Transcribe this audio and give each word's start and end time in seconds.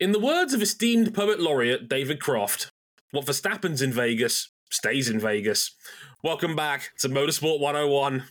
In 0.00 0.12
the 0.12 0.20
words 0.20 0.54
of 0.54 0.62
esteemed 0.62 1.12
poet 1.12 1.40
laureate 1.40 1.88
David 1.88 2.20
Croft, 2.20 2.70
what 3.10 3.26
Verstappen's 3.26 3.82
in 3.82 3.92
Vegas 3.92 4.48
stays 4.70 5.08
in 5.08 5.18
Vegas. 5.18 5.72
Welcome 6.22 6.54
back 6.54 6.92
to 7.00 7.08
Motorsport 7.08 7.58
101. 7.58 8.22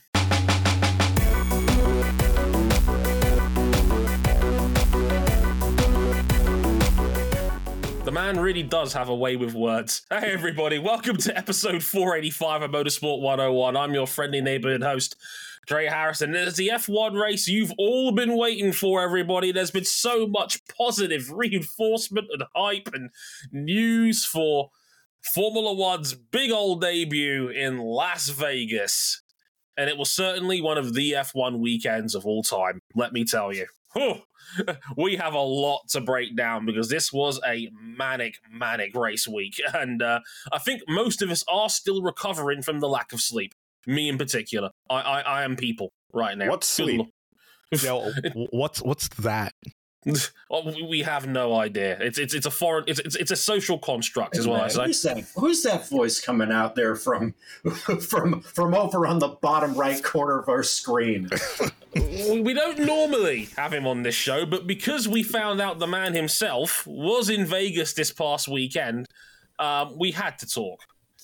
The 8.02 8.12
man 8.12 8.40
really 8.40 8.62
does 8.62 8.94
have 8.94 9.10
a 9.10 9.14
way 9.14 9.36
with 9.36 9.52
words. 9.52 10.06
Hey, 10.08 10.32
everybody, 10.32 10.78
welcome 10.78 11.18
to 11.18 11.36
episode 11.36 11.82
485 11.82 12.62
of 12.62 12.70
Motorsport 12.70 13.20
101. 13.20 13.76
I'm 13.76 13.92
your 13.92 14.06
friendly 14.06 14.40
neighborhood 14.40 14.82
host, 14.82 15.16
Dre 15.68 15.86
Harrison. 15.86 16.34
It's 16.34 16.56
the 16.56 16.68
F1 16.68 17.20
race 17.20 17.46
you've 17.46 17.74
all 17.76 18.10
been 18.10 18.38
waiting 18.38 18.72
for, 18.72 19.02
everybody. 19.02 19.52
There's 19.52 19.70
been 19.70 19.84
so 19.84 20.26
much 20.26 20.62
positive 20.66 21.30
reinforcement 21.30 22.28
and 22.32 22.42
hype 22.56 22.88
and 22.94 23.10
news 23.52 24.24
for 24.24 24.70
Formula 25.34 25.74
One's 25.74 26.14
big 26.14 26.50
old 26.50 26.80
debut 26.80 27.48
in 27.48 27.76
Las 27.76 28.30
Vegas. 28.30 29.22
And 29.76 29.90
it 29.90 29.98
was 29.98 30.10
certainly 30.10 30.62
one 30.62 30.78
of 30.78 30.94
the 30.94 31.12
F1 31.12 31.60
weekends 31.60 32.14
of 32.14 32.24
all 32.24 32.42
time, 32.42 32.80
let 32.94 33.12
me 33.12 33.24
tell 33.24 33.52
you. 33.52 33.66
We 34.96 35.16
have 35.16 35.34
a 35.34 35.40
lot 35.40 35.82
to 35.90 36.00
break 36.00 36.34
down 36.34 36.64
because 36.64 36.88
this 36.88 37.12
was 37.12 37.38
a 37.46 37.68
manic, 37.78 38.36
manic 38.50 38.96
race 38.96 39.28
week. 39.28 39.60
And 39.74 40.00
uh, 40.00 40.20
I 40.50 40.58
think 40.58 40.80
most 40.88 41.20
of 41.20 41.30
us 41.30 41.44
are 41.46 41.68
still 41.68 42.00
recovering 42.00 42.62
from 42.62 42.80
the 42.80 42.88
lack 42.88 43.12
of 43.12 43.20
sleep. 43.20 43.54
Me 43.88 44.08
in 44.08 44.18
particular. 44.18 44.70
I, 44.90 45.00
I, 45.00 45.20
I 45.20 45.42
am 45.44 45.56
people 45.56 45.92
right 46.12 46.36
now. 46.36 46.50
What's 46.50 46.68
sleep? 46.68 47.06
Yo, 47.82 48.10
what's 48.50 48.80
what's 48.82 49.08
that? 49.18 49.52
Oh, 50.50 50.64
we- 50.64 50.82
we 50.88 51.00
have 51.02 51.26
no 51.26 51.54
idea. 51.56 51.98
It's 52.00 52.18
it's 52.18 52.32
it's 52.32 52.46
a 52.46 52.50
foreign. 52.50 52.84
It's 52.86 52.98
it's, 53.00 53.16
it's 53.16 53.30
a 53.30 53.36
social 53.36 53.78
construct, 53.78 54.38
is 54.38 54.46
what 54.46 54.62
I 54.62 54.68
say. 54.68 54.84
Who's 54.84 55.02
that, 55.02 55.18
who's 55.36 55.62
that 55.64 55.88
voice 55.88 56.20
coming 56.20 56.50
out 56.52 56.74
there 56.76 56.94
from 56.94 57.34
from 58.00 58.40
from 58.40 58.74
over 58.74 59.06
on 59.06 59.18
the 59.18 59.28
bottom 59.42 59.74
right 59.74 60.02
corner 60.02 60.38
of 60.38 60.48
our 60.48 60.62
screen? 60.62 61.28
We 61.94 62.54
don't 62.54 62.78
normally 62.78 63.48
have 63.56 63.72
him 63.74 63.86
on 63.86 64.02
this 64.02 64.14
show, 64.14 64.46
but 64.46 64.66
because 64.66 65.08
we 65.08 65.22
found 65.22 65.60
out 65.60 65.78
the 65.78 65.86
man 65.86 66.14
himself 66.14 66.86
was 66.86 67.28
in 67.28 67.44
Vegas 67.44 67.92
this 67.92 68.12
past 68.12 68.48
weekend, 68.48 69.06
um, 69.58 69.98
we 69.98 70.12
had 70.12 70.38
to 70.38 70.46
talk. 70.46 70.80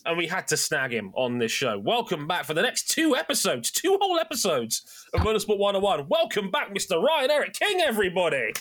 And 0.07 0.19
we 0.19 0.27
had 0.27 0.47
to 0.49 0.57
snag 0.59 0.93
him 0.93 1.13
on 1.15 1.39
this 1.39 1.51
show. 1.51 1.79
Welcome 1.79 2.27
back 2.27 2.45
for 2.45 2.53
the 2.53 2.61
next 2.61 2.91
two 2.91 3.17
episodes, 3.17 3.71
two 3.71 3.99
whole 4.03 4.19
episodes 4.19 5.07
of 5.15 5.21
Motorsport 5.21 5.59
101. 5.59 6.09
Welcome 6.09 6.51
back, 6.51 6.75
Mr. 6.75 7.03
Ryan 7.03 7.31
Erik 7.31 7.55
King, 7.55 7.81
everybody. 7.81 8.53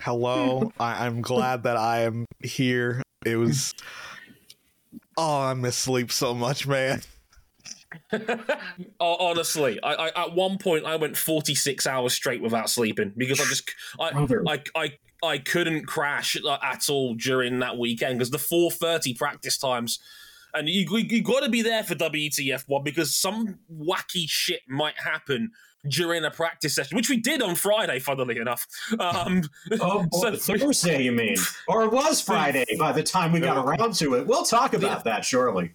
Hello, 0.00 0.70
I, 0.78 1.06
I'm 1.06 1.22
glad 1.22 1.62
that 1.62 1.78
I 1.78 2.02
am 2.02 2.26
here. 2.40 3.02
It 3.24 3.36
was. 3.36 3.72
Oh, 5.16 5.40
I 5.40 5.54
miss 5.54 5.76
sleep 5.76 6.12
so 6.12 6.34
much, 6.34 6.66
man. 6.66 7.00
Oh, 9.00 9.16
honestly, 9.20 9.80
I, 9.82 9.94
I 9.94 10.24
at 10.24 10.34
one 10.34 10.58
point 10.58 10.84
I 10.84 10.96
went 10.96 11.16
46 11.16 11.86
hours 11.86 12.12
straight 12.12 12.42
without 12.42 12.68
sleeping 12.68 13.12
because 13.16 13.40
I 13.40 13.44
just 13.44 13.72
I 14.00 14.26
I, 14.48 14.62
I 14.74 14.92
I 15.22 15.38
couldn't 15.38 15.86
crash 15.86 16.36
at 16.36 16.90
all 16.90 17.14
during 17.14 17.60
that 17.60 17.78
weekend 17.78 18.18
because 18.18 18.30
the 18.30 18.38
4:30 18.38 19.16
practice 19.16 19.56
times 19.58 20.00
and 20.54 20.68
you 20.68 20.86
you, 20.90 20.98
you 20.98 21.22
got 21.22 21.40
to 21.42 21.48
be 21.50 21.62
there 21.62 21.82
for 21.84 21.94
WTF 21.94 22.64
one 22.68 22.82
because 22.82 23.14
some 23.14 23.58
wacky 23.72 24.24
shit 24.28 24.60
might 24.68 24.98
happen 24.98 25.50
during 25.88 26.24
a 26.24 26.30
practice 26.30 26.74
session, 26.74 26.96
which 26.96 27.10
we 27.10 27.18
did 27.18 27.42
on 27.42 27.54
Friday, 27.54 27.98
funnily 27.98 28.38
enough. 28.38 28.66
Um, 28.98 29.42
Oh, 29.80 30.06
boy, 30.10 30.36
So- 30.36 30.56
Thursday, 30.56 31.02
you 31.02 31.12
mean? 31.12 31.36
Or 31.68 31.84
it 31.84 31.92
was 31.92 32.22
Friday 32.22 32.64
by 32.78 32.92
the 32.92 33.02
time 33.02 33.32
we 33.32 33.40
got 33.40 33.58
around 33.62 33.94
to 33.96 34.14
it. 34.14 34.26
We'll 34.26 34.44
talk 34.44 34.72
about 34.72 35.04
that 35.04 35.26
shortly. 35.26 35.72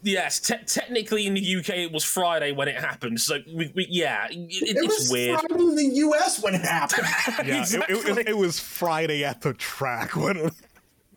yes, 0.00 0.38
te- 0.38 0.62
technically 0.64 1.26
in 1.26 1.34
the 1.34 1.56
UK 1.56 1.70
it 1.70 1.92
was 1.92 2.04
Friday 2.04 2.52
when 2.52 2.68
it 2.68 2.76
happened, 2.76 3.20
so 3.20 3.38
we, 3.52 3.72
we 3.74 3.86
yeah, 3.90 4.26
it, 4.30 4.36
It 4.38 4.76
it's 4.76 4.86
was 5.00 5.10
weird. 5.10 5.40
Friday 5.40 5.60
in 5.64 5.74
the 5.74 5.90
U.S. 6.06 6.40
when 6.40 6.54
it 6.54 6.60
happened. 6.62 7.08
Yeah, 7.48 7.62
it- 7.64 7.90
it, 7.90 8.18
it, 8.18 8.28
it 8.28 8.36
was 8.36 8.60
Friday 8.60 9.24
at 9.24 9.40
the 9.40 9.54
track. 9.54 10.14
When, 10.14 10.50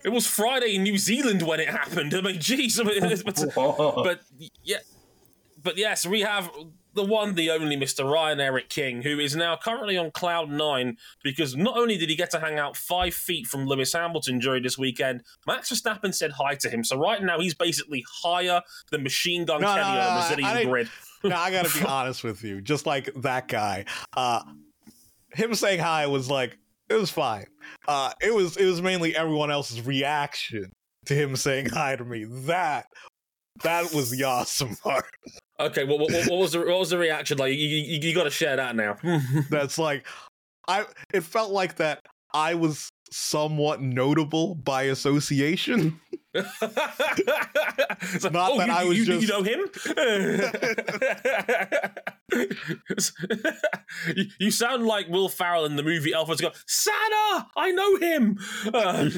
It 0.04 0.10
was 0.10 0.28
Friday 0.28 0.76
in 0.76 0.84
New 0.84 0.98
Zealand 0.98 1.44
when 1.44 1.60
it 1.60 1.70
happened. 1.70 2.14
I 2.14 2.22
mean, 2.22 2.38
jeez. 2.38 2.80
I 2.80 2.84
mean, 2.84 3.22
but, 3.26 4.04
but 4.04 4.22
yeah, 4.64 4.78
but 5.62 5.78
yes, 5.78 6.06
we 6.06 6.22
have 6.22 6.50
the 6.94 7.04
one, 7.04 7.36
the 7.36 7.52
only 7.52 7.78
Mr. 7.78 8.10
Ryan 8.10 8.40
Erik 8.40 8.70
King, 8.70 9.02
who 9.02 9.20
is 9.20 9.36
now 9.36 9.56
currently 9.56 9.98
on 9.98 10.12
cloud 10.12 10.50
nine 10.50 10.98
because 11.24 11.56
not 11.56 11.78
only 11.78 11.98
did 11.98 12.10
he 12.10 12.16
get 12.16 12.32
to 12.32 12.40
hang 12.40 12.60
out 12.60 12.76
five 12.76 13.14
feet 13.14 13.48
from 13.48 13.66
Lewis 13.66 13.94
Hamilton 13.94 14.40
during 14.40 14.64
this 14.64 14.78
weekend, 14.78 15.24
Max 15.48 15.72
Verstappen 15.72 16.14
said 16.14 16.32
hi 16.34 16.56
to 16.56 16.70
him. 16.70 16.84
So 16.84 16.98
right 16.98 17.22
now 17.22 17.40
he's 17.40 17.54
basically 17.54 18.04
higher 18.24 18.62
than 18.92 19.04
Machine 19.04 19.46
Gun 19.46 19.62
No, 19.62 19.76
no, 19.76 19.82
Kelly 19.82 19.96
no, 19.96 20.02
on 20.02 20.16
the 20.16 20.36
Brazilian 20.36 20.58
I 20.58 20.70
grid. 20.70 20.90
now 21.24 21.42
I 21.42 21.52
gotta 21.52 21.80
be 21.80 21.86
honest 21.86 22.24
with 22.24 22.44
you, 22.44 22.62
just 22.62 22.86
like 22.86 23.10
that 23.18 23.48
guy. 23.48 23.86
Uh, 24.14 24.42
him 25.34 25.54
saying 25.56 25.80
hi 25.80 26.08
was 26.08 26.30
like 26.30 26.58
it 26.92 27.00
was 27.00 27.10
fine. 27.10 27.46
Uh, 27.88 28.12
it 28.22 28.34
was 28.34 28.58
it 28.58 28.66
was 28.66 28.82
mainly 28.82 29.16
everyone 29.16 29.52
else's 29.52 29.82
reaction 29.82 30.72
to 31.06 31.14
him 31.14 31.36
saying 31.36 31.70
hi 31.70 31.96
to 31.96 32.04
me. 32.04 32.26
That 32.26 32.86
that 33.64 33.94
was 33.94 34.10
the 34.10 34.24
awesome 34.24 34.76
part. 34.76 35.06
Okay, 35.60 35.84
what, 35.86 36.00
what, 36.00 36.12
what 36.28 36.40
was 36.40 36.52
the 36.54 36.60
what 36.60 36.80
was 36.80 36.90
the 36.90 36.98
reaction 36.98 37.38
like? 37.38 37.54
You, 37.54 37.68
you, 37.68 38.00
you 38.02 38.16
got 38.16 38.24
to 38.24 38.30
share 38.30 38.56
that 38.56 38.76
now. 38.76 38.98
That's 39.50 39.78
like 39.78 40.06
I. 40.68 40.86
It 41.14 41.22
felt 41.22 41.52
like 41.52 41.78
that 41.78 42.02
I 42.34 42.56
was 42.56 42.90
somewhat 43.12 43.82
notable 43.82 44.56
by 44.56 44.84
association. 44.84 46.00
It's 46.34 48.24
like, 48.24 48.32
Not 48.32 48.58
that 48.58 48.68
you, 48.68 48.74
I 48.74 48.84
was 48.86 48.98
you, 48.98 49.06
just- 49.06 49.22
you 49.22 49.28
know 49.28 49.44
him. 49.44 49.70
you, 54.16 54.26
you 54.40 54.52
sound 54.52 54.86
like 54.86 55.08
Will 55.10 55.28
Ferrell 55.30 55.66
in 55.66 55.76
the 55.76 55.84
movie. 55.84 56.12
To 56.12 56.36
go, 56.40 56.52
Santa, 56.66 57.48
I 57.58 57.72
know 57.72 57.96
him. 57.98 58.40
Uh, 58.74 59.10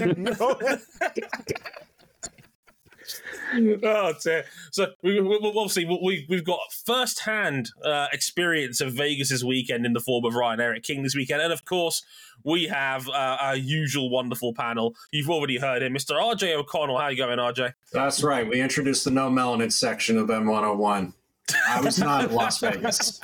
oh 3.84 4.14
dear. 4.22 4.46
So 4.72 4.88
we, 5.02 5.20
we, 5.22 5.36
obviously 5.44 5.86
we, 5.86 6.26
we've 6.30 6.44
got 6.44 6.60
first-hand 6.86 7.72
uh, 7.84 8.08
experience 8.12 8.82
of 8.82 8.94
Vegas's 8.94 9.44
weekend 9.44 9.86
in 9.86 9.94
the 9.94 10.00
form 10.00 10.26
of 10.26 10.36
Ryan 10.36 10.60
Erik 10.60 10.84
King 10.84 11.04
this 11.04 11.16
weekend, 11.16 11.42
and 11.42 11.54
of 11.54 11.66
course 11.66 12.04
we 12.44 12.66
have 12.66 13.08
uh, 13.10 13.38
our 13.40 13.56
usual 13.56 14.10
wonderful 14.10 14.54
panel. 14.54 14.96
You've 15.12 15.30
already 15.30 15.58
heard 15.58 15.84
him, 15.84 15.94
Mr. 15.94 16.12
RJ 16.12 16.56
O'Connell. 16.56 16.98
How 16.98 17.10
you 17.10 17.18
going, 17.18 17.40
RJ? 17.40 17.74
That's 17.92 18.24
right. 18.24 18.48
We 18.48 18.62
introduced 18.62 19.06
the 19.06 19.12
no 19.12 19.30
melanin 19.30 19.72
section 19.72 20.18
of 20.18 20.28
M101. 20.28 21.14
I 21.68 21.82
was 21.82 22.00
not 22.00 22.26
in 22.26 22.34
Las 22.34 22.60
Vegas. 22.60 23.22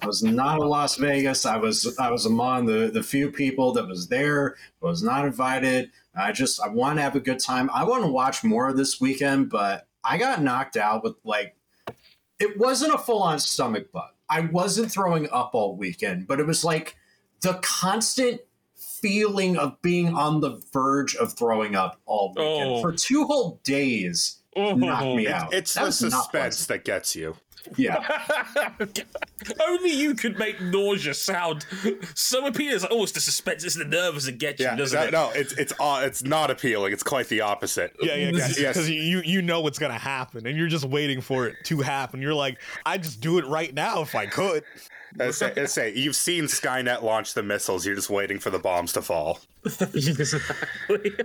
I 0.00 0.06
was 0.06 0.22
not 0.22 0.60
in 0.60 0.68
Las 0.68 0.96
Vegas. 0.96 1.44
I 1.44 1.56
was 1.56 1.96
I 1.98 2.10
was 2.10 2.26
among 2.26 2.66
the 2.66 2.90
the 2.92 3.02
few 3.02 3.30
people 3.30 3.72
that 3.72 3.86
was 3.86 4.08
there. 4.08 4.56
Was 4.80 5.02
not 5.02 5.24
invited. 5.24 5.90
I 6.18 6.32
just 6.32 6.60
I 6.60 6.68
want 6.68 6.98
to 6.98 7.02
have 7.02 7.16
a 7.16 7.20
good 7.20 7.38
time. 7.38 7.70
I 7.72 7.84
want 7.84 8.02
to 8.04 8.10
watch 8.10 8.44
more 8.44 8.68
of 8.68 8.76
this 8.76 9.00
weekend, 9.00 9.50
but 9.50 9.86
I 10.04 10.18
got 10.18 10.42
knocked 10.42 10.76
out 10.76 11.04
with 11.04 11.16
like 11.24 11.56
it 12.38 12.58
wasn't 12.58 12.94
a 12.94 12.98
full 12.98 13.22
on 13.22 13.38
stomach 13.38 13.92
bug. 13.92 14.10
I 14.28 14.40
wasn't 14.40 14.92
throwing 14.92 15.28
up 15.30 15.50
all 15.54 15.76
weekend, 15.76 16.26
but 16.26 16.40
it 16.40 16.46
was 16.46 16.64
like 16.64 16.96
the 17.40 17.54
constant 17.62 18.40
feeling 19.00 19.56
of 19.56 19.80
being 19.80 20.14
on 20.14 20.40
the 20.40 20.60
verge 20.72 21.14
of 21.16 21.32
throwing 21.34 21.74
up 21.76 22.00
all 22.04 22.30
weekend 22.36 22.70
Oh. 22.70 22.82
for 22.82 22.92
two 22.92 23.24
whole 23.24 23.60
days. 23.64 24.42
Knocked 24.56 25.04
oh. 25.04 25.16
me 25.16 25.28
out. 25.28 25.54
It's 25.54 25.74
That 25.74 25.86
the 25.86 25.92
suspense 25.92 26.66
that 26.66 26.84
gets 26.84 27.14
you. 27.14 27.36
Yeah. 27.76 28.04
Only 29.68 29.92
you 29.92 30.14
could 30.14 30.38
make 30.38 30.60
nausea 30.60 31.14
sound 31.14 31.64
so 32.14 32.46
appealing. 32.46 32.74
It's 32.74 32.82
like, 32.82 32.92
oh, 32.92 33.02
it's 33.02 33.12
the 33.12 33.20
suspense, 33.20 33.64
it's 33.64 33.76
the 33.76 33.84
nerves 33.84 34.24
that 34.26 34.38
get 34.38 34.58
you, 34.58 34.66
Yeah, 34.66 34.76
doesn't 34.76 34.98
that- 34.98 35.08
it? 35.08 35.12
no, 35.12 35.30
it's 35.34 35.52
it's 35.54 35.72
uh, 35.78 36.02
it's 36.04 36.22
not 36.24 36.50
appealing. 36.50 36.92
It's 36.92 37.02
quite 37.02 37.28
the 37.28 37.40
opposite. 37.42 37.94
Yeah, 38.00 38.14
yeah, 38.14 38.30
Yes, 38.34 38.56
because 38.58 38.88
yes. 38.88 39.02
you 39.02 39.22
you 39.24 39.42
know 39.42 39.60
what's 39.60 39.78
gonna 39.78 39.98
happen, 39.98 40.46
and 40.46 40.56
you're 40.56 40.68
just 40.68 40.84
waiting 40.84 41.20
for 41.20 41.46
it 41.46 41.56
to 41.64 41.80
happen. 41.80 42.20
You're 42.22 42.34
like, 42.34 42.58
I'd 42.86 43.02
just 43.02 43.20
do 43.20 43.38
it 43.38 43.46
right 43.46 43.72
now 43.72 44.02
if 44.02 44.14
I 44.14 44.26
could. 44.26 44.64
I 45.18 45.30
say, 45.30 45.52
I 45.56 45.64
say, 45.64 45.94
you've 45.94 46.16
seen 46.16 46.44
Skynet 46.44 47.02
launch 47.02 47.32
the 47.32 47.42
missiles. 47.42 47.86
You're 47.86 47.94
just 47.96 48.10
waiting 48.10 48.38
for 48.38 48.50
the 48.50 48.58
bombs 48.58 48.92
to 48.92 49.02
fall. 49.02 49.40
exactly. 49.94 51.12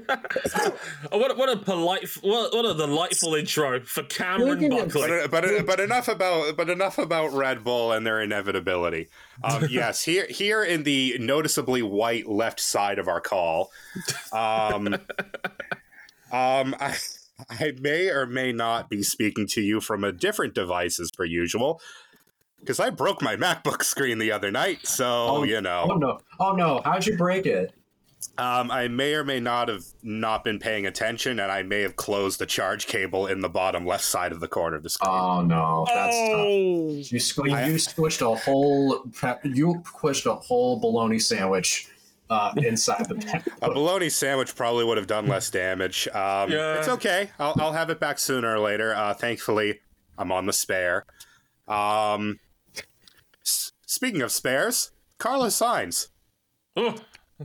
What, 1.12 1.32
a, 1.32 1.36
what 1.36 1.50
a 1.50 1.58
polite, 1.58 2.08
what, 2.22 2.54
what 2.54 2.66
a 2.66 2.74
delightful 2.74 3.36
intro 3.36 3.82
for 3.82 4.04
Cameron 4.04 4.60
Look 4.60 4.64
at 4.64 4.88
it. 4.88 4.94
Buckley. 4.94 5.28
But, 5.28 5.32
but 5.32 5.66
but 5.66 5.80
enough 5.80 6.08
about 6.08 6.58
but 6.58 6.70
enough 6.70 6.98
about 6.98 7.34
Red 7.34 7.64
Bull 7.64 7.92
and 7.92 8.06
their 8.06 8.22
inevitability. 8.22 9.10
Um, 9.44 9.68
yes, 9.70 10.04
here 10.04 10.26
here 10.30 10.64
in 10.64 10.84
the 10.84 11.18
noticeably 11.20 11.82
white 11.82 12.28
left 12.28 12.60
side 12.60 13.00
of 13.00 13.08
our 13.08 13.22
call, 13.22 13.72
um, 14.32 14.94
um, 16.32 16.76
I, 16.80 16.96
I 17.50 17.74
may 17.80 18.10
or 18.10 18.26
may 18.26 18.52
not 18.52 18.90
be 18.90 19.04
speaking 19.04 19.48
to 19.50 19.62
you 19.62 19.80
from 19.82 20.04
a 20.04 20.12
different 20.12 20.54
device 20.54 21.00
as 21.00 21.12
per 21.12 21.26
usual. 21.26 21.82
Because 22.60 22.80
I 22.80 22.92
broke 22.92 23.22
my 23.22 23.36
MacBook 23.36 23.84
screen 23.84 24.20
the 24.20 24.32
other 24.32 24.50
night, 24.50 24.88
so 24.88 25.28
Oh, 25.30 25.44
you 25.44 25.60
know. 25.60 25.88
Oh 25.92 25.96
no! 25.96 26.20
Oh 26.40 26.52
no! 26.54 26.82
How'd 26.86 27.06
you 27.06 27.18
break 27.18 27.46
it? 27.46 27.74
Um, 28.36 28.72
I 28.72 28.88
may 28.88 29.14
or 29.14 29.24
may 29.24 29.40
not 29.40 29.68
have 29.68 29.84
not 30.02 30.44
been 30.44 30.58
paying 30.58 30.88
attention, 30.88 31.40
and 31.40 31.52
I 31.52 31.62
may 31.62 31.82
have 31.82 31.96
closed 31.96 32.40
the 32.40 32.48
charge 32.48 32.88
cable 32.88 33.28
in 33.28 33.42
the 33.42 33.50
bottom 33.50 33.86
left 33.86 34.04
side 34.04 34.32
of 34.32 34.40
the 34.40 34.48
corner 34.48 34.76
of 34.76 34.82
the 34.82 34.90
screen. 34.90 35.12
Oh 35.12 35.42
no, 35.42 35.86
that's 35.88 36.16
tough. 36.18 36.30
oh, 36.40 36.88
You, 36.90 37.20
squ- 37.20 37.54
I- 37.54 37.68
you 37.68 37.76
squished 37.76 38.22
a 38.22 38.36
whole 38.36 39.04
you 39.44 39.84
squished 39.86 40.26
a 40.26 40.34
whole 40.34 40.80
bologna 40.80 41.20
sandwich 41.20 41.90
uh, 42.32 42.54
inside 42.58 43.08
the. 43.08 43.44
A 43.62 43.70
bologna 43.72 44.10
sandwich 44.10 44.56
probably 44.56 44.84
would 44.84 44.98
have 44.98 45.06
done 45.08 45.28
less 45.28 45.52
damage. 45.52 46.08
Um, 46.08 46.50
Yeah. 46.50 46.80
It's 46.80 46.88
okay. 46.88 47.30
I'll, 47.38 47.54
I'll 47.60 47.74
have 47.74 47.92
it 47.92 48.00
back 48.00 48.18
sooner 48.18 48.56
or 48.56 48.60
later. 48.60 48.96
Uh, 48.96 49.14
thankfully, 49.14 49.80
I'm 50.18 50.32
on 50.32 50.48
the 50.48 50.54
spare. 50.54 51.06
Um, 51.68 52.40
s- 53.46 53.74
speaking 53.86 54.24
of 54.24 54.32
spares, 54.32 54.90
Carlos 55.20 55.56
Sainz 55.60 56.08
Oh, 56.76 56.96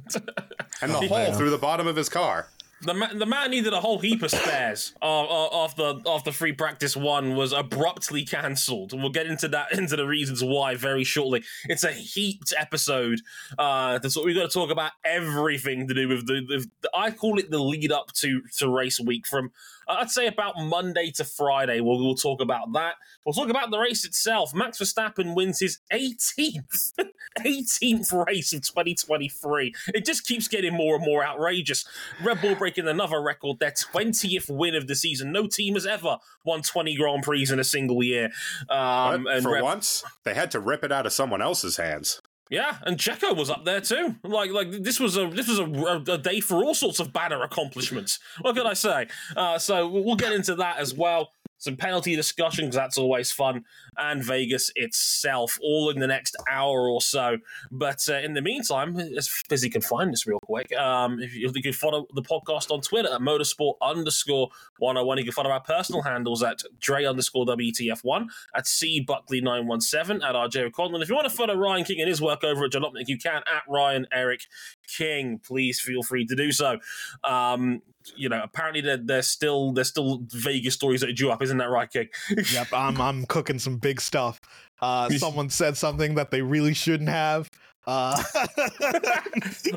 and 0.82 0.92
the 0.92 1.08
hole 1.08 1.32
through 1.34 1.50
the 1.50 1.58
bottom 1.58 1.86
of 1.86 1.96
his 1.96 2.08
car. 2.08 2.48
the 2.82 2.94
man, 2.94 3.18
the 3.18 3.26
man 3.26 3.50
needed 3.50 3.72
a 3.72 3.80
whole 3.80 3.98
heap 3.98 4.22
of 4.22 4.30
spares 4.30 4.94
after 5.02 5.94
after 6.06 6.30
free 6.30 6.52
practice 6.52 6.96
one 6.96 7.34
was 7.34 7.52
abruptly 7.52 8.24
cancelled. 8.24 8.92
We'll 8.92 9.10
get 9.10 9.26
into 9.26 9.48
that 9.48 9.72
into 9.76 9.96
the 9.96 10.06
reasons 10.06 10.44
why 10.44 10.76
very 10.76 11.04
shortly. 11.04 11.42
It's 11.64 11.84
a 11.84 11.92
heaped 11.92 12.54
episode. 12.56 13.20
Uh, 13.58 13.98
that's 13.98 14.16
what 14.16 14.24
we've 14.24 14.36
got 14.36 14.50
to 14.50 14.54
talk 14.54 14.70
about. 14.70 14.92
Everything 15.04 15.88
to 15.88 15.94
do 15.94 16.08
with 16.08 16.26
the, 16.26 16.40
the, 16.46 16.66
the 16.82 16.90
I 16.94 17.10
call 17.10 17.38
it 17.38 17.50
the 17.50 17.58
lead 17.58 17.90
up 17.90 18.12
to 18.14 18.42
to 18.58 18.70
race 18.70 19.00
week 19.00 19.26
from 19.26 19.50
I'd 19.88 20.10
say 20.10 20.26
about 20.26 20.54
Monday 20.58 21.10
to 21.12 21.24
Friday. 21.24 21.80
We'll, 21.80 21.98
we'll 21.98 22.14
talk 22.14 22.40
about 22.40 22.72
that. 22.74 22.94
We'll 23.24 23.32
talk 23.32 23.48
about 23.48 23.70
the 23.70 23.78
race 23.78 24.04
itself. 24.04 24.54
Max 24.54 24.78
Verstappen 24.78 25.34
wins 25.34 25.60
his 25.60 25.78
18th 25.92 26.92
18th 27.40 28.26
race 28.26 28.52
of 28.52 28.62
2023. 28.62 29.74
It 29.94 30.04
just 30.04 30.26
keeps 30.26 30.48
getting 30.48 30.74
more 30.74 30.96
and 30.96 31.04
more 31.04 31.24
outrageous. 31.24 31.86
Red 32.22 32.40
Bull 32.40 32.54
breaking 32.54 32.88
another 32.88 33.20
record, 33.22 33.58
their 33.58 33.70
20th 33.70 34.50
win 34.50 34.74
of 34.74 34.86
the 34.86 34.94
season. 34.94 35.32
No 35.32 35.46
team 35.46 35.74
has 35.74 35.86
ever 35.86 36.18
won 36.44 36.62
20 36.62 36.94
Grand 36.96 37.22
Prix 37.22 37.46
in 37.50 37.58
a 37.58 37.64
single 37.64 38.02
year. 38.02 38.30
Um, 38.68 39.26
and 39.26 39.42
for 39.42 39.52
Red- 39.52 39.62
once, 39.62 40.04
they 40.24 40.34
had 40.34 40.50
to 40.52 40.60
rip 40.60 40.84
it 40.84 40.92
out 40.92 41.06
of 41.06 41.12
someone 41.12 41.42
else's 41.42 41.76
hands. 41.76 42.20
Yeah, 42.50 42.78
and 42.82 42.98
Checo 42.98 43.36
was 43.36 43.50
up 43.50 43.64
there 43.64 43.80
too. 43.80 44.16
Like, 44.22 44.50
like 44.50 44.70
this 44.70 44.98
was 44.98 45.16
a 45.16 45.28
this 45.28 45.48
was 45.48 45.58
a, 45.58 46.12
a 46.12 46.18
day 46.18 46.40
for 46.40 46.64
all 46.64 46.74
sorts 46.74 47.00
of 47.00 47.12
banner 47.12 47.42
accomplishments. 47.42 48.18
What 48.40 48.56
can 48.56 48.66
I 48.66 48.74
say? 48.74 49.08
Uh, 49.36 49.58
so 49.58 49.88
we'll 49.88 50.16
get 50.16 50.32
into 50.32 50.54
that 50.56 50.78
as 50.78 50.94
well. 50.94 51.32
Some 51.58 51.76
penalty 51.76 52.16
discussion 52.16 52.66
because 52.66 52.76
that's 52.76 52.98
always 52.98 53.30
fun, 53.30 53.64
and 53.96 54.22
Vegas 54.24 54.70
itself, 54.76 55.58
all 55.62 55.90
in 55.90 55.98
the 55.98 56.06
next 56.06 56.36
hour 56.50 56.88
or 56.88 57.00
so. 57.00 57.38
But 57.70 58.04
uh, 58.08 58.18
in 58.18 58.34
the 58.34 58.42
meantime, 58.42 58.98
as 58.98 59.64
you 59.64 59.70
can 59.70 59.82
find 59.82 60.12
this 60.12 60.26
real 60.26 60.40
quick. 60.40 60.72
Um, 60.76 61.20
if 61.20 61.34
you, 61.34 61.50
you 61.54 61.62
can 61.62 61.72
follow 61.72 62.06
the 62.14 62.22
podcast 62.22 62.70
on 62.70 62.80
Twitter 62.80 63.12
at 63.12 63.20
motorsport 63.20 63.74
underscore 63.82 64.48
101. 64.78 65.18
You 65.18 65.24
can 65.24 65.32
follow 65.32 65.50
our 65.50 65.60
personal 65.60 66.02
handles 66.02 66.42
at 66.42 66.62
Dre 66.80 67.04
underscore 67.04 67.46
WTF1, 67.46 68.26
at 68.54 68.66
C 68.66 69.00
Buckley 69.00 69.40
917, 69.40 70.22
at 70.22 70.34
RJ 70.34 70.66
O'Connell. 70.66 71.02
If 71.02 71.08
you 71.08 71.14
want 71.14 71.28
to 71.28 71.34
follow 71.34 71.54
Ryan 71.54 71.84
King 71.84 72.00
and 72.00 72.08
his 72.08 72.20
work 72.20 72.44
over 72.44 72.64
at 72.64 72.70
Jalopnik, 72.70 73.08
you 73.08 73.18
can 73.18 73.42
at 73.52 73.62
Ryan 73.68 74.06
Erik 74.12 74.42
King. 74.86 75.40
Please 75.44 75.80
feel 75.80 76.02
free 76.02 76.26
to 76.26 76.36
do 76.36 76.52
so. 76.52 76.78
Um, 77.24 77.82
you 78.16 78.28
know, 78.28 78.40
apparently 78.42 78.80
they're 78.80 79.22
still 79.22 79.72
there's 79.72 79.88
still 79.88 80.20
Vegas 80.28 80.74
stories 80.74 81.00
that 81.00 81.10
are 81.10 81.14
due 81.14 81.30
up, 81.30 81.42
isn't 81.42 81.58
that 81.58 81.68
right, 81.68 81.90
King? 81.90 82.08
yep, 82.52 82.68
I'm 82.72 83.00
I'm 83.00 83.26
cooking 83.26 83.58
some 83.58 83.76
big 83.76 84.00
stuff. 84.00 84.40
Uh, 84.80 85.08
someone 85.16 85.50
said 85.50 85.76
something 85.76 86.14
that 86.14 86.30
they 86.30 86.42
really 86.42 86.74
shouldn't 86.74 87.08
have. 87.08 87.50
Uh, 87.86 88.22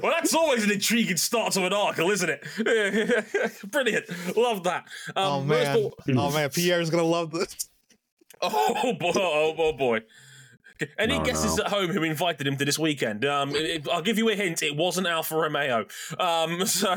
well, 0.01 0.11
that's 0.11 0.35
always 0.35 0.65
an 0.65 0.71
intriguing 0.71 1.15
start 1.15 1.53
to 1.53 1.65
an 1.65 1.71
article, 1.71 2.11
isn't 2.11 2.29
it? 2.29 3.71
Brilliant, 3.71 4.05
love 4.35 4.63
that. 4.63 4.85
Um, 5.15 5.25
oh 5.25 5.41
man, 5.43 5.91
oh 6.17 6.31
man, 6.31 6.49
Pierre's 6.49 6.89
gonna 6.89 7.03
love 7.03 7.31
this. 7.31 7.69
Oh 8.41 8.93
boy! 8.99 9.11
Oh, 9.15 9.55
oh 9.57 9.73
boy! 9.73 10.01
Any 10.97 11.17
No, 11.19 11.25
guesses 11.25 11.57
no. 11.57 11.63
at 11.65 11.71
home 11.71 11.89
who 11.91 12.03
invited 12.03 12.47
him 12.47 12.57
to 12.57 12.65
this 12.65 12.77
weekend? 12.79 13.25
Um, 13.25 13.55
it- 13.55 13.87
I'll 13.89 14.01
give 14.01 14.17
you 14.17 14.29
a 14.29 14.35
hint. 14.35 14.61
It 14.63 14.75
wasn't 14.75 15.07
Alfa 15.07 15.35
Romeo. 15.35 15.85
Um, 16.19 16.65
so 16.65 16.95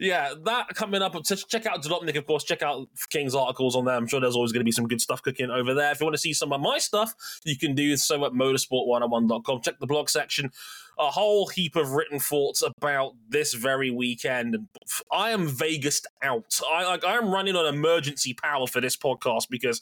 yeah, 0.00 0.34
that 0.44 0.68
coming 0.74 1.02
up. 1.02 1.14
Ch- 1.24 1.46
Check 1.48 1.66
out 1.66 1.82
Jalopnik, 1.82 2.16
of 2.16 2.26
course. 2.26 2.44
Check 2.44 2.62
out 2.62 2.88
King's 3.10 3.34
articles 3.34 3.76
on 3.76 3.84
there. 3.84 3.94
I'm 3.96 4.06
sure 4.06 4.20
there's 4.20 4.36
always 4.36 4.52
going 4.52 4.60
to 4.60 4.64
be 4.64 4.72
some 4.72 4.86
good 4.88 5.00
stuff 5.00 5.22
cooking 5.22 5.50
over 5.50 5.74
there. 5.74 5.90
If 5.92 6.00
you 6.00 6.06
want 6.06 6.14
to 6.14 6.20
see 6.20 6.32
some 6.32 6.52
of 6.52 6.60
my 6.60 6.78
stuff, 6.78 7.12
you 7.44 7.56
can 7.58 7.74
do 7.74 7.96
so 7.96 8.24
at 8.24 8.32
motorsport101.com. 8.32 9.60
Check 9.62 9.78
the 9.80 9.86
blog 9.86 10.08
section. 10.08 10.50
A 11.00 11.10
whole 11.10 11.48
heap 11.48 11.76
of 11.76 11.92
written 11.92 12.20
thoughts 12.20 12.62
about 12.62 13.14
this 13.28 13.54
very 13.54 13.90
weekend. 13.90 14.54
And 14.54 14.68
I 15.10 15.30
am 15.30 15.48
Vegas 15.48 16.02
out. 16.22 16.60
I 16.70 16.84
like 16.84 17.04
I 17.04 17.16
am 17.16 17.30
running 17.30 17.56
on 17.56 17.72
emergency 17.72 18.34
power 18.34 18.66
for 18.66 18.82
this 18.82 18.96
podcast 18.96 19.48
because 19.48 19.80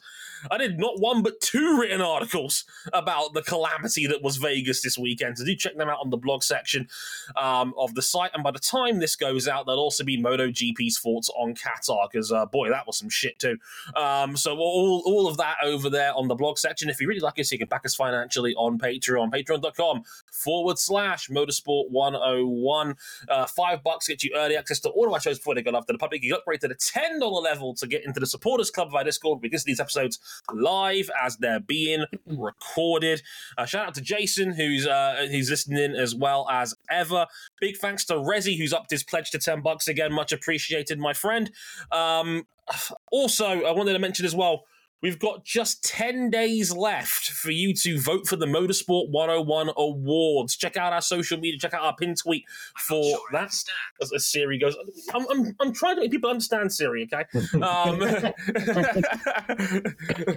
I 0.51 0.59
did 0.59 0.79
not 0.79 1.01
one 1.01 1.23
but 1.23 1.41
two 1.41 1.77
written 1.79 2.01
articles 2.01 2.65
about 2.93 3.35
the 3.35 3.43
calamity 3.43 4.07
that 4.07 4.23
was 4.23 4.37
Vegas 4.37 4.81
this 4.83 4.97
weekend. 4.97 5.39
So 5.39 5.45
do 5.45 5.57
check 5.57 5.77
them 5.77 5.89
out 5.89 5.99
on 6.01 6.11
the 6.11 6.17
blog 6.17 6.45
section 6.45 6.89
um, 7.37 7.75
of 7.77 7.95
the 7.95 8.03
site. 8.03 8.31
And 8.33 8.45
by 8.45 8.53
the 8.53 8.61
time 8.61 9.01
this 9.01 9.17
goes 9.17 9.49
out, 9.49 9.67
there'll 9.67 9.81
also 9.81 10.05
be 10.05 10.23
MotoGP's 10.23 10.99
thoughts 10.99 11.29
on 11.37 11.55
Qatar 11.55 12.09
because 12.11 12.31
uh, 12.31 12.47
boy, 12.47 12.69
that 12.69 12.87
was 12.87 12.97
some 12.97 13.09
shit 13.09 13.41
too. 13.41 13.59
Um, 13.97 14.37
so 14.37 14.57
all 14.57 15.03
all 15.05 15.27
of 15.27 15.37
that 15.39 15.57
over 15.65 15.91
there 15.91 16.15
on 16.15 16.29
the 16.29 16.37
blog 16.37 16.59
section. 16.59 16.89
If 16.89 17.01
you 17.01 17.09
really 17.09 17.21
like 17.21 17.41
us, 17.41 17.51
you 17.51 17.59
can 17.59 17.69
back 17.69 17.85
us 17.85 17.97
financially 17.97 18.55
on 18.55 18.79
Patreon, 18.79 19.33
patreon.com 19.33 20.05
forward 20.31 20.79
slash 20.79 21.08
motorsport 21.29 21.91
101. 21.91 22.95
Uh, 23.29 23.47
five 23.47 23.83
bucks 23.83 24.09
gets 24.09 24.25
you 24.25 24.33
early 24.37 24.57
access 24.57 24.81
to 24.81 24.89
all 24.91 25.07
of 25.07 25.13
our 25.13 25.21
shows 25.21 25.39
before 25.39 25.55
they 25.55 25.63
go 25.63 25.71
live 25.71 25.87
to 25.87 25.93
the 25.93 25.99
public. 25.99 26.23
You 26.23 26.35
upgrade 26.35 26.61
to 26.61 26.69
the 26.69 26.75
$10 26.75 27.43
level 27.43 27.75
to 27.75 27.87
get 27.87 28.05
into 28.05 28.21
the 28.21 28.27
supporters 28.27 28.71
club 28.71 28.91
via 28.91 29.05
Discord. 29.05 29.41
We 29.43 29.49
to 29.49 29.65
these 29.65 29.81
episodes 29.81 30.19
live 30.53 31.11
as 31.21 31.37
they're 31.39 31.61
being 31.61 32.05
recorded. 32.27 33.23
Uh, 33.57 33.65
shout 33.65 33.89
out 33.89 33.95
to 33.95 34.01
Jason, 34.01 34.53
who's 34.53 34.87
uh, 34.87 35.27
who's 35.31 35.51
listening 35.51 35.95
as 35.95 36.15
well 36.15 36.49
as 36.51 36.75
ever. 36.91 37.27
Big 37.61 37.77
thanks 37.77 38.05
to 38.07 38.15
Rezi, 38.15 38.59
who's 38.59 38.73
upped 38.73 38.91
his 38.91 39.03
pledge 39.03 39.31
to 39.31 39.39
10 39.39 39.63
bucks 39.63 39.89
again. 39.89 40.13
Much 40.13 40.33
appreciated, 40.33 40.99
my 40.99 41.13
friend. 41.13 41.51
Um, 41.91 42.47
also, 43.11 43.63
I 43.63 43.73
wanted 43.73 43.95
to 43.95 43.99
mention 43.99 44.27
as 44.27 44.35
well, 44.35 44.65
we've 45.03 45.19
got 45.19 45.45
just 45.45 45.85
10 45.85 46.31
days 46.31 46.73
left 46.73 47.31
for 47.31 47.51
you 47.51 47.75
to 47.75 48.01
vote 48.01 48.27
for 48.27 48.37
the 48.37 48.47
Motorsport 48.47 49.11
101 49.11 49.71
Awards. 49.77 50.57
Check 50.57 50.77
out 50.77 50.93
our 50.93 51.01
social 51.01 51.39
media, 51.39 51.59
check 51.59 51.75
out 51.75 51.83
our 51.83 51.95
pin 51.97 52.15
tweet 52.15 52.45
for 52.77 53.19
that. 53.33 53.55
As, 54.01 54.13
as 54.13 54.27
Siri 54.27 54.59
goes, 54.59 54.77
I'm, 55.15 55.27
I'm, 55.31 55.57
I'm 55.61 55.73
trying 55.73 55.97
to 55.97 56.03
make 56.03 56.11
people 56.11 56.31
understand 56.31 56.73
Siri, 56.73 57.09
okay? 57.13 57.25
Um, 57.69 57.99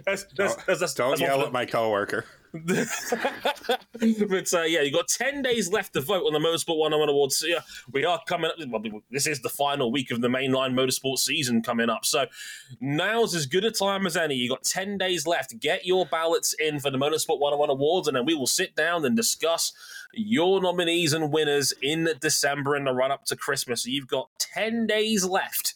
that's, 0.06 0.26
that's, 0.36 0.56
that's, 0.56 0.66
that's, 0.66 0.94
Don't 0.94 1.12
that's 1.12 1.22
yell 1.22 1.42
at 1.42 1.52
my 1.52 1.66
coworker. 1.66 2.26
But 2.54 4.54
uh, 4.54 4.64
yeah, 4.64 4.82
you've 4.82 4.94
got 4.94 5.08
10 5.08 5.42
days 5.42 5.72
left 5.72 5.94
to 5.94 6.02
vote 6.02 6.26
on 6.26 6.34
the 6.34 6.40
Motorsport 6.40 6.78
101 6.78 7.10
Awards. 7.10 7.38
So, 7.38 7.48
yeah, 7.48 7.60
we 7.92 8.04
are 8.04 8.20
coming 8.28 8.52
up. 8.52 8.58
Well, 8.70 9.02
this 9.10 9.28
is 9.28 9.42
the 9.42 9.50
final 9.50 9.92
week 9.92 10.12
of 10.12 10.22
the 10.22 10.28
mainline 10.28 10.74
motorsport 10.74 11.18
season 11.18 11.62
coming 11.62 11.90
up. 11.90 12.06
So 12.06 12.26
now's 12.80 13.34
as 13.34 13.46
good 13.46 13.64
a 13.64 13.72
time 13.72 14.06
as 14.06 14.18
any. 14.18 14.36
You've 14.36 14.52
got 14.52 14.64
10 14.64 14.98
days 14.98 15.26
left. 15.26 15.60
Get 15.60 15.86
your 15.86 16.06
ballots 16.06 16.54
in 16.54 16.80
for 16.80 16.90
the 16.90 16.98
Motorsport 16.98 17.40
101 17.40 17.70
Awards, 17.70 18.08
and 18.08 18.18
then 18.18 18.26
we 18.26 18.36
will 18.36 18.48
sit 18.48 18.76
down 18.76 19.06
and 19.06 19.16
discuss 19.16 19.72
your 20.14 20.62
nominees 20.62 21.14
and 21.14 21.32
winners 21.32 21.74
in 21.82 22.10
December 22.20 22.76
in 22.76 22.84
the 22.84 22.92
run 22.92 23.12
up 23.12 23.26
to 23.26 23.36
Christmas. 23.36 23.84
So 23.84 23.90
you've 23.90 24.08
got 24.08 24.30
10 24.40 24.88
days 24.88 25.26
left 25.26 25.74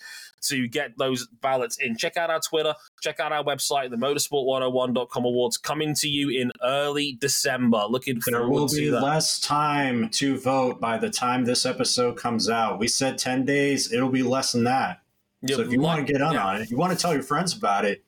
to 0.50 0.68
get 0.68 0.98
those 0.98 1.28
ballots 1.42 1.78
in. 1.80 1.96
Check 1.98 2.18
out 2.18 2.30
our 2.30 2.40
Twitter, 2.40 2.74
check 3.02 3.20
out 3.20 3.32
our 3.32 3.44
website, 3.44 3.90
the 3.90 3.98
motorsport101.com 3.98 5.25
awards 5.25 5.58
coming 5.58 5.94
to 5.96 6.08
you 6.08 6.30
in 6.30 6.52
early 6.64 7.18
December. 7.20 7.86
Looking 7.90 8.20
for 8.22 8.32
There 8.32 8.42
forward 8.42 8.54
will 8.62 8.68
be 8.68 8.90
that. 8.90 9.02
less 9.02 9.40
time 9.40 10.10
to 10.10 10.38
vote 10.40 10.80
by 10.80 10.98
the 10.98 11.10
time 11.10 11.46
this 11.46 11.66
episode 11.66 12.18
comes 12.18 12.50
out. 12.50 12.80
We 12.80 12.88
said 12.88 13.18
10 13.18 13.46
days, 13.46 13.92
it'll 13.94 14.10
be 14.10 14.24
less 14.24 14.52
than 14.52 14.64
that. 14.66 15.02
Yeah, 15.42 15.58
so 15.58 15.62
if 15.64 15.72
you 15.72 15.80
like- 15.80 15.98
want 15.98 16.08
to 16.08 16.14
get 16.14 16.22
on 16.22 16.34
yeah, 16.34 16.46
on 16.46 16.62
it, 16.62 16.70
you 16.72 16.78
want 16.78 16.92
to 16.94 16.98
tell 16.98 17.14
your 17.14 17.24
friends 17.24 17.56
about 17.56 17.86
it, 17.86 18.04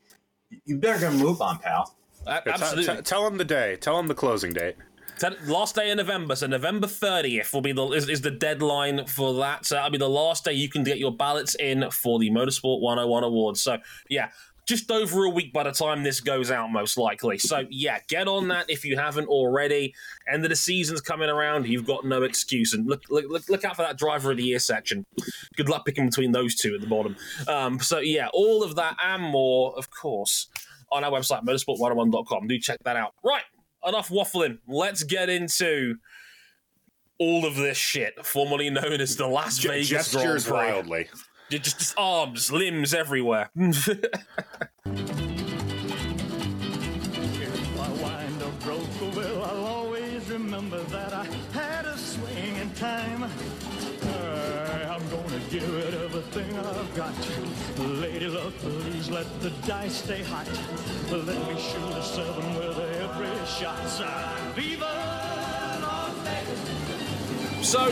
you 0.66 0.78
better 0.78 1.00
get 1.00 1.14
a 1.14 1.16
move 1.16 1.42
on, 1.42 1.60
pal. 1.60 1.94
a- 2.26 2.42
t- 2.42 2.50
absolutely. 2.52 2.96
t- 2.96 3.02
tell 3.04 3.24
them 3.26 3.38
the 3.38 3.46
day. 3.46 3.76
Tell 3.78 3.98
them 3.98 4.08
the 4.08 4.16
closing 4.16 4.54
date. 4.54 4.76
Ten- 5.18 5.36
last 5.48 5.76
day 5.76 5.90
in 5.90 5.98
November, 5.98 6.36
so 6.36 6.48
November 6.48 6.88
30th 6.88 7.54
will 7.54 7.62
be 7.62 7.72
the 7.72 7.86
is, 7.88 8.08
is 8.08 8.22
the 8.22 8.32
deadline 8.32 9.06
for 9.06 9.34
that. 9.36 9.66
So 9.66 9.76
that'll 9.76 9.92
be 9.92 9.98
the 9.98 10.10
last 10.10 10.46
day 10.46 10.54
you 10.54 10.70
can 10.70 10.84
get 10.84 11.00
your 11.00 11.12
ballots 11.12 11.56
in 11.56 11.90
for 11.92 12.20
the 12.20 12.30
Motorsport 12.30 12.82
101 12.82 13.24
Awards. 13.24 13.62
So 13.62 13.78
yeah, 14.10 14.30
just 14.68 14.92
over 14.92 15.24
a 15.24 15.30
week 15.30 15.54
by 15.54 15.64
the 15.64 15.72
time 15.72 16.04
this 16.04 16.20
goes 16.20 16.52
out, 16.52 16.72
most 16.72 16.98
likely. 16.98 17.38
So 17.40 17.66
yeah, 17.70 18.00
get 18.08 18.28
on 18.28 18.50
that 18.50 18.70
if 18.70 18.86
you 18.86 18.98
haven't 18.98 19.28
already. 19.28 19.96
End 20.32 20.44
of 20.44 20.50
the 20.50 20.56
season's 20.56 21.02
coming 21.02 21.30
around. 21.30 21.68
You've 21.68 21.88
got 21.88 22.06
no 22.06 22.24
excuse, 22.24 22.74
and 22.74 22.86
look 22.86 23.04
look 23.10 23.26
look, 23.28 23.50
look 23.50 23.66
out 23.66 23.76
for 23.76 23.82
that 23.82 23.98
driver 23.98 24.32
of 24.32 24.38
the 24.38 24.44
year 24.44 24.60
section. 24.60 25.06
Good 25.56 25.70
luck 25.70 25.86
picking 25.86 26.08
between 26.08 26.32
those 26.32 26.54
two 26.54 26.76
at 26.76 26.82
the 26.82 26.88
bottom. 26.88 27.16
Um, 27.48 27.80
so 27.80 28.00
yeah, 28.00 28.28
all 28.34 28.64
of 28.64 28.76
that 28.76 28.98
and 29.04 29.24
more, 29.24 29.74
of 29.78 29.90
course, 29.90 30.48
on 30.92 31.04
our 31.04 31.12
website 31.12 31.44
motorsport101.com. 31.44 32.48
Do 32.48 32.60
check 32.60 32.78
that 32.84 32.98
out. 32.98 33.14
Right 33.24 33.44
enough 33.86 34.10
waffling. 34.10 34.60
Let's 34.68 35.04
get 35.04 35.30
into 35.30 35.96
all 37.20 37.46
of 37.46 37.56
this 37.56 37.78
shit, 37.78 38.24
formerly 38.26 38.70
known 38.70 39.02
as 39.02 39.16
the 39.16 39.28
Las 39.28 39.58
Ge- 39.58 39.68
Vegas 39.68 39.90
gestures 39.90 40.48
Grand 40.48 40.64
Prix. 40.66 40.74
wildly. 40.74 41.08
Just, 41.50 41.80
just 41.80 41.94
arms, 41.98 42.52
limbs 42.52 42.94
everywhere. 42.94 43.50
If 47.40 47.80
I 47.80 47.90
wind 48.04 48.42
up 48.44 48.60
broke, 48.62 49.16
well, 49.16 49.44
I'll 49.44 49.66
always 49.66 50.30
remember 50.30 50.82
that 50.84 51.14
I 51.14 51.26
had 51.54 51.86
a 51.86 51.98
swing 51.98 52.56
in 52.58 52.70
time. 52.76 53.24
Uh, 53.24 54.88
I'm 54.98 55.10
gonna 55.10 55.40
give 55.50 55.64
it 55.76 55.94
everything 55.94 56.58
I've 56.58 56.96
got. 56.96 57.14
Please 58.30 59.10
let 59.10 59.26
the 59.42 59.52
dice 59.66 60.04
stay 60.04 60.22
hot. 60.22 60.48
Let 61.10 61.26
me 61.48 61.56
shoot 61.62 61.94
a 61.94 62.04
seven 62.04 62.56
with 62.56 62.78
every 62.78 63.46
shot. 63.46 63.78
Vegas! 64.54 65.07
So 67.68 67.86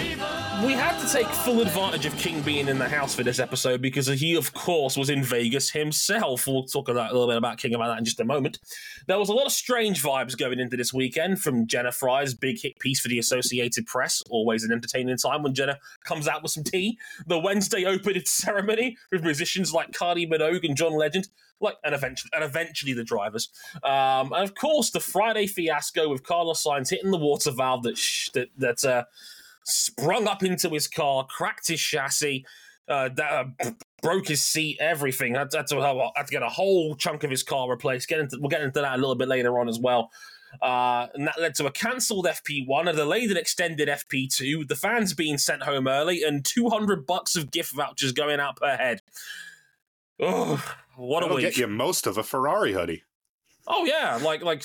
we 0.65 0.72
had 0.72 0.98
to 1.01 1.12
take 1.12 1.27
full 1.27 1.60
advantage 1.60 2.05
of 2.05 2.15
King 2.17 2.41
being 2.44 2.70
in 2.70 2.79
the 2.79 2.88
house 2.88 3.13
for 3.13 3.24
this 3.24 3.39
episode 3.39 3.82
because 3.82 4.08
he, 4.08 4.38
of 4.38 4.53
course, 4.53 4.96
was 4.96 5.10
in 5.10 5.22
Vegas 5.22 5.70
himself. 5.70 6.48
We'll 6.48 6.63
talk 6.63 6.88
about, 6.88 7.12
a 7.12 7.13
little 7.13 7.27
bit 7.27 7.36
about 7.36 7.58
King 7.58 7.75
about 7.75 7.88
that 7.88 7.98
in 7.98 8.05
just 8.05 8.22
a 8.22 8.24
moment. 8.24 8.60
There 9.08 9.20
was 9.20 9.27
a 9.27 9.34
lot 9.34 9.48
of 9.48 9.51
strange 9.51 10.01
vibes 10.01 10.38
going 10.38 10.62
into 10.62 10.77
this 10.77 10.94
weekend 10.94 11.41
from 11.41 11.67
Jenna 11.67 11.91
Fryer's 11.91 12.34
big 12.34 12.62
hit 12.62 12.79
piece 12.79 13.01
for 13.01 13.10
the 13.10 13.20
Associated 13.20 13.86
Press. 13.86 14.24
Always 14.29 14.63
an 14.63 14.72
entertaining 14.72 15.17
time 15.17 15.44
when 15.44 15.53
Jenna 15.53 15.77
comes 16.05 16.25
out 16.25 16.41
with 16.41 16.53
some 16.53 16.63
tea. 16.63 16.98
The 17.27 17.38
Wednesday 17.38 17.84
opening 17.84 18.24
ceremony 18.25 18.96
with 19.12 19.24
musicians 19.24 19.74
like 19.74 19.91
Kylie 19.91 20.32
Minogue 20.32 20.63
and 20.63 20.77
John 20.77 20.94
Legend. 20.94 21.27
Like 21.60 21.75
and 21.84 21.96
eventually, 21.96 22.32
and 22.34 22.44
eventually 22.44 22.91
the 22.91 23.05
drivers, 23.05 23.50
um, 23.82 24.34
and 24.34 24.44
of 24.44 24.55
course 24.55 24.91
the 24.91 25.00
Friday 25.00 25.48
fiasco 25.48 26.10
with 26.10 26.22
Carlos 26.22 26.62
Sainz 26.62 26.89
hitting 26.89 27.12
the 27.12 27.17
water 27.17 27.50
valve 27.50 27.84
that 27.84 27.98
sh- 27.98 28.29
that 28.34 28.50
that 28.58 28.84
uh, 28.84 29.05
sprung 29.65 30.27
up 30.27 30.43
into 30.43 30.69
his 30.69 30.88
car, 30.88 31.25
cracked 31.25 31.67
his 31.67 31.81
chassis, 31.81 32.45
uh, 32.88 33.10
that, 33.15 33.31
uh, 33.31 33.45
b- 33.60 33.75
broke 34.01 34.27
his 34.27 34.43
seat, 34.43 34.77
everything. 34.79 35.34
Had, 35.34 35.51
had, 35.53 35.67
to, 35.67 35.81
had 36.15 36.27
to 36.27 36.31
get 36.31 36.43
a 36.43 36.50
whole 36.50 36.95
chunk 36.95 37.24
of 37.24 37.31
his 37.31 37.43
car 37.43 37.69
replaced. 37.69 38.07
Get 38.07 38.19
into, 38.19 38.38
we'll 38.39 38.50
get 38.50 38.62
into 38.62 38.81
that 38.81 38.93
a 38.93 38.98
little 38.98 39.15
bit 39.15 39.27
later 39.27 39.60
on 39.60 39.67
as 39.67 39.79
well. 39.79 40.12
Uh, 40.62 41.07
and 41.13 41.27
that 41.27 41.39
led 41.39 41.55
to 41.55 41.65
a 41.65 41.72
cancelled 41.72 42.25
FP1, 42.25 42.89
a 42.89 42.93
delayed 42.93 43.29
and 43.29 43.38
extended 43.38 43.89
FP2, 43.89 44.67
the 44.67 44.75
fans 44.75 45.13
being 45.13 45.38
sent 45.38 45.63
home 45.63 45.88
early, 45.88 46.24
and 46.24 46.45
200 46.45 47.05
bucks 47.05 47.36
of 47.36 47.51
gift 47.51 47.74
vouchers 47.74 48.12
going 48.12 48.39
out 48.39 48.57
per 48.57 48.77
head. 48.77 49.01
Oh, 50.19 50.63
what 50.95 51.24
a 51.24 51.34
week! 51.34 51.41
get 51.41 51.57
you 51.57 51.67
most 51.67 52.07
of 52.07 52.17
a 52.17 52.24
Ferrari 52.24 52.72
hoodie. 52.72 53.03
Oh 53.67 53.86
yeah, 53.86 54.19
like 54.22 54.43
like 54.43 54.63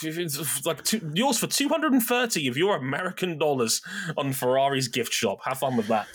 like 0.64 0.84
two, 0.84 1.12
yours 1.14 1.38
for 1.38 1.46
two 1.46 1.68
hundred 1.68 1.92
and 1.92 2.02
thirty 2.02 2.46
of 2.48 2.56
your 2.56 2.76
American 2.76 3.38
dollars 3.38 3.80
on 4.16 4.32
Ferrari's 4.32 4.88
gift 4.88 5.12
shop. 5.12 5.38
Have 5.44 5.58
fun 5.58 5.76
with 5.76 5.88
that. 5.88 6.06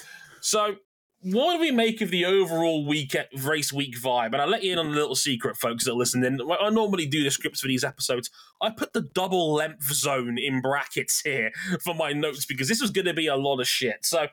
So, 0.42 0.76
what 1.22 1.54
do 1.54 1.60
we 1.60 1.72
make 1.72 2.02
of 2.02 2.12
the 2.12 2.26
overall 2.26 2.86
week 2.86 3.16
race 3.44 3.74
week 3.74 4.00
vibe? 4.00 4.34
And 4.34 4.38
I'll 4.38 4.48
let 4.48 4.64
you 4.64 4.74
in 4.74 4.78
on 4.78 4.88
a 4.88 4.92
little 4.92 5.16
secret, 5.16 5.58
folks 5.58 5.86
that 5.86 5.96
listen 5.96 6.24
in. 6.24 6.40
I 6.42 6.70
normally 6.70 7.08
do 7.08 7.24
the 7.24 7.32
scripts 7.32 7.62
for 7.62 7.68
these 7.68 7.84
episodes. 7.84 8.30
I 8.62 8.70
put 8.70 8.94
the 8.94 9.02
double 9.02 9.54
length 9.54 9.92
zone 9.92 10.38
in 10.38 10.62
brackets 10.62 11.22
here 11.22 11.52
for 11.84 11.96
my 11.96 12.14
notes 12.14 12.46
because 12.46 12.68
this 12.68 12.82
was 12.82 12.92
going 12.92 13.06
to 13.06 13.14
be 13.14 13.28
a 13.28 13.36
lot 13.36 13.60
of 13.60 13.68
shit. 13.68 14.06
So. 14.06 14.28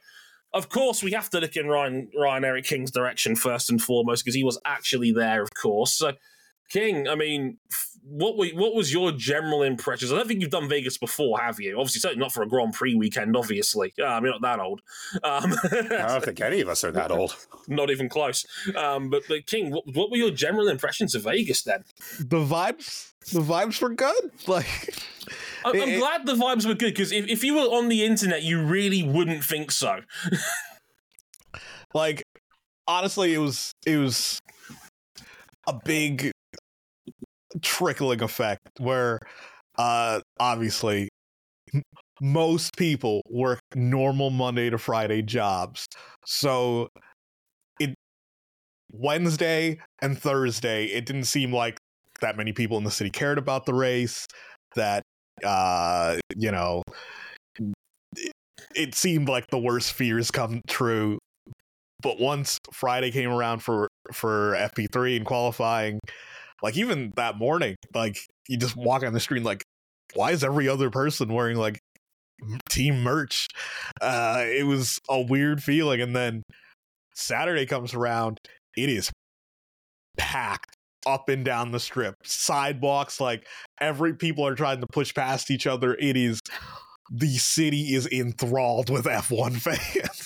Of 0.55 0.69
course, 0.69 1.03
we 1.03 1.13
have 1.13 1.31
to 1.31 1.41
look 1.41 1.57
in 1.57 1.69
Ryan 1.69 2.11
Ryan 2.15 2.45
Erik 2.45 2.67
King's 2.67 2.91
direction 2.91 3.37
first 3.37 3.71
and 3.71 3.81
foremost 3.81 4.23
because 4.23 4.35
he 4.35 4.45
was 4.45 4.61
actually 4.67 5.11
there, 5.11 5.41
of 5.41 5.49
course. 5.55 5.95
So, 5.95 6.13
King, 6.69 7.09
I 7.09 7.15
mean, 7.15 7.57
what 8.05 8.37
were, 8.37 8.49
what 8.49 8.75
was 8.75 8.93
your 8.93 9.13
general 9.13 9.63
impressions? 9.63 10.13
I 10.13 10.17
don't 10.17 10.27
think 10.27 10.41
you've 10.41 10.51
done 10.51 10.69
Vegas 10.69 10.99
before, 10.99 11.39
have 11.39 11.61
you? 11.61 11.79
Obviously, 11.79 12.01
certainly 12.01 12.21
not 12.23 12.33
for 12.33 12.43
a 12.43 12.49
Grand 12.49 12.73
Prix 12.73 12.95
weekend. 12.95 13.37
Obviously, 13.37 13.93
yeah, 13.97 14.17
I'm 14.17 14.25
not 14.25 14.43
that 14.43 14.59
old. 14.61 14.81
Um, 15.23 15.55
I 15.65 16.07
don't 16.09 16.25
think 16.25 16.41
any 16.41 16.61
of 16.61 16.69
us 16.69 16.83
are 16.85 16.91
that 16.93 17.11
old. 17.13 17.37
not 17.69 17.91
even 17.91 18.09
close. 18.09 18.45
Um, 18.77 19.09
but, 19.09 19.23
but 19.29 19.47
King, 19.47 19.71
what, 19.71 19.85
what 19.95 20.11
were 20.11 20.17
your 20.17 20.31
general 20.33 20.69
impressions 20.69 21.15
of 21.15 21.23
Vegas 21.23 21.63
then? 21.63 21.85
The 22.19 22.39
vibes, 22.45 23.13
the 23.33 23.41
vibes 23.41 23.81
were 23.81 23.91
good. 23.95 24.31
Like, 24.49 24.67
I, 25.65 25.69
I'm 25.71 25.77
It- 25.77 25.89
it- 25.91 25.99
glad 26.01 26.27
the 26.27 26.35
vibes 26.35 26.67
were 26.67 26.75
good 26.75 26.93
because 26.95 27.13
if, 27.13 27.29
if 27.29 27.45
you 27.45 27.55
were 27.55 27.61
on 27.77 27.89
the 27.89 28.05
internet, 28.05 28.43
you 28.43 28.61
really 28.63 29.05
wouldn't 29.05 29.45
think 29.45 29.71
so. 29.71 30.01
like, 31.95 32.25
honestly, 32.89 33.33
it 33.35 33.39
was 33.39 33.73
it 33.87 33.97
was 33.97 34.41
a 35.69 35.75
big 35.85 36.32
trickling 37.61 38.23
effect 38.23 38.69
where, 38.79 39.19
uh, 39.79 40.21
obviously, 40.41 41.09
most 42.21 42.77
people 42.77 43.23
work 43.31 43.61
normal 43.75 44.31
Monday 44.31 44.71
to 44.71 44.79
Friday 44.79 45.23
jobs, 45.23 45.87
so 46.25 46.89
it 47.81 47.95
Wednesday 48.93 49.79
and 50.01 50.19
Thursday, 50.19 50.87
it 50.87 51.07
didn't 51.07 51.25
seem 51.25 51.53
like 51.53 51.79
that 52.21 52.37
many 52.37 52.53
people 52.53 52.79
in 52.79 52.85
the 52.85 52.91
city 52.91 53.11
cared 53.11 53.39
about 53.39 53.67
the 53.67 53.75
race. 53.75 54.27
That 54.77 55.03
uh, 55.45 56.19
you 56.37 56.51
know, 56.51 56.83
it, 58.17 58.33
it 58.75 58.95
seemed 58.95 59.29
like 59.29 59.49
the 59.49 59.59
worst 59.59 59.93
fears 59.93 60.31
come 60.31 60.63
true. 60.69 61.19
But 62.03 62.19
once 62.21 62.59
Friday 62.73 63.11
came 63.11 63.31
around 63.31 63.63
for 63.63 63.89
for 64.13 64.55
FP3 64.55 65.17
and 65.17 65.27
qualifying, 65.27 66.01
like 66.63 66.77
even 66.77 67.13
that 67.17 67.37
morning, 67.37 67.77
like 67.95 68.19
you 68.49 68.57
just 68.57 68.77
walk 68.77 69.03
on 69.03 69.13
the 69.13 69.21
street, 69.21 69.43
like, 69.43 69.65
why 70.15 70.31
is 70.31 70.45
every 70.45 70.69
other 70.69 70.91
person 70.91 71.33
wearing 71.33 71.57
like 71.57 71.81
team 72.69 73.03
merch? 73.03 73.49
Uh, 74.01 74.45
it 74.47 74.67
was 74.67 74.99
a 75.09 75.21
weird 75.21 75.63
feeling, 75.63 76.01
and 76.01 76.15
then 76.15 76.43
Saturday 77.15 77.67
comes 77.67 77.95
around, 77.95 78.39
it 78.77 78.89
is 78.89 79.11
packed 80.17 80.77
up 81.07 81.29
and 81.29 81.45
down 81.45 81.73
the 81.73 81.81
strip, 81.81 82.15
sidewalks, 82.25 83.21
like 83.21 83.47
every 83.81 84.15
people 84.15 84.47
are 84.47 84.55
trying 84.55 84.81
to 84.81 84.87
push 84.87 85.13
past 85.13 85.51
each 85.51 85.67
other. 85.67 85.95
It 85.95 86.17
is 86.17 86.41
the 87.11 87.37
city 87.37 87.95
is 87.95 88.07
enthralled 88.07 88.89
with 88.89 89.05
F1 89.05 89.57
fans. 89.61 90.22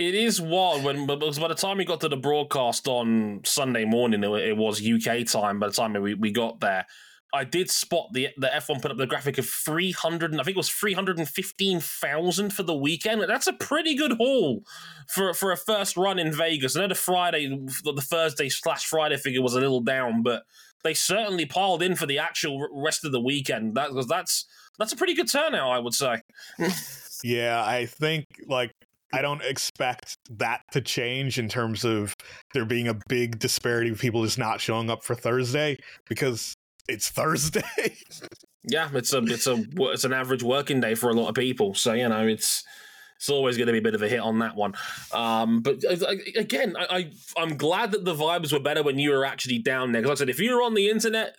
It 0.00 0.14
is 0.14 0.40
wild 0.40 0.82
when 0.82 1.06
because 1.06 1.38
by 1.38 1.48
the 1.48 1.54
time 1.54 1.76
we 1.76 1.84
got 1.84 2.00
to 2.00 2.08
the 2.08 2.16
broadcast 2.16 2.88
on 2.88 3.42
Sunday 3.44 3.84
morning, 3.84 4.24
it, 4.24 4.30
it 4.30 4.56
was 4.56 4.80
UK 4.80 5.26
time. 5.26 5.60
By 5.60 5.66
the 5.66 5.74
time 5.74 5.92
we, 5.92 6.14
we 6.14 6.30
got 6.30 6.58
there, 6.60 6.86
I 7.34 7.44
did 7.44 7.68
spot 7.70 8.08
the 8.14 8.28
the 8.38 8.46
F1 8.46 8.80
put 8.80 8.92
up 8.92 8.96
the 8.96 9.06
graphic 9.06 9.36
of 9.36 9.46
three 9.46 9.92
hundred. 9.92 10.32
I 10.32 10.42
think 10.42 10.54
it 10.54 10.56
was 10.56 10.70
three 10.70 10.94
hundred 10.94 11.18
and 11.18 11.28
fifteen 11.28 11.80
thousand 11.80 12.54
for 12.54 12.62
the 12.62 12.74
weekend. 12.74 13.22
That's 13.28 13.46
a 13.46 13.52
pretty 13.52 13.94
good 13.94 14.12
haul 14.12 14.62
for 15.06 15.34
for 15.34 15.52
a 15.52 15.56
first 15.58 15.98
run 15.98 16.18
in 16.18 16.32
Vegas. 16.32 16.78
I 16.78 16.80
know 16.80 16.88
the 16.88 16.94
Friday, 16.94 17.48
the 17.48 18.00
Thursday 18.00 18.48
slash 18.48 18.86
Friday 18.86 19.18
figure 19.18 19.42
was 19.42 19.54
a 19.54 19.60
little 19.60 19.82
down, 19.82 20.22
but 20.22 20.44
they 20.82 20.94
certainly 20.94 21.44
piled 21.44 21.82
in 21.82 21.94
for 21.94 22.06
the 22.06 22.18
actual 22.18 22.66
rest 22.72 23.04
of 23.04 23.12
the 23.12 23.20
weekend. 23.20 23.74
That 23.74 23.90
that's 24.08 24.46
that's 24.78 24.94
a 24.94 24.96
pretty 24.96 25.12
good 25.12 25.28
turnout, 25.30 25.72
I 25.72 25.78
would 25.78 25.94
say. 25.94 26.22
Yeah, 27.22 27.62
I 27.64 27.86
think 27.86 28.26
like 28.46 28.74
I 29.12 29.22
don't 29.22 29.42
expect 29.42 30.16
that 30.30 30.62
to 30.72 30.80
change 30.80 31.38
in 31.38 31.48
terms 31.48 31.84
of 31.84 32.14
there 32.54 32.64
being 32.64 32.88
a 32.88 32.98
big 33.08 33.38
disparity 33.38 33.90
of 33.90 33.98
people 33.98 34.24
just 34.24 34.38
not 34.38 34.60
showing 34.60 34.90
up 34.90 35.02
for 35.02 35.14
Thursday 35.14 35.78
because 36.08 36.54
it's 36.88 37.08
Thursday. 37.10 37.96
Yeah, 38.62 38.88
it's 38.92 39.12
a 39.12 39.18
it's 39.18 39.46
a 39.46 39.64
it's 39.76 40.04
an 40.04 40.12
average 40.12 40.42
working 40.42 40.80
day 40.80 40.94
for 40.94 41.10
a 41.10 41.14
lot 41.14 41.28
of 41.28 41.34
people. 41.34 41.74
So 41.74 41.92
you 41.92 42.08
know, 42.08 42.26
it's 42.26 42.64
it's 43.16 43.28
always 43.28 43.56
going 43.56 43.66
to 43.66 43.72
be 43.72 43.78
a 43.78 43.82
bit 43.82 43.94
of 43.94 44.02
a 44.02 44.08
hit 44.08 44.20
on 44.20 44.38
that 44.38 44.56
one. 44.56 44.74
Um, 45.12 45.60
but 45.60 45.84
uh, 45.84 46.14
again, 46.36 46.74
I, 46.78 46.86
I 46.90 47.10
I'm 47.36 47.56
glad 47.56 47.92
that 47.92 48.04
the 48.04 48.14
vibes 48.14 48.52
were 48.52 48.60
better 48.60 48.82
when 48.82 48.98
you 48.98 49.10
were 49.10 49.24
actually 49.24 49.58
down 49.58 49.92
there. 49.92 50.02
Because 50.02 50.20
like 50.20 50.28
I 50.28 50.30
said, 50.30 50.30
if 50.30 50.40
you 50.40 50.54
were 50.54 50.62
on 50.62 50.74
the 50.74 50.88
internet 50.88 51.36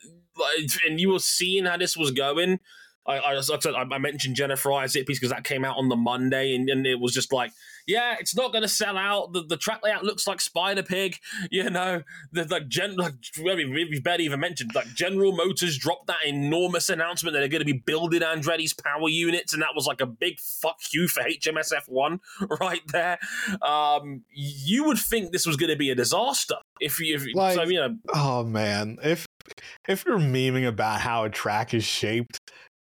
and 0.88 1.00
you 1.00 1.12
were 1.12 1.20
seeing 1.20 1.66
how 1.66 1.78
this 1.78 1.98
was 1.98 2.12
going. 2.12 2.60
I, 3.06 3.18
I, 3.18 3.34
like 3.34 3.50
I 3.50 3.60
said, 3.60 3.74
I 3.74 3.82
I 3.82 3.98
mentioned 3.98 4.36
Jennifer 4.36 4.72
Isaac 4.74 5.08
piece 5.08 5.20
because 5.20 5.32
that 5.32 5.44
came 5.44 5.66
out 5.66 5.78
on 5.78 5.90
the 5.90 5.96
Monday, 5.96 6.56
and, 6.56 6.70
and 6.70 6.86
it 6.86 7.00
was 7.00 7.14
just 7.14 7.34
like, 7.34 7.52
yeah, 7.88 8.16
it's 8.20 8.36
not 8.36 8.52
going 8.52 8.62
to 8.62 8.68
sell 8.68 8.98
out. 8.98 9.34
The, 9.34 9.44
the 9.44 9.58
track 9.58 9.82
layout 9.84 10.04
looks 10.04 10.28
like 10.28 10.40
Spider 10.40 10.84
Pig, 10.84 11.18
you 11.52 11.70
know. 11.70 12.04
The 12.32 12.46
like, 12.46 12.68
gen, 12.68 12.96
like 12.96 13.14
we 13.44 13.66
we 13.66 14.00
barely 14.00 14.26
even 14.26 14.40
mentioned 14.40 14.72
like 14.76 14.88
General 14.94 15.32
Motors 15.32 15.78
dropped 15.78 16.08
that 16.08 16.24
enormous 16.26 16.90
announcement 16.90 17.34
that 17.34 17.40
they're 17.40 17.50
going 17.50 17.66
to 17.66 17.74
be 17.74 17.82
building 17.86 18.22
Andretti's 18.22 18.74
power 18.74 19.10
units, 19.10 19.54
and 19.54 19.62
that 19.62 19.76
was 19.76 19.88
like 19.88 20.02
a 20.02 20.06
big 20.06 20.40
fuck 20.40 20.78
you 20.94 21.08
for 21.08 21.24
HMSF 21.24 21.88
one 21.88 22.20
right 22.60 22.82
there. 22.92 23.18
Um, 23.62 24.24
you 24.32 24.86
would 24.86 25.00
think 25.00 25.32
this 25.32 25.46
was 25.46 25.58
going 25.58 25.72
to 25.72 25.76
be 25.78 25.90
a 25.90 25.96
disaster 25.96 26.56
if 26.80 27.00
you, 27.00 27.16
if, 27.16 27.26
Like- 27.34 27.56
so 27.56 27.64
you 27.64 27.80
know, 27.80 27.98
oh 28.14 28.44
man, 28.44 28.98
if 29.04 29.26
if 29.88 30.06
you're 30.06 30.20
memeing 30.20 30.68
about 30.68 31.02
how 31.02 31.24
a 31.24 31.30
track 31.30 31.74
is 31.74 31.84
shaped, 31.84 32.40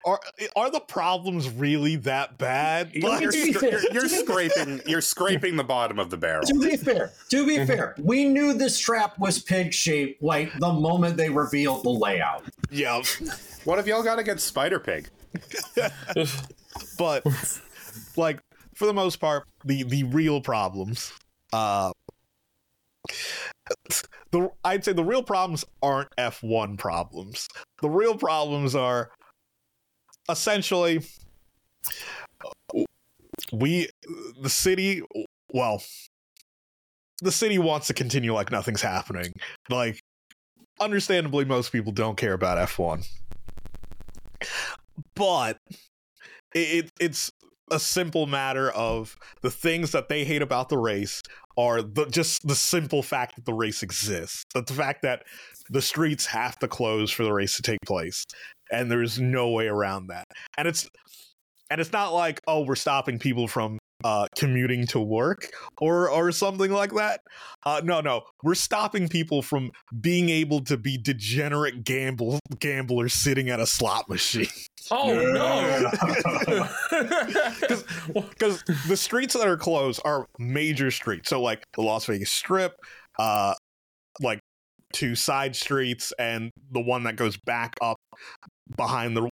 are 0.05 0.19
are 0.55 0.69
the 0.69 0.79
problems 0.79 1.49
really 1.49 1.95
that 1.97 2.37
bad? 2.37 2.91
You're, 2.93 3.09
Like- 3.09 3.21
you're, 3.21 3.33
you're, 3.33 3.93
you're 3.93 4.07
scraping. 4.07 4.81
You're 4.85 5.01
scraping 5.01 5.55
the 5.55 5.63
bottom 5.63 5.97
of 5.99 6.09
the 6.09 6.17
barrel. 6.17 6.43
To 6.45 6.59
be 6.59 6.77
fair, 6.77 7.11
to 7.29 7.45
be 7.45 7.65
fair, 7.65 7.95
we 7.99 8.25
knew 8.25 8.53
this 8.53 8.79
trap 8.79 9.17
was 9.19 9.39
pig 9.39 9.73
shaped 9.73 10.21
like 10.21 10.51
the 10.59 10.71
moment 10.71 11.17
they 11.17 11.29
revealed 11.29 11.83
the 11.83 11.89
layout. 11.89 12.43
yeah, 12.71 13.01
What 13.63 13.77
have 13.77 13.87
y'all 13.87 14.03
got 14.03 14.19
against 14.19 14.45
Spider 14.47 14.79
Pig? 14.79 15.09
but 16.97 17.23
like 18.15 18.39
for 18.75 18.85
the 18.85 18.93
most 18.93 19.17
part, 19.17 19.47
the 19.63 19.83
the 19.83 20.03
real 20.03 20.39
problems. 20.41 21.11
Uh, 21.51 21.91
the 24.31 24.49
I'd 24.63 24.83
say 24.83 24.93
the 24.93 25.03
real 25.03 25.23
problems 25.23 25.65
aren't 25.81 26.09
F1 26.17 26.77
problems. 26.77 27.47
The 27.81 27.89
real 27.89 28.15
problems 28.17 28.75
are 28.75 29.11
essentially 30.29 31.01
we 33.51 33.87
the 34.41 34.49
city 34.49 35.01
well 35.53 35.81
the 37.21 37.31
city 37.31 37.57
wants 37.57 37.87
to 37.87 37.93
continue 37.93 38.33
like 38.33 38.51
nothing's 38.51 38.81
happening. 38.81 39.33
Like 39.69 39.99
understandably 40.79 41.45
most 41.45 41.71
people 41.71 41.91
don't 41.91 42.17
care 42.17 42.33
about 42.33 42.57
F1. 42.69 43.07
But 45.15 45.57
it, 46.53 46.91
it's 46.99 47.31
a 47.71 47.79
simple 47.79 48.27
matter 48.27 48.69
of 48.71 49.17
the 49.41 49.49
things 49.49 49.91
that 49.91 50.09
they 50.09 50.23
hate 50.23 50.41
about 50.41 50.69
the 50.69 50.77
race 50.77 51.21
are 51.57 51.81
the 51.81 52.05
just 52.07 52.47
the 52.47 52.55
simple 52.55 53.01
fact 53.01 53.35
that 53.35 53.45
the 53.45 53.53
race 53.53 53.81
exists. 53.81 54.43
That 54.53 54.67
the 54.67 54.73
fact 54.73 55.01
that 55.03 55.23
the 55.69 55.81
streets 55.81 56.25
have 56.27 56.59
to 56.59 56.67
close 56.67 57.11
for 57.11 57.23
the 57.23 57.33
race 57.33 57.55
to 57.55 57.61
take 57.61 57.79
place. 57.85 58.25
And 58.71 58.89
there's 58.91 59.19
no 59.19 59.49
way 59.49 59.67
around 59.67 60.07
that. 60.07 60.25
And 60.57 60.67
it's 60.67 60.89
and 61.69 61.81
it's 61.81 61.91
not 61.91 62.13
like, 62.13 62.41
oh, 62.47 62.63
we're 62.65 62.75
stopping 62.75 63.19
people 63.19 63.47
from 63.47 63.79
uh, 64.03 64.27
commuting 64.35 64.85
to 64.85 64.99
work 64.99 65.49
or 65.79 66.09
or 66.09 66.31
something 66.31 66.71
like 66.71 66.93
that. 66.93 67.21
Uh, 67.65 67.81
no, 67.83 68.01
no, 68.01 68.21
we're 68.43 68.53
stopping 68.53 69.07
people 69.07 69.41
from 69.41 69.71
being 69.99 70.29
able 70.29 70.63
to 70.63 70.77
be 70.77 70.97
degenerate 70.97 71.83
gamble 71.83 72.39
gamblers 72.59 73.13
sitting 73.13 73.49
at 73.49 73.59
a 73.59 73.65
slot 73.65 74.07
machine. 74.09 74.47
Oh 74.91 75.15
no! 75.15 75.89
Because 78.29 78.63
the 78.87 78.95
streets 78.95 79.33
that 79.33 79.47
are 79.47 79.57
closed 79.57 79.99
are 80.05 80.27
major 80.37 80.91
streets, 80.91 81.29
so 81.29 81.41
like 81.41 81.63
the 81.73 81.81
Las 81.81 82.05
Vegas 82.05 82.31
Strip, 82.31 82.75
uh, 83.17 83.55
like 84.21 84.37
two 84.93 85.15
side 85.15 85.55
streets, 85.55 86.13
and 86.19 86.51
the 86.69 86.81
one 86.81 87.01
that 87.05 87.15
goes 87.15 87.35
back 87.35 87.73
up 87.81 87.97
behind 88.75 89.15
the 89.15 89.29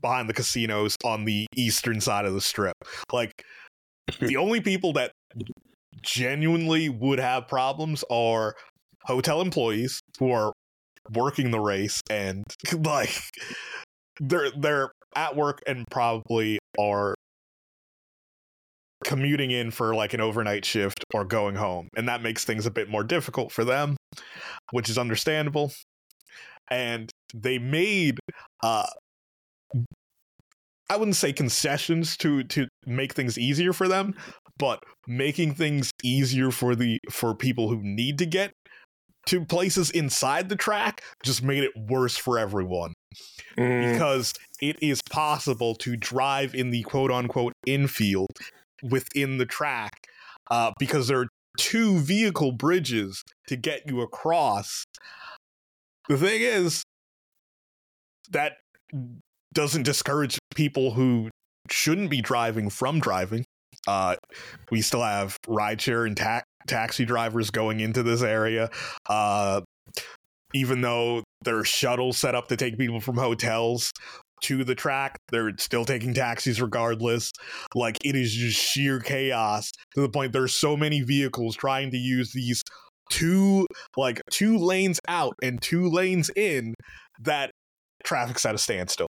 behind 0.00 0.28
the 0.28 0.34
casinos 0.34 0.96
on 1.04 1.24
the 1.24 1.46
eastern 1.56 2.00
side 2.00 2.24
of 2.24 2.34
the 2.34 2.40
strip. 2.40 2.74
Like 3.12 3.32
the 4.20 4.36
only 4.38 4.60
people 4.60 4.92
that 4.94 5.12
genuinely 6.02 6.88
would 6.88 7.18
have 7.18 7.48
problems 7.48 8.04
are 8.10 8.54
hotel 9.04 9.40
employees 9.40 10.00
who 10.18 10.30
are 10.30 10.52
working 11.12 11.50
the 11.50 11.60
race 11.60 12.00
and 12.10 12.44
like 12.84 13.10
they're 14.20 14.50
they're 14.58 14.90
at 15.16 15.34
work 15.34 15.62
and 15.66 15.84
probably 15.90 16.58
are 16.78 17.14
commuting 19.04 19.50
in 19.50 19.70
for 19.70 19.94
like 19.94 20.12
an 20.12 20.20
overnight 20.20 20.64
shift 20.64 21.04
or 21.14 21.24
going 21.24 21.54
home 21.54 21.88
and 21.96 22.08
that 22.08 22.20
makes 22.20 22.44
things 22.44 22.66
a 22.66 22.70
bit 22.70 22.90
more 22.90 23.04
difficult 23.04 23.50
for 23.50 23.64
them 23.64 23.96
which 24.72 24.90
is 24.90 24.98
understandable 24.98 25.72
and 26.70 27.10
they 27.34 27.58
made 27.58 28.18
uh 28.62 28.86
I 30.90 30.96
wouldn't 30.96 31.16
say 31.16 31.32
concessions 31.32 32.16
to 32.18 32.44
to 32.44 32.66
make 32.86 33.12
things 33.12 33.38
easier 33.38 33.72
for 33.72 33.88
them, 33.88 34.14
but 34.58 34.82
making 35.06 35.54
things 35.54 35.90
easier 36.02 36.50
for 36.50 36.74
the 36.74 36.98
for 37.10 37.34
people 37.34 37.68
who 37.68 37.80
need 37.82 38.18
to 38.18 38.26
get 38.26 38.52
to 39.26 39.44
places 39.44 39.90
inside 39.90 40.48
the 40.48 40.56
track 40.56 41.02
just 41.22 41.42
made 41.42 41.62
it 41.62 41.72
worse 41.76 42.16
for 42.16 42.38
everyone. 42.38 42.94
Mm. 43.58 43.92
Because 43.92 44.32
it 44.62 44.76
is 44.82 45.00
possible 45.10 45.74
to 45.76 45.96
drive 45.96 46.54
in 46.54 46.70
the 46.70 46.82
quote 46.84 47.10
unquote 47.10 47.52
infield 47.66 48.30
within 48.82 49.36
the 49.36 49.46
track 49.46 49.92
uh, 50.50 50.72
because 50.78 51.08
there 51.08 51.20
are 51.20 51.28
two 51.58 51.98
vehicle 51.98 52.52
bridges 52.52 53.22
to 53.48 53.56
get 53.56 53.82
you 53.86 54.00
across. 54.00 54.84
The 56.08 56.16
thing 56.16 56.40
is 56.40 56.82
that 58.30 58.52
doesn't 59.52 59.82
discourage 59.82 60.38
people 60.54 60.92
who 60.92 61.28
shouldn't 61.70 62.10
be 62.10 62.20
driving 62.20 62.70
from 62.70 63.00
driving. 63.00 63.44
Uh, 63.86 64.16
we 64.70 64.80
still 64.80 65.02
have 65.02 65.36
rideshare 65.46 66.06
and 66.06 66.16
ta- 66.16 66.42
taxi 66.66 67.04
drivers 67.04 67.50
going 67.50 67.80
into 67.80 68.02
this 68.02 68.22
area. 68.22 68.70
Uh, 69.08 69.60
even 70.54 70.80
though 70.80 71.22
there 71.42 71.58
are 71.58 71.64
shuttles 71.64 72.16
set 72.16 72.34
up 72.34 72.48
to 72.48 72.56
take 72.56 72.78
people 72.78 73.00
from 73.00 73.16
hotels 73.16 73.92
to 74.42 74.64
the 74.64 74.74
track, 74.74 75.18
they're 75.30 75.52
still 75.58 75.84
taking 75.84 76.14
taxis 76.14 76.60
regardless. 76.60 77.32
Like 77.74 77.98
it 78.04 78.16
is 78.16 78.32
just 78.32 78.58
sheer 78.58 79.00
chaos 79.00 79.72
to 79.94 80.00
the 80.00 80.08
point 80.08 80.32
there's 80.32 80.54
so 80.54 80.76
many 80.76 81.02
vehicles 81.02 81.56
trying 81.56 81.90
to 81.90 81.98
use 81.98 82.32
these 82.32 82.62
two 83.10 83.66
like 83.96 84.20
two 84.30 84.58
lanes 84.58 85.00
out 85.08 85.34
and 85.42 85.60
two 85.60 85.88
lanes 85.88 86.30
in 86.36 86.74
that 87.20 87.50
traffic's 88.04 88.44
at 88.46 88.54
a 88.54 88.58
standstill. 88.58 89.08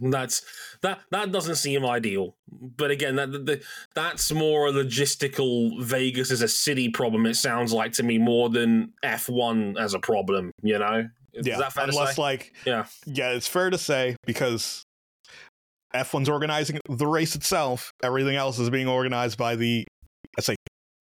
That's 0.00 0.42
that 0.82 1.00
that 1.10 1.32
doesn't 1.32 1.56
seem 1.56 1.84
ideal. 1.84 2.36
But 2.48 2.92
again, 2.92 3.16
that 3.16 3.32
the, 3.32 3.62
that's 3.94 4.30
more 4.30 4.68
a 4.68 4.72
logistical 4.72 5.82
Vegas 5.82 6.30
as 6.30 6.42
a 6.42 6.48
city 6.48 6.90
problem. 6.90 7.26
It 7.26 7.34
sounds 7.34 7.72
like 7.72 7.92
to 7.94 8.04
me 8.04 8.18
more 8.18 8.48
than 8.48 8.92
F 9.02 9.28
one 9.28 9.76
as 9.78 9.94
a 9.94 9.98
problem. 9.98 10.52
You 10.62 10.78
know, 10.78 11.08
is 11.34 11.46
yeah, 11.46 11.58
that 11.58 11.72
fair 11.72 11.86
to 11.86 11.90
unless 11.90 12.18
like 12.18 12.52
yeah, 12.64 12.86
yeah, 13.04 13.30
it's 13.30 13.48
fair 13.48 13.68
to 13.70 13.78
say 13.78 14.14
because 14.26 14.84
F1's 15.96 16.28
organizing 16.28 16.78
the 16.88 17.06
race 17.06 17.34
itself. 17.34 17.92
Everything 18.02 18.36
else 18.36 18.58
is 18.58 18.70
being 18.70 18.86
organized 18.86 19.38
by 19.38 19.56
the, 19.56 19.84
I 20.38 20.40
say, 20.40 20.56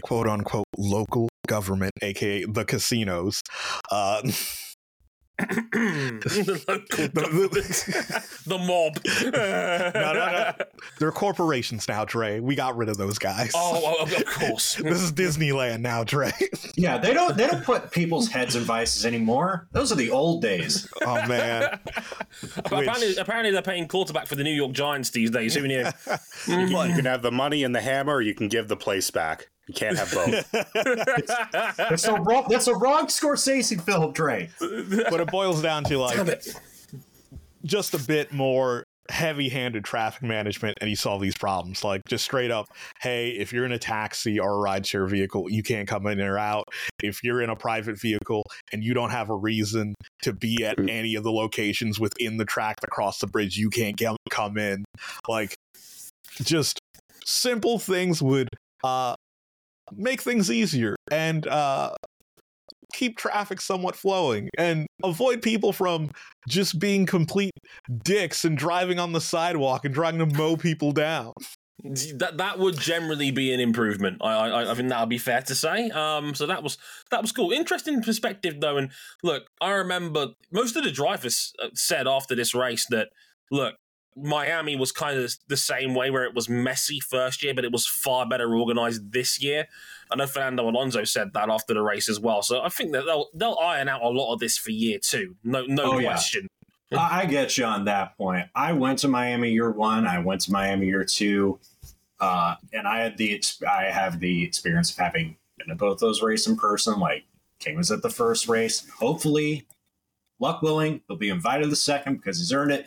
quote 0.06 0.28
unquote, 0.28 0.68
local 0.78 1.28
government, 1.48 1.92
aka 2.04 2.46
the 2.46 2.64
casinos. 2.64 3.42
Uh, 3.92 4.22
the, 5.38 6.62
local 6.66 7.08
government. 7.10 7.52
the 8.46 8.58
mob. 8.58 9.00
no, 9.94 10.14
no. 10.14 10.54
they're 11.00 11.12
corporations 11.12 11.90
now, 11.90 12.06
Dre. 12.06 12.40
We 12.40 12.56
got 12.56 12.78
rid 12.78 12.88
of 12.88 12.98
those 12.98 13.18
guys. 13.18 13.52
Oh, 13.54 14.02
of 14.02 14.14
of 14.14 14.26
course. 14.28 14.76
this 14.82 15.02
is 15.02 15.12
Disneyland 15.12 15.82
now, 15.82 16.06
Dre. 16.06 16.32
Yeah, 16.76 17.00
they 17.00 17.14
don't 17.14 17.36
they 17.36 17.48
don't 17.48 17.66
put 17.66 17.92
people's 17.92 18.30
heads 18.30 18.56
in 18.56 18.64
vices 18.64 19.08
anymore. 19.08 19.68
Those 19.72 19.92
are 19.92 19.96
the 19.96 20.12
old 20.12 20.42
days. 20.44 20.88
oh 21.04 21.28
man. 21.28 21.80
apparently, 22.56 23.08
Which- 23.08 23.18
apparently, 23.18 23.52
they're 23.52 23.62
paying 23.62 23.88
quarterback 23.88 24.28
for 24.28 24.36
the 24.36 24.44
New 24.44 24.54
York 24.54 24.72
Giants 24.72 25.10
these 25.10 25.32
days. 25.32 25.56
Who 25.56 25.68
knew? 25.68 25.84
You 26.48 26.96
can 26.96 27.06
have 27.06 27.24
the 27.24 27.32
money 27.32 27.64
and 27.64 27.76
the 27.76 27.82
hammer, 27.82 28.14
or 28.14 28.22
you 28.22 28.36
can 28.36 28.48
give 28.48 28.68
the 28.68 28.78
place 28.78 29.10
back. 29.10 29.50
You 29.68 29.74
can't 29.74 29.98
have 29.98 30.14
both. 30.14 30.52
That's 31.78 32.06
a 32.06 32.14
wrong 32.14 32.46
that's 32.50 32.68
a 32.68 32.76
wrong 32.76 33.08
Scorsese 33.08 33.82
film, 33.82 34.14
Dre. 34.14 34.50
but 34.60 35.20
it 35.20 35.32
boils 35.32 35.62
down 35.62 35.84
to 35.86 35.98
like 35.98 36.44
just 37.64 37.94
a 37.96 38.00
bit 38.00 38.32
more 38.32 38.84
heavy-handed 39.10 39.84
traffic 39.84 40.24
management 40.24 40.78
and 40.82 40.90
you 40.90 40.96
solve 40.96 41.22
these 41.22 41.38
problems. 41.38 41.84
Like 41.84 42.02
just 42.08 42.24
straight 42.24 42.52
up 42.52 42.68
hey 43.02 43.30
if 43.30 43.54
you're 43.54 43.66
in 43.66 43.72
a 43.72 43.80
taxi 43.80 44.40
or 44.40 44.54
a 44.54 44.70
rideshare 44.70 45.10
vehicle 45.10 45.50
you 45.50 45.64
can't 45.64 45.88
come 45.88 46.06
in 46.08 46.20
or 46.22 46.38
out. 46.38 46.66
If 47.02 47.24
you're 47.24 47.42
in 47.42 47.50
a 47.50 47.56
private 47.56 48.00
vehicle 48.00 48.44
and 48.72 48.84
you 48.84 48.94
don't 48.94 49.12
have 49.12 49.30
a 49.30 49.36
reason 49.36 49.96
to 50.24 50.34
be 50.34 50.64
at 50.64 50.80
any 50.80 51.16
of 51.16 51.24
the 51.24 51.32
locations 51.32 52.00
within 52.00 52.38
the 52.38 52.46
track 52.46 52.80
to 52.82 52.88
cross 52.88 53.20
the 53.20 53.28
bridge 53.28 53.58
you 53.58 53.70
can't 53.70 53.96
get, 53.96 54.16
come 54.30 54.58
in. 54.58 54.86
Like 55.28 55.56
just 56.42 56.80
simple 57.24 57.80
things 57.80 58.22
would 58.22 58.50
uh 58.84 59.15
make 59.94 60.22
things 60.22 60.52
easier 60.52 60.96
and 61.12 61.48
uh 61.48 61.94
keep 62.94 63.18
traffic 63.18 63.60
somewhat 63.60 63.96
flowing 63.96 64.50
and 64.58 64.88
avoid 65.04 65.42
people 65.42 65.74
from 65.74 66.10
just 66.48 66.80
being 66.80 67.06
complete 67.06 67.54
dicks 68.04 68.46
and 68.46 68.58
driving 68.58 69.00
on 69.00 69.12
the 69.12 69.22
sidewalk 69.22 69.86
and 69.86 69.94
trying 69.94 70.18
to 70.18 70.26
mow 70.26 70.56
people 70.56 70.92
down. 70.92 71.34
That 71.84 72.38
that 72.38 72.58
would 72.58 72.80
generally 72.80 73.32
be 73.32 73.54
an 73.54 73.60
improvement. 73.60 74.20
I 74.22 74.32
I, 74.34 74.72
I 74.72 74.76
think 74.76 74.90
that 74.90 75.00
would 75.02 75.10
be 75.10 75.18
fair 75.18 75.42
to 75.42 75.54
say. 75.54 75.90
Um, 75.90 76.34
so 76.34 76.48
that 76.48 76.64
was 76.64 76.78
that 77.12 77.22
was 77.22 77.32
cool. 77.32 77.52
Interesting 77.52 78.02
perspective 78.02 78.62
though. 78.62 78.78
And 78.78 78.92
look, 79.24 79.44
I 79.62 79.72
remember 79.72 80.30
most 80.52 80.76
of 80.78 80.84
the 80.84 80.92
drivers 80.92 81.52
uh, 81.62 81.68
said 81.74 82.08
after 82.08 82.34
this 82.34 82.56
race 82.56 82.86
that 82.90 83.10
look, 83.52 83.76
Miami 84.16 84.76
was 84.76 84.92
kind 84.92 85.18
of 85.20 85.36
the 85.48 85.58
same 85.58 85.94
way 85.94 86.10
where 86.10 86.24
it 86.24 86.34
was 86.34 86.48
messy 86.48 87.00
first 87.00 87.44
year, 87.44 87.54
but 87.54 87.66
it 87.66 87.72
was 87.72 87.86
far 87.86 88.26
better 88.28 88.56
organized 88.56 89.12
this 89.12 89.42
year. 89.42 89.68
I 90.10 90.16
know 90.16 90.28
Fernando 90.28 90.70
Alonso 90.70 91.04
said 91.04 91.34
that 91.34 91.50
after 91.50 91.74
the 91.74 91.82
race 91.82 92.08
as 92.08 92.20
well. 92.20 92.42
So 92.42 92.62
I 92.62 92.70
think 92.70 92.92
that 92.94 93.06
they'll 93.06 93.28
they'll 93.34 93.58
iron 93.62 93.90
out 93.90 94.02
a 94.02 94.08
lot 94.10 94.34
of 94.34 94.40
this 94.40 94.58
for 94.58 94.72
year 94.72 95.00
two. 95.02 95.36
No 95.44 95.66
no 95.66 95.94
Oh, 95.98 96.02
question. 96.02 96.48
I 96.96 97.22
I 97.22 97.26
get 97.26 97.58
you 97.58 97.66
on 97.66 97.86
that 97.86 98.18
point. 98.18 98.48
I 98.56 98.72
went 98.74 99.00
to 99.00 99.08
Miami 99.08 99.52
year 99.52 99.72
one. 99.72 100.08
I 100.08 100.20
went 100.20 100.42
to 100.42 100.52
Miami 100.52 100.86
year 100.86 101.04
two, 101.04 101.60
uh, 102.20 102.56
and 102.72 102.88
I 102.88 103.00
had 103.00 103.18
the 103.18 103.42
I 103.68 103.86
have 103.86 104.20
the 104.20 104.44
experience 104.44 104.92
of 104.92 104.98
having 104.98 105.36
been 105.58 105.68
to 105.70 105.76
both 105.76 106.00
those 106.00 106.22
races 106.22 106.48
in 106.48 106.56
person. 106.58 107.00
Like 107.00 107.26
King 107.60 107.76
was 107.78 107.92
at 107.92 108.02
the 108.02 108.10
first 108.10 108.48
race. 108.48 108.88
Hopefully, 109.00 109.66
luck 110.40 110.62
willing, 110.62 111.02
he'll 111.08 111.18
be 111.18 111.30
invited 111.30 111.64
to 111.64 111.70
the 111.70 111.76
second 111.76 112.18
because 112.18 112.38
he's 112.38 112.52
earned 112.54 112.72
it. 112.72 112.86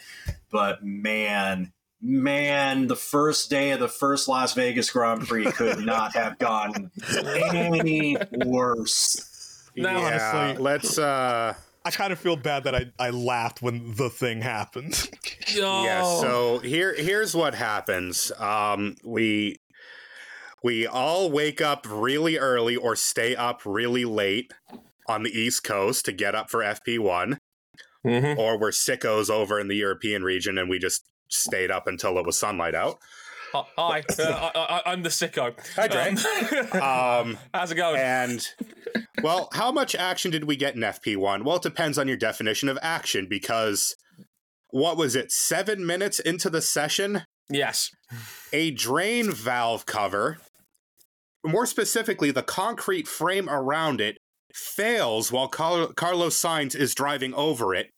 But 0.51 0.85
man, 0.85 1.73
man, 2.01 2.87
the 2.87 2.97
first 2.97 3.51
day 3.51 3.71
of 3.73 3.81
the 3.81 3.89
first 3.89 4.29
Las 4.29 4.55
Vegas 4.55 4.91
Grand 4.91 5.27
Prix 5.27 5.51
could 5.53 5.79
not 5.85 6.15
have 6.15 6.39
gone 6.39 6.91
any 7.55 8.17
worse. 8.45 9.71
Now, 9.77 9.99
yeah, 10.01 10.33
honestly- 10.35 10.63
let's. 10.63 10.99
uh 10.99 11.55
I 11.85 11.91
kind 11.91 12.13
of 12.13 12.19
feel 12.19 12.37
bad 12.37 12.65
that 12.65 12.75
I, 12.75 12.87
I 12.99 13.11
laughed 13.11 13.63
when 13.63 13.95
the 13.95 14.11
thing 14.11 14.43
happened. 14.43 15.09
Oh, 15.57 15.85
Yeah, 15.85 16.03
so 16.21 16.59
here 16.59 16.95
here's 16.95 17.35
what 17.35 17.55
happens. 17.55 18.31
Um 18.39 18.97
we 19.05 19.57
we 20.63 20.87
all 20.87 21.31
wake 21.31 21.61
up 21.63 21.87
really 21.89 22.37
early 22.37 22.77
or 22.77 22.95
stay 22.97 23.35
up 23.37 23.63
really 23.65 24.05
late 24.05 24.53
on 25.09 25.23
the 25.23 25.31
East 25.31 25.65
Coast 25.65 26.05
to 26.05 26.13
get 26.13 26.35
up 26.35 26.51
for 26.51 26.63
FP1 26.63 27.39
Mhm. 28.07 28.39
or 28.39 28.59
we're 28.59 28.71
sickos 28.71 29.29
over 29.31 29.59
in 29.59 29.69
the 29.69 29.75
European 29.77 30.23
region 30.23 30.57
and 30.59 30.69
we 30.71 30.79
just 30.79 31.05
stayed 31.29 31.71
up 31.71 31.87
until 31.87 32.19
it 32.19 32.25
was 32.27 32.39
sunlight 32.39 32.75
out. 32.75 32.99
Uh, 33.53 33.63
Hi, 33.79 34.05
uh, 34.19 34.51
I, 34.55 34.61
I, 34.87 34.93
I'm 34.93 35.03
the 35.03 35.09
sicko. 35.09 35.55
Hi, 35.75 35.89
Dre. 35.89 36.11
Um, 36.81 36.83
Um 36.83 37.39
how's 37.55 37.73
it 37.73 37.77
going? 37.77 37.99
and 37.99 38.47
well, 39.23 39.49
how 39.53 39.73
much 39.73 39.95
action 39.95 40.31
did 40.31 40.45
we 40.45 40.55
get 40.55 40.75
in 40.75 40.83
FP1? 40.83 41.45
Well, 41.45 41.57
it 41.57 41.63
depends 41.63 41.99
on 41.99 42.07
your 42.09 42.17
definition 42.19 42.69
of 42.69 42.79
action 42.83 43.27
because 43.29 43.97
what 44.71 44.97
was 44.99 45.17
it? 45.17 45.33
7 45.33 45.85
minutes 45.85 46.21
into 46.21 46.51
the 46.51 46.61
session, 46.61 47.23
yes. 47.51 47.91
a 48.53 48.71
drain 48.71 49.33
valve 49.33 49.87
cover, 49.87 50.39
more 51.45 51.65
specifically, 51.67 52.31
the 52.31 52.43
concrete 52.43 53.09
frame 53.09 53.49
around 53.49 54.01
it, 54.03 54.19
fails 54.53 55.31
while 55.31 55.49
Car- 55.49 55.93
Carlos 55.95 56.41
Sainz 56.41 56.75
is 56.75 56.95
driving 56.95 57.35
over 57.35 57.75
it. 57.75 57.91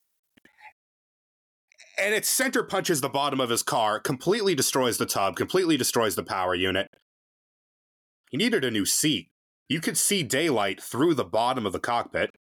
And 1.99 2.15
it 2.15 2.25
center 2.25 2.63
punches 2.63 3.01
the 3.01 3.09
bottom 3.09 3.41
of 3.41 3.51
his 3.51 3.63
car, 3.63 4.01
completely 4.01 4.55
destroys 4.55 4.97
the 4.97 5.07
tub, 5.07 5.37
completely 5.37 5.77
destroys 5.77 6.15
the 6.15 6.23
power 6.23 6.55
unit. 6.55 6.89
He 8.31 8.37
needed 8.37 8.65
a 8.65 8.71
new 8.71 8.87
seat. 8.87 9.29
You 9.69 9.81
could 9.81 9.99
see 9.99 10.23
daylight 10.23 10.81
through 10.83 11.15
the 11.15 11.25
bottom 11.25 11.67
of 11.67 11.73
the 11.73 11.79
cockpit. 11.79 12.31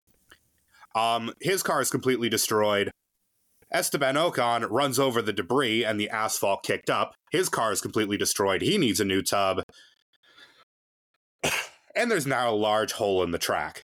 Um, 0.95 1.33
his 1.41 1.63
car 1.63 1.81
is 1.81 1.91
completely 1.91 2.29
destroyed. 2.29 2.91
Esteban 3.73 4.17
Ocon 4.17 4.67
runs 4.69 4.99
over 4.99 5.23
the 5.23 5.33
debris 5.33 5.85
and 5.85 6.01
the 6.01 6.09
asphalt 6.09 6.65
kicked 6.65 6.91
up. 6.91 7.15
His 7.31 7.49
car 7.49 7.71
is 7.71 7.81
completely 7.81 8.17
destroyed. 8.17 8.63
He 8.63 8.79
needs 8.79 9.01
a 9.01 9.05
new 9.05 9.23
tub. 9.23 9.63
And 11.93 12.09
there's 12.09 12.27
now 12.27 12.49
a 12.49 12.55
large 12.55 12.93
hole 12.93 13.21
in 13.25 13.33
the 13.33 13.39
track. 13.39 13.83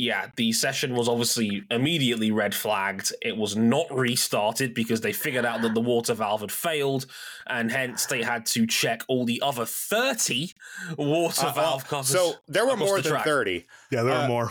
Yeah, 0.00 0.30
the 0.36 0.52
session 0.52 0.94
was 0.94 1.08
obviously 1.08 1.62
immediately 1.70 2.30
red 2.30 2.54
flagged. 2.54 3.12
It 3.20 3.36
was 3.36 3.54
not 3.54 3.86
restarted 3.94 4.72
because 4.72 5.02
they 5.02 5.12
figured 5.12 5.44
out 5.44 5.60
that 5.60 5.74
the 5.74 5.80
water 5.80 6.14
valve 6.14 6.40
had 6.40 6.50
failed, 6.50 7.04
and 7.46 7.70
hence 7.70 8.06
they 8.06 8.22
had 8.22 8.46
to 8.46 8.66
check 8.66 9.02
all 9.08 9.26
the 9.26 9.42
other 9.42 9.66
30 9.66 10.54
water 10.96 11.46
Uh, 11.46 11.52
valve 11.52 11.84
uh, 11.84 11.88
covers. 11.88 12.08
so 12.08 12.32
there 12.48 12.64
were 12.66 12.76
more 12.78 12.96
the 12.96 13.02
than 13.02 13.12
track. 13.12 13.24
30. 13.24 13.66
yeah, 13.90 14.02
there 14.02 14.12
Uh, 14.14 14.22
are 14.22 14.28
more. 14.28 14.50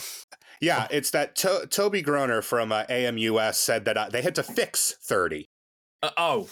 Yeah, 0.62 0.88
it's 0.92 1.10
that 1.12 1.36
to- 1.38 1.66
Tobi 1.68 2.04
Grüner 2.06 2.44
from 2.44 2.72
uh, 2.72 2.84
AMUS 2.90 3.56
said 3.58 3.86
that 3.86 3.98
uh, 3.98 4.10
they 4.10 4.22
had 4.22 4.36
to 4.36 4.44
fix 4.44 4.94
30. 5.02 5.49
Uh, 6.02 6.10
oh, 6.18 6.48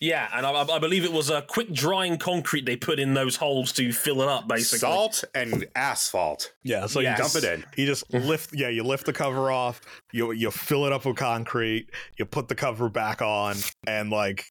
yeah, 0.00 0.28
and 0.34 0.44
I, 0.44 0.50
I 0.52 0.78
believe 0.78 1.04
it 1.04 1.12
was 1.12 1.30
a 1.30 1.40
quick 1.42 1.72
drying 1.72 2.18
concrete 2.18 2.66
they 2.66 2.76
put 2.76 2.98
in 2.98 3.14
those 3.14 3.36
holes 3.36 3.72
to 3.72 3.92
fill 3.92 4.20
it 4.20 4.28
up, 4.28 4.46
basically. 4.46 4.80
Salt 4.80 5.24
and 5.34 5.66
asphalt. 5.74 6.52
Yeah, 6.62 6.86
so 6.86 7.00
Yes. 7.00 7.18
you 7.34 7.40
Dump 7.40 7.44
it 7.44 7.54
in. 7.54 7.64
You 7.80 7.86
just 7.86 8.12
lift, 8.12 8.50
yeah, 8.52 8.68
you 8.68 8.82
lift 8.82 9.06
the 9.06 9.12
cover 9.14 9.50
off, 9.50 9.80
you 10.12 10.32
you 10.32 10.50
fill 10.50 10.84
it 10.84 10.92
up 10.92 11.06
with 11.06 11.16
concrete, 11.16 11.88
you 12.18 12.24
put 12.26 12.48
the 12.48 12.54
cover 12.54 12.88
back 12.90 13.22
on, 13.22 13.56
and 13.86 14.10
like 14.10 14.44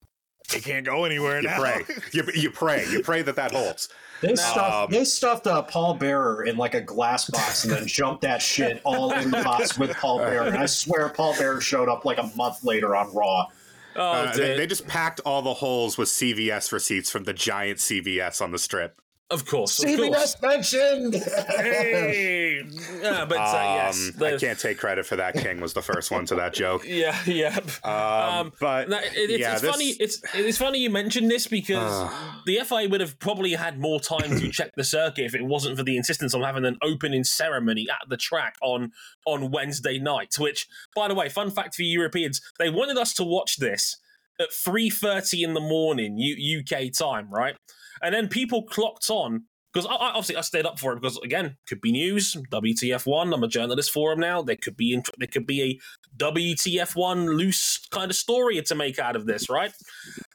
it 0.56 0.64
can't 0.64 0.86
go 0.86 1.06
anywhere 1.06 1.40
You 1.42 1.48
now. 1.50 1.60
pray. 1.60 1.84
You, 2.12 2.24
you 2.34 2.50
pray. 2.52 2.86
You 2.90 3.02
pray 3.04 3.22
that 3.22 3.36
that 3.36 3.52
holds. 3.52 3.88
They 4.22 4.36
stuffed, 4.36 4.74
Um, 4.74 4.92
they 4.92 5.06
stuffed 5.06 5.48
uh, 5.48 5.62
Paul 5.64 5.94
Bearer 5.96 6.44
in 6.44 6.58
like 6.58 6.74
a 6.74 6.82
glass 6.82 7.30
box 7.30 7.64
and 7.64 7.74
then 7.74 7.88
jumped 7.88 8.22
that 8.24 8.42
shit 8.42 8.82
all 8.84 9.12
in 9.14 9.32
the 9.32 9.42
box 9.44 9.78
with 9.78 9.92
Paul 9.96 10.20
Bearer. 10.20 10.48
And 10.48 10.58
I 10.58 10.66
swear 10.66 11.10
Paul 11.10 11.36
Bearer 11.38 11.60
showed 11.62 11.88
up 11.90 12.04
like 12.06 12.18
a 12.20 12.30
month 12.36 12.64
later 12.64 12.96
on 12.96 13.14
Raw. 13.16 13.48
Oh, 13.96 14.12
Uh, 14.12 14.36
they, 14.36 14.58
they 14.58 14.68
just 14.68 14.88
packed 14.88 15.20
all 15.26 15.42
the 15.42 15.56
holes 15.56 15.98
with 15.98 16.10
CVS 16.10 16.72
receipts 16.72 17.12
from 17.12 17.24
the 17.26 17.34
giant 17.34 17.80
CVS 17.80 18.42
on 18.42 18.52
the 18.52 18.60
strip. 18.60 19.02
Of 19.32 19.46
course, 19.46 19.80
of 19.80 19.86
course. 19.86 20.00
CVS 20.00 20.42
mentioned. 20.42 21.16
Hey! 21.16 22.62
Yeah, 23.02 23.26
but 23.26 23.38
uh, 23.38 23.54
yes, 23.78 24.12
Um, 24.18 24.24
I 24.24 24.38
can't 24.38 24.60
take 24.60 24.78
credit 24.78 25.06
for 25.06 25.16
that. 25.16 25.34
King 25.36 25.62
was 25.62 25.74
the 25.74 25.82
first 25.82 26.12
one 26.12 26.26
to 26.26 26.36
that 26.36 26.54
joke. 26.54 26.84
Yeah, 26.92 27.18
yeah. 27.26 27.58
Um, 27.84 27.92
Um, 27.94 28.54
but 28.60 28.90
No, 28.90 28.98
it- 29.00 29.14
it's, 29.16 29.40
yeah, 29.40 29.54
it's 29.54 29.62
this- 29.62 29.72
funny. 29.72 29.90
It's 30.00 30.22
it's 30.34 30.58
funny 30.58 30.80
you 30.80 30.90
mentioned 30.90 31.32
this 31.32 31.48
because 31.48 32.12
the 32.46 32.60
FIA 32.64 32.90
would 32.90 33.02
have 33.02 33.18
probably 33.20 33.54
had 33.54 33.80
more 33.80 34.00
time 34.02 34.38
to 34.40 34.50
check 34.52 34.72
the 34.76 34.84
circuit 34.84 35.24
if 35.26 35.34
it 35.36 35.44
wasn't 35.46 35.78
for 35.78 35.84
the 35.84 35.96
insistence 35.98 36.34
on 36.34 36.42
having 36.42 36.66
an 36.66 36.78
opening 36.84 37.24
ceremony 37.24 37.88
at 37.90 38.10
the 38.10 38.18
track 38.18 38.56
on 38.62 38.92
on 39.26 39.52
Wednesday 39.52 39.98
night. 39.98 40.36
Which, 40.38 40.68
by 40.96 41.08
the 41.08 41.16
way, 41.16 41.30
fun 41.30 41.52
fact 41.52 41.76
for 41.76 41.84
Europeans, 41.84 42.42
they 42.60 42.70
wanted 42.70 42.98
us 42.98 43.14
to 43.16 43.24
watch 43.24 43.58
this 43.58 43.98
at 44.40 44.52
three 44.52 44.90
thirty 44.90 45.44
in 45.44 45.54
the 45.54 45.62
morning 45.62 46.18
U- 46.18 46.60
UK 46.62 46.92
time, 46.92 47.30
right? 47.32 47.56
And 48.02 48.14
then 48.14 48.28
people 48.28 48.64
clocked 48.64 49.10
on. 49.10 49.46
Because 49.74 49.88
I, 49.88 49.94
I, 49.94 50.08
obviously 50.10 50.36
I 50.36 50.42
stayed 50.42 50.66
up 50.66 50.80
for 50.80 50.92
it 50.92 51.00
because 51.00 51.18
again 51.20 51.56
could 51.66 51.80
be 51.80 51.94
news 51.94 52.36
WTF 52.52 53.06
one 53.06 53.32
I'm 53.32 53.42
a 53.42 53.48
journalist 53.48 53.92
for 53.92 54.12
them 54.12 54.20
now 54.20 54.42
there 54.42 54.58
could 54.58 54.76
be 54.76 55.02
there 55.18 55.30
could 55.30 55.48
be 55.48 55.62
a 55.62 55.80
WTF1 56.18 57.38
loose 57.38 57.88
kind 57.90 58.12
of 58.12 58.18
story 58.18 58.62
to 58.62 58.76
make 58.76 59.00
out 59.00 59.16
of 59.16 59.26
this, 59.26 59.50
right? 59.50 59.72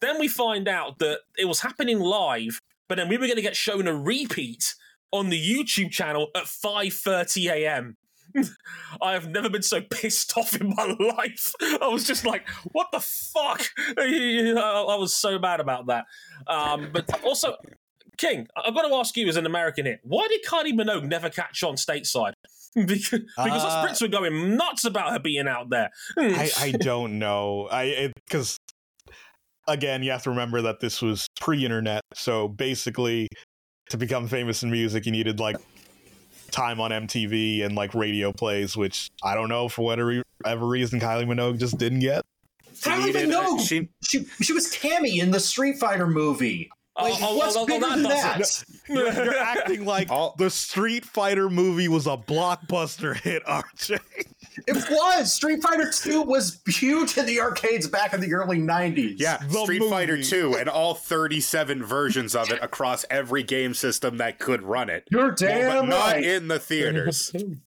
Then 0.00 0.18
we 0.18 0.28
find 0.28 0.68
out 0.68 0.98
that 0.98 1.20
it 1.36 1.44
was 1.44 1.60
happening 1.60 2.00
live, 2.00 2.60
but 2.88 2.96
then 2.96 3.08
we 3.08 3.16
were 3.16 3.26
going 3.26 3.36
to 3.36 3.42
get 3.42 3.56
shown 3.56 3.86
a 3.86 3.94
repeat 3.94 4.74
on 5.12 5.28
the 5.28 5.38
YouTube 5.38 5.90
channel 5.90 6.28
at 6.34 6.44
5:30 6.44 7.50
a.m. 7.50 7.96
I 9.02 9.12
have 9.12 9.28
never 9.28 9.48
been 9.48 9.62
so 9.62 9.80
pissed 9.80 10.36
off 10.36 10.60
in 10.60 10.74
my 10.74 10.96
life. 11.16 11.52
I 11.60 11.88
was 11.88 12.06
just 12.06 12.24
like, 12.24 12.48
"What 12.72 12.88
the 12.92 13.00
fuck?" 13.00 13.62
I 13.98 14.96
was 14.98 15.14
so 15.14 15.38
mad 15.38 15.60
about 15.60 15.86
that. 15.86 16.04
Um, 16.46 16.90
but 16.92 17.22
also, 17.24 17.56
King, 18.18 18.46
I've 18.56 18.74
got 18.74 18.88
to 18.88 18.94
ask 18.94 19.16
you 19.16 19.28
as 19.28 19.36
an 19.36 19.46
American 19.46 19.86
here, 19.86 20.00
why 20.02 20.26
did 20.28 20.42
Kylie 20.44 20.72
Minogue 20.72 21.04
never 21.04 21.28
catch 21.28 21.62
on 21.62 21.74
stateside? 21.74 22.32
because 22.74 23.10
because 23.10 23.64
us 23.64 23.72
Uh, 23.72 23.86
Brits 23.86 24.02
were 24.02 24.08
going 24.08 24.56
nuts 24.56 24.84
about 24.84 25.10
her 25.12 25.18
being 25.18 25.48
out 25.48 25.70
there. 25.70 25.90
Hmm. 26.14 26.34
I, 26.34 26.50
I 26.58 26.70
don't 26.72 27.18
know. 27.18 27.68
I 27.70 28.12
because 28.26 28.58
again, 29.66 30.02
you 30.02 30.10
have 30.10 30.22
to 30.24 30.30
remember 30.30 30.62
that 30.62 30.80
this 30.80 31.00
was 31.00 31.26
pre-internet, 31.40 32.02
so 32.14 32.48
basically, 32.48 33.28
to 33.90 33.96
become 33.96 34.28
famous 34.28 34.62
in 34.62 34.70
music, 34.70 35.06
you 35.06 35.12
needed 35.12 35.40
like 35.40 35.56
time 36.50 36.80
on 36.80 36.90
MTV 36.90 37.64
and 37.64 37.74
like 37.74 37.94
radio 37.94 38.32
plays, 38.32 38.76
which 38.76 39.10
I 39.22 39.34
don't 39.34 39.48
know 39.48 39.68
for 39.68 39.82
whatever 39.84 40.66
reason 40.66 41.00
Kylie 41.00 41.26
Minogue 41.26 41.58
just 41.58 41.78
didn't 41.78 42.00
get. 42.00 42.24
Kylie 42.80 42.90
How 42.90 42.96
do 43.00 43.06
you 43.06 43.12
needed- 43.14 43.28
know? 43.30 43.58
she- 43.58 43.88
She, 44.02 44.24
she 44.42 44.52
was 44.52 44.68
Cammy 44.72 45.20
in 45.22 45.30
the 45.30 45.40
Street 45.40 45.78
Fighter 45.78 46.06
movie. 46.06 46.70
Like, 47.00 47.14
Oh, 47.16 47.18
oh, 47.28 47.36
what's 47.36 47.56
oh, 47.56 47.62
oh, 47.62 47.66
bigger 47.66 47.80
that 47.86 47.96
than 47.96 48.04
doesn't- 48.04 48.68
that? 48.68 48.88
You're, 48.88 49.24
you're 49.24 49.38
acting 49.38 49.84
like 49.84 50.10
All- 50.10 50.34
the 50.38 50.48
Street 50.48 51.04
Fighter 51.04 51.50
movie 51.50 51.88
was 51.88 52.06
a 52.06 52.16
blockbuster 52.16 53.14
hit, 53.20 53.44
RJ. 53.44 53.98
It 54.66 54.74
was. 54.90 55.34
Street 55.34 55.62
Fighter 55.62 55.90
2 55.92 56.22
was 56.22 56.60
huge 56.66 57.18
in 57.18 57.26
the 57.26 57.40
arcades 57.40 57.86
back 57.86 58.14
in 58.14 58.20
the 58.20 58.32
early 58.32 58.58
90s. 58.58 59.16
Yeah, 59.18 59.36
The 59.36 59.62
Street 59.64 59.82
Fighter 59.90 60.16
movie. 60.16 60.24
2 60.28 60.56
and 60.56 60.68
all 60.70 60.94
37 60.94 61.84
versions 61.84 62.34
of 62.34 62.50
it 62.50 62.62
across 62.62 63.04
every 63.10 63.42
game 63.42 63.74
system 63.74 64.16
that 64.16 64.38
could 64.38 64.62
run 64.62 64.88
it. 64.88 65.04
You're 65.10 65.26
Well, 65.26 65.34
damn 65.36 65.82
but 65.82 65.88
not 65.90 66.12
right. 66.12 66.24
in 66.24 66.48
the 66.48 66.58
theaters. 66.58 67.30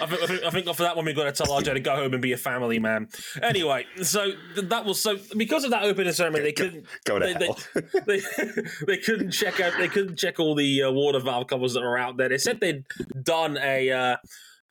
I 0.00 0.06
think, 0.06 0.22
I 0.22 0.26
think, 0.26 0.44
I 0.44 0.50
think 0.50 0.66
for 0.76 0.82
that 0.82 0.96
one 0.96 1.04
we've 1.04 1.16
got 1.16 1.24
to 1.24 1.32
tell 1.32 1.60
RJ 1.60 1.74
to 1.74 1.80
go 1.80 1.96
home 1.96 2.12
and 2.12 2.22
be 2.22 2.32
a 2.32 2.36
family 2.36 2.78
man. 2.78 3.08
Anyway, 3.42 3.86
so 4.02 4.32
that 4.56 4.84
was 4.84 5.00
so 5.00 5.18
because 5.36 5.64
of 5.64 5.70
that 5.70 5.82
opening 5.82 6.12
ceremony, 6.12 6.44
they 6.44 6.52
couldn't 6.52 6.86
Go 7.04 7.18
to 7.18 7.26
they, 7.26 7.34
they, 7.34 8.20
they, 8.20 8.50
they 8.86 8.96
couldn't 8.98 9.30
check 9.32 9.60
out 9.60 9.72
they 9.78 9.88
couldn't 9.88 10.16
check 10.16 10.38
all 10.38 10.54
the 10.54 10.84
uh, 10.84 10.90
water 10.90 11.20
valve 11.20 11.46
covers 11.48 11.74
that 11.74 11.82
were 11.82 11.98
out 11.98 12.16
there. 12.16 12.28
They 12.28 12.38
said 12.38 12.60
they'd 12.60 12.84
done 13.22 13.58
a 13.58 13.90
uh, 13.90 14.16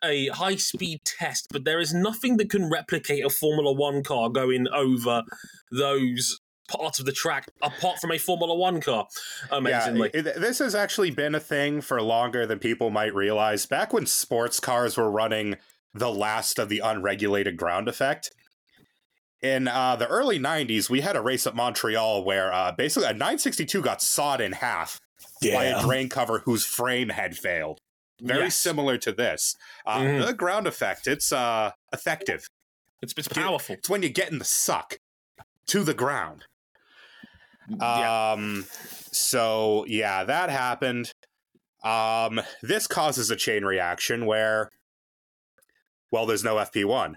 a 0.03 0.27
high 0.29 0.55
speed 0.55 1.01
test, 1.05 1.47
but 1.51 1.65
there 1.65 1.79
is 1.79 1.93
nothing 1.93 2.37
that 2.37 2.49
can 2.49 2.69
replicate 2.69 3.25
a 3.25 3.29
Formula 3.29 3.71
One 3.71 4.03
car 4.03 4.29
going 4.29 4.67
over 4.73 5.23
those 5.71 6.39
parts 6.77 6.99
of 6.99 7.05
the 7.05 7.11
track 7.11 7.47
apart 7.61 7.99
from 7.99 8.11
a 8.11 8.17
Formula 8.17 8.55
One 8.55 8.81
car. 8.81 9.07
Amazingly, 9.51 10.11
Yeah, 10.13 10.21
this 10.21 10.59
has 10.59 10.73
actually 10.75 11.11
been 11.11 11.35
a 11.35 11.39
thing 11.39 11.81
for 11.81 12.01
longer 12.01 12.45
than 12.45 12.59
people 12.59 12.89
might 12.89 13.13
realize. 13.13 13.65
Back 13.65 13.93
when 13.93 14.05
sports 14.05 14.59
cars 14.59 14.97
were 14.97 15.09
running 15.11 15.57
the 15.93 16.11
last 16.11 16.57
of 16.59 16.69
the 16.69 16.79
unregulated 16.79 17.57
ground 17.57 17.87
effect, 17.87 18.31
in 19.41 19.67
uh, 19.67 19.95
the 19.95 20.07
early 20.07 20.37
90s, 20.39 20.89
we 20.89 21.01
had 21.01 21.15
a 21.15 21.21
race 21.21 21.47
at 21.47 21.55
Montreal 21.55 22.23
where 22.23 22.53
uh, 22.53 22.71
basically 22.71 23.09
a 23.09 23.13
962 23.13 23.81
got 23.81 24.01
sawed 24.01 24.39
in 24.39 24.51
half 24.51 24.99
by 25.41 25.65
a 25.65 25.81
drain 25.81 26.09
cover 26.09 26.39
whose 26.45 26.63
frame 26.65 27.09
had 27.09 27.35
failed. 27.35 27.79
Very 28.21 28.43
Yes. 28.43 28.57
similar 28.57 28.99
to 28.99 29.11
this. 29.11 29.55
Uh, 29.83 29.97
Mhm. 30.01 30.25
The 30.27 30.33
ground 30.33 30.67
effect, 30.67 31.07
it's 31.07 31.31
uh, 31.31 31.71
effective. 31.91 32.47
it's 33.01 33.13
it's 33.17 33.27
powerful. 33.27 33.73
It's 33.75 33.89
when 33.89 34.03
you 34.03 34.09
get 34.09 34.31
in 34.31 34.37
the 34.37 34.45
suck 34.45 34.99
to 35.65 35.83
the 35.83 35.95
ground. 35.95 36.45
Yeah. 37.79 38.31
Um, 38.31 38.65
so 39.11 39.85
yeah, 39.87 40.23
that 40.23 40.49
happened. 40.49 41.11
Um, 41.83 42.41
this 42.61 42.87
causes 42.87 43.31
a 43.31 43.35
chain 43.35 43.63
reaction 43.65 44.25
where, 44.25 44.69
well, 46.11 46.25
there's 46.25 46.43
no 46.43 46.55
FP1. 46.55 47.15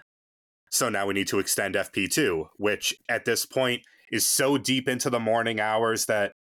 So 0.71 0.89
now 0.89 1.07
we 1.07 1.15
need 1.15 1.29
to 1.29 1.39
extend 1.39 1.75
FP2, 1.75 2.47
which 2.57 2.95
at 3.09 3.25
this 3.25 3.47
point 3.47 3.83
is 4.11 4.27
so 4.27 4.59
deep 4.59 4.89
into 4.89 5.11
the 5.11 5.21
morning 5.21 5.61
hours 5.61 6.07
that 6.07 6.33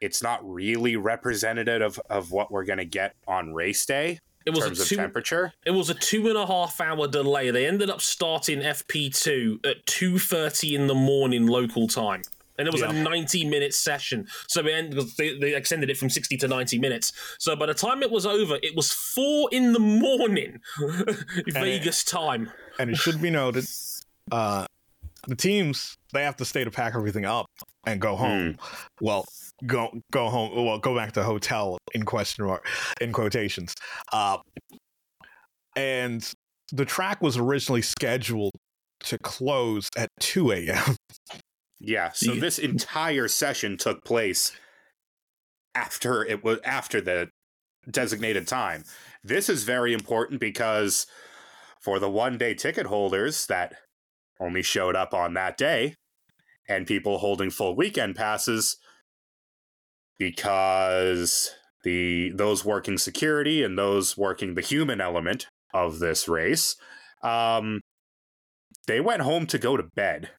it's 0.00 0.22
not 0.22 0.40
really 0.48 0.96
representative 0.96 1.82
of, 1.82 2.00
of 2.08 2.30
what 2.30 2.50
we're 2.50 2.64
going 2.64 2.78
to 2.78 2.84
get 2.84 3.14
on 3.26 3.52
race 3.52 3.84
day 3.84 4.18
It 4.46 4.50
in 4.50 4.54
was 4.54 4.64
terms 4.64 4.78
a 4.78 4.82
of 4.82 4.88
two. 4.88 4.96
temperature. 4.96 5.52
It 5.66 5.72
was 5.72 5.90
a 5.90 5.94
two 5.94 6.28
and 6.28 6.36
a 6.36 6.46
half 6.46 6.80
hour 6.80 7.06
delay. 7.08 7.50
They 7.50 7.66
ended 7.66 7.90
up 7.90 8.00
starting 8.00 8.60
FP2 8.60 9.66
at 9.66 9.84
two 9.86 10.18
thirty 10.18 10.74
in 10.74 10.86
the 10.86 10.94
morning 10.94 11.46
local 11.46 11.86
time, 11.88 12.22
and 12.60 12.68
it 12.68 12.72
was 12.72 12.82
a 12.82 12.92
ninety 12.92 13.44
minute 13.44 13.74
session. 13.74 14.26
So 14.48 14.60
it 14.66 14.70
ended, 14.70 15.04
they, 15.18 15.38
they 15.38 15.54
extended 15.54 15.90
it 15.90 15.96
from 15.96 16.10
sixty 16.10 16.36
to 16.38 16.48
ninety 16.48 16.78
minutes. 16.78 17.12
So 17.38 17.56
by 17.56 17.66
the 17.66 17.74
time 17.74 18.02
it 18.02 18.10
was 18.10 18.26
over, 18.26 18.58
it 18.62 18.76
was 18.76 18.92
four 18.92 19.48
in 19.50 19.72
the 19.72 19.80
morning 19.80 20.60
Vegas 21.48 22.04
time. 22.04 22.50
and 22.78 22.90
it 22.90 22.96
should 22.96 23.20
be 23.20 23.30
noted, 23.30 23.64
uh, 24.30 24.66
the 25.26 25.36
teams 25.36 25.96
they 26.12 26.22
have 26.22 26.36
to 26.36 26.44
stay 26.44 26.64
to 26.64 26.70
pack 26.70 26.94
everything 26.94 27.24
up 27.24 27.46
and 27.86 28.00
go 28.00 28.16
home. 28.16 28.56
Well, 29.00 29.24
go 29.66 29.90
go 30.12 30.28
home. 30.28 30.64
Well, 30.64 30.78
go 30.78 30.94
back 30.94 31.12
to 31.12 31.22
hotel 31.22 31.78
in 31.94 32.04
question 32.04 32.46
mark 32.46 32.66
in 33.00 33.12
quotations. 33.12 33.74
Uh, 34.12 34.38
and 35.76 36.30
the 36.72 36.84
track 36.84 37.22
was 37.22 37.36
originally 37.36 37.82
scheduled 37.82 38.52
to 39.04 39.18
close 39.18 39.88
at 39.96 40.08
two 40.20 40.52
a.m. 40.52 40.96
Yeah, 41.80 42.10
so 42.12 42.34
this 42.34 42.58
entire 42.58 43.26
session 43.26 43.78
took 43.78 44.04
place 44.04 44.52
after 45.74 46.24
it 46.24 46.44
was 46.44 46.58
after 46.62 47.00
the 47.00 47.30
designated 47.90 48.46
time. 48.46 48.84
This 49.24 49.48
is 49.48 49.64
very 49.64 49.94
important 49.94 50.40
because 50.40 51.06
for 51.80 51.98
the 51.98 52.10
one 52.10 52.36
day 52.36 52.52
ticket 52.52 52.86
holders 52.86 53.46
that 53.46 53.74
only 54.38 54.62
showed 54.62 54.94
up 54.94 55.14
on 55.14 55.34
that 55.34 55.56
day 55.56 55.94
and 56.68 56.86
people 56.86 57.18
holding 57.18 57.50
full 57.50 57.74
weekend 57.74 58.14
passes 58.14 58.76
because 60.18 61.50
the 61.82 62.30
those 62.34 62.64
working 62.64 62.98
security 62.98 63.62
and 63.62 63.78
those 63.78 64.16
working 64.16 64.54
the 64.54 64.60
human 64.60 65.00
element 65.00 65.46
of 65.72 65.98
this 65.98 66.28
race 66.28 66.76
um 67.22 67.80
they 68.86 69.00
went 69.00 69.22
home 69.22 69.46
to 69.46 69.58
go 69.58 69.76
to 69.76 69.82
bed 69.94 70.30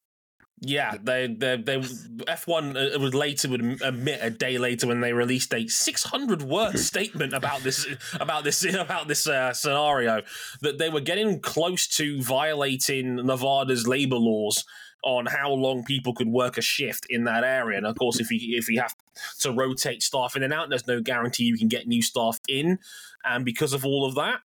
Yeah, 0.63 0.95
they 1.01 1.25
they 1.25 1.57
they 1.57 1.83
F 2.27 2.47
one 2.47 2.77
uh, 2.77 2.91
would 2.99 3.15
later 3.15 3.49
would 3.49 3.81
admit 3.81 4.19
a 4.21 4.29
day 4.29 4.59
later 4.59 4.85
when 4.85 5.01
they 5.01 5.11
released 5.11 5.51
a 5.55 5.67
six 5.67 6.03
hundred 6.03 6.43
word 6.43 6.77
statement 6.77 7.33
about 7.33 7.61
this 7.61 7.87
about 8.19 8.43
this 8.43 8.63
about 8.75 9.07
this 9.07 9.27
uh, 9.27 9.53
scenario 9.53 10.21
that 10.61 10.77
they 10.77 10.89
were 10.89 11.01
getting 11.01 11.39
close 11.39 11.87
to 11.87 12.21
violating 12.21 13.15
Nevada's 13.15 13.87
labor 13.87 14.17
laws 14.17 14.63
on 15.03 15.25
how 15.25 15.51
long 15.51 15.83
people 15.83 16.13
could 16.13 16.27
work 16.27 16.59
a 16.59 16.61
shift 16.61 17.07
in 17.09 17.23
that 17.23 17.43
area. 17.43 17.79
And 17.79 17.87
of 17.87 17.97
course, 17.97 18.19
if 18.19 18.29
you 18.29 18.55
if 18.55 18.69
you 18.69 18.79
have 18.81 18.95
to 19.39 19.51
rotate 19.51 20.03
staff 20.03 20.35
in 20.35 20.43
and 20.43 20.53
out, 20.53 20.69
there's 20.69 20.85
no 20.85 21.01
guarantee 21.01 21.45
you 21.45 21.57
can 21.57 21.69
get 21.69 21.87
new 21.87 22.03
staff 22.03 22.39
in. 22.47 22.77
And 23.25 23.45
because 23.45 23.73
of 23.73 23.83
all 23.83 24.05
of 24.05 24.13
that, 24.15 24.41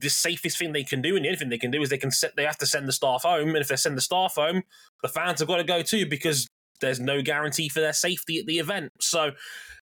the 0.00 0.10
safest 0.10 0.58
thing 0.58 0.72
they 0.72 0.84
can 0.84 1.02
do, 1.02 1.16
and 1.16 1.24
the 1.24 1.28
only 1.28 1.38
thing 1.38 1.48
they 1.48 1.58
can 1.58 1.70
do 1.70 1.82
is 1.82 1.90
they 1.90 1.98
can 1.98 2.10
set 2.10 2.36
they 2.36 2.44
have 2.44 2.58
to 2.58 2.66
send 2.66 2.88
the 2.88 2.92
staff 2.92 3.22
home. 3.22 3.48
And 3.50 3.58
if 3.58 3.68
they 3.68 3.76
send 3.76 3.96
the 3.96 4.02
staff 4.02 4.34
home, 4.34 4.62
the 5.02 5.08
fans 5.08 5.40
have 5.40 5.48
got 5.48 5.56
to 5.56 5.64
go 5.64 5.82
too 5.82 6.06
because 6.06 6.46
there's 6.80 7.00
no 7.00 7.22
guarantee 7.22 7.68
for 7.68 7.80
their 7.80 7.92
safety 7.92 8.38
at 8.38 8.46
the 8.46 8.58
event. 8.58 8.92
So 9.00 9.32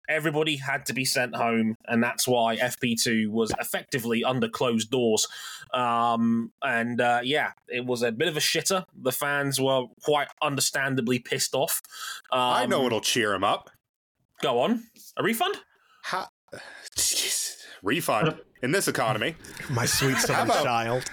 everybody 0.08 0.56
had 0.56 0.86
to 0.86 0.92
be 0.92 1.04
sent 1.04 1.34
home, 1.34 1.76
and 1.86 2.02
that's 2.02 2.28
why 2.28 2.56
FP2 2.56 3.28
was 3.28 3.52
effectively 3.58 4.24
under 4.24 4.48
closed 4.48 4.90
doors. 4.90 5.26
Um, 5.72 6.52
and 6.62 7.00
uh, 7.00 7.20
yeah, 7.22 7.52
it 7.68 7.86
was 7.86 8.02
a 8.02 8.12
bit 8.12 8.28
of 8.28 8.36
a 8.36 8.40
shitter. 8.40 8.84
The 8.94 9.12
fans 9.12 9.60
were 9.60 9.86
quite 10.02 10.28
understandably 10.42 11.18
pissed 11.18 11.54
off. 11.54 11.80
Um, 12.30 12.40
i 12.40 12.66
know 12.66 12.86
it'll 12.86 13.00
cheer 13.00 13.30
them 13.30 13.44
up 13.44 13.70
Go 14.42 14.58
on, 14.58 14.82
a 15.16 15.22
refund. 15.22 15.54
How? 16.02 16.26
Jeez. 16.98 17.58
Refund 17.84 18.36
in 18.62 18.70
this 18.72 18.88
economy. 18.88 19.34
My 19.70 19.86
sweet 19.86 20.16
son 20.18 20.46
about- 20.48 20.64
child. 20.64 21.04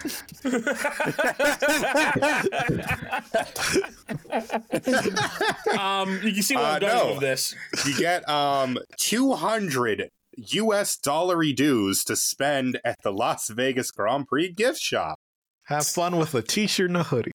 Um, 5.78 6.20
you 6.24 6.34
can 6.34 6.44
see 6.44 6.56
where 6.56 6.66
Uh, 6.66 6.74
I'm 6.76 6.80
going 6.82 6.96
no. 6.98 7.12
with 7.14 7.20
this. 7.22 7.56
You 7.86 7.98
get 7.98 8.28
um 8.30 8.78
200 9.00 10.10
US 10.38 10.98
dollary 10.98 11.54
dues 11.54 12.04
to 12.06 12.16
spend 12.16 12.80
at 12.86 12.98
the 13.04 13.12
Las 13.12 13.50
Vegas 13.50 13.92
Grand 13.92 14.28
Prix 14.28 14.50
gift 14.52 14.80
shop. 14.80 15.20
Have 15.66 15.86
fun 15.86 16.18
with 16.18 16.34
a 16.34 16.42
t-shirt 16.42 16.90
and 16.90 16.98
a 16.98 17.04
hoodie. 17.04 17.32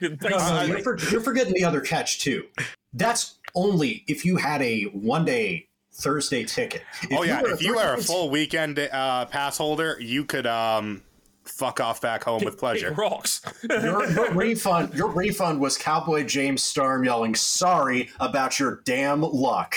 No, 0.00 0.08
no, 0.20 0.62
you're, 0.64 0.80
for, 0.80 0.98
you're 1.10 1.20
forgetting 1.22 1.54
the 1.54 1.64
other 1.64 1.80
catch 1.80 2.18
too. 2.20 2.44
That's 2.92 3.38
only 3.54 4.04
if 4.06 4.24
you 4.24 4.36
had 4.36 4.60
a 4.60 4.82
one 4.84 5.24
day 5.24 5.68
Thursday 5.94 6.44
ticket. 6.44 6.82
If 7.02 7.18
oh 7.18 7.22
yeah, 7.22 7.42
were 7.42 7.52
if 7.52 7.62
you 7.62 7.78
are 7.78 7.94
a 7.94 8.02
full 8.02 8.30
weekend 8.30 8.78
uh, 8.78 9.26
pass 9.26 9.58
holder, 9.58 9.96
you 10.00 10.24
could 10.24 10.46
um 10.46 11.02
fuck 11.44 11.80
off 11.80 12.00
back 12.00 12.24
home 12.24 12.44
with 12.44 12.54
Kick 12.54 12.60
pleasure. 12.60 12.92
rocks. 12.92 13.42
your, 13.70 14.10
your 14.10 14.32
refund, 14.32 14.94
your 14.94 15.10
refund 15.10 15.60
was 15.60 15.78
Cowboy 15.78 16.24
James 16.24 16.62
Storm 16.62 17.04
yelling 17.04 17.34
"Sorry 17.34 18.10
about 18.18 18.58
your 18.58 18.80
damn 18.84 19.22
luck." 19.22 19.76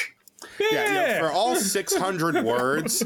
Yeah, 0.59 0.87
you 0.87 1.19
know, 1.19 1.27
for 1.27 1.31
all 1.33 1.55
600 1.55 2.43
words 2.45 3.03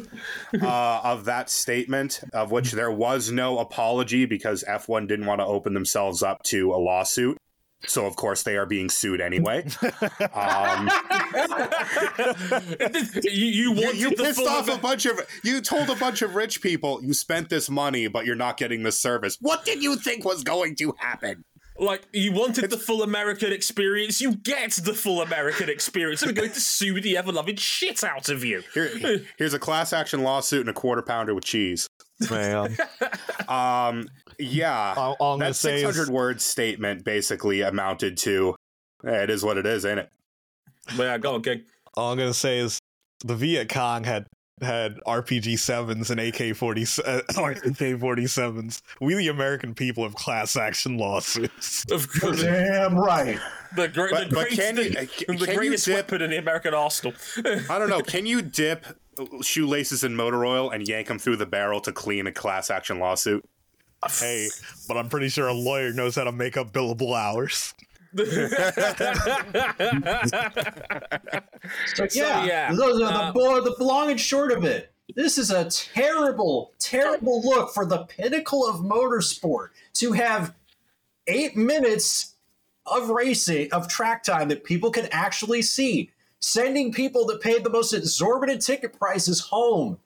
uh, 0.62 1.02
of 1.04 1.26
that 1.26 1.50
statement, 1.50 2.21
of 2.34 2.52
which 2.52 2.71
there 2.71 2.91
was 2.91 3.32
no 3.32 3.60
apology 3.60 4.26
because 4.26 4.63
F1 4.67 5.08
didn't 5.08 5.26
want 5.26 5.39
to 5.39 5.45
open 5.45 5.74
themselves 5.74 6.24
up 6.24 6.43
to 6.43 6.74
a 6.74 6.78
lawsuit. 6.78 7.38
So, 7.88 8.06
of 8.06 8.15
course, 8.15 8.44
they 8.44 8.58
are 8.58 8.65
being 8.65 8.89
sued 8.89 9.22
anyway. 9.22 9.65
Um, 10.34 10.89
you, 13.24 13.32
you 13.32 13.74
you, 13.74 13.91
you 13.94 14.10
the 14.12 14.24
pissed 14.24 14.39
full 14.39 14.50
off 14.50 14.70
a 14.70 14.78
bunch 14.78 15.06
of 15.06 15.20
you 15.44 15.62
told 15.62 15.89
a 15.89 15.96
bunch 15.96 16.22
of 16.22 16.36
rich 16.36 16.62
people 16.62 17.04
you 17.04 17.13
spent 17.13 17.50
this 17.50 17.70
money 17.70 18.08
but 18.08 18.26
you're 18.26 18.36
not 18.36 18.58
getting 18.58 18.84
the 18.84 18.91
service 18.91 19.38
what 19.41 19.65
did 19.65 19.82
you 19.84 19.96
think 19.96 20.24
was 20.26 20.44
going 20.44 20.76
to 20.76 20.94
happen 20.98 21.44
Like 21.78 22.04
you 22.12 22.32
wanted 22.34 22.70
the 22.70 22.78
full 22.78 23.02
American 23.04 23.52
experience, 23.52 24.22
you 24.22 24.36
get 24.36 24.72
the 24.72 24.94
full 24.94 25.22
American 25.22 25.70
experience. 25.70 26.22
I'm 26.22 26.34
going 26.34 26.52
to 26.52 26.60
sue 26.60 27.02
the 27.02 27.17
ever 27.17 27.32
loving 27.32 27.56
shit 27.56 28.04
out 28.04 28.30
of 28.30 28.44
you. 28.44 28.62
Here, 28.74 29.26
here's 29.38 29.54
a 29.54 29.60
class 29.60 29.91
action 29.94 30.22
lawsuit 30.22 30.62
and 30.62 30.70
a 30.70 30.74
quarter 30.74 31.02
pounder 31.02 31.34
with 31.34 31.46
cheese 31.46 31.88
Man, 32.30 32.78
um 33.49 34.08
yeah 34.39 34.93
all, 34.97 35.15
all 35.19 35.34
I'm 35.36 35.39
that 35.39 35.56
six 35.56 35.84
hundred 35.84 36.10
word 36.10 36.41
statement 36.41 37.04
basically 37.04 37.62
amounted 37.62 38.17
to 38.17 38.56
eh, 39.06 39.23
it 39.23 39.30
is 39.30 39.43
what 39.43 39.58
it 39.58 39.65
is 39.65 39.86
ain't 39.86 39.99
it 39.99 40.10
But 40.97 41.04
yeah, 41.04 41.17
go 41.17 41.36
on, 41.36 41.41
King. 41.43 41.63
all 41.95 42.12
I'm 42.12 42.17
gonna 42.17 42.34
say 42.34 42.60
is 42.60 42.80
the 43.23 43.36
Viet 43.36 43.69
Cong 43.69 44.04
had 44.04 44.25
had 44.62 44.97
RPG 45.08 45.60
sevens 45.60 46.10
and 46.12 46.19
AK 46.19 46.56
forty 46.56 46.86
uh, 47.06 47.21
AK 47.65 48.00
forty 48.00 48.28
sevens. 48.28 48.82
We 49.00 49.15
the 49.15 49.28
American 49.30 49.74
people 49.74 50.04
have 50.04 50.15
class 50.15 50.56
action 50.56 50.97
lawsuits. 50.97 51.86
Of 51.91 52.08
course, 52.19 52.41
Damn 52.41 52.95
right. 52.97 53.39
the, 53.76 53.88
great, 53.88 54.12
But- 54.12 54.30
the, 54.30 54.36
but 54.36 54.47
great, 54.47 54.60
can 54.60 54.78
uh, 54.80 54.84
the, 54.84 55.08
can 55.08 55.38
the 55.38 55.45
you 55.47 55.56
greatest 55.56 55.86
dip- 55.86 55.95
weapon 55.95 56.21
in 56.21 56.30
the 56.32 56.38
American 56.38 56.74
arsenal. 56.74 57.13
i 57.69 57.78
don't 57.80 57.89
know 57.89 58.02
can 58.02 58.26
you 58.26 58.41
dip 58.41 58.86
uh, 59.17 59.26
shoelaces 59.41 60.04
in 60.04 60.15
motor 60.15 60.45
oil 60.45 60.69
and 60.71 60.88
yank 60.88 61.08
them 61.08 61.19
through 61.19 61.38
the 61.38 61.45
barrel 61.45 61.82
to 61.82 61.91
clean 61.91 62.28
a 62.28 62.32
class 62.32 62.69
action 62.69 63.00
lawsuit 63.00 63.43
uh, 64.04 64.10
hey, 64.19 64.47
but 64.88 64.97
I'm 64.97 65.10
pretty 65.10 65.30
sure 65.30 65.47
a 65.47 65.54
lawyer 65.54 65.93
knows 65.93 66.15
how 66.15 66.24
to 66.24 66.32
make 66.32 66.58
up 66.58 66.71
billable 66.74 67.15
hours. 67.15 67.74
So 71.95 72.08
yeah, 72.13 72.45
yeah, 72.45 72.74
those 72.74 73.02
are 73.02 73.12
uh, 73.12 73.28
the 73.28 73.34
boy, 73.34 73.62
the 73.62 73.76
long 73.84 74.10
and 74.12 74.19
short 74.19 74.52
of 74.52 74.63
it. 74.63 74.91
This 75.15 75.38
is 75.38 75.52
a 75.52 75.65
terrible, 75.69 76.71
terrible 76.80 77.41
look 77.41 77.74
for 77.74 77.86
the 77.86 78.06
pinnacle 78.06 78.67
of 78.67 78.78
motorsport 78.78 79.69
to 79.95 80.13
have 80.13 80.54
eight 81.28 81.56
minutes 81.58 82.36
of 82.86 83.10
racing 83.10 83.71
of 83.74 83.88
track 83.88 84.24
time 84.24 84.47
that 84.50 84.63
people 84.63 84.89
can 84.89 85.08
actually 85.12 85.62
see, 85.62 86.10
sending 86.39 86.91
people 86.91 87.26
that 87.28 87.41
paid 87.41 87.63
the 87.63 87.69
most 87.69 87.93
exorbitant 87.93 88.62
ticket 88.62 88.97
prices 88.97 89.39
home, 89.39 89.97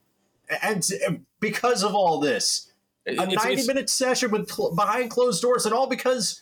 and 0.62 0.88
and 1.08 1.26
because 1.40 1.84
of 1.84 1.94
all 1.96 2.20
this, 2.20 2.72
a 3.08 3.12
It's- 3.12 3.28
it's- 3.28 3.46
ninety-minute 3.46 3.90
session 3.90 4.32
with 4.32 4.52
cl- 4.52 4.74
behind 4.76 5.12
closed 5.12 5.42
doors, 5.42 5.66
and 5.66 5.74
all 5.74 5.88
because 5.88 6.42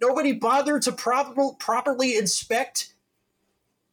nobody 0.00 0.32
bothered 0.32 0.82
to 0.82 0.92
proper, 0.92 1.50
properly 1.58 2.16
inspect 2.16 2.94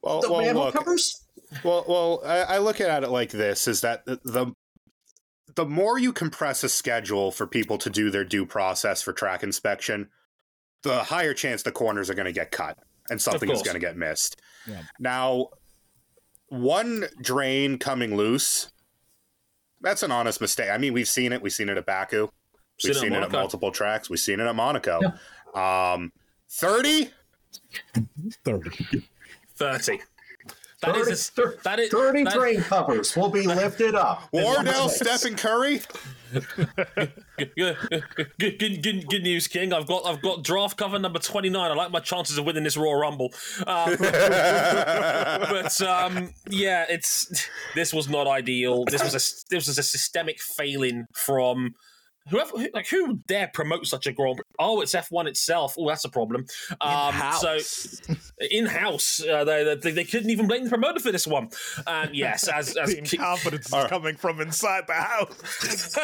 well, 0.02 0.22
the 0.22 0.32
well 0.32 0.42
manhole 0.42 0.66
look 0.66 0.74
covers. 0.74 1.22
Well, 1.64 1.86
well, 1.88 2.22
I, 2.26 2.56
I 2.56 2.58
look 2.60 2.82
at 2.82 3.04
it 3.04 3.10
like 3.10 3.32
this: 3.32 3.68
is 3.68 3.82
that 3.82 4.06
the, 4.06 4.20
the 4.24 4.54
the 5.56 5.66
more 5.66 5.98
you 5.98 6.14
compress 6.14 6.64
a 6.64 6.70
schedule 6.70 7.32
for 7.32 7.48
people 7.48 7.78
to 7.80 7.90
do 7.90 8.12
their 8.12 8.24
due 8.24 8.46
process 8.46 9.02
for 9.02 9.12
track 9.12 9.44
inspection, 9.44 10.10
the 10.84 11.04
higher 11.06 11.34
chance 11.34 11.64
the 11.64 11.72
corners 11.72 12.10
are 12.10 12.14
going 12.14 12.26
to 12.26 12.32
get 12.32 12.52
cut. 12.52 12.78
and 13.10 13.22
something 13.22 13.50
is 13.50 13.62
going 13.62 13.74
to 13.74 13.80
get 13.80 13.98
missed. 13.98 14.40
Yeah. 14.68 14.82
Now, 15.00 15.48
one 16.50 17.06
drain 17.22 17.78
coming 17.78 18.16
loose, 18.16 18.72
that's 19.82 20.04
an 20.04 20.12
honest 20.12 20.42
mistake. 20.42 20.70
I 20.70 20.78
mean, 20.78 20.94
we've 20.94 21.08
seen 21.08 21.32
it. 21.32 21.42
We've 21.42 21.54
seen 21.54 21.70
it 21.70 21.78
at 21.78 21.86
Baku. 21.86 22.30
We've 22.84 22.92
it 22.92 22.98
at 22.98 23.02
seen 23.02 23.14
it 23.14 23.24
at 23.24 23.32
multiple 23.32 23.72
tracks. 23.72 24.10
We've 24.10 24.20
seen 24.20 24.40
it 24.40 24.46
at 24.46 24.56
Monaco. 24.56 25.00
Um, 25.58 26.12
30? 26.50 27.10
30. 28.46 28.70
30. 29.56 30.00
That 30.84 30.96
is 30.96 31.08
a, 31.08 31.12
s- 31.14 31.30
Thir- 31.30 31.58
that 31.64 31.80
is 31.80 31.90
30 31.92 32.24
that- 32.26 32.34
drain 32.34 32.62
covers 32.62 33.16
will 33.18 33.30
be 33.30 33.48
lifted 33.48 33.96
up. 33.96 34.30
Wardell, 34.32 34.90
Stephen 34.90 35.36
Curry? 35.36 35.82
Good, 36.32 36.46
good, 37.56 38.04
good, 38.38 38.84
good, 38.84 39.08
good 39.08 39.24
news, 39.24 39.48
King. 39.48 39.72
I've 39.74 39.88
got 39.88 40.06
I've 40.06 40.22
got 40.22 40.44
draft 40.44 40.78
cover 40.78 41.00
number 41.00 41.20
twenty 41.20 41.50
nine. 41.50 41.72
I 41.72 41.74
like 41.74 41.90
my 41.90 42.00
chances 42.02 42.38
of 42.38 42.46
winning 42.46 42.64
this 42.66 42.76
Royal 42.76 42.96
Rumble. 42.96 43.34
Um, 43.66 43.96
but 44.00 45.82
um, 45.82 46.34
yeah, 46.50 46.86
it's 46.90 47.48
this 47.76 47.94
was 47.94 48.10
not 48.10 48.28
ideal. 48.28 48.84
This 48.86 49.02
was 49.04 49.14
a 49.14 49.24
this 49.50 49.68
was 49.68 49.78
a 49.78 49.84
systemic 49.84 50.42
failing 50.42 51.08
from 51.14 51.76
whoever 52.30 52.52
who- 52.58 52.70
like 52.74 52.88
who 52.88 53.08
would 53.08 53.28
dare 53.28 53.50
promote 53.54 53.86
such 53.88 54.08
a 54.08 54.12
Grand 54.12 54.38
Prix? 54.38 54.44
Oh, 54.60 54.82
it's 54.82 54.94
F 54.96 55.12
one 55.12 55.28
itself. 55.28 55.76
Oh, 55.78 55.88
that's 55.88 56.06
a 56.06 56.10
problem. 56.10 56.46
Um, 56.82 57.14
so 57.40 57.54
In-house. 57.54 58.02
in 58.52 58.66
house, 58.66 59.24
uh, 59.26 59.44
they, 59.44 59.76
they 59.76 59.92
they 59.92 60.04
couldn't 60.04 60.30
even 60.30 60.48
blame 60.48 60.64
the 60.64 60.70
promoter 60.70 61.00
for 61.00 61.12
this 61.12 61.28
one. 61.28 61.50
And 61.86 62.16
yes, 62.16 62.48
as 62.48 62.76
as 62.78 62.90
the 62.92 63.00
incompetence 63.00 63.68
is 63.74 63.84
coming 63.88 64.16
from 64.16 64.42
inside 64.42 64.86
the 64.88 64.94
house. 64.94 65.98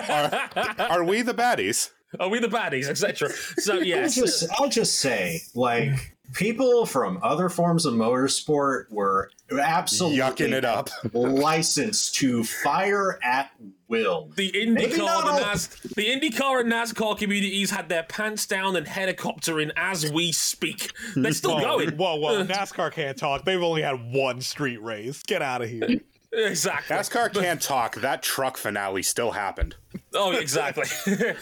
Are 0.79 1.03
we 1.03 1.21
the 1.21 1.33
baddies? 1.33 1.89
are 2.19 2.29
we 2.29 2.39
the 2.39 2.47
baddies, 2.47 2.87
etc. 2.87 3.29
So 3.57 3.73
I'll 3.77 3.83
yes, 3.83 4.15
just, 4.15 4.47
I'll 4.59 4.69
just 4.69 4.99
say, 4.99 5.41
like, 5.55 6.15
people 6.33 6.85
from 6.85 7.19
other 7.23 7.49
forms 7.49 7.87
of 7.87 7.95
motorsport 7.95 8.91
were 8.91 9.31
absolutely 9.51 10.19
Yucking 10.19 10.51
it 10.53 10.63
up. 10.63 10.89
licensed 11.13 12.15
to 12.15 12.43
fire 12.43 13.19
at 13.23 13.49
will. 13.93 14.29
the 14.35 14.51
IndyCar, 14.51 15.23
the, 15.25 15.51
Nas, 15.51 15.67
the 15.95 16.05
IndyCar 16.05 16.61
and 16.61 16.71
NASCAR 16.71 17.17
communities 17.17 17.71
had 17.71 17.89
their 17.89 18.03
pants 18.03 18.45
down 18.45 18.75
and 18.75 18.85
helicoptering 18.85 19.71
as 19.75 20.11
we 20.11 20.31
speak. 20.31 20.91
They're 21.15 21.31
still 21.31 21.55
whoa, 21.55 21.77
going. 21.77 21.97
Whoa, 21.97 22.15
whoa. 22.15 22.45
NASCAR 22.45 22.91
can't 22.91 23.17
talk. 23.17 23.45
They've 23.45 23.61
only 23.61 23.81
had 23.81 24.13
one 24.13 24.41
street 24.41 24.81
race. 24.81 25.21
Get 25.23 25.41
out 25.41 25.61
of 25.61 25.69
here. 25.69 26.01
Exactly. 26.33 26.95
NASCAR 26.95 27.33
can't 27.33 27.61
talk. 27.61 27.95
That 27.95 28.23
truck 28.23 28.57
finale 28.57 29.03
still 29.03 29.31
happened. 29.31 29.75
Oh, 30.15 30.31
exactly. 30.31 30.85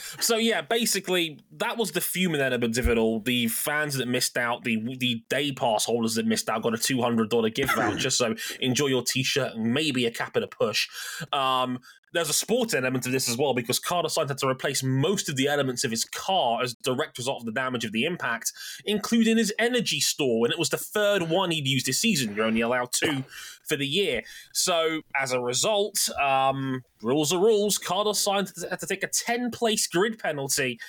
so 0.20 0.36
yeah, 0.36 0.62
basically 0.62 1.40
that 1.58 1.78
was 1.78 1.92
the 1.92 2.02
fuming 2.02 2.42
element 2.42 2.78
of 2.78 2.90
it 2.90 2.98
all. 2.98 3.22
The 3.22 3.48
fans 3.48 3.96
that 3.96 4.08
missed 4.08 4.38
out, 4.38 4.64
the 4.64 4.98
the 4.98 5.24
day 5.30 5.52
pass 5.54 5.86
holders 5.86 6.16
that 6.16 6.26
missed 6.26 6.50
out 6.50 6.64
got 6.64 6.74
a 6.74 6.78
two 6.78 7.02
hundred 7.02 7.30
dollar 7.30 7.50
gift 7.50 7.76
voucher. 7.76 8.10
so 8.10 8.36
enjoy 8.60 8.88
your 8.88 9.04
t 9.04 9.24
shirt 9.24 9.54
and 9.56 9.74
maybe 9.74 10.06
a 10.06 10.12
cap 10.12 10.36
and 10.36 10.44
a 10.44 10.48
push. 10.48 10.90
Um, 11.32 11.80
there's 12.14 12.30
a 12.30 12.34
sports 12.34 12.74
element 12.74 13.04
to 13.06 13.10
this 13.10 13.30
as 13.30 13.38
well 13.38 13.54
because 13.54 13.80
Carlos 13.80 14.16
Sainz 14.16 14.28
had 14.28 14.38
to 14.40 14.48
replace 14.48 14.84
most 14.84 15.30
of 15.30 15.36
the 15.36 15.48
elements 15.48 15.84
of 15.84 15.92
his 15.92 16.04
car 16.06 16.62
as 16.62 16.74
direct 16.76 17.18
result 17.18 17.42
of 17.42 17.46
the 17.46 17.52
damage 17.52 17.86
of 17.86 17.92
the 17.92 18.04
impact, 18.06 18.52
including 18.86 19.38
his 19.38 19.54
energy 19.58 20.00
store. 20.00 20.46
And 20.46 20.52
it 20.54 20.60
was 20.60 20.70
the 20.70 20.78
third 20.78 21.30
one 21.30 21.52
he'd 21.52 21.68
used 21.68 21.86
this 21.86 22.00
season. 22.00 22.34
You're 22.34 22.46
only 22.46 22.62
allowed 22.62 22.92
two 22.92 23.24
for 23.68 23.76
the 23.78 23.88
year. 23.88 24.24
So 24.54 25.02
as 25.16 25.32
a 25.32 25.40
result, 25.40 26.10
um, 26.22 26.84
rules 27.02 27.32
are 27.32 27.40
rules. 27.40 27.78
Carlos 27.78 28.24
Sainz 28.26 28.70
had 28.70 28.80
to 28.80 28.88
take 28.88 29.04
a 29.04 29.08
10 29.08 29.52
place 29.52 29.88
grid 29.88 30.20
penalty 30.20 30.80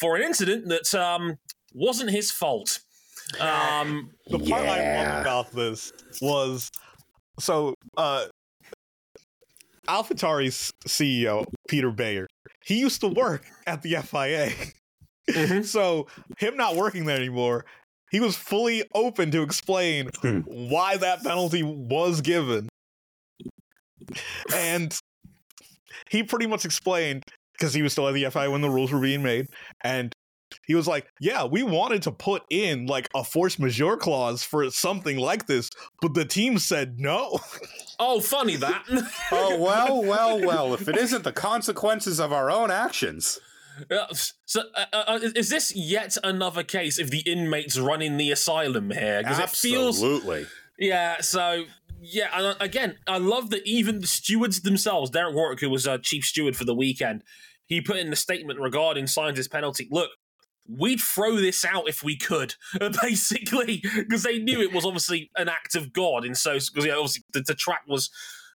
for 0.00 0.16
an 0.16 0.22
incident 0.22 0.68
that 0.68 0.94
um, 0.94 1.38
wasn't 1.74 2.10
his 2.10 2.30
fault. 2.30 2.80
Um, 3.40 4.10
The 4.30 4.38
part 4.38 4.66
I 4.68 4.78
Yeah. 4.78 5.04
loved 5.04 5.20
about 5.20 5.52
this 5.52 5.92
was 6.20 6.70
so 7.38 7.74
uh 7.96 8.26
AlphaTauri's 9.88 10.72
CEO, 10.86 11.44
Peter 11.68 11.90
Bayer, 11.90 12.26
he 12.64 12.78
used 12.78 13.00
to 13.00 13.08
work 13.08 13.44
at 13.66 13.82
the 13.82 13.96
FIA. 13.96 14.52
Mhm. 15.30 15.64
so 15.64 16.06
him 16.38 16.56
not 16.56 16.76
working 16.76 17.04
there 17.04 17.16
anymore, 17.16 17.64
he 18.10 18.20
was 18.20 18.36
fully 18.36 18.84
open 18.94 19.30
to 19.30 19.42
explain 19.42 20.10
Hmm. 20.20 20.40
why 20.40 20.96
that 20.96 21.22
penalty 21.22 21.62
was 21.62 22.20
given. 22.20 22.68
And 24.54 24.96
he 26.10 26.22
pretty 26.22 26.46
much 26.46 26.64
explained 26.64 27.24
because 27.52 27.72
he 27.74 27.82
was 27.82 27.92
still 27.92 28.08
at 28.08 28.14
the 28.14 28.24
FIA 28.30 28.50
when 28.50 28.60
the 28.60 28.70
rules 28.70 28.92
were 28.92 29.00
being 29.00 29.22
made, 29.22 29.46
and 29.82 30.12
he 30.66 30.74
was 30.74 30.86
like, 30.86 31.06
"Yeah, 31.20 31.44
we 31.44 31.62
wanted 31.62 32.02
to 32.02 32.12
put 32.12 32.42
in 32.50 32.86
like 32.86 33.08
a 33.14 33.24
force 33.24 33.58
majeure 33.58 33.96
clause 33.96 34.42
for 34.42 34.70
something 34.70 35.18
like 35.18 35.46
this, 35.46 35.70
but 36.00 36.14
the 36.14 36.24
team 36.24 36.58
said 36.58 36.98
no." 36.98 37.38
oh, 37.98 38.20
funny 38.20 38.56
that. 38.56 38.84
Oh, 39.34 39.58
well, 39.58 40.02
well, 40.02 40.40
well. 40.40 40.74
If 40.74 40.88
it 40.88 40.96
isn't 40.96 41.24
the 41.24 41.32
consequences 41.32 42.20
of 42.20 42.32
our 42.32 42.50
own 42.50 42.70
actions. 42.70 43.40
Uh, 43.90 44.06
so, 44.44 44.62
uh, 44.74 44.84
uh, 44.92 45.18
is 45.34 45.48
this 45.48 45.74
yet 45.74 46.16
another 46.22 46.62
case 46.62 46.98
of 46.98 47.10
the 47.10 47.20
inmates 47.20 47.78
running 47.78 48.16
the 48.18 48.30
asylum 48.30 48.90
here? 48.90 49.22
Because 49.22 49.38
it 49.38 49.50
feels 49.50 49.96
Absolutely. 49.96 50.46
Yeah, 50.78 51.20
so 51.20 51.64
yeah, 52.00 52.28
and 52.34 52.46
uh, 52.46 52.54
again, 52.60 52.96
I 53.06 53.18
love 53.18 53.50
that 53.50 53.62
even 53.64 54.00
the 54.00 54.06
stewards 54.06 54.62
themselves, 54.62 55.10
Derek 55.10 55.34
Warwick, 55.34 55.60
who 55.60 55.70
was 55.70 55.86
uh, 55.86 55.98
chief 55.98 56.24
steward 56.24 56.56
for 56.56 56.64
the 56.64 56.74
weekend, 56.74 57.22
he 57.66 57.80
put 57.80 57.96
in 57.96 58.10
the 58.10 58.16
statement 58.16 58.58
regarding 58.58 59.06
Sainz's 59.06 59.48
penalty. 59.48 59.88
Look, 59.90 60.10
we'd 60.68 61.00
throw 61.00 61.36
this 61.36 61.64
out 61.64 61.88
if 61.88 62.02
we 62.02 62.16
could, 62.16 62.54
basically, 63.02 63.82
because 63.96 64.22
they 64.22 64.38
knew 64.38 64.60
it 64.60 64.72
was 64.72 64.84
obviously 64.84 65.30
an 65.36 65.48
act 65.48 65.74
of 65.74 65.92
God, 65.92 66.24
and 66.24 66.36
so 66.36 66.54
because 66.54 66.86
yeah, 66.86 66.94
obviously 66.94 67.24
the, 67.32 67.40
the 67.40 67.54
track 67.54 67.82
was. 67.86 68.10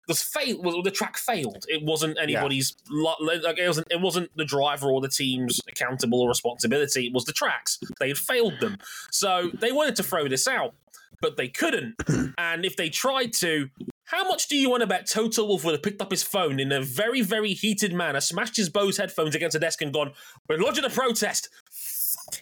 Was 0.05 0.21
fail, 0.21 0.61
was, 0.61 0.75
the 0.83 0.91
track 0.91 1.15
failed. 1.15 1.63
It 1.69 1.81
wasn't 1.81 2.17
anybody's. 2.21 2.75
lo- 2.89 3.15
Like 3.21 3.57
it 3.57 3.65
wasn't. 3.65 3.87
It 3.89 4.01
wasn't 4.01 4.35
the 4.35 4.43
driver 4.43 4.89
or 4.91 4.99
the 4.99 5.07
team's 5.07 5.61
accountable 5.65 6.19
or 6.19 6.27
responsibility. 6.27 7.07
It 7.07 7.13
was 7.13 7.23
the 7.23 7.31
tracks. 7.31 7.79
They 8.01 8.09
had 8.09 8.17
failed 8.17 8.59
them, 8.59 8.79
so 9.11 9.49
they 9.61 9.71
wanted 9.71 9.95
to 9.95 10.03
throw 10.03 10.27
this 10.27 10.45
out 10.45 10.73
but 11.21 11.37
they 11.37 11.47
couldn't. 11.47 11.95
and 12.37 12.65
if 12.65 12.75
they 12.75 12.89
tried 12.89 13.31
to, 13.31 13.69
how 14.03 14.27
much 14.27 14.49
do 14.49 14.57
you 14.57 14.69
want 14.69 14.81
to 14.81 14.87
bet 14.87 15.07
Toto 15.07 15.45
Wolff 15.45 15.63
would 15.63 15.71
have 15.71 15.81
picked 15.81 16.01
up 16.01 16.11
his 16.11 16.21
phone 16.21 16.59
in 16.59 16.71
a 16.73 16.81
very, 16.81 17.21
very 17.21 17.53
heated 17.53 17.93
manner, 17.93 18.19
smashed 18.19 18.57
his 18.57 18.67
Bose 18.69 18.97
headphones 18.97 19.33
against 19.33 19.55
a 19.55 19.59
desk, 19.59 19.81
and 19.81 19.93
gone, 19.93 20.11
We're 20.49 20.57
lodging 20.57 20.83
a 20.83 20.89
protest? 20.89 21.47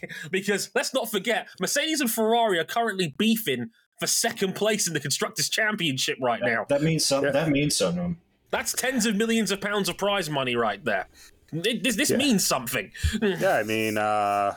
because 0.31 0.69
let's 0.75 0.93
not 0.93 1.09
forget, 1.11 1.47
Mercedes 1.59 2.01
and 2.01 2.09
Ferrari 2.11 2.59
are 2.59 2.63
currently 2.63 3.13
beefing 3.17 3.69
for 3.99 4.07
second 4.07 4.55
place 4.55 4.87
in 4.87 4.93
the 4.93 4.99
Constructors' 4.99 5.49
Championship 5.49 6.17
right 6.21 6.41
now. 6.43 6.65
That 6.69 6.81
means 6.81 7.05
something. 7.05 7.31
That 7.31 7.49
means 7.49 7.75
something. 7.75 8.17
That's 8.49 8.73
tens 8.73 9.05
of 9.05 9.15
millions 9.15 9.51
of 9.51 9.61
pounds 9.61 9.87
of 9.89 9.97
prize 9.97 10.29
money 10.29 10.55
right 10.55 10.83
there. 10.83 11.07
It- 11.53 11.83
this 11.83 11.95
this 11.95 12.09
Yeah. 12.09 12.17
means 12.17 12.45
something. 12.45 12.91
Yeah, 13.21 13.57
I 13.57 13.63
mean, 13.63 13.97
uh, 13.97 14.55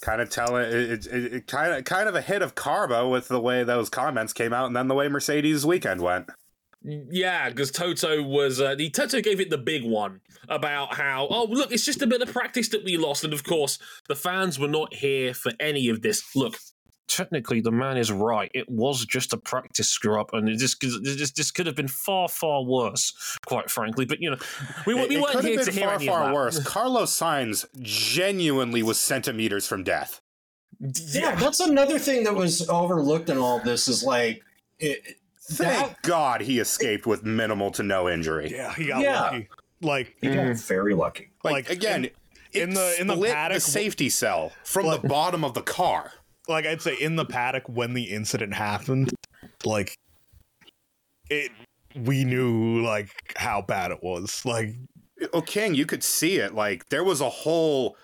kind 0.00 0.20
of 0.20 0.28
telling 0.30 0.64
it, 0.64 1.06
it, 1.06 1.32
it 1.34 1.46
kind 1.46 1.72
of 1.74 1.84
kind 1.84 2.08
of 2.08 2.14
a 2.14 2.20
hit 2.20 2.42
of 2.42 2.54
karma 2.54 3.08
with 3.08 3.28
the 3.28 3.40
way 3.40 3.62
those 3.62 3.88
comments 3.88 4.32
came 4.32 4.52
out, 4.52 4.66
and 4.66 4.74
then 4.76 4.88
the 4.88 4.94
way 4.94 5.08
Mercedes 5.08 5.64
weekend 5.64 6.00
went. 6.00 6.28
Yeah, 6.84 7.48
because 7.48 7.70
Toto 7.70 8.22
was 8.22 8.60
uh, 8.60 8.74
the 8.74 8.90
Toto 8.90 9.20
gave 9.20 9.40
it 9.40 9.50
the 9.50 9.58
big 9.58 9.84
one 9.84 10.20
about 10.48 10.94
how 10.94 11.28
oh 11.30 11.46
look 11.48 11.70
it's 11.70 11.84
just 11.84 12.02
a 12.02 12.06
bit 12.06 12.22
of 12.22 12.32
practice 12.32 12.68
that 12.70 12.84
we 12.84 12.96
lost, 12.96 13.24
and 13.24 13.32
of 13.32 13.44
course 13.44 13.78
the 14.08 14.16
fans 14.16 14.58
were 14.58 14.68
not 14.68 14.94
here 14.94 15.32
for 15.32 15.52
any 15.60 15.88
of 15.88 16.02
this. 16.02 16.22
Look, 16.34 16.58
technically 17.08 17.60
the 17.60 17.70
man 17.70 17.96
is 17.96 18.10
right. 18.10 18.50
It 18.54 18.68
was 18.68 19.04
just 19.04 19.32
a 19.32 19.36
practice 19.36 19.88
screw 19.88 20.20
up, 20.20 20.30
and 20.32 20.48
this, 20.48 20.76
this, 20.76 21.30
this 21.32 21.50
could 21.50 21.66
have 21.66 21.76
been 21.76 21.88
far 21.88 22.28
far 22.28 22.64
worse, 22.64 23.38
quite 23.46 23.70
frankly. 23.70 24.04
But 24.04 24.20
you 24.20 24.30
know 24.30 24.38
we, 24.86 24.94
we 24.94 25.00
it 25.02 25.20
weren't 25.20 25.32
could 25.32 25.44
here 25.44 25.56
have 25.58 25.66
to 25.66 25.72
hear 25.72 25.84
far 25.84 25.94
any 25.94 26.08
of 26.08 26.14
far 26.14 26.26
that. 26.26 26.34
worse. 26.34 26.64
Carlos 26.64 27.16
Sainz 27.16 27.64
genuinely 27.80 28.82
was 28.82 28.98
centimeters 28.98 29.66
from 29.66 29.84
death. 29.84 30.20
Yeah, 30.80 31.36
that's 31.36 31.60
another 31.60 31.98
thing 31.98 32.24
that 32.24 32.34
was 32.34 32.68
overlooked 32.68 33.30
in 33.30 33.38
all 33.38 33.60
this 33.60 33.86
is 33.86 34.02
like 34.02 34.42
it, 34.80 35.16
Thank 35.50 35.88
that 35.90 36.02
God 36.02 36.40
he 36.42 36.58
escaped 36.60 37.06
with 37.06 37.24
minimal 37.24 37.70
to 37.72 37.82
no 37.82 38.08
injury. 38.08 38.50
Yeah, 38.52 38.72
he 38.74 38.86
got 38.86 39.02
Yeah. 39.02 39.20
lucky. 39.22 39.48
Like 39.80 40.16
he 40.20 40.28
got 40.28 40.46
hmm. 40.46 40.52
very 40.52 40.94
lucky. 40.94 41.30
Like, 41.42 41.52
Like, 41.52 41.70
again, 41.70 42.04
in- 42.52 42.62
in 42.62 42.74
the- 42.74 42.96
in 43.00 43.06
the 43.08 43.14
split 43.16 43.32
paddock- 43.32 43.60
safety 43.62 44.08
cell 44.08 44.52
from 44.64 44.86
Like- 44.86 45.02
the 45.02 45.08
bottom 45.08 45.44
of 45.44 45.54
the 45.54 45.62
car. 45.62 46.12
like 46.48 46.66
I'd 46.66 46.82
say 46.82 46.94
in 46.94 47.16
the 47.16 47.24
paddock 47.24 47.68
when 47.68 47.94
the 47.94 48.04
incident 48.04 48.54
happened, 48.54 49.10
like 49.64 49.96
it 51.30 51.50
we 51.94 52.24
knew 52.24 52.82
like 52.82 53.10
how 53.36 53.62
bad 53.62 53.90
it 53.90 54.02
was. 54.02 54.44
Like 54.44 54.74
Oh, 55.32 55.40
King, 55.42 55.74
you 55.74 55.86
could 55.86 56.02
see 56.02 56.38
it. 56.38 56.52
Like 56.54 56.88
there 56.88 57.04
was 57.04 57.20
a 57.20 57.28
hole, 57.30 57.96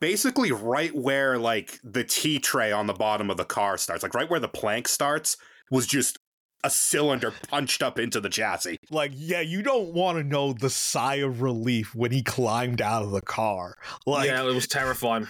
basically 0.00 0.52
right 0.52 0.94
where 0.94 1.38
like 1.38 1.78
the 1.82 2.04
tea 2.04 2.38
tray 2.38 2.72
on 2.72 2.86
the 2.86 2.92
bottom 2.94 3.30
of 3.30 3.36
the 3.38 3.44
car 3.44 3.78
starts, 3.78 4.02
like 4.02 4.14
right 4.14 4.28
where 4.28 4.40
the 4.40 4.48
plank 4.48 4.86
starts, 4.88 5.36
was 5.70 5.86
just 5.86 6.18
a 6.64 6.70
cylinder 6.70 7.32
punched 7.48 7.82
up 7.82 7.98
into 7.98 8.20
the 8.20 8.28
chassis. 8.28 8.78
like 8.90 9.12
yeah, 9.14 9.40
you 9.40 9.62
don't 9.62 9.92
want 9.92 10.18
to 10.18 10.24
know 10.24 10.52
the 10.52 10.70
sigh 10.70 11.16
of 11.16 11.40
relief 11.40 11.94
when 11.94 12.10
he 12.10 12.22
climbed 12.22 12.80
out 12.80 13.02
of 13.02 13.10
the 13.10 13.20
car. 13.20 13.76
Like 14.06 14.28
yeah, 14.28 14.42
it 14.42 14.54
was 14.54 14.66
terrifying. 14.66 15.26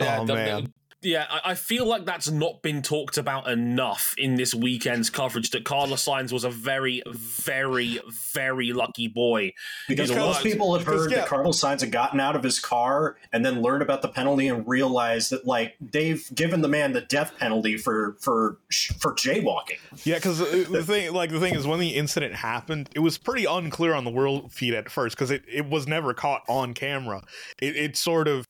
Oh, 0.00 0.24
man. 0.24 0.72
Yeah, 1.02 1.26
I, 1.28 1.50
I 1.50 1.54
feel 1.54 1.84
like 1.86 2.04
that's 2.04 2.30
not 2.30 2.62
been 2.62 2.80
talked 2.80 3.18
about 3.18 3.48
enough 3.48 4.14
in 4.16 4.36
this 4.36 4.54
weekend's 4.54 5.10
coverage. 5.10 5.50
That 5.50 5.64
Carlos 5.64 6.04
Sainz 6.04 6.32
was 6.32 6.44
a 6.44 6.50
very, 6.50 7.02
very, 7.06 8.00
very 8.32 8.72
lucky 8.72 9.08
boy. 9.08 9.52
Because 9.88 10.10
most 10.10 10.42
people 10.42 10.76
had 10.76 10.86
heard 10.86 11.10
yeah. 11.10 11.18
that 11.18 11.28
Carlos 11.28 11.60
Sainz 11.60 11.80
had 11.80 11.90
gotten 11.90 12.20
out 12.20 12.36
of 12.36 12.42
his 12.42 12.60
car 12.60 13.16
and 13.32 13.44
then 13.44 13.62
learned 13.62 13.82
about 13.82 14.02
the 14.02 14.08
penalty 14.08 14.48
and 14.48 14.66
realized 14.66 15.30
that 15.30 15.46
like 15.46 15.74
they've 15.80 16.24
given 16.34 16.60
the 16.62 16.68
man 16.68 16.92
the 16.92 17.00
death 17.00 17.32
penalty 17.38 17.76
for 17.76 18.16
for 18.20 18.58
for 18.98 19.12
jaywalking. 19.14 19.78
Yeah, 20.04 20.16
because 20.16 20.38
the 20.38 20.82
thing, 20.84 21.12
like 21.12 21.30
the 21.30 21.40
thing 21.40 21.54
is, 21.54 21.66
when 21.66 21.80
the 21.80 21.90
incident 21.90 22.34
happened, 22.34 22.88
it 22.94 23.00
was 23.00 23.18
pretty 23.18 23.44
unclear 23.44 23.94
on 23.94 24.04
the 24.04 24.10
world 24.10 24.52
feed 24.52 24.74
at 24.74 24.88
first 24.88 25.16
because 25.16 25.30
it, 25.30 25.42
it 25.50 25.68
was 25.68 25.86
never 25.86 26.14
caught 26.14 26.42
on 26.48 26.74
camera. 26.74 27.22
It, 27.60 27.76
it 27.76 27.96
sort 27.96 28.28
of, 28.28 28.46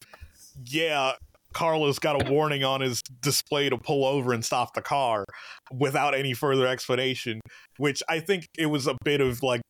yeah, 0.64 1.12
Carlos 1.53 1.98
got 1.98 2.20
a 2.26 2.30
warning 2.32 2.64
on 2.64 2.80
his 2.80 3.00
display 3.20 3.68
to 3.68 3.76
pull 3.78 4.05
over 4.05 4.32
and 4.32 4.44
stop 4.44 4.74
the 4.74 4.82
car 4.82 5.24
without 5.72 6.14
any 6.14 6.32
further 6.34 6.66
explanation, 6.66 7.40
which 7.78 8.03
I 8.09 8.20
think 8.20 8.46
it 8.59 8.66
was 8.66 8.86
a 8.86 8.96
bit 9.05 9.20
of 9.20 9.42
like 9.42 9.61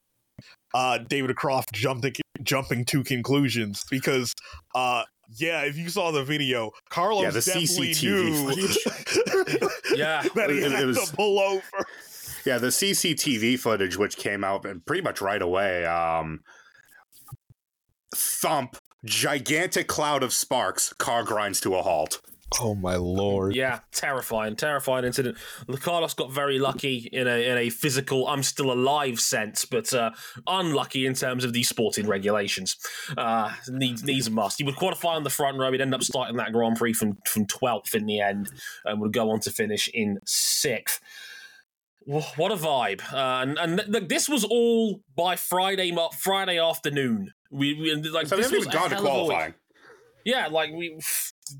uh, 0.74 0.98
David 0.98 1.36
Croft 1.36 1.72
jumping 1.72 2.14
jumping 2.42 2.84
to 2.86 3.02
conclusions 3.04 3.82
because. 3.90 4.32
Uh, 4.74 5.04
yeah, 5.38 5.62
if 5.62 5.78
you 5.78 5.88
saw 5.88 6.10
the 6.10 6.22
video, 6.22 6.72
Carlos 6.90 7.22
Yeah, 7.22 7.30
the 7.30 7.40
definitely 7.40 7.92
CCTV 7.92 8.56
knew 8.56 9.96
Yeah. 9.96 10.20
that 10.34 10.50
he 10.50 10.58
It- 10.58 10.72
it 10.72 10.84
was- 10.84 11.08
to 11.08 11.16
pull 11.16 11.38
over. 11.38 11.62
Yeah, 12.44 12.58
the 12.58 12.66
CCTV 12.66 13.58
footage, 13.58 13.96
which 13.96 14.16
came 14.18 14.44
out 14.44 14.66
pretty 14.84 15.00
much 15.00 15.22
right 15.22 15.40
away, 15.40 15.86
um, 15.86 16.40
thump, 18.14 18.76
gigantic 19.04 19.88
cloud 19.88 20.22
of 20.22 20.32
sparks, 20.32 20.92
car 20.94 21.24
grinds 21.24 21.60
to 21.62 21.74
a 21.74 21.82
halt. 21.82 22.20
Oh 22.60 22.74
my 22.74 22.96
lord! 22.96 23.56
Yeah, 23.56 23.80
terrifying, 23.92 24.56
terrifying 24.56 25.06
incident. 25.06 25.38
Carlos 25.80 26.12
got 26.12 26.30
very 26.30 26.58
lucky 26.58 27.08
in 27.10 27.26
a 27.26 27.50
in 27.50 27.56
a 27.56 27.70
physical 27.70 28.28
"I'm 28.28 28.42
still 28.42 28.70
alive" 28.70 29.20
sense, 29.20 29.64
but 29.64 29.92
uh, 29.94 30.10
unlucky 30.46 31.06
in 31.06 31.14
terms 31.14 31.44
of 31.44 31.54
these 31.54 31.68
sporting 31.68 32.06
regulations. 32.06 32.76
Uh, 33.16 33.52
needs 33.68 34.04
needs 34.04 34.26
a 34.26 34.30
must. 34.30 34.58
He 34.58 34.64
would 34.64 34.76
qualify 34.76 35.14
on 35.14 35.24
the 35.24 35.30
front 35.30 35.58
row. 35.58 35.72
He'd 35.72 35.80
end 35.80 35.94
up 35.94 36.02
starting 36.02 36.36
that 36.36 36.52
Grand 36.52 36.76
Prix 36.76 36.92
from 36.92 37.16
from 37.26 37.46
twelfth 37.46 37.94
in 37.94 38.04
the 38.04 38.20
end, 38.20 38.50
and 38.84 39.00
would 39.00 39.14
go 39.14 39.30
on 39.30 39.40
to 39.40 39.50
finish 39.50 39.88
in 39.94 40.18
sixth. 40.26 41.00
What 42.04 42.52
a 42.52 42.56
vibe! 42.56 43.00
Uh, 43.12 43.42
and 43.42 43.58
and 43.58 43.78
th- 43.78 43.90
th- 43.90 44.08
this 44.08 44.28
was 44.28 44.44
all 44.44 45.00
by 45.16 45.36
Friday 45.36 45.92
mo- 45.92 46.10
Friday 46.18 46.58
afternoon. 46.58 47.32
We, 47.52 47.74
we 47.74 47.94
like 47.94 48.26
So 48.26 48.36
this 48.36 48.50
was 48.50 48.66
gone 48.66 48.90
to 48.90 48.96
hell 48.96 49.06
of 49.06 49.12
a 49.14 49.18
week. 49.20 49.26
qualifying. 49.26 49.54
Yeah, 50.24 50.46
like 50.48 50.72
we. 50.72 50.98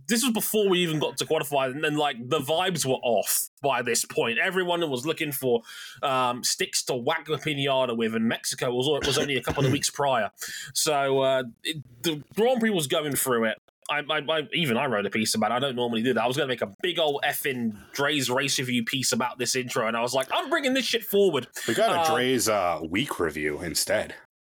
This 0.09 0.23
was 0.23 0.33
before 0.33 0.69
we 0.71 0.79
even 0.79 0.99
got 0.99 1.19
to 1.19 1.27
qualify, 1.27 1.67
and 1.67 1.85
then 1.85 1.97
like 1.97 2.17
the 2.29 2.39
vibes 2.39 2.87
were 2.87 3.01
off 3.03 3.49
by 3.61 3.83
this 3.83 4.05
point. 4.05 4.39
Everyone 4.39 4.89
was 4.89 5.05
looking 5.05 5.33
for 5.33 5.63
um, 6.03 6.43
sticks 6.45 6.83
to 6.85 6.95
whack 6.95 7.27
the 7.27 7.37
pinata 7.37 7.95
with, 7.97 8.15
and 8.15 8.27
Mexico 8.27 8.73
was 8.73 8.89
was 9.07 9.19
only 9.19 9.37
a 9.37 9.43
couple 9.43 9.67
of 9.67 9.73
weeks 9.79 9.91
prior. 9.91 10.31
So 10.75 11.21
uh, 11.21 11.43
it, 11.65 11.83
the 12.03 12.23
Grand 12.37 12.61
Prix 12.61 12.71
was 12.71 12.87
going 12.87 13.15
through 13.17 13.47
it. 13.47 13.59
I, 13.91 13.99
I, 14.09 14.19
I 14.39 14.49
even 14.55 14.77
I 14.79 14.87
wrote 14.87 15.05
a 15.05 15.11
piece 15.11 15.35
about. 15.35 15.51
it. 15.51 15.55
I 15.57 15.59
don't 15.59 15.75
normally 15.77 16.03
do 16.03 16.15
that. 16.15 16.23
I 16.23 16.27
was 16.27 16.37
going 16.37 16.49
to 16.49 16.53
make 16.53 16.63
a 16.63 16.73
big 16.83 16.99
old 17.01 17.23
effing 17.25 17.77
Dre's 17.93 18.31
race 18.31 18.59
review 18.61 18.85
piece 18.85 19.13
about 19.13 19.39
this 19.39 19.57
intro, 19.57 19.89
and 19.89 19.97
I 19.97 20.01
was 20.01 20.15
like, 20.15 20.29
I'm 20.33 20.49
bringing 20.49 20.73
this 20.73 20.87
shit 20.87 21.05
forward. 21.05 21.49
We 21.67 21.75
got 21.75 21.91
a 21.91 22.01
Uh, 22.01 22.15
Dre's 22.15 22.49
uh, 22.49 22.81
week 22.89 23.19
review 23.19 23.61
instead. 23.61 24.15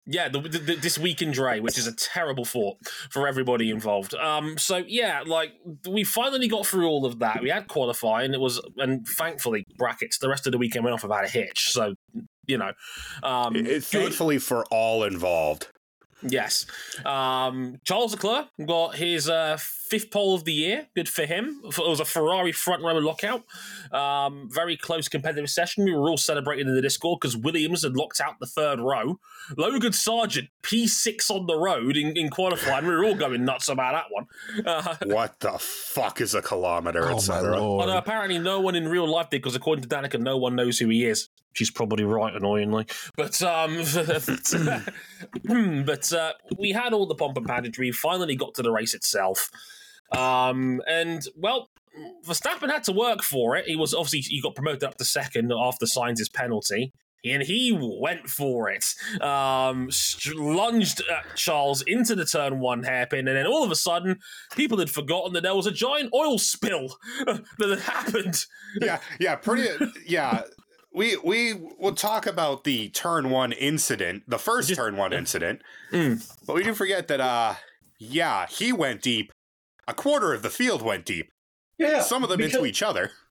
Yeah, 0.09 0.29
the, 0.29 0.39
the, 0.39 0.75
this 0.75 0.97
week 0.97 1.21
in 1.21 1.31
Dre, 1.31 1.59
which 1.59 1.77
is 1.77 1.85
a 1.85 1.93
terrible 1.93 2.45
thought 2.45 2.77
for 3.09 3.27
everybody 3.27 3.69
involved. 3.69 4.15
Um, 4.15 4.57
so 4.57 4.77
yeah, 4.87 5.23
like 5.25 5.51
we 5.87 6.03
finally 6.05 6.47
got 6.47 6.65
through 6.65 6.87
all 6.87 7.05
of 7.05 7.19
that. 7.19 7.41
We 7.41 7.49
had 7.49 7.67
qualifying. 7.67 8.33
It 8.33 8.39
was, 8.39 8.61
and 8.77 9.05
thankfully, 9.05 9.65
brackets. 9.77 10.17
The 10.19 10.29
rest 10.29 10.45
of 10.47 10.53
the 10.53 10.57
weekend 10.57 10.85
went 10.85 10.93
off 10.93 11.03
without 11.03 11.25
a 11.25 11.27
hitch. 11.27 11.71
So 11.71 11.95
you 12.47 12.57
know, 12.57 12.71
um, 13.21 13.55
It- 13.57 13.63
good. 13.65 13.83
thankfully 13.83 14.37
for 14.39 14.63
all 14.71 15.03
involved. 15.03 15.67
Yes. 16.23 16.65
Um, 17.05 17.79
Charles 17.83 18.11
Leclerc 18.13 18.47
got 18.65 18.95
his 18.95 19.29
uh, 19.29 19.57
fifth 19.59 20.09
pole 20.09 20.33
of 20.33 20.45
the 20.45 20.53
year. 20.53 20.87
Good 20.95 21.07
for 21.07 21.25
him. 21.25 21.61
It 21.63 21.77
was 21.77 21.99
a 21.99 22.05
Ferrari 22.05 22.51
front 22.51 22.83
row 22.83 22.97
lockout. 22.97 23.43
Um, 23.91 24.49
very 24.51 24.77
close 24.77 25.07
competitive 25.07 25.49
session. 25.49 25.85
We 25.85 25.93
were 25.93 26.09
all 26.09 26.17
celebrating 26.17 26.67
in 26.67 26.75
the 26.75 26.81
Discord 26.81 27.19
because 27.21 27.37
Williams 27.37 27.83
had 27.83 27.95
locked 27.95 28.19
out 28.19 28.39
the 28.39 28.47
third 28.47 28.79
row. 28.79 29.19
Logan 29.57 29.91
Sargeant, 29.91 30.49
P6 30.63 31.29
on 31.29 31.45
the 31.45 31.57
road 31.57 31.95
in, 31.95 32.17
in 32.17 32.29
qualifying. 32.29 32.85
We 32.87 32.95
were 32.95 33.05
all 33.05 33.15
going 33.15 33.45
nuts 33.45 33.69
about 33.69 33.93
that 33.93 34.05
one. 34.11 34.27
Uh, 34.65 34.95
What 35.05 35.39
the 35.39 35.57
fuck 35.59 36.19
is 36.19 36.33
a 36.33 36.41
kilometer, 36.41 37.03
Oh 37.05 37.09
my 37.11 37.13
etc. 37.15 37.59
lord! 37.59 37.81
Although 37.81 37.97
apparently 37.97 38.39
no 38.39 38.59
one 38.59 38.75
in 38.75 38.87
real 38.87 39.07
life 39.07 39.29
did, 39.29 39.41
because 39.41 39.55
according 39.55 39.83
to 39.83 39.89
Danica, 39.89 40.19
no 40.19 40.37
one 40.37 40.55
knows 40.55 40.79
who 40.79 40.89
he 40.89 41.05
is. 41.05 41.29
She's 41.57 41.71
probably 41.71 42.03
right, 42.03 42.35
annoyingly. 42.35 42.85
But 43.15 43.41
um, 43.41 43.77
but 45.85 46.13
uh, 46.13 46.33
we 46.59 46.71
had 46.71 46.93
all 46.93 47.07
the 47.07 47.15
pomp 47.15 47.35
and 47.35 47.47
pageantry. 47.47 47.91
Finally 47.91 48.35
got 48.35 48.53
to 48.55 48.61
the 48.61 48.71
race 48.71 48.93
itself, 48.93 49.49
um, 50.15 50.83
and 50.87 51.27
well, 51.35 51.71
Verstappen 52.23 52.69
had 52.69 52.83
to 52.83 52.91
work 52.91 53.23
for 53.23 53.55
it. 53.55 53.65
He 53.65 53.75
was 53.75 53.95
obviously 53.95 54.19
he 54.19 54.39
got 54.39 54.53
promoted 54.53 54.83
up 54.83 54.97
to 54.97 55.05
second 55.05 55.51
after 55.51 55.87
Sainz's 55.87 56.29
penalty. 56.29 56.93
And 57.25 57.41
he 57.41 57.75
went 57.75 58.29
for 58.29 58.69
it. 58.69 58.85
Um, 59.21 59.89
lunged 60.35 61.01
Charles 61.35 61.81
into 61.81 62.13
the 62.13 62.23
turn 62.23 62.59
one 62.59 62.83
hairpin, 62.83 63.27
and 63.27 63.35
then 63.35 63.47
all 63.47 63.63
of 63.63 63.71
a 63.71 63.75
sudden, 63.75 64.19
people 64.55 64.77
had 64.77 64.89
forgotten 64.89 65.33
that 65.33 65.41
there 65.41 65.55
was 65.55 65.65
a 65.65 65.71
giant 65.71 66.13
oil 66.13 66.37
spill 66.37 66.95
that 67.25 67.69
had 67.69 67.79
happened. 67.79 68.45
yeah, 68.79 68.99
yeah, 69.19 69.35
pretty. 69.35 69.67
Yeah, 70.05 70.43
we 70.97 71.15
we 71.17 71.53
will 71.53 71.93
talk 71.95 72.25
about 72.25 72.63
the 72.63 72.89
turn 72.89 73.29
one 73.29 73.51
incident, 73.51 74.23
the 74.27 74.39
first 74.39 74.67
Just- 74.69 74.79
turn 74.79 74.97
one 74.97 75.13
incident, 75.13 75.61
Mm. 75.91 76.27
but 76.45 76.55
we 76.55 76.63
do 76.63 76.73
forget 76.73 77.07
that. 77.07 77.21
Uh, 77.21 77.55
yeah, 77.99 78.45
he 78.47 78.71
went 78.73 79.01
deep. 79.01 79.31
A 79.87 79.93
quarter 79.93 80.33
of 80.33 80.41
the 80.41 80.49
field 80.49 80.81
went 80.81 81.05
deep. 81.05 81.29
Yeah, 81.77 82.01
Some 82.01 82.23
of 82.23 82.29
them 82.29 82.41
into 82.41 82.65
each 82.65 82.81
other. 82.83 83.11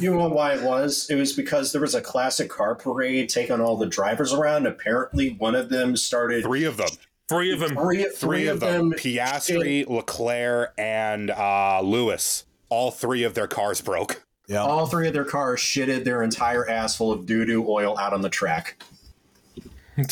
You 0.00 0.16
know 0.16 0.28
why 0.28 0.54
it 0.54 0.62
was? 0.64 1.06
It 1.10 1.14
was 1.14 1.32
because 1.32 1.70
there 1.70 1.80
was 1.80 1.94
a 1.94 2.00
classic 2.00 2.50
car 2.50 2.74
parade 2.74 3.28
taking 3.28 3.60
all 3.60 3.76
the 3.76 3.86
drivers 3.86 4.32
around. 4.32 4.66
Apparently, 4.66 5.36
one 5.38 5.54
of 5.54 5.68
them 5.68 5.96
started 5.96 6.42
Three 6.42 6.64
of 6.64 6.76
them. 6.76 6.88
Three 7.28 7.52
of 7.52 7.60
them. 7.60 7.76
three, 7.76 8.04
Three 8.12 8.46
of 8.48 8.58
them. 8.58 8.92
Piastri, 8.94 9.86
Leclerc, 9.88 10.72
and 10.76 11.30
uh, 11.30 11.80
Lewis. 11.84 12.46
All 12.68 12.90
three 12.90 13.22
of 13.22 13.34
their 13.34 13.46
cars 13.46 13.80
broke. 13.80 14.25
Yeah, 14.46 14.62
All 14.62 14.86
three 14.86 15.06
of 15.08 15.12
their 15.14 15.24
cars 15.24 15.60
shitted 15.60 16.04
their 16.04 16.22
entire 16.22 16.68
ass 16.68 16.96
full 16.96 17.12
of 17.12 17.26
doo 17.26 17.44
doo 17.44 17.64
oil 17.68 17.98
out 17.98 18.12
on 18.12 18.20
the 18.22 18.30
track. 18.30 18.82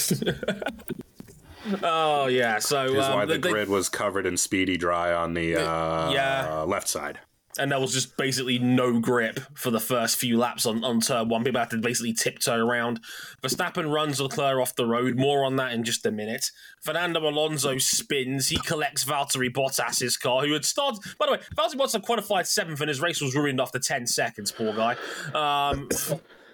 Oh 1.82 2.26
yeah. 2.26 2.58
So 2.58 2.84
Is 2.84 3.04
um, 3.06 3.14
why 3.14 3.24
the 3.24 3.38
they- 3.38 3.50
grid 3.50 3.68
was 3.68 3.88
covered 3.88 4.26
in 4.26 4.36
speedy 4.36 4.76
dry 4.76 5.12
on 5.14 5.34
the 5.34 5.56
uh, 5.56 6.10
yeah. 6.10 6.60
left 6.66 6.88
side. 6.88 7.20
And 7.58 7.70
there 7.70 7.80
was 7.80 7.92
just 7.92 8.16
basically 8.16 8.58
no 8.58 8.98
grip 8.98 9.40
for 9.54 9.70
the 9.70 9.80
first 9.80 10.16
few 10.16 10.38
laps 10.38 10.66
on, 10.66 10.82
on 10.84 11.00
turn 11.00 11.28
one. 11.28 11.44
People 11.44 11.60
had 11.60 11.70
to 11.70 11.78
basically 11.78 12.12
tiptoe 12.12 12.56
around. 12.56 13.00
Verstappen 13.42 13.92
runs 13.92 14.20
Leclerc 14.20 14.60
off 14.60 14.74
the 14.76 14.86
road. 14.86 15.16
More 15.16 15.44
on 15.44 15.56
that 15.56 15.72
in 15.72 15.84
just 15.84 16.04
a 16.06 16.10
minute. 16.10 16.50
Fernando 16.80 17.20
Alonso 17.20 17.78
spins. 17.78 18.48
He 18.48 18.56
collects 18.56 19.04
Valtteri 19.04 19.52
Bottas's 19.52 20.16
car, 20.16 20.44
who 20.44 20.52
had 20.52 20.64
started. 20.64 21.00
By 21.18 21.26
the 21.26 21.32
way, 21.32 21.38
Valtteri 21.56 21.76
Bottas 21.76 22.02
qualified 22.02 22.46
seventh, 22.46 22.80
and 22.80 22.88
his 22.88 23.00
race 23.00 23.20
was 23.20 23.34
ruined 23.34 23.60
after 23.60 23.78
ten 23.78 24.06
seconds. 24.06 24.50
Poor 24.50 24.74
guy. 24.74 24.96
Um, 25.34 25.88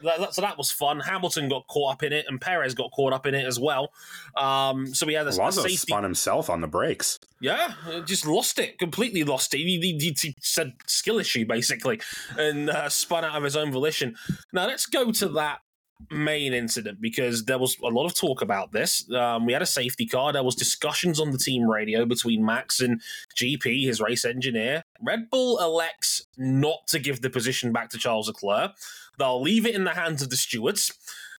that, 0.02 0.34
so 0.34 0.40
that 0.42 0.56
was 0.58 0.70
fun. 0.70 1.00
Hamilton 1.00 1.48
got 1.48 1.66
caught 1.68 1.92
up 1.94 2.02
in 2.02 2.12
it, 2.12 2.26
and 2.28 2.40
Perez 2.40 2.74
got 2.74 2.90
caught 2.92 3.12
up 3.12 3.26
in 3.26 3.34
it 3.34 3.46
as 3.46 3.58
well. 3.58 3.92
Um, 4.36 4.86
so 4.94 5.06
we 5.06 5.14
had 5.14 5.26
a, 5.26 5.30
a 5.30 5.52
safety. 5.52 5.76
spun 5.76 6.02
himself 6.02 6.48
on 6.50 6.60
the 6.60 6.68
brakes. 6.68 7.18
Yeah, 7.40 7.74
uh, 7.88 8.00
just 8.00 8.26
lost 8.26 8.58
it, 8.58 8.78
completely 8.78 9.24
lost 9.24 9.54
it. 9.54 9.58
He, 9.58 9.78
he, 9.80 9.98
he- 9.98 10.16
he 10.20 10.34
said 10.40 10.72
skill 10.86 11.18
issue, 11.18 11.46
basically, 11.46 12.00
and 12.36 12.68
uh, 12.70 12.88
spun 12.88 13.24
out 13.24 13.36
of 13.36 13.42
his 13.44 13.56
own 13.56 13.72
volition. 13.72 14.16
Now, 14.52 14.66
let's 14.66 14.86
go 14.86 15.10
to 15.12 15.28
that 15.30 15.60
main 16.10 16.54
incident 16.54 16.98
because 17.00 17.44
there 17.44 17.58
was 17.58 17.76
a 17.84 17.88
lot 17.88 18.06
of 18.06 18.14
talk 18.14 18.40
about 18.40 18.72
this. 18.72 19.10
Um, 19.12 19.44
we 19.44 19.52
had 19.52 19.60
a 19.62 19.66
safety 19.66 20.06
car. 20.06 20.32
There 20.32 20.42
was 20.42 20.54
discussions 20.54 21.20
on 21.20 21.30
the 21.30 21.36
team 21.38 21.64
radio 21.70 22.06
between 22.06 22.42
Max 22.44 22.80
and 22.80 23.02
GP, 23.36 23.84
his 23.86 24.00
race 24.00 24.24
engineer. 24.24 24.82
Red 25.02 25.28
Bull 25.30 25.58
elects 25.60 26.26
not 26.38 26.86
to 26.88 26.98
give 26.98 27.20
the 27.20 27.28
position 27.30 27.70
back 27.72 27.90
to 27.90 27.98
Charles 27.98 28.28
Leclerc. 28.28 28.72
They'll 29.20 29.40
leave 29.40 29.64
it 29.66 29.74
in 29.76 29.84
the 29.84 29.94
hands 29.94 30.20
of 30.22 30.30
the 30.30 30.36
stewards. 30.36 30.92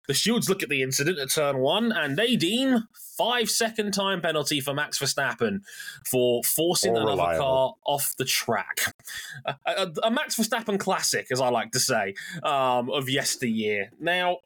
The 0.07 0.13
stewards 0.15 0.49
look 0.49 0.63
at 0.63 0.69
the 0.69 0.81
incident 0.81 1.19
at 1.19 1.29
turn 1.31 1.59
one 1.59 1.91
and 1.91 2.17
they 2.17 2.35
deem 2.35 2.87
five 3.17 3.49
second 3.49 3.93
time 3.93 4.19
penalty 4.21 4.59
for 4.59 4.73
Max 4.73 4.97
Verstappen 4.97 5.61
for 6.09 6.43
forcing 6.43 6.91
All 6.91 6.97
another 7.03 7.11
reliable. 7.11 7.43
car 7.45 7.73
off 7.85 8.15
the 8.17 8.25
track. 8.25 8.79
A, 9.45 9.55
a- 9.65 9.93
a 10.03 10.11
Max 10.11 10.35
Verstappen 10.35 10.79
classic, 10.79 11.27
as 11.31 11.39
I 11.39 11.49
like 11.49 11.71
to 11.73 11.79
say, 11.79 12.15
um, 12.43 12.89
of 12.89 13.09
yesteryear. 13.09 13.91
Now, 13.99 14.37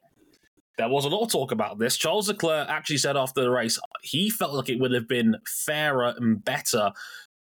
there 0.76 0.90
was 0.90 1.06
a 1.06 1.08
lot 1.08 1.22
of 1.24 1.32
talk 1.32 1.52
about 1.52 1.78
this. 1.78 1.96
Charles 1.96 2.28
Leclerc 2.28 2.68
actually 2.68 2.98
said 2.98 3.16
after 3.16 3.40
the 3.40 3.50
race 3.50 3.78
he 4.02 4.28
felt 4.28 4.52
like 4.52 4.68
it 4.68 4.78
would 4.78 4.92
have 4.92 5.08
been 5.08 5.36
fairer 5.46 6.12
and 6.18 6.44
better 6.44 6.92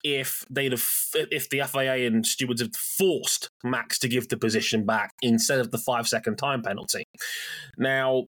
if 0.03 0.45
they'd 0.49 0.71
have 0.71 0.85
if 1.13 1.49
the 1.49 1.61
FIA 1.61 2.07
and 2.07 2.25
stewards 2.25 2.61
had 2.61 2.75
forced 2.75 3.49
Max 3.63 3.99
to 3.99 4.07
give 4.07 4.29
the 4.29 4.37
position 4.37 4.85
back 4.85 5.11
instead 5.21 5.59
of 5.59 5.71
the 5.71 5.77
five 5.77 6.07
second 6.07 6.37
time 6.37 6.61
penalty. 6.61 7.03
Now, 7.77 8.25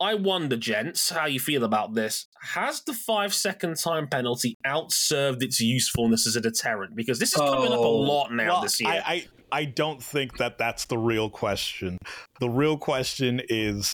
I 0.00 0.14
wonder, 0.14 0.56
gents, 0.56 1.10
how 1.10 1.26
you 1.26 1.38
feel 1.38 1.62
about 1.62 1.94
this. 1.94 2.26
Has 2.40 2.82
the 2.82 2.94
five 2.94 3.34
second 3.34 3.76
time 3.76 4.08
penalty 4.08 4.56
outserved 4.66 5.42
its 5.42 5.60
usefulness 5.60 6.26
as 6.26 6.36
a 6.36 6.40
deterrent? 6.40 6.96
Because 6.96 7.18
this 7.18 7.30
is 7.30 7.36
coming 7.36 7.72
up 7.72 7.78
a 7.78 7.82
Oh, 7.82 7.96
lot 7.98 8.32
now 8.32 8.48
Well, 8.54 8.62
this 8.62 8.80
year. 8.80 8.90
I, 8.90 8.96
I 8.96 9.26
I 9.52 9.64
don't 9.64 10.02
think 10.02 10.38
that 10.38 10.58
that's 10.58 10.84
the 10.86 10.96
real 10.96 11.28
question. 11.28 11.98
The 12.38 12.48
real 12.48 12.78
question 12.78 13.42
is 13.48 13.92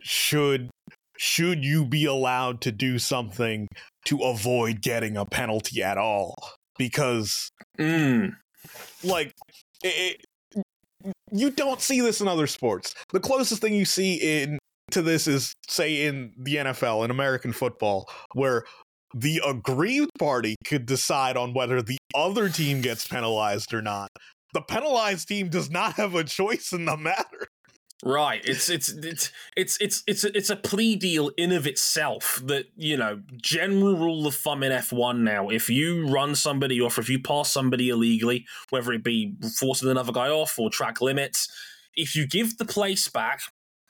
should 0.00 0.70
should 1.18 1.64
you 1.64 1.84
be 1.86 2.04
allowed 2.04 2.60
to 2.62 2.72
do 2.72 2.98
something 2.98 3.68
to 4.06 4.18
avoid 4.20 4.82
getting 4.82 5.16
a 5.16 5.24
penalty 5.24 5.82
at 5.82 5.98
all? 5.98 6.36
Because 6.78 7.50
Mm. 7.78 8.34
like 9.04 9.32
it, 9.82 10.16
it- 10.56 10.62
you 11.30 11.50
don't 11.50 11.80
see 11.80 12.00
this 12.00 12.20
in 12.20 12.26
other 12.28 12.46
sports. 12.46 12.94
The 13.12 13.20
closest 13.20 13.60
thing 13.60 13.74
you 13.74 13.84
see 13.84 14.14
in 14.42 14.58
to 14.92 15.02
this 15.02 15.26
is 15.26 15.52
say 15.68 16.06
in 16.06 16.32
the 16.38 16.56
NFL 16.56 17.04
in 17.04 17.10
American 17.10 17.52
football 17.52 18.08
where 18.34 18.64
the 19.14 19.40
aggrieved 19.46 20.10
party 20.18 20.56
could 20.66 20.86
decide 20.86 21.36
on 21.36 21.54
whether 21.54 21.82
the 21.82 21.98
other 22.14 22.48
team 22.48 22.80
gets 22.80 23.06
penalized 23.06 23.72
or 23.74 23.82
not. 23.82 24.08
The 24.52 24.62
penalized 24.62 25.28
team 25.28 25.48
does 25.48 25.70
not 25.70 25.94
have 25.94 26.14
a 26.14 26.24
choice 26.24 26.72
in 26.72 26.84
the 26.86 26.96
matter. 26.96 27.46
Right. 28.04 28.42
It's 28.44 28.68
it's 28.68 28.90
it's 28.90 29.32
it's 29.56 29.78
it's 29.80 30.04
it's 30.06 30.24
a, 30.24 30.36
it's 30.36 30.50
a 30.50 30.56
plea 30.56 30.96
deal 30.96 31.30
in 31.38 31.50
of 31.50 31.66
itself 31.66 32.42
that 32.44 32.66
you 32.76 32.96
know 32.96 33.22
general 33.40 33.96
rule 33.96 34.26
of 34.26 34.34
thumb 34.34 34.62
in 34.62 34.70
F 34.70 34.92
one 34.92 35.24
now. 35.24 35.48
If 35.48 35.70
you 35.70 36.06
run 36.06 36.34
somebody 36.34 36.80
off, 36.80 36.98
if 36.98 37.08
you 37.08 37.22
pass 37.22 37.50
somebody 37.50 37.88
illegally, 37.88 38.44
whether 38.68 38.92
it 38.92 39.02
be 39.02 39.36
forcing 39.58 39.88
another 39.90 40.12
guy 40.12 40.28
off 40.28 40.58
or 40.58 40.68
track 40.68 41.00
limits, 41.00 41.50
if 41.94 42.14
you 42.14 42.26
give 42.26 42.58
the 42.58 42.66
place 42.66 43.08
back, 43.08 43.40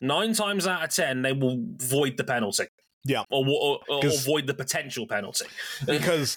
nine 0.01 0.35
times 0.35 0.69
out 0.69 0.85
of 0.85 0.91
ten 0.91 1.23
they 1.23 1.33
will 1.33 1.59
void 1.79 2.17
the 2.17 2.25
penalty. 2.25 2.67
Yeah. 3.05 3.25
or 3.31 3.45
or, 3.47 3.81
or, 3.89 4.07
or 4.07 4.19
void 4.25 4.47
the 4.47 4.55
potential 4.55 5.07
penalty. 5.07 5.47
Because 5.87 6.37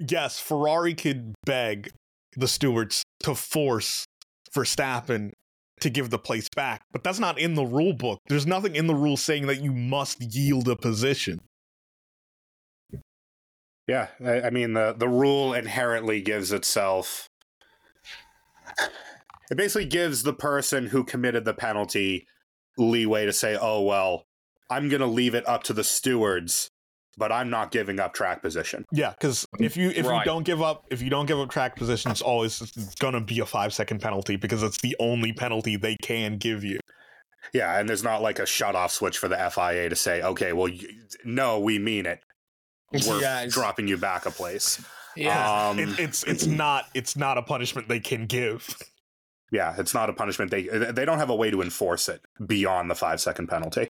yes, 0.00 0.40
Ferrari 0.40 0.94
could 0.94 1.34
beg 1.44 1.90
the 2.36 2.48
stewards 2.48 3.02
to 3.20 3.34
force 3.34 4.06
Verstappen 4.54 5.32
to 5.80 5.90
give 5.90 6.10
the 6.10 6.18
place 6.18 6.48
back, 6.48 6.82
but 6.92 7.02
that's 7.02 7.18
not 7.18 7.38
in 7.38 7.54
the 7.54 7.64
rule 7.64 7.92
book. 7.92 8.20
There's 8.28 8.46
nothing 8.46 8.76
in 8.76 8.86
the 8.86 8.94
rule 8.94 9.16
saying 9.16 9.46
that 9.48 9.60
you 9.60 9.72
must 9.72 10.34
yield 10.34 10.68
a 10.68 10.76
position. 10.76 11.40
Yeah, 13.86 14.08
I, 14.24 14.42
I 14.42 14.50
mean 14.50 14.72
the 14.72 14.94
the 14.96 15.08
rule 15.08 15.52
inherently 15.52 16.22
gives 16.22 16.52
itself. 16.52 17.28
It 19.50 19.56
basically 19.58 19.84
gives 19.84 20.22
the 20.22 20.32
person 20.32 20.86
who 20.86 21.04
committed 21.04 21.44
the 21.44 21.52
penalty 21.52 22.26
leeway 22.78 23.26
to 23.26 23.32
say, 23.32 23.58
"Oh 23.60 23.82
well, 23.82 24.24
I'm 24.70 24.88
going 24.88 25.00
to 25.00 25.06
leave 25.06 25.34
it 25.34 25.46
up 25.46 25.62
to 25.64 25.72
the 25.72 25.84
stewards, 25.84 26.70
but 27.16 27.32
I'm 27.32 27.50
not 27.50 27.70
giving 27.70 28.00
up 28.00 28.14
track 28.14 28.42
position." 28.42 28.84
Yeah, 28.92 29.10
because 29.10 29.46
if 29.58 29.76
you 29.76 29.90
if 29.90 30.06
Right. 30.06 30.18
you 30.20 30.24
don't 30.24 30.44
give 30.44 30.60
up 30.62 30.84
if 30.90 31.00
you 31.02 31.10
don't 31.10 31.26
give 31.26 31.38
up 31.38 31.50
track 31.50 31.76
position, 31.76 32.10
it's 32.10 32.22
always 32.22 32.60
gonna 33.00 33.20
be 33.20 33.40
a 33.40 33.46
five 33.46 33.72
second 33.72 34.00
penalty 34.00 34.36
because 34.36 34.62
it's 34.62 34.80
the 34.80 34.96
only 35.00 35.32
penalty 35.32 35.76
they 35.76 35.96
can 36.02 36.36
give 36.38 36.64
you. 36.64 36.78
Yeah, 37.52 37.78
and 37.78 37.88
there's 37.88 38.02
not 38.02 38.22
like 38.22 38.38
a 38.38 38.46
shut 38.46 38.74
off 38.74 38.90
switch 38.92 39.18
for 39.18 39.28
the 39.28 39.36
FIA 39.38 39.88
to 39.88 39.96
say, 39.96 40.22
"Okay, 40.22 40.52
well, 40.52 40.68
you, 40.68 40.88
no, 41.24 41.60
we 41.60 41.78
mean 41.78 42.06
it. 42.06 42.20
We're 42.92 43.20
Yeah, 43.20 43.46
dropping 43.46 43.88
you 43.88 43.96
back 43.96 44.26
a 44.26 44.30
place." 44.30 44.80
Yeah. 45.16 45.68
Um, 45.68 45.78
It, 45.78 45.98
it's 46.00 46.24
it's 46.24 46.46
not 46.46 46.86
it's 46.94 47.16
not 47.16 47.38
a 47.38 47.42
punishment 47.42 47.88
they 47.88 48.00
can 48.00 48.26
give. 48.26 48.76
Yeah, 49.54 49.72
it's 49.78 49.94
not 49.94 50.10
a 50.10 50.12
punishment. 50.12 50.50
They 50.50 50.64
they 50.64 51.04
don't 51.04 51.18
have 51.18 51.30
a 51.30 51.34
way 51.36 51.48
to 51.48 51.62
enforce 51.62 52.08
it 52.08 52.22
beyond 52.44 52.90
the 52.90 52.96
five 52.96 53.20
second 53.20 53.46
penalty. 53.46 53.86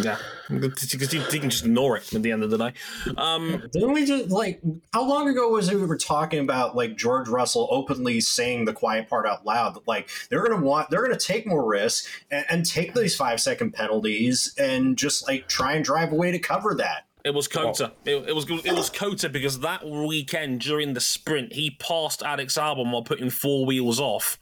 yeah, 0.00 0.16
because 0.48 1.12
you, 1.12 1.20
you 1.20 1.40
can 1.40 1.50
just 1.50 1.66
ignore 1.66 1.98
it 1.98 2.14
at 2.14 2.22
the 2.22 2.32
end 2.32 2.42
of 2.42 2.48
the 2.48 2.56
day. 2.56 2.72
Um, 3.18 3.62
Didn't 3.74 3.92
we 3.92 4.06
just 4.06 4.30
like 4.30 4.62
how 4.94 5.06
long 5.06 5.28
ago 5.28 5.50
was 5.50 5.68
it 5.68 5.76
we 5.76 5.84
were 5.84 5.98
talking 5.98 6.38
about 6.38 6.74
like 6.74 6.96
George 6.96 7.28
Russell 7.28 7.68
openly 7.70 8.22
saying 8.22 8.64
the 8.64 8.72
quiet 8.72 9.06
part 9.10 9.26
out 9.26 9.44
loud 9.44 9.74
that 9.74 9.86
like 9.86 10.08
they're 10.30 10.42
gonna 10.42 10.64
want 10.64 10.88
they're 10.88 11.02
gonna 11.02 11.18
take 11.18 11.46
more 11.46 11.68
risks 11.68 12.08
and, 12.30 12.46
and 12.48 12.64
take 12.64 12.94
these 12.94 13.14
five 13.14 13.38
second 13.38 13.72
penalties 13.72 14.54
and 14.56 14.96
just 14.96 15.28
like 15.28 15.46
try 15.46 15.74
and 15.74 15.84
drive 15.84 16.10
away 16.10 16.32
to 16.32 16.38
cover 16.38 16.74
that. 16.74 17.04
It 17.26 17.34
was 17.34 17.48
COTA. 17.48 17.92
It, 18.04 18.28
it 18.28 18.34
was 18.36 18.48
it 18.48 18.72
was 18.72 18.88
COTA 18.88 19.28
because 19.28 19.58
that 19.58 19.84
weekend 19.84 20.60
during 20.60 20.94
the 20.94 21.00
sprint 21.00 21.52
he 21.52 21.72
passed 21.72 22.22
Alex 22.22 22.56
Albon 22.56 22.92
while 22.92 23.02
putting 23.02 23.30
four 23.30 23.66
wheels 23.66 23.98
off, 23.98 24.38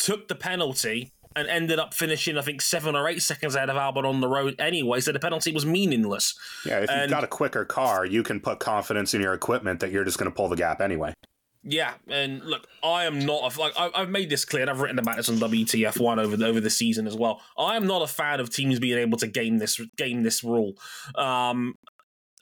took 0.00 0.26
the 0.26 0.34
penalty 0.34 1.12
and 1.36 1.46
ended 1.48 1.78
up 1.78 1.94
finishing 1.94 2.36
I 2.36 2.42
think 2.42 2.60
seven 2.60 2.96
or 2.96 3.06
eight 3.06 3.22
seconds 3.22 3.54
ahead 3.54 3.70
of 3.70 3.76
Albon 3.76 4.04
on 4.04 4.20
the 4.20 4.26
road 4.26 4.56
anyway. 4.58 5.00
So 5.00 5.12
the 5.12 5.20
penalty 5.20 5.52
was 5.52 5.64
meaningless. 5.64 6.34
Yeah, 6.66 6.80
if 6.80 6.90
you've 6.90 7.10
got 7.10 7.22
a 7.22 7.28
quicker 7.28 7.64
car, 7.64 8.04
you 8.04 8.24
can 8.24 8.40
put 8.40 8.58
confidence 8.58 9.14
in 9.14 9.20
your 9.20 9.34
equipment 9.34 9.78
that 9.80 9.92
you're 9.92 10.04
just 10.04 10.18
going 10.18 10.30
to 10.30 10.34
pull 10.34 10.48
the 10.48 10.56
gap 10.56 10.80
anyway. 10.80 11.14
Yeah, 11.62 11.92
and 12.08 12.42
look, 12.42 12.66
I 12.82 13.04
am 13.04 13.18
not 13.18 13.54
a, 13.54 13.60
like 13.60 13.74
I, 13.76 13.90
I've 13.94 14.08
made 14.08 14.30
this 14.30 14.46
clear, 14.46 14.62
and 14.62 14.70
I've 14.70 14.80
written 14.80 14.98
about 14.98 15.18
this 15.18 15.28
on 15.28 15.36
WTF 15.36 16.00
one 16.00 16.18
over 16.18 16.34
the, 16.34 16.46
over 16.46 16.58
the 16.58 16.70
season 16.70 17.06
as 17.06 17.14
well. 17.14 17.42
I 17.58 17.76
am 17.76 17.86
not 17.86 18.00
a 18.00 18.06
fan 18.06 18.40
of 18.40 18.48
teams 18.48 18.78
being 18.80 18.98
able 18.98 19.18
to 19.18 19.26
game 19.26 19.58
this 19.58 19.78
game 19.98 20.22
this 20.22 20.42
rule, 20.42 20.72
um, 21.16 21.74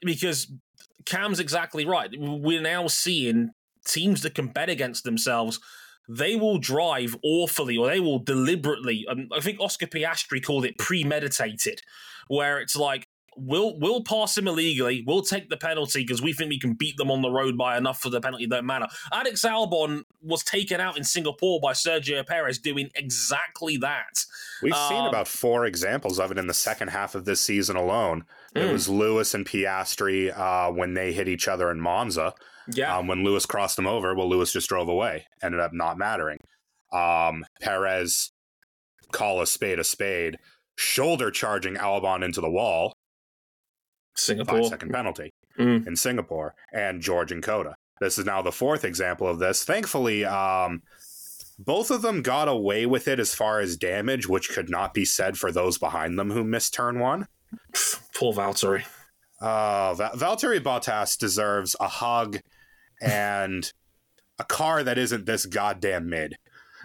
because 0.03 0.53
Cam's 1.05 1.41
exactly 1.41 1.85
right. 1.85 2.11
We're 2.17 2.63
now 2.63 2.87
seeing 2.87 3.51
teams 3.85 4.23
that 4.23 4.37
can 4.37 4.49
bet 4.49 4.69
against 4.69 5.03
themselves. 5.03 5.59
They 6.09 6.37
will 6.37 6.59
drive 6.59 7.15
awfully, 7.23 7.77
or 7.77 7.87
they 7.87 8.01
will 8.01 8.19
deliberately. 8.19 9.05
Um, 9.09 9.29
I 9.37 9.41
think 9.41 9.61
Oscar 9.61 9.87
Piastri 9.87 10.43
called 10.43 10.65
it 10.65 10.79
premeditated, 10.79 11.83
where 12.29 12.59
it's 12.61 12.75
like 12.77 13.09
we'll 13.37 13.79
we'll 13.79 14.03
pass 14.03 14.37
him 14.37 14.49
illegally. 14.49 15.05
We'll 15.07 15.23
take 15.23 15.49
the 15.49 15.57
penalty 15.57 16.03
because 16.03 16.21
we 16.23 16.33
think 16.33 16.49
we 16.51 16.59
can 16.59 16.73
beat 16.75 16.97
them 16.97 17.11
on 17.11 17.23
the 17.23 17.31
road 17.31 17.57
by 17.57 17.77
enough 17.77 18.01
for 18.01 18.11
the 18.11 18.21
penalty 18.21 18.47
don't 18.47 18.67
matter. 18.67 18.87
Alex 19.13 19.43
Albon 19.45 20.03
was 20.23 20.43
taken 20.43 20.81
out 20.81 20.97
in 20.97 21.05
Singapore 21.05 21.61
by 21.61 21.73
Sergio 21.73 22.27
Perez 22.27 22.59
doing 22.59 22.91
exactly 22.97 23.77
that. 23.77 24.25
We've 24.63 24.75
seen 24.75 25.03
Um, 25.03 25.07
about 25.09 25.29
four 25.29 25.67
examples 25.67 26.19
of 26.19 26.33
it 26.33 26.39
in 26.39 26.47
the 26.49 26.55
second 26.55 26.89
half 26.89 27.15
of 27.15 27.27
this 27.27 27.41
season 27.41 27.77
alone. 27.77 28.25
It 28.57 28.61
Mm. 28.63 28.73
was 28.73 28.89
Lewis 28.89 29.35
and 29.35 29.47
Piastri 29.47 30.37
uh, 30.37 30.73
when 30.73 30.95
they 30.95 31.13
hit 31.13 31.29
each 31.29 31.47
other 31.47 31.71
in 31.71 31.81
Monza. 31.81 32.35
Yeah, 32.71 32.97
Um, 32.99 33.07
when 33.07 33.25
Lewis 33.25 33.47
crossed 33.47 33.79
him 33.79 33.87
over, 33.87 34.15
well, 34.15 34.29
Lewis 34.29 34.53
just 34.53 34.69
drove 34.69 34.89
away. 34.89 35.27
Ended 35.43 35.61
up 35.61 35.73
not 35.73 35.97
mattering. 35.99 36.39
Um, 36.93 37.45
Perez, 37.61 38.31
call 39.13 39.41
a 39.41 39.47
spade 39.47 39.79
a 39.79 39.85
spade, 39.85 40.37
shoulder 40.77 41.31
charging 41.31 41.75
Albon 41.77 42.23
into 42.25 42.41
the 42.41 42.51
wall, 42.51 42.95
Singapore. 44.17 44.59
five 44.59 44.67
second 44.69 44.93
penalty 44.93 45.33
Mm. 45.59 45.87
in 45.87 45.97
Singapore, 45.97 46.55
and 46.73 47.01
George 47.01 47.33
and 47.33 47.43
COTA. 47.43 47.75
This 48.01 48.17
is 48.19 48.25
now 48.27 48.43
the 48.43 48.53
fourth 48.53 48.85
example 48.85 49.27
of 49.27 49.39
this. 49.39 49.65
Thankfully, 49.65 50.25
um, 50.25 50.83
both 51.59 51.91
of 51.91 52.03
them 52.03 52.23
got 52.23 52.47
away 52.49 52.87
with 52.87 53.09
it 53.09 53.19
as 53.19 53.35
far 53.35 53.59
as 53.61 53.77
damage, 53.77 54.29
which 54.29 54.51
could 54.51 54.69
not 54.71 54.95
be 54.95 55.05
said 55.05 55.37
for 55.37 55.51
those 55.51 55.77
behind 55.79 56.17
them 56.19 56.31
who 56.31 56.45
missed 56.45 56.75
turn 56.75 57.01
one. 57.01 57.27
Poor 58.15 58.33
Valtteri. 58.33 58.85
Uh, 59.41 59.95
Va- 59.95 60.13
Valtteri 60.15 60.61
Bottas 60.61 61.19
deserves 61.19 61.75
a 61.81 61.89
hug 61.89 62.39
and 63.01 63.73
a 64.39 64.45
car 64.45 64.83
that 64.83 64.99
isn't 64.99 65.27
this 65.27 65.47
goddamn 65.47 66.09
mid. 66.09 66.37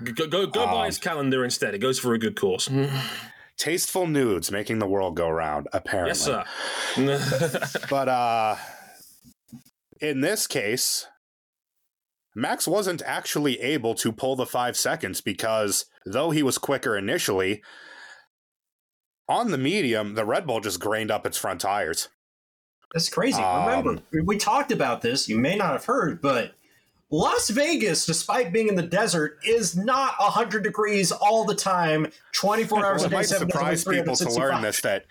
Go 0.03 0.28
go, 0.28 0.47
go 0.47 0.66
buy 0.66 0.82
Um, 0.82 0.86
his 0.88 0.97
calendar 0.97 1.43
instead. 1.43 1.74
It 1.76 1.80
goes 1.80 1.99
for 1.99 2.14
a 2.14 2.20
good 2.20 2.36
course. 2.36 2.70
Tasteful 3.57 4.07
nudes 4.07 4.51
making 4.51 4.80
the 4.80 4.88
world 4.88 5.16
go 5.16 5.30
round, 5.30 5.68
apparently. 5.74 6.09
yes, 6.97 7.61
sir. 7.61 7.80
But 7.89 8.09
uh, 8.09 8.55
in 10.01 10.22
this 10.22 10.47
case, 10.47 11.05
Max 12.36 12.68
wasn't 12.68 13.03
actually 13.05 13.59
able 13.61 13.93
to 13.95 14.11
pull 14.11 14.36
the 14.36 14.47
five 14.47 14.76
seconds 14.76 15.22
because 15.22 15.86
though 16.05 16.32
he 16.32 16.41
was 16.41 16.57
quicker 16.57 16.97
initially, 16.97 17.61
on 19.30 19.51
the 19.51 19.57
medium, 19.59 20.16
the 20.16 20.26
Red 20.26 20.47
Bull 20.47 20.59
just 20.59 20.80
grained 20.80 21.11
up 21.11 21.26
its 21.28 21.38
front 21.38 21.61
tires. 21.61 22.09
That's 22.94 23.10
crazy. 23.10 23.41
Um, 23.41 23.66
Remember, 23.66 24.02
we- 24.24 24.38
talked 24.38 24.72
about 24.72 25.02
this. 25.02 25.28
You 25.28 25.38
may 25.38 25.56
not 25.56 25.72
have 25.72 25.86
heard, 25.86 26.22
but 26.22 26.54
Las 27.10 27.50
Vegas, 27.50 28.06
despite 28.06 28.54
being 28.54 28.68
in 28.68 28.76
the 28.76 28.82
desert, 28.82 29.39
is 29.46 29.76
not 29.76 30.16
100 30.20 30.64
degrees 30.64 31.12
all 31.12 31.46
the 31.46 31.56
time, 31.56 32.12
24 32.34 32.86
hours 32.86 33.02
Well, 33.02 33.04
a 33.04 33.08
it 33.08 33.10
day, 33.10 33.16
might 33.16 33.26
a 33.26 33.28
surprise 33.28 33.84
people 33.84 34.16
to 34.16 34.30
learn 34.30 34.62
this 34.62 34.82
that 34.82 35.06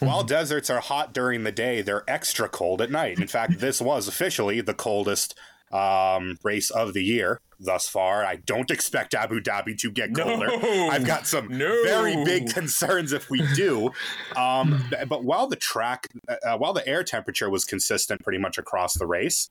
while 0.00 0.24
deserts 0.24 0.68
are 0.70 0.80
hot 0.80 1.12
during 1.12 1.44
the 1.44 1.52
day, 1.52 1.80
they're 1.80 2.04
extra 2.08 2.48
cold 2.48 2.80
at 2.80 2.90
night. 2.90 3.18
In 3.18 3.28
fact, 3.28 3.60
this 3.60 3.80
was 3.80 4.08
officially 4.08 4.60
the 4.60 4.74
coldest 4.74 5.36
um, 5.74 6.38
race 6.44 6.70
of 6.70 6.94
the 6.94 7.02
year 7.02 7.40
thus 7.58 7.88
far. 7.88 8.24
I 8.24 8.36
don't 8.36 8.70
expect 8.70 9.14
Abu 9.14 9.40
Dhabi 9.40 9.76
to 9.78 9.90
get 9.90 10.14
colder. 10.14 10.46
No. 10.46 10.88
I've 10.90 11.04
got 11.06 11.26
some 11.26 11.48
No. 11.48 11.82
very 11.84 12.22
big 12.24 12.48
concerns 12.54 13.12
if 13.12 13.28
we 13.30 13.42
do. 13.54 13.90
Um, 14.36 14.84
but 15.08 15.24
while 15.24 15.46
the 15.46 15.56
track, 15.56 16.08
uh, 16.28 16.56
while 16.58 16.72
the 16.72 16.86
air 16.86 17.02
temperature 17.04 17.48
was 17.50 17.64
consistent 17.64 18.22
pretty 18.22 18.38
much 18.38 18.58
across 18.58 18.94
the 18.98 19.06
race, 19.06 19.50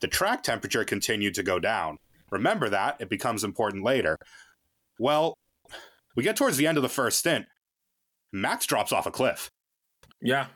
the 0.00 0.08
track 0.08 0.42
temperature 0.42 0.84
continued 0.84 1.34
to 1.34 1.42
go 1.42 1.58
down. 1.58 1.98
Remember 2.30 2.68
that, 2.68 2.96
it 3.00 3.08
becomes 3.08 3.44
important 3.44 3.84
later. 3.84 4.18
Well, 4.98 5.38
we 6.16 6.22
get 6.22 6.36
towards 6.36 6.56
the 6.56 6.66
end 6.66 6.76
of 6.78 6.82
the 6.82 6.88
first 6.88 7.18
stint. 7.20 7.46
Max 8.32 8.66
drops 8.66 8.92
off 8.92 9.06
a 9.06 9.10
cliff. 9.10 9.50
Yeah. 10.20 10.46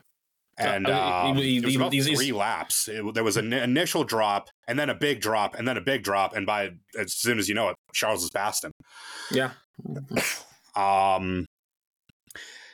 And 0.59 0.87
I 0.87 1.23
mean, 1.23 1.31
um, 1.31 1.37
he- 1.37 1.43
he- 1.43 1.57
it 1.57 1.65
was 1.65 1.75
about 1.75 1.93
he's- 1.93 2.05
he's- 2.05 2.17
three 2.17 2.31
laps. 2.31 2.87
It- 2.87 3.13
there 3.13 3.23
was 3.23 3.37
an 3.37 3.53
initial 3.53 4.03
drop, 4.03 4.49
and 4.67 4.77
then 4.77 4.89
a 4.89 4.95
big 4.95 5.21
drop, 5.21 5.55
and 5.55 5.67
then 5.67 5.77
a 5.77 5.81
big 5.81 6.03
drop. 6.03 6.35
And 6.35 6.45
by 6.45 6.71
as 6.97 7.13
soon 7.13 7.39
as 7.39 7.47
you 7.47 7.55
know 7.55 7.69
it, 7.69 7.75
Charles 7.93 8.21
has 8.23 8.29
passed 8.29 8.63
him. 8.63 8.71
Yeah. 9.31 9.51
Um, 10.75 11.45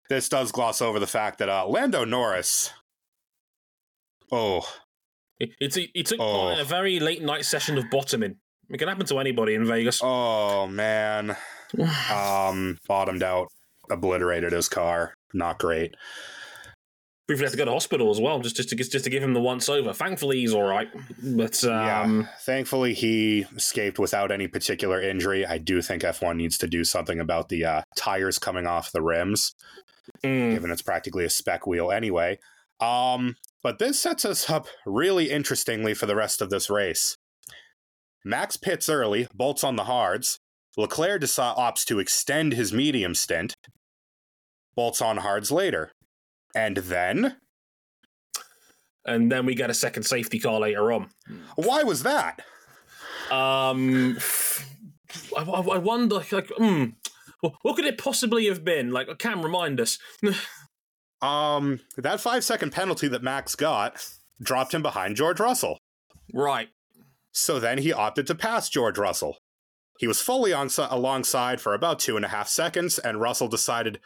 this 0.10 0.30
does 0.30 0.52
gloss 0.52 0.82
over 0.82 1.00
the 1.00 1.08
fact 1.08 1.40
that 1.40 1.50
uh, 1.50 1.66
Lando 1.66 2.04
Norris. 2.06 2.72
Oh, 4.32 4.68
It, 5.40 5.52
it's 5.60 5.76
he 5.76 6.04
took 6.04 6.20
Oh. 6.20 6.60
a 6.60 6.64
very 6.64 7.00
late 7.00 7.22
night 7.24 7.46
session 7.46 7.78
of 7.78 7.90
bottoming. 7.90 8.36
It 8.70 8.78
can 8.78 8.88
happen 8.88 9.06
to 9.08 9.20
anybody 9.20 9.56
in 9.56 9.66
Vegas. 9.66 10.02
oh 10.04 10.68
man. 10.68 11.36
Um, 12.12 12.78
bottomed 12.88 13.24
out, 13.24 13.48
obliterated 13.90 14.52
his 14.54 14.70
car. 14.70 15.14
Not 15.34 15.58
great. 15.60 15.96
Briefly 17.28 17.46
had 17.46 17.52
to 17.52 17.58
go 17.58 17.66
to 17.66 17.72
hospital 17.72 18.12
as 18.12 18.20
well, 18.22 18.40
just 18.40 18.56
just 18.56 18.70
to 18.70 18.76
just 18.76 19.04
to 19.04 19.10
give 19.10 19.24
him 19.24 19.34
the 19.34 19.42
once 19.42 19.68
over. 19.68 19.94
Thankfully, 19.94 20.42
he's 20.42 20.54
all 20.54 20.64
right. 20.64 20.90
But 21.24 21.64
um, 21.64 22.22
yeah. 22.22 22.28
Thankfully, 22.42 22.94
he 22.94 23.46
escaped 23.56 23.98
without 23.98 24.32
any 24.32 24.48
particular 24.48 25.02
injury. 25.02 25.46
I 25.46 25.58
do 25.58 25.82
think 25.82 26.04
F1 26.04 26.36
needs 26.36 26.58
to 26.60 26.68
do 26.68 26.84
something 26.84 27.20
about 27.20 27.50
the 27.50 27.66
uh, 27.66 27.82
tires 27.96 28.38
coming 28.38 28.68
off 28.68 28.92
the 28.92 29.02
rims. 29.02 29.56
mm, 30.24 30.54
given 30.54 30.70
it's 30.70 30.84
practically 30.84 31.26
a 31.26 31.30
spec 31.30 31.66
wheel 31.66 31.92
anyway. 31.92 32.38
Um, 32.80 33.38
but 33.64 33.80
this 33.80 34.00
sets 34.00 34.26
us 34.26 34.48
up 34.48 34.68
really 34.86 35.32
interestingly 35.32 35.96
for 35.96 36.06
the 36.06 36.16
rest 36.16 36.42
of 36.42 36.52
this 36.52 36.70
race. 36.70 37.18
Max 38.24 38.58
pits 38.58 38.90
early, 38.90 39.28
bolts 39.34 39.64
on 39.64 39.76
the 39.76 39.86
hards. 39.86 40.40
Leclerc 40.78 41.22
opts 41.22 41.86
to 41.86 42.00
extend 42.00 42.54
his 42.54 42.74
medium 42.74 43.16
stint, 43.16 43.56
bolts 44.76 45.02
on 45.02 45.18
hards 45.18 45.52
later. 45.52 45.92
And 46.56 46.78
then, 46.78 47.36
and 49.06 49.32
then 49.32 49.46
we 49.46 49.54
get 49.54 49.70
a 49.70 49.74
second 49.74 50.04
safety 50.04 50.40
car 50.40 50.60
later 50.60 50.92
on. 50.92 51.10
why 51.56 51.84
was 51.84 52.04
that? 52.04 52.42
Um, 53.30 54.18
I, 55.38 55.42
I 55.44 55.78
wonder, 55.78 56.16
like, 56.32 56.50
hmm, 56.58 56.86
what 57.40 57.76
could 57.76 57.86
it 57.86 57.98
possibly 57.98 58.48
have 58.48 58.64
been? 58.64 58.92
Like, 58.92 59.08
Cam, 59.20 59.42
remind 59.44 59.80
us. 59.80 60.00
Um, 61.22 61.80
that 61.98 62.20
five 62.20 62.44
second 62.44 62.72
penalty 62.72 63.08
that 63.08 63.24
Max 63.24 63.56
got 63.56 64.06
dropped 64.42 64.74
him 64.74 64.84
behind 64.84 65.16
George 65.16 65.40
Russell. 65.40 65.80
right. 66.34 66.70
So 67.32 67.60
then 67.60 67.80
he 67.80 67.92
opted 67.92 68.28
to 68.28 68.36
pass 68.36 68.70
George 68.70 68.98
Russell. 68.98 69.38
He 69.98 70.08
was 70.08 70.22
fully 70.22 70.54
on, 70.54 70.70
alongside 70.78 71.60
for 71.62 71.74
about 71.74 72.00
two 72.00 72.16
and 72.16 72.26
a 72.26 72.30
half 72.30 72.48
seconds, 72.48 73.00
and 73.00 73.20
Russell 73.20 73.48
decided, 73.48 74.00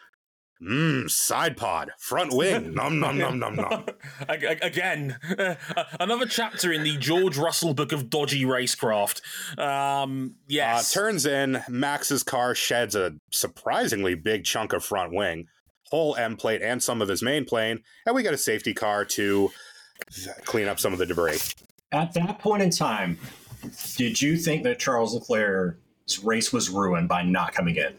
mmm, 0.62 1.10
side 1.10 1.55
pod, 1.57 1.91
front 1.97 2.34
wing, 2.34 2.74
nom 2.76 2.99
nom 2.99 3.18
nom 3.18 3.39
nom 3.39 3.55
nom. 3.55 3.86
Ag- 4.30 4.43
ag- 4.43 4.64
Again, 4.64 5.18
uh, 5.39 5.55
another 5.99 6.26
chapter 6.26 6.72
in 6.72 6.84
the 6.84 6.97
George 6.97 7.38
Russell 7.38 7.74
book 7.74 7.91
of 7.91 8.10
dodgy 8.10 8.43
racecraft. 8.45 9.22
Um, 9.57 10.32
Uh, 10.32 10.43
yes. 10.47 10.91
turns 10.93 11.26
in, 11.26 11.64
Max's 11.70 12.24
car 12.24 12.53
sheds 12.55 12.95
a 12.95 13.16
surprisingly 13.32 14.16
big 14.16 14.43
chunk 14.45 14.74
of 14.74 14.84
front 14.84 15.14
wing, 15.14 15.47
whole 15.91 16.16
endplate, 16.16 16.62
and 16.64 16.82
some 16.84 17.01
of 17.01 17.07
his 17.07 17.22
main 17.22 17.45
plane, 17.45 17.82
and 18.05 18.16
we 18.16 18.24
get 18.24 18.34
a 18.34 18.38
safety 18.38 18.74
car 18.74 19.05
to 19.05 19.51
clean 20.45 20.68
up 20.68 20.80
some 20.80 20.93
of 20.93 20.99
the 20.99 21.05
debris. 21.05 21.39
At 21.91 22.14
that 22.14 22.39
point 22.39 22.62
in 22.64 22.70
time, 22.70 23.18
did 23.97 24.22
you 24.22 24.38
think 24.38 24.64
that 24.64 24.80
Charles 24.80 25.14
Leclerc's 25.14 26.24
race 26.24 26.53
was 26.53 26.70
ruined 26.70 27.07
by 27.10 27.24
not 27.24 27.53
coming 27.53 27.76
in? 27.76 27.93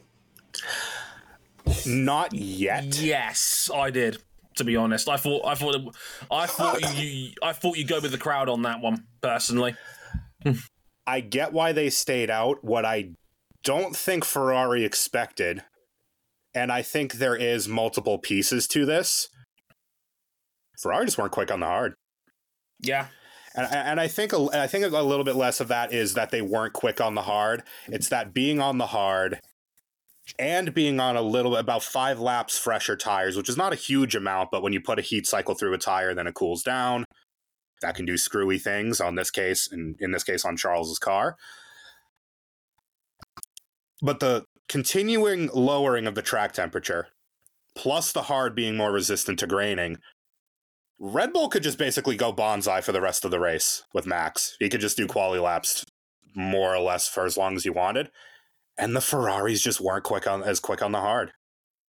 Not 1.87 2.33
yet. 2.33 3.01
Yes, 3.01 3.71
I 3.75 3.91
did. 3.91 4.19
To 4.57 4.65
be 4.65 4.77
honest, 4.77 5.09
I 5.09 5.17
thought, 5.17 5.47
I 5.47 5.55
thought, 5.55 5.97
I 6.31 6.47
thought 6.47 6.97
you, 6.97 7.31
I 7.43 7.53
thought 7.53 7.79
you 7.79 7.87
go 7.87 8.01
with 8.01 8.11
the 8.11 8.19
crowd 8.19 8.49
on 8.49 8.63
that 8.63 8.81
one. 8.81 9.07
Personally, 9.23 9.75
I 11.07 11.21
get 11.21 11.53
why 11.53 11.73
they 11.73 11.89
stayed 11.89 12.31
out. 12.31 12.63
What 12.63 12.85
I 12.85 13.13
don't 13.63 13.97
think 13.97 14.25
Ferrari 14.25 14.85
expected, 14.85 15.63
and 16.53 16.71
I 16.73 16.83
think 16.83 17.15
there 17.15 17.37
is 17.37 17.69
multiple 17.69 18.19
pieces 18.19 18.67
to 18.69 18.85
this. 18.85 19.29
Ferrari 20.83 21.07
just 21.07 21.17
weren't 21.17 21.33
quick 21.33 21.51
on 21.51 21.61
the 21.61 21.67
hard, 21.67 21.95
yeah, 22.81 23.07
and 23.55 23.67
and 23.73 24.01
I 24.01 24.09
think 24.09 24.35
I 24.35 24.67
think 24.67 24.85
a 24.85 25.03
little 25.03 25.25
bit 25.25 25.37
less 25.37 25.61
of 25.61 25.69
that 25.69 25.93
is 25.93 26.15
that 26.15 26.31
they 26.31 26.43
weren't 26.43 26.73
quick 26.73 27.01
on 27.01 27.15
the 27.15 27.23
hard. 27.23 27.63
It's 27.87 28.09
that 28.09 28.35
being 28.35 28.61
on 28.61 28.79
the 28.79 28.87
hard 28.87 29.41
and 30.39 30.75
being 30.75 31.01
on 31.01 31.17
a 31.17 31.23
little 31.23 31.57
about 31.57 31.83
five 31.83 32.21
laps 32.21 32.59
fresher 32.59 32.97
tires, 32.97 33.37
which 33.37 33.49
is 33.49 33.57
not 33.57 33.73
a 33.73 33.77
huge 33.77 34.15
amount, 34.15 34.51
but 34.51 34.63
when 34.63 34.73
you 34.73 34.81
put 34.81 34.99
a 34.99 35.03
heat 35.03 35.27
cycle 35.27 35.55
through 35.55 35.75
a 35.75 35.79
tire, 35.79 36.15
then 36.15 36.27
it 36.27 36.35
cools 36.35 36.63
down. 36.63 37.05
That 37.83 37.95
can 37.95 38.05
do 38.05 38.17
screwy 38.17 38.59
things 38.59 39.01
on 39.01 39.15
this 39.15 39.31
case, 39.31 39.69
and 39.71 39.97
in 40.01 40.13
this 40.13 40.25
case 40.25 40.45
on 40.45 40.57
Charles's 40.57 40.99
car. 40.99 41.37
But 44.03 44.21
the 44.21 44.45
continuing 44.69 45.49
lowering 45.53 46.07
of 46.07 46.15
the 46.15 46.23
track 46.23 46.53
temperature, 46.53 47.09
plus 47.75 48.13
the 48.13 48.23
hard 48.23 48.55
being 48.55 48.77
more 48.77 48.93
resistant 48.93 49.39
to 49.41 49.47
graining, 49.47 49.99
Red 50.99 51.33
Bull 51.33 51.49
could 51.49 51.63
just 51.63 51.79
basically 51.79 52.17
go 52.17 52.33
bonsai 52.33 52.85
for 52.85 52.93
the 52.93 53.01
rest 53.01 53.25
of 53.25 53.31
the 53.31 53.41
race 53.41 53.83
with 53.95 54.07
Max. 54.07 54.57
He 54.61 54.69
could 54.69 54.83
just 54.83 54.99
do 54.99 55.07
quality 55.07 55.41
laps 55.41 55.85
more 56.35 56.75
or 56.75 56.81
less 56.81 57.09
for 57.09 57.25
as 57.25 57.39
long 57.39 57.57
as 57.57 57.65
he 57.65 57.71
wanted. 57.71 58.11
And 58.81 58.97
the 58.97 59.01
Ferraris 59.01 59.61
just 59.63 59.81
weren't 59.81 60.05
quick 60.05 60.27
on 60.27 60.43
as 60.43 60.59
quick 60.59 60.83
on 60.83 60.91
the 60.93 61.01
hard. 61.01 61.33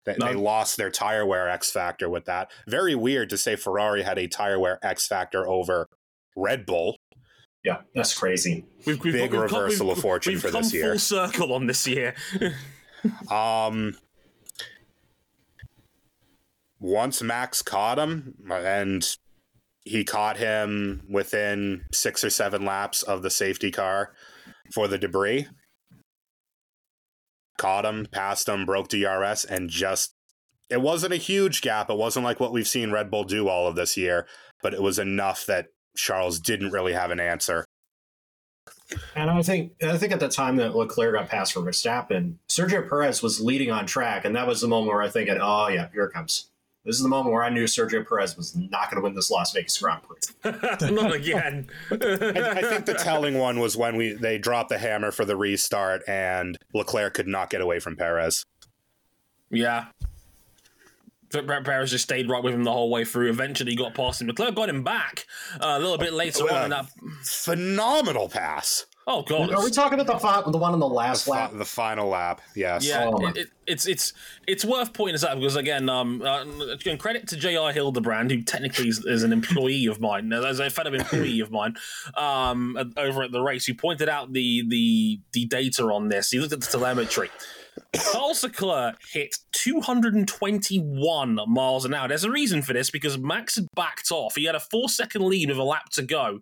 They, 0.07 0.17
No. 0.19 0.27
they 0.29 0.35
lost 0.35 0.77
their 0.79 0.91
tire 0.91 1.27
wear 1.27 1.49
X 1.49 1.71
factor 1.71 2.09
with 2.09 2.25
that. 2.25 2.51
Very 2.67 2.95
weird 2.95 3.29
to 3.31 3.37
say 3.39 3.57
Ferrari 3.57 4.03
had 4.03 4.19
a 4.19 4.27
tire 4.27 4.59
wear 4.59 4.79
X 4.83 5.07
factor 5.07 5.47
over 5.47 5.87
Red 6.35 6.65
Bull. 6.65 6.97
Yeah, 7.65 7.83
that's 7.95 8.17
crazy. 8.19 8.65
we've, 8.87 9.03
we've 9.05 9.13
Big 9.13 9.31
come- 9.33 9.41
reversal 9.41 9.91
of 9.91 9.99
fortune 9.99 10.33
we've 10.35 10.41
for 10.43 10.51
come 10.51 10.63
this 10.63 10.73
year. 10.73 10.93
Full 10.93 10.99
circle 10.99 11.53
on 11.53 11.67
this 11.67 11.87
year. 11.87 12.15
Um, 13.31 13.97
once 16.81 17.23
Max 17.23 17.63
caught 17.63 17.99
him, 17.99 18.35
and 18.51 19.07
he 19.85 20.05
caught 20.05 20.37
him 20.37 21.03
within 21.09 21.85
six 21.93 22.23
or 22.25 22.31
seven 22.31 22.65
laps 22.65 23.03
of 23.03 23.23
the 23.23 23.31
safety 23.31 23.71
car 23.71 24.13
for 24.75 24.89
the 24.89 24.99
debris. 24.99 25.47
Caught 27.59 27.85
him, 27.85 28.07
passed 28.11 28.49
him, 28.49 28.65
broke 28.65 28.89
DRS, 28.89 29.45
and 29.45 29.69
just. 29.69 30.15
It 30.71 30.81
wasn't 30.81 31.15
a 31.15 31.17
huge 31.17 31.61
gap. 31.61 31.91
It 31.91 31.97
wasn't 31.97 32.25
like 32.25 32.41
what 32.41 32.53
we've 32.53 32.69
seen 32.69 32.91
Red 32.91 33.11
Bull 33.11 33.25
do 33.25 33.49
all 33.49 33.67
of 33.67 33.75
this 33.75 33.97
year, 33.97 34.27
but 34.63 34.75
it 34.75 34.83
was 34.83 34.99
enough 34.99 35.45
that 35.47 35.69
Charles 35.97 36.39
didn't 36.39 36.73
really 36.73 36.93
have 36.93 37.11
an 37.11 37.21
answer. 37.21 37.65
And 39.15 39.31
I 39.31 39.43
think 39.43 39.73
I 39.83 39.97
think 39.99 40.13
at 40.13 40.21
the 40.21 40.29
time 40.29 40.57
that 40.57 40.75
Leclerc 40.75 41.15
got 41.15 41.29
passed 41.29 41.53
for 41.53 41.61
Verstappen, 41.61 42.35
Sergio 42.49 42.89
Perez 42.89 43.23
was 43.23 43.41
leading 43.41 43.71
on 43.71 43.87
track, 43.87 44.25
and 44.25 44.35
that 44.37 44.47
was 44.47 44.61
the 44.61 44.69
moment 44.69 44.93
where 44.93 45.03
I 45.03 45.09
think, 45.09 45.29
oh 45.31 45.69
yeah, 45.69 45.89
here 45.93 46.05
it 46.05 46.13
comes. 46.13 46.48
This 46.85 46.97
is 46.97 47.03
the 47.03 47.09
moment 47.09 47.35
where 47.35 47.45
I 47.45 47.51
knew 47.51 47.65
Sergio 47.65 48.07
Perez 48.07 48.37
was 48.37 48.57
not 48.57 48.91
going 48.91 48.97
to 48.97 49.03
win 49.03 49.15
this 49.15 49.31
Las 49.31 49.53
Vegas 49.53 49.77
Grand 49.79 50.01
Prix. 50.03 50.91
Not 50.91 51.13
again. 51.15 51.69
I, 51.91 51.95
I 51.95 52.63
think 52.63 52.87
the 52.87 52.95
telling 52.95 53.37
one 53.37 53.61
was 53.61 53.77
when 53.77 53.97
we 53.97 54.13
they 54.13 54.39
dropped 54.39 54.71
the 54.71 54.79
hammer 54.79 55.11
for 55.11 55.25
the 55.27 55.37
restart 55.37 56.03
and 56.09 56.57
Leclerc 56.73 57.15
could 57.15 57.27
not 57.27 57.51
get 57.51 57.61
away 57.61 57.79
from 57.79 57.97
Perez. 57.97 58.45
Yeah. 59.51 59.87
Brett 61.31 61.65
Perez 61.65 61.91
just 61.91 62.05
stayed 62.05 62.31
right 62.31 62.43
with 62.43 62.55
him 62.55 62.65
the 62.65 62.73
whole 62.73 62.91
way 62.91 63.05
through. 63.05 63.29
Eventually, 63.29 63.73
he 63.73 63.77
got 63.77 63.95
past 63.95 64.23
him. 64.23 64.29
Leclerc 64.29 64.55
got 64.55 64.71
him 64.71 64.83
back 64.83 65.27
uh, 65.61 65.77
a 65.77 65.79
little 65.79 65.99
bit 65.99 66.15
later 66.15 66.45
on 66.45 66.65
in 66.65 66.71
that. 66.71 66.87
Phenomenal 67.23 68.29
pass. 68.31 68.87
Oh 69.11 69.23
god! 69.23 69.55
Are 69.55 69.65
we 69.65 69.71
talking 69.71 69.99
about 69.99 70.13
the 70.13 70.19
fi- 70.21 70.43
the 70.51 70.59
one 70.59 70.75
on 70.75 70.81
the 70.81 70.87
The, 70.87 70.95
last 70.95 71.25
fi- 71.25 71.31
lap? 71.45 71.53
the 71.55 71.65
final 71.65 72.09
lap, 72.11 72.43
yes. 72.55 72.87
Yeah, 72.87 73.07
Oh, 73.11 73.27
it, 73.29 73.37
it, 73.39 73.49
it's 73.67 73.87
it's 73.87 74.13
it's 74.47 74.67
worth 74.67 74.93
pointing 74.93 75.15
this 75.15 75.25
out 75.25 75.37
because 75.41 75.57
again, 75.57 75.89
um, 75.89 76.21
uh, 76.21 76.45
and 76.85 76.99
credit 77.01 77.27
to 77.29 77.37
J.R. 77.39 77.73
Hildebrand, 77.73 78.31
who 78.31 78.43
technically 78.43 78.89
is, 78.89 79.03
is 79.07 79.23
an 79.23 79.33
employee 79.33 79.87
of 79.87 79.99
mine, 79.99 80.31
as 80.31 80.61
a 80.61 80.69
fellow 80.69 80.93
employee 80.93 81.41
of 81.41 81.51
mine, 81.51 81.75
um, 82.19 82.93
over 82.99 83.23
at 83.23 83.33
the 83.33 83.41
race, 83.41 83.65
who 83.65 83.73
pointed 83.73 84.11
out 84.11 84.35
the 84.35 84.63
the 84.69 85.21
the 85.33 85.47
data 85.47 85.85
on 85.85 86.09
this. 86.11 86.31
He 86.31 86.39
looked 86.39 86.53
at 86.53 86.61
the 86.61 86.67
telemetry. 86.67 87.31
Charles 88.13 88.43
Leclerc 88.43 88.97
hit 89.11 89.39
221 89.53 91.39
miles 91.47 91.85
an 91.85 91.95
hour. 91.95 92.09
There's 92.09 92.25
a 92.25 92.31
reason 92.31 92.61
for 92.63 92.73
this 92.73 92.91
because 92.91 93.17
Max 93.19 93.55
had 93.57 93.67
backed 93.75 94.11
off. 94.11 94.35
He 94.35 94.45
had 94.45 94.55
a 94.55 94.61
four 94.61 94.89
second 94.89 95.23
lead 95.25 95.49
with 95.49 95.59
a 95.59 95.63
lap 95.65 95.89
to 95.93 96.03
go. 96.03 96.41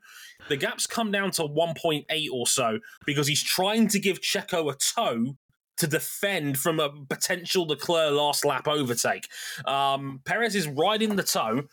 The 0.49 0.57
gap's 0.57 0.87
come 0.87 1.11
down 1.11 1.31
to 1.33 1.43
1.8 1.43 2.29
or 2.33 2.47
so 2.47 2.79
because 3.05 3.27
he's 3.27 3.43
trying 3.43 3.89
to 3.89 3.99
give 3.99 4.21
Checo 4.21 4.73
a 4.73 4.77
toe 4.77 5.37
to 5.79 5.87
defend 5.87 6.59
from 6.59 6.81
a 6.81 6.91
potential 6.91 7.67
Leclerc 7.67 8.13
last 8.13 8.45
lap 8.45 8.67
overtake. 8.67 9.29
Um, 9.67 10.21
Perez 10.25 10.55
is 10.55 10.67
riding 10.69 11.17
the 11.17 11.23
toe. 11.23 11.65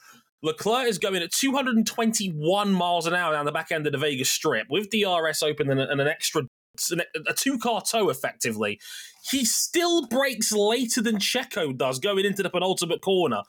Leclerc 0.42 0.88
is 0.88 0.98
going 0.98 1.22
at 1.22 1.32
221 1.32 2.74
miles 2.74 3.08
an 3.08 3.14
hour 3.14 3.32
down 3.32 3.46
the 3.46 3.52
back 3.52 3.72
end 3.72 3.86
of 3.86 3.94
the 3.94 3.98
Vegas 3.98 4.30
Strip 4.30 4.68
with 4.70 4.90
DRS 4.90 5.42
open 5.42 5.70
and, 5.70 5.80
and 5.80 6.02
an 6.02 6.08
extra 6.08 6.44
a 6.92 7.34
two 7.36 7.60
car 7.60 7.82
tow 7.82 8.10
effectively. 8.10 8.80
He 9.30 9.46
still 9.46 10.08
breaks 10.08 10.52
later 10.52 11.02
than 11.02 11.18
Checo 11.18 11.78
does 11.78 12.00
going 12.00 12.26
into 12.26 12.44
the 12.44 12.50
penultimate 12.50 13.02
corner. 13.02 13.44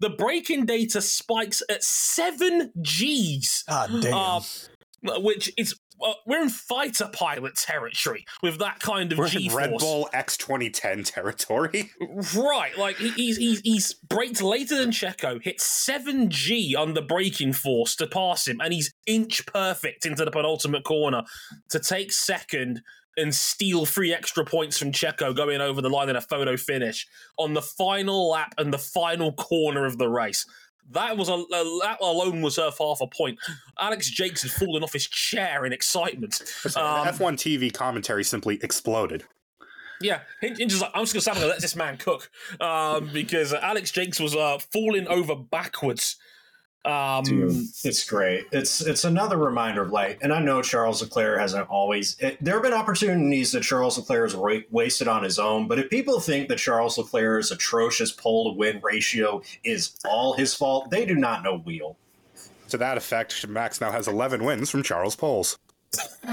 The 0.00 0.10
braking 0.10 0.66
data 0.66 1.00
spikes 1.00 1.62
at 1.68 1.82
seven 1.82 2.72
Gs. 2.80 3.64
Ah, 3.68 3.86
damn. 4.00 4.14
Uh, 4.14 5.20
which 5.20 5.52
is 5.56 5.78
uh, 6.04 6.12
we're 6.26 6.42
in 6.42 6.48
fighter 6.48 7.08
pilot 7.12 7.54
territory 7.56 8.24
with 8.42 8.58
that 8.58 8.78
kind 8.80 9.10
of 9.12 9.18
We're 9.18 9.28
G 9.28 9.46
in 9.46 9.54
Red. 9.54 9.78
Bull 9.78 10.08
X 10.12 10.36
2010 10.36 11.02
territory. 11.04 11.90
Right, 12.36 12.76
like 12.76 12.96
he- 12.96 13.10
he's 13.10 13.36
he's 13.36 13.60
he's 13.60 13.94
braked 13.94 14.42
later 14.42 14.76
than 14.76 14.90
Checo, 14.90 15.42
hit 15.42 15.60
seven 15.60 16.30
G 16.30 16.74
on 16.76 16.94
the 16.94 17.02
braking 17.02 17.52
force 17.52 17.94
to 17.96 18.06
pass 18.06 18.46
him, 18.48 18.60
and 18.60 18.72
he's 18.72 18.92
inch 19.06 19.46
perfect 19.46 20.04
into 20.06 20.24
the 20.24 20.30
penultimate 20.30 20.84
corner 20.84 21.22
to 21.70 21.78
take 21.80 22.12
second 22.12 22.82
and 23.18 23.34
steal 23.34 23.84
three 23.84 24.14
extra 24.14 24.44
points 24.44 24.78
from 24.78 24.92
Checo 24.92 25.34
going 25.34 25.60
over 25.60 25.82
the 25.82 25.90
line 25.90 26.08
in 26.08 26.16
a 26.16 26.20
photo 26.20 26.56
finish 26.56 27.06
on 27.36 27.54
the 27.54 27.62
final 27.62 28.30
lap 28.30 28.54
and 28.58 28.72
the 28.72 28.78
final 28.78 29.32
corner 29.32 29.84
of 29.84 29.98
the 29.98 30.08
race. 30.08 30.46
That 30.90 31.18
was 31.18 31.28
a, 31.28 31.32
a 31.34 31.80
that 31.82 31.98
alone 32.00 32.40
was 32.40 32.56
worth 32.56 32.78
half 32.78 33.00
a 33.02 33.06
point. 33.06 33.38
Alex 33.78 34.08
Jacques 34.08 34.40
had 34.40 34.50
fallen 34.50 34.82
off 34.82 34.94
his 34.94 35.06
chair 35.06 35.66
in 35.66 35.72
excitement. 35.72 36.40
Um, 36.76 37.06
F1 37.06 37.34
TV 37.34 37.72
commentary 37.72 38.24
simply 38.24 38.58
exploded. 38.62 39.24
Yeah, 40.00 40.20
Hinch 40.40 40.58
Hinch 40.58 40.80
like, 40.80 40.90
I'm 40.94 41.04
just 41.04 41.26
gonna 41.26 41.46
let 41.46 41.60
this 41.60 41.76
man 41.76 41.96
cook, 41.96 42.30
um, 42.60 43.10
because 43.12 43.52
uh, 43.52 43.58
Alex 43.62 43.90
Jacques 43.90 44.18
was 44.20 44.34
uh, 44.34 44.58
falling 44.72 45.08
over 45.08 45.34
backwards. 45.34 46.16
Um, 46.84 47.24
Dude, 47.24 47.66
it's 47.84 48.08
great. 48.08 48.46
It's 48.52 48.80
it's 48.80 49.04
another 49.04 49.36
reminder 49.36 49.82
of 49.82 49.90
like, 49.90 50.20
and 50.22 50.32
I 50.32 50.40
know 50.40 50.62
Charles 50.62 51.02
Leclerc 51.02 51.38
hasn't 51.38 51.68
always. 51.68 52.16
It, 52.20 52.42
there 52.42 52.54
have 52.54 52.62
been 52.62 52.72
opportunities 52.72 53.52
that 53.52 53.62
Charles 53.62 53.98
Leclerc 53.98 54.30
has 54.30 54.36
wa- 54.36 54.60
wasted 54.70 55.08
on 55.08 55.22
his 55.22 55.38
own, 55.38 55.68
but 55.68 55.78
if 55.78 55.90
people 55.90 56.20
think 56.20 56.48
that 56.48 56.58
Charles 56.58 56.96
Leclerc's 56.96 57.50
atrocious 57.50 58.12
pole 58.12 58.52
to 58.52 58.56
win 58.58 58.80
ratio 58.82 59.42
is 59.64 59.96
all 60.08 60.34
his 60.34 60.54
fault, 60.54 60.90
they 60.90 61.04
do 61.04 61.14
not 61.14 61.42
know 61.42 61.58
wheel. 61.58 61.96
To 62.70 62.76
that 62.78 62.96
effect, 62.96 63.46
Max 63.48 63.80
now 63.80 63.90
has 63.90 64.08
11 64.08 64.44
wins 64.44 64.70
from 64.70 64.82
Charles 64.82 65.16
Poles. 65.16 65.58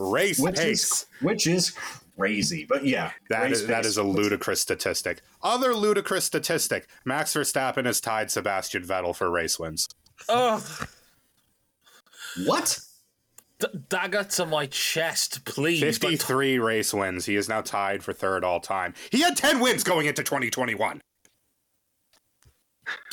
Race 0.00 0.38
which 0.38 0.56
pace. 0.56 0.92
is 0.92 1.06
which 1.20 1.46
is 1.46 1.72
crazy. 2.18 2.64
But 2.68 2.84
yeah, 2.84 3.12
That 3.30 3.44
race 3.44 3.60
is, 3.60 3.66
that 3.66 3.76
pace. 3.82 3.86
is 3.86 3.96
a 3.96 4.02
ludicrous 4.02 4.60
statistic. 4.60 5.20
Other 5.42 5.74
ludicrous 5.74 6.24
statistic 6.24 6.88
Max 7.04 7.32
Verstappen 7.34 7.84
has 7.86 8.00
tied 8.00 8.30
Sebastian 8.30 8.82
Vettel 8.84 9.14
for 9.14 9.30
race 9.30 9.58
wins. 9.58 9.88
ugh, 10.28 10.62
what? 12.46 12.80
d- 13.58 13.66
dagger 13.88 14.24
to 14.24 14.46
my 14.46 14.66
chest, 14.66 15.44
please. 15.44 15.80
But 15.80 16.10
53 16.10 16.58
race 16.58 16.94
wins. 16.94 17.26
He 17.26 17.36
is 17.36 17.48
now 17.48 17.60
tied 17.60 18.02
for 18.04 18.12
third 18.12 18.44
all 18.44 18.60
time. 18.60 18.94
He 19.10 19.20
had 19.20 19.36
10 19.36 19.60
wins 19.60 19.82
going 19.82 20.06
into 20.06 20.22
2021. 20.22 21.00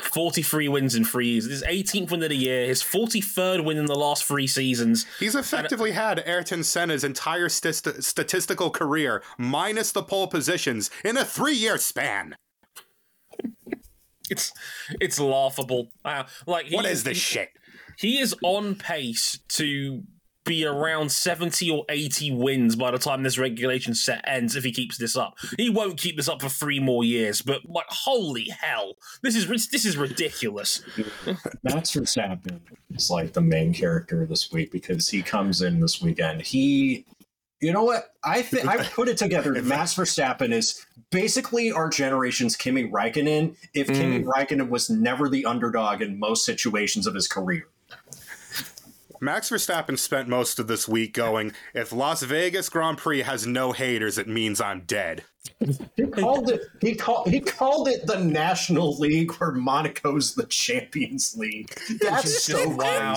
43 0.02 0.68
wins 0.68 0.96
in 0.96 1.04
three 1.06 1.28
years. 1.28 1.46
His 1.46 1.64
18th 1.64 2.12
win 2.12 2.24
of 2.24 2.30
the 2.30 2.36
year. 2.36 2.66
His 2.66 2.82
43rd 2.82 3.64
win 3.64 3.78
in 3.78 3.86
the 3.86 3.96
last 3.96 4.24
three 4.24 4.48
seasons. 4.48 5.06
He's 5.20 5.36
effectively 5.36 5.92
had 5.92 6.24
Ayrton 6.26 6.64
Senna's 6.64 7.04
entire 7.04 7.50
st- 7.50 8.04
statistical 8.04 8.70
career, 8.70 9.22
minus 9.38 9.92
the 9.92 10.04
pole 10.04 10.28
positions, 10.28 10.90
in 11.04 11.18
a 11.18 11.26
three 11.26 11.56
year 11.56 11.78
span. 11.78 12.36
It's 14.30 14.52
it's 15.02 15.20
laughable. 15.20 15.90
Uh, 16.04 16.24
like 16.48 16.68
he, 16.68 16.76
What 16.76 16.86
is 16.86 17.04
this 17.04 17.18
shit? 17.18 17.50
He 17.98 18.20
is 18.20 18.36
on 18.44 18.76
pace 18.76 19.40
to 19.50 20.04
be 20.46 20.66
around 20.66 21.12
70 21.12 21.70
or 21.70 21.86
80 21.90 22.32
wins 22.32 22.76
by 22.76 22.92
the 22.92 22.98
time 22.98 23.24
this 23.24 23.38
regulation 23.38 23.94
set 23.94 24.24
ends 24.26 24.56
if 24.56 24.64
he 24.64 24.72
keeps 24.72 24.98
this 24.98 25.18
up. 25.18 25.38
He 25.58 25.70
won't 25.70 25.98
keep 25.98 26.16
this 26.16 26.30
up 26.30 26.42
for 26.42 26.50
three 26.50 26.80
more 26.80 27.04
years, 27.04 27.42
but 27.42 27.68
like 27.68 27.88
holy 27.90 28.50
hell. 28.50 28.94
This 29.22 29.36
is 29.36 29.48
this 29.70 29.86
is 29.86 29.98
ridiculous. 29.98 30.82
Max 31.64 31.92
Verstappen 31.92 32.60
is 32.94 33.10
like 33.10 33.34
the 33.34 33.42
main 33.42 33.74
character 33.74 34.26
this 34.26 34.52
week 34.52 34.72
because 34.72 35.10
he 35.10 35.22
comes 35.22 35.62
in 35.62 35.80
this 35.80 36.02
weekend. 36.02 36.44
He, 36.44 37.06
you 37.60 37.74
know 37.74 37.84
what? 37.84 38.14
I 38.24 38.44
think 38.44 38.68
I 38.68 38.84
put 38.84 39.10
it 39.10 39.18
together. 39.18 39.62
Max 39.64 39.96
Verstappen 39.96 40.52
is 40.52 40.86
basically 41.12 41.72
our 41.72 41.90
generation's 41.90 42.56
Kimi 42.56 42.90
Räikkönen. 42.90 43.56
If 43.74 43.88
Kimi 43.88 44.20
mm. 44.20 44.26
Räikkönen 44.26 44.70
was 44.70 44.90
never 44.90 45.28
the 45.28 45.46
underdog 45.46 46.02
in 46.02 46.20
most 46.20 46.46
situations 46.46 47.08
of 47.08 47.16
his 47.16 47.28
career. 47.28 47.68
Max 49.20 49.50
Verstappen 49.50 49.98
spent 49.98 50.28
most 50.28 50.60
of 50.60 50.68
this 50.68 50.88
week 50.88 51.14
going, 51.14 51.54
if 51.74 51.92
Las 51.92 52.24
Vegas 52.24 52.70
Grand 52.70 52.98
Prix 52.98 53.22
has 53.22 53.46
no 53.48 53.72
haters, 53.72 54.18
it 54.18 54.28
means 54.28 54.60
I'm 54.62 54.82
dead. 54.82 55.24
He 55.96 56.06
called 56.08 56.50
it. 56.50 56.62
He 56.82 56.96
called. 56.96 57.30
He 57.30 57.40
called 57.40 57.88
it 57.88 58.08
the 58.08 58.20
National 58.20 58.98
League, 58.98 59.32
where 59.34 59.52
Monaco's 59.52 60.34
the 60.34 60.46
Champions 60.48 61.36
League. 61.38 61.72
That's 62.02 62.44
so 62.44 62.70
Wow. 62.70 63.16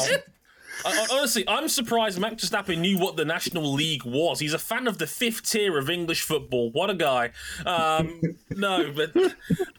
Crazy. 0.83 0.99
I- 0.99 1.03
I- 1.03 1.19
honestly, 1.19 1.45
I'm 1.49 1.69
surprised 1.69 2.19
Max 2.19 2.45
Verstappen 2.49 2.79
knew 2.79 2.99
what 2.99 3.17
the 3.17 3.25
National 3.25 3.73
League 3.73 4.05
was. 4.05 4.39
He's 4.41 4.55
a 4.55 4.59
fan 4.59 4.87
of 4.87 4.99
the 4.99 5.07
fifth 5.07 5.43
tier 5.51 5.79
of 5.79 5.91
English 5.91 6.23
football. 6.23 6.71
What 6.73 6.91
a 6.91 6.95
guy! 6.95 7.31
Um, 7.67 8.21
no, 8.51 8.93
but 8.95 9.11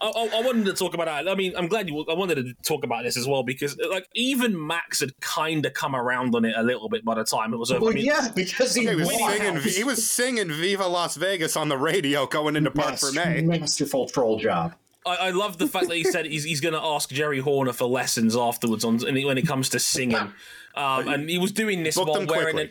I, 0.01 0.07
I, 0.07 0.29
I 0.35 0.41
wanted 0.41 0.65
to 0.65 0.73
talk 0.73 0.93
about 0.93 1.05
that. 1.05 1.29
I 1.29 1.35
mean, 1.35 1.53
I'm 1.57 1.67
glad 1.67 1.87
you. 1.89 2.05
I 2.09 2.13
wanted 2.13 2.35
to 2.35 2.53
talk 2.63 2.83
about 2.83 3.03
this 3.03 3.17
as 3.17 3.27
well 3.27 3.43
because, 3.43 3.77
like, 3.89 4.07
even 4.15 4.67
Max 4.67 4.99
had 4.99 5.19
kind 5.21 5.65
of 5.65 5.73
come 5.73 5.95
around 5.95 6.35
on 6.35 6.45
it 6.45 6.53
a 6.57 6.63
little 6.63 6.89
bit 6.89 7.03
by 7.05 7.15
the 7.15 7.23
time 7.23 7.53
it 7.53 7.57
was 7.57 7.71
over. 7.71 7.89
I 7.89 7.93
mean, 7.93 8.05
yeah, 8.05 8.29
because 8.35 8.75
he, 8.75 8.87
He 8.87 8.95
was, 8.95 9.07
won. 9.07 9.31
singing, 9.37 9.61
he 9.61 9.83
was 9.83 10.09
singing 10.09 10.49
Viva 10.51 10.87
Las 10.87 11.15
Vegas 11.15 11.55
on 11.55 11.69
the 11.69 11.77
radio 11.77 12.25
going 12.25 12.55
into 12.55 12.71
Park 12.71 12.91
Yes, 12.91 12.99
for 13.09 13.11
May. 13.13 13.41
masterful 13.41 14.07
troll 14.07 14.39
job. 14.39 14.73
I, 15.05 15.15
I 15.15 15.29
love 15.31 15.57
the 15.57 15.67
fact 15.67 15.87
that 15.87 15.95
he 15.95 16.03
said 16.03 16.25
he's, 16.25 16.43
he's 16.43 16.59
going 16.59 16.73
to 16.73 16.81
ask 16.83 17.09
Geri 17.09 17.39
Horner 17.39 17.71
for 17.73 17.85
lessons 17.87 18.35
afterwards 18.35 18.83
on 18.83 18.99
when 18.99 19.37
it 19.37 19.47
comes 19.47 19.69
to 19.69 19.79
singing. 19.79 20.33
Um, 20.75 21.07
and 21.07 21.29
he 21.29 21.37
was 21.37 21.51
doing 21.51 21.83
this 21.83 21.97
while 21.97 22.25
wearing 22.25 22.59
an, 22.59 22.69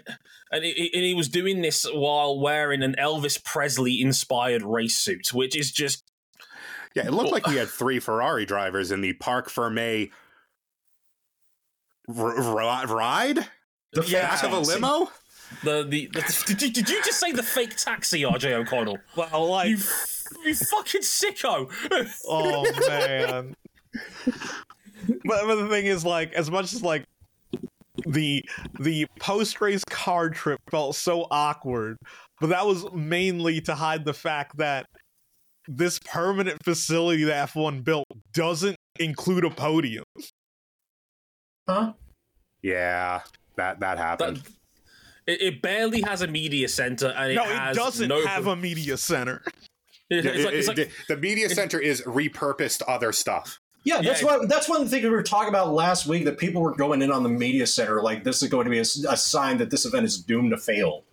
and 0.52 0.64
he, 0.64 0.90
and 0.94 1.02
he 1.04 1.14
was 1.14 1.28
doing 1.28 1.62
this 1.62 1.84
while 1.92 2.38
wearing 2.40 2.82
an 2.82 2.94
Elvis 2.98 3.42
Presley 3.42 4.00
inspired 4.00 4.62
race 4.62 4.96
suit, 4.96 5.32
which 5.34 5.56
is 5.56 5.70
just 5.72 6.04
Yeah, 6.94 7.06
it 7.06 7.12
looked 7.12 7.32
like 7.32 7.46
we 7.46 7.56
had 7.56 7.68
three 7.68 7.98
Ferrari 8.00 8.46
drivers 8.46 8.90
in 8.92 9.00
the 9.00 9.12
Parc 9.14 9.48
Fermé 9.50 10.10
r- 12.16 12.36
r- 12.40 12.86
ride 12.86 13.48
The 13.92 14.04
Yeah. 14.06 14.28
back 14.30 14.42
of 14.44 14.52
a 14.52 14.60
limo. 14.60 15.10
the 15.62 15.82
the. 15.84 16.06
the 16.12 16.44
did, 16.46 16.62
you, 16.62 16.70
did 16.70 16.88
you 16.88 17.02
just 17.04 17.18
say 17.20 17.32
the 17.32 17.42
fake 17.42 17.76
taxi, 17.76 18.22
RJ 18.22 18.52
O'Connell? 18.52 18.98
well, 19.16 19.48
like, 19.50 19.68
You, 19.70 19.76
you 20.44 20.54
fucking 20.54 21.02
sicko! 21.02 21.70
oh 22.26 22.86
man. 22.88 23.56
but, 25.24 25.46
but 25.46 25.56
the 25.56 25.68
thing 25.68 25.86
is, 25.86 26.04
like, 26.04 26.32
as 26.34 26.50
much 26.50 26.72
as 26.72 26.82
like 26.82 27.04
the 28.06 28.44
the 28.80 29.06
post 29.18 29.60
race 29.60 29.84
car 29.88 30.30
trip 30.30 30.58
felt 30.70 30.94
so 30.96 31.26
awkward, 31.30 31.96
but 32.40 32.48
that 32.48 32.66
was 32.66 32.90
mainly 32.92 33.60
to 33.62 33.74
hide 33.74 34.04
the 34.04 34.14
fact 34.14 34.56
that 34.58 34.86
this 35.66 35.98
permanent 35.98 36.62
facility 36.64 37.24
that 37.24 37.50
F1 37.50 37.84
built 37.84 38.06
doesn't 38.32 38.76
include 38.98 39.44
a 39.44 39.50
podium. 39.50 40.04
Huh? 41.68 41.92
Yeah, 42.62 43.20
that 43.56 43.80
that 43.80 43.98
happened. 43.98 44.38
That- 44.38 44.52
it, 45.26 45.42
it 45.42 45.62
barely 45.62 46.00
has 46.02 46.22
a 46.22 46.26
media 46.26 46.68
center, 46.70 47.08
and 47.08 47.32
it 47.32 47.34
no, 47.34 47.44
has 47.44 47.76
it 47.76 47.80
doesn't 47.80 48.08
no, 48.08 48.24
have 48.26 48.46
a 48.46 48.56
media 48.56 48.96
center. 48.96 49.42
It's, 50.10 50.24
Yeah, 50.24 50.32
like, 50.32 50.54
it- 50.54 50.58
it's 50.58 50.68
like, 50.68 50.90
the 51.06 51.18
media 51.18 51.50
center 51.50 51.78
is 51.78 52.00
repurposed 52.00 52.80
other 52.88 53.12
stuff. 53.12 53.58
Yeah, 53.88 54.02
that's 54.02 54.20
Yeah. 54.20 54.26
what 54.38 54.48
that's 54.48 54.68
one 54.68 54.80
of 54.82 54.86
the 54.86 54.90
things 54.90 55.02
we 55.04 55.08
were 55.10 55.22
talking 55.22 55.48
about 55.48 55.72
last 55.72 56.06
week. 56.06 56.24
That 56.26 56.36
people 56.38 56.60
were 56.60 56.74
going 56.74 57.00
in 57.00 57.10
on 57.10 57.22
the 57.22 57.28
media 57.28 57.66
center 57.66 58.02
like 58.02 58.22
this 58.24 58.42
is 58.42 58.48
going 58.50 58.64
to 58.64 58.70
be 58.70 58.78
a 58.78 58.84
sign 58.84 59.56
that 59.58 59.70
this 59.70 59.86
event 59.86 60.04
is 60.04 60.18
doomed 60.22 60.50
to 60.50 60.58
fail. 60.58 61.04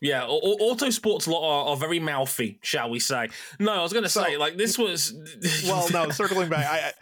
Yeah, 0.00 0.24
au- 0.24 0.40
au- 0.42 0.74
Autosport's 0.74 1.28
lot 1.28 1.42
are, 1.48 1.68
are 1.70 1.76
very 1.76 2.00
mouthy, 2.00 2.58
shall 2.62 2.90
we 2.90 2.98
say? 2.98 3.28
No, 3.58 3.72
I 3.72 3.82
was 3.82 3.92
going 3.92 4.02
to 4.02 4.08
So- 4.08 4.22
say 4.24 4.36
like 4.36 4.56
this 4.56 4.76
was. 4.76 5.14
well, 5.64 5.88
no, 5.90 6.10
circling 6.10 6.48
back, 6.50 6.66
I, 6.66 6.88
I 6.88 6.92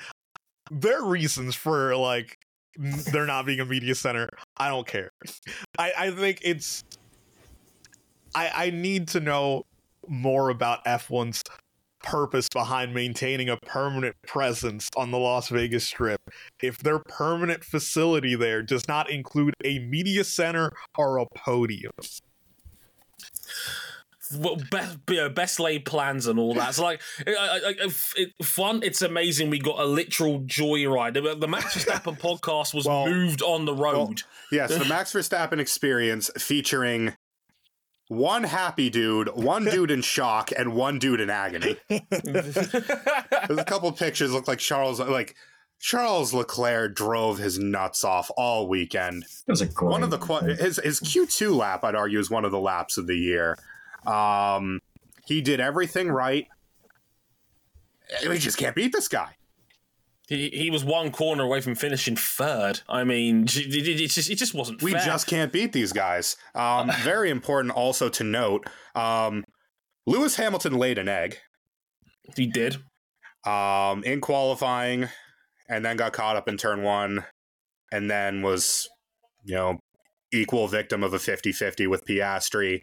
there 0.71 0.99
are 1.01 1.07
reasons 1.09 1.55
for 1.55 1.97
like 1.97 2.39
n- 2.79 3.01
there 3.11 3.25
not 3.27 3.47
being 3.47 3.61
a 3.61 3.65
media 3.65 3.95
center. 3.95 4.29
I 4.59 4.69
don't 4.69 4.87
care. 4.87 5.11
I 5.79 5.93
I 5.99 6.11
think 6.11 6.41
it's 6.43 6.85
I 8.35 8.67
I 8.67 8.71
need 8.71 9.09
to 9.09 9.21
know 9.21 9.65
more 10.09 10.51
about 10.51 10.85
F1's 10.85 11.43
purpose 12.03 12.49
behind 12.53 12.95
maintaining 12.95 13.49
a 13.49 13.57
permanent 13.57 14.17
presence 14.27 14.89
on 14.97 15.11
the 15.11 15.19
Las 15.19 15.49
Vegas 15.49 15.85
Strip. 15.85 16.21
If 16.63 16.79
their 16.79 16.99
permanent 16.99 17.65
facility 17.65 18.35
there 18.35 18.63
does 18.63 18.87
not 18.89 19.11
include 19.11 19.55
a 19.65 19.79
media 19.81 20.25
center 20.25 20.71
or 20.97 21.19
a 21.19 21.27
podium. 21.35 21.93
well, 24.37 24.57
best, 24.71 24.99
you 25.09 25.17
know, 25.17 25.29
best 25.29 25.61
laid 25.61 25.85
plans 25.85 26.27
and 26.27 26.39
all 26.39 26.55
that. 26.55 26.75
So 26.75 26.83
like, 26.83 27.01
I, 27.27 27.33
I, 27.33 27.69
I, 27.85 27.89
it, 28.17 28.33
fun. 28.43 28.81
It's 28.83 29.03
amazing. 29.03 29.51
We 29.51 29.59
got 29.59 29.79
a 29.79 29.85
literal 29.85 30.41
joyride. 30.41 31.15
The, 31.15 31.35
the 31.35 31.49
Max 31.49 31.77
Verstappen 31.77 32.19
podcast 32.21 32.75
was 32.75 32.87
Well, 32.87 33.07
moved 33.07 33.43
on 33.43 33.65
the 33.65 33.75
road. 33.75 34.23
Yes, 34.51 34.77
the 34.77 34.85
Max 34.85 35.13
Verstappen 35.13 35.59
experience 35.59 36.31
featuring 36.39 37.15
one 38.13 38.45
happy 38.45 38.91
dude, 38.91 39.29
one 39.35 39.65
dude 39.65 39.91
in 39.91 40.03
shock, 40.03 40.51
and 40.57 40.75
one 40.75 40.99
dude 40.99 41.21
in 41.21 41.31
agony. 41.31 41.77
There's 41.89 42.57
a 42.57 43.65
couple 43.67 43.91
pictures 43.93 44.33
look 44.33 44.47
like 44.47 44.59
Charles 44.59 45.01
like 45.01 45.35
Charles 45.81 46.33
Leclerc 46.33 46.95
drove 46.95 47.39
his 47.39 47.59
nuts 47.59 48.05
off 48.05 48.31
all 48.37 48.69
weekend. 48.69 49.25
It 49.25 49.51
was 49.51 49.61
a 49.61 49.67
great 49.67 49.91
One 49.91 50.03
of 50.03 50.11
the 50.11 50.19
qu- 50.19 50.45
his 50.47 50.79
his 50.83 51.01
Q2 51.01 51.57
lap, 51.57 51.85
I'd 51.85 51.95
argue, 51.95 52.19
is 52.19 52.31
one 52.31 52.45
of 52.45 52.53
the 52.53 52.61
laps 52.61 52.99
of 52.99 53.07
the 53.07 53.17
year. 53.17 53.57
Um, 54.07 54.81
he 55.27 55.41
did 55.41 55.61
everything 55.61 56.09
right. 56.09 56.47
We 58.29 58.39
just 58.39 58.59
can't 58.59 58.77
beat 58.77 58.93
this 58.93 59.09
guy. 59.09 59.37
He, 60.33 60.51
he 60.51 60.71
was 60.71 60.85
one 60.85 61.11
corner 61.11 61.45
away 61.45 61.61
from 61.61 61.75
finishing 61.75 62.17
third. 62.17 62.81
I 62.89 63.05
mean, 63.05 63.43
it, 63.49 64.09
just 64.09 64.31
it 64.31 64.37
just 64.37 64.55
wasn't. 64.55 64.83
We 64.83 64.93
fair. 64.93 65.05
just 65.05 65.27
can't 65.27 65.53
beat 65.53 65.73
these 65.73 65.93
guys. 65.93 66.37
Um, 66.55 66.91
very 67.01 67.31
important 67.31 67.75
also 67.75 68.09
to 68.11 68.25
note. 68.25 68.69
Um, 68.95 69.45
Lewis 70.07 70.37
Hamilton 70.37 70.79
laid 70.79 70.99
an 70.99 71.09
egg 71.09 71.39
he 72.37 72.47
did. 72.47 72.77
um, 73.47 74.03
in 74.05 74.21
qualifying, 74.21 75.09
and 75.69 75.85
then 75.85 75.97
got 75.97 76.13
caught 76.13 76.37
up 76.37 76.49
in 76.49 76.57
turn 76.57 76.83
one, 76.83 77.25
and 77.91 78.11
then 78.11 78.43
was, 78.43 78.89
you 79.45 79.55
know, 79.55 79.79
equal 80.33 80.67
victim 80.69 81.03
of 81.03 81.13
a 81.13 81.19
50-50 81.19 81.89
with 81.89 82.07
Piastri. 82.07 82.83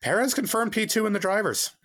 Perez 0.00 0.34
confirmed 0.34 0.72
P2 0.72 1.06
in 1.06 1.12
the 1.12 1.18
drivers. 1.18 1.76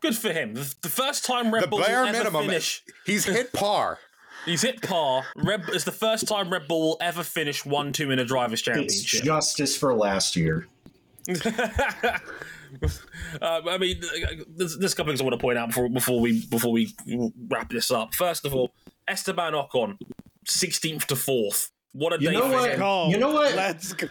Good 0.00 0.16
for 0.16 0.32
him. 0.32 0.54
The, 0.54 0.74
the 0.82 0.88
first 0.88 1.24
time 1.24 1.52
Red 1.52 1.64
The 1.64 1.66
Bull 1.68 1.80
will 1.80 1.86
bare 1.86 2.04
ever 2.04 2.12
minimum. 2.18 2.46
finish. 2.46 2.82
He's 3.04 3.24
hit 3.24 3.52
par. 3.52 3.98
He's 4.44 4.62
hit 4.62 4.80
par. 4.80 5.24
Red 5.36 5.64
it's 5.68 5.84
the 5.84 5.92
first 5.92 6.28
time 6.28 6.50
Red 6.50 6.68
Bull 6.68 6.80
will 6.90 6.96
ever 7.00 7.22
finish 7.24 7.66
one 7.66 7.92
two 7.92 8.10
in 8.12 8.18
a 8.18 8.24
drivers' 8.24 8.60
It's 8.60 8.62
championship. 8.62 9.24
justice 9.24 9.76
for 9.76 9.92
last 9.94 10.36
year. 10.36 10.66
uh, 11.28 12.18
I 13.42 13.78
mean, 13.78 14.00
there's, 14.48 14.78
there's 14.78 14.92
a 14.92 14.96
couple 14.96 15.10
things 15.10 15.20
I 15.20 15.24
want 15.24 15.34
to 15.34 15.40
point 15.40 15.58
out 15.58 15.68
before 15.68 15.88
before 15.88 16.20
we 16.20 16.44
before 16.46 16.72
we 16.72 16.94
wrap 17.48 17.70
this 17.70 17.90
up. 17.90 18.14
First 18.14 18.44
of 18.46 18.54
all, 18.54 18.72
Esteban 19.06 19.52
Ocon, 19.54 19.98
16th 20.46 21.04
to 21.06 21.16
fourth. 21.16 21.70
What 21.92 22.12
a 22.12 22.20
You 22.20 22.30
day 22.30 22.36
know 22.36 22.48
what? 22.50 22.70
him. 22.70 23.10
You 23.10 23.18
know 23.18 23.32
what? 23.32 23.54
Let's 23.54 23.92
go. 23.94 24.06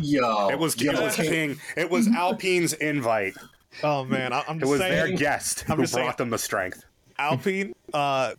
Yo, 0.00 0.48
It 0.48 0.58
was, 0.58 0.80
yo, 0.80 0.92
it 0.92 1.02
was. 1.02 1.16
King. 1.16 1.58
It 1.76 1.90
was 1.90 2.06
Alpine's 2.08 2.72
invite. 2.74 3.34
Oh 3.82 4.04
man, 4.04 4.32
I, 4.32 4.42
I'm 4.48 4.56
It 4.56 4.60
just 4.60 4.70
was 4.70 4.80
their 4.80 5.08
guest 5.12 5.64
I'm 5.68 5.76
who 5.76 5.82
just 5.82 5.94
saying- 5.94 6.06
brought 6.06 6.18
them 6.18 6.30
the 6.30 6.38
strength. 6.38 6.84
Alpine, 7.18 7.74
uh, 7.94 8.32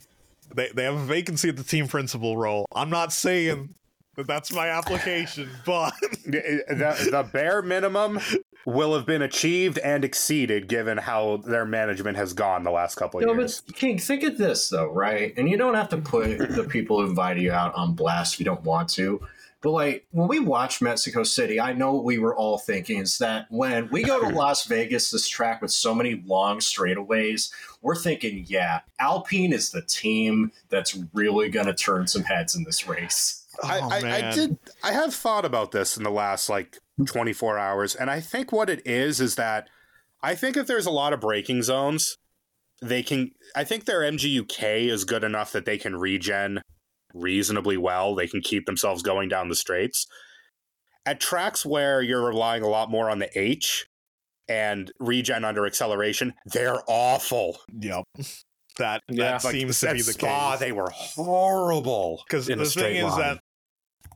they 0.55 0.69
they 0.73 0.83
have 0.83 0.95
a 0.95 1.03
vacancy 1.05 1.49
at 1.49 1.57
the 1.57 1.63
team 1.63 1.87
principal 1.87 2.37
role. 2.37 2.67
I'm 2.75 2.89
not 2.89 3.11
saying 3.11 3.73
that 4.15 4.27
that's 4.27 4.51
my 4.53 4.67
application, 4.69 5.49
but 5.65 5.93
the, 6.25 6.63
the, 6.69 7.09
the 7.11 7.29
bare 7.31 7.61
minimum 7.61 8.19
will 8.65 8.93
have 8.93 9.05
been 9.05 9.21
achieved 9.21 9.77
and 9.79 10.03
exceeded 10.03 10.67
given 10.67 10.97
how 10.97 11.37
their 11.37 11.65
management 11.65 12.17
has 12.17 12.33
gone 12.33 12.63
the 12.63 12.71
last 12.71 12.95
couple 12.95 13.19
of 13.19 13.25
No, 13.25 13.33
years. 13.33 13.61
but 13.61 13.75
King, 13.75 13.97
think 13.97 14.23
of 14.23 14.37
this 14.37 14.69
though, 14.69 14.91
right? 14.91 15.33
And 15.37 15.49
you 15.49 15.55
don't 15.57 15.73
have 15.75 15.89
to 15.89 15.97
put 15.97 16.37
the 16.37 16.65
people 16.69 16.99
who 17.01 17.07
invite 17.09 17.37
you 17.37 17.51
out 17.51 17.73
on 17.75 17.93
blast 17.95 18.33
if 18.35 18.39
you 18.39 18.45
don't 18.45 18.63
want 18.63 18.89
to. 18.89 19.25
But 19.67 19.73
like 19.73 20.07
when 20.11 20.29
we 20.29 20.39
watched 20.39 20.81
Mexico 20.81 21.23
City, 21.23 21.59
I 21.59 21.73
know 21.73 21.93
what 21.93 22.05
we 22.05 22.19
were 22.19 22.33
all 22.33 22.57
thinking 22.57 22.99
is 22.99 23.17
that 23.17 23.47
when 23.49 23.89
we 23.89 24.01
go 24.01 24.21
to 24.21 24.29
Las 24.33 24.63
Vegas, 24.63 25.11
this 25.11 25.27
track 25.27 25.61
with 25.61 25.71
so 25.71 25.93
many 25.93 26.23
long 26.25 26.59
straightaways, 26.59 27.51
we're 27.81 27.97
thinking, 27.97 28.45
yeah, 28.47 28.79
Alpine 28.97 29.51
is 29.51 29.71
the 29.71 29.81
team 29.81 30.53
that's 30.69 30.97
really 31.13 31.49
going 31.49 31.65
to 31.65 31.73
turn 31.73 32.07
some 32.07 32.23
heads 32.23 32.55
in 32.55 32.63
this 32.63 32.87
race. 32.87 33.45
I, 33.61 33.79
Oh, 33.81 33.89
I, 33.89 33.97
I 33.97 34.01
man. 34.03 34.35
did. 34.35 34.57
I 34.85 34.93
have 34.93 35.13
thought 35.13 35.43
about 35.43 35.73
this 35.73 35.97
in 35.97 36.03
the 36.03 36.11
last 36.11 36.47
like 36.47 36.77
24 37.05 37.57
hours, 37.57 37.93
and 37.93 38.09
I 38.09 38.21
think 38.21 38.53
what 38.53 38.69
it 38.69 38.81
is 38.87 39.19
is 39.19 39.35
that 39.35 39.67
I 40.23 40.33
think 40.35 40.55
if 40.55 40.65
there's 40.67 40.85
a 40.85 40.91
lot 40.91 41.11
of 41.11 41.19
braking 41.19 41.61
zones, 41.61 42.17
they 42.81 43.03
can. 43.03 43.31
I 43.53 43.65
think 43.65 43.83
their 43.83 43.99
MGU-K 43.99 44.87
is 44.87 45.03
good 45.03 45.25
enough 45.25 45.51
that 45.51 45.65
they 45.65 45.77
can 45.77 45.97
regen 45.97 46.61
reasonably 47.13 47.77
well. 47.77 48.15
They 48.15 48.27
can 48.27 48.41
keep 48.41 48.65
themselves 48.65 49.01
going 49.01 49.29
down 49.29 49.49
the 49.49 49.55
straights. 49.55 50.05
At 51.05 51.19
tracks 51.19 51.65
where 51.65 52.01
you're 52.01 52.25
relying 52.25 52.63
a 52.63 52.67
lot 52.67 52.89
more 52.91 53.09
on 53.09 53.19
the 53.19 53.29
H 53.39 53.85
and 54.49 54.91
regen 54.99 55.45
under 55.45 55.65
acceleration, 55.65 56.33
they're 56.45 56.79
awful. 56.87 57.57
yep, 57.73 58.03
that 58.77 59.01
Yeah. 59.09 59.31
that 59.31 59.43
Like, 59.43 59.53
seems 59.53 59.79
to 59.79 59.93
be 59.93 60.01
the 60.01 60.13
Spa, 60.13 60.51
case. 60.51 60.59
They 60.59 60.71
were 60.71 60.89
horrible 60.91 62.23
Because 62.27 62.49
in 62.49 62.57
the 62.57 62.63
a 62.65 62.67
straight 62.67 62.97
thing 62.97 63.07
is 63.07 63.15
that 63.17 63.39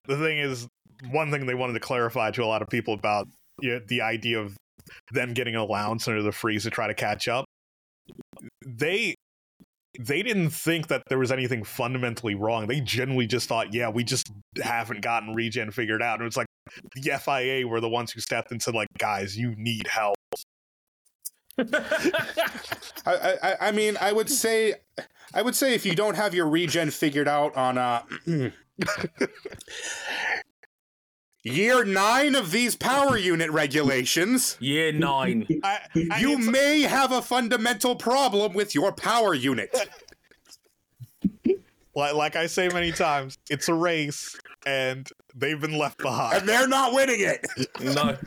the 0.05 0.17
thing 0.17 0.39
is 0.39 0.67
one 1.09 1.31
thing 1.31 1.45
they 1.45 1.55
wanted 1.55 1.73
to 1.73 1.79
clarify 1.79 2.31
to 2.31 2.43
a 2.43 2.45
lot 2.45 2.61
of 2.61 2.69
people 2.69 2.93
about 2.93 3.27
you 3.61 3.71
know, 3.71 3.79
the 3.87 4.01
idea 4.01 4.39
of 4.39 4.55
them 5.11 5.33
getting 5.33 5.55
an 5.55 5.61
allowance 5.61 6.07
under 6.07 6.21
the 6.21 6.31
freeze 6.31 6.63
to 6.63 6.69
try 6.69 6.87
to 6.87 6.93
catch 6.93 7.27
up. 7.27 7.45
They 8.65 9.15
they 9.99 10.23
didn't 10.23 10.51
think 10.51 10.87
that 10.87 11.03
there 11.09 11.17
was 11.17 11.31
anything 11.31 11.63
fundamentally 11.63 12.35
wrong. 12.35 12.67
They 12.67 12.79
generally 12.79 13.27
just 13.27 13.47
thought, 13.47 13.73
yeah, 13.73 13.89
we 13.89 14.03
just 14.03 14.31
haven't 14.61 15.01
gotten 15.01 15.35
regen 15.35 15.71
figured 15.71 16.01
out. 16.01 16.19
And 16.19 16.27
it's 16.27 16.37
like 16.37 16.47
the 16.95 17.19
FIA 17.19 17.67
were 17.67 17.81
the 17.81 17.89
ones 17.89 18.11
who 18.11 18.21
stepped 18.21 18.51
and 18.51 18.61
said, 18.61 18.73
like, 18.73 18.87
guys, 18.97 19.37
you 19.37 19.53
need 19.57 19.87
help. 19.87 20.15
I, 21.57 23.37
I, 23.43 23.55
I 23.61 23.71
mean, 23.71 23.97
I 23.99 24.13
would 24.13 24.29
say, 24.29 24.75
I 25.33 25.41
would 25.41 25.55
say 25.55 25.73
if 25.73 25.85
you 25.85 25.93
don't 25.95 26.15
have 26.15 26.33
your 26.33 26.47
regen 26.47 26.89
figured 26.89 27.27
out 27.27 27.55
on 27.57 27.77
uh, 27.77 28.03
year 31.43 31.83
nine 31.83 32.35
of 32.35 32.51
these 32.51 32.75
power 32.75 33.17
unit 33.17 33.49
regulations, 33.51 34.57
Year 34.59 34.91
nine. 34.91 35.47
I, 35.63 35.79
I- 36.11 36.19
you 36.19 36.37
may 36.37 36.81
have 36.81 37.11
a 37.11 37.21
fundamental 37.21 37.95
problem 37.95 38.53
with 38.53 38.75
your 38.75 38.91
power 38.91 39.33
unit. 39.33 39.75
like, 41.95 42.13
like 42.13 42.35
I 42.35 42.47
say 42.47 42.69
many 42.69 42.91
times, 42.91 43.37
it's 43.49 43.67
a 43.69 43.73
race, 43.73 44.37
and 44.65 45.07
they've 45.35 45.59
been 45.59 45.77
left 45.77 45.97
behind. 45.99 46.39
and 46.39 46.49
they're 46.49 46.67
not 46.67 46.93
winning 46.93 47.19
it. 47.21 47.45
no. 47.81 48.17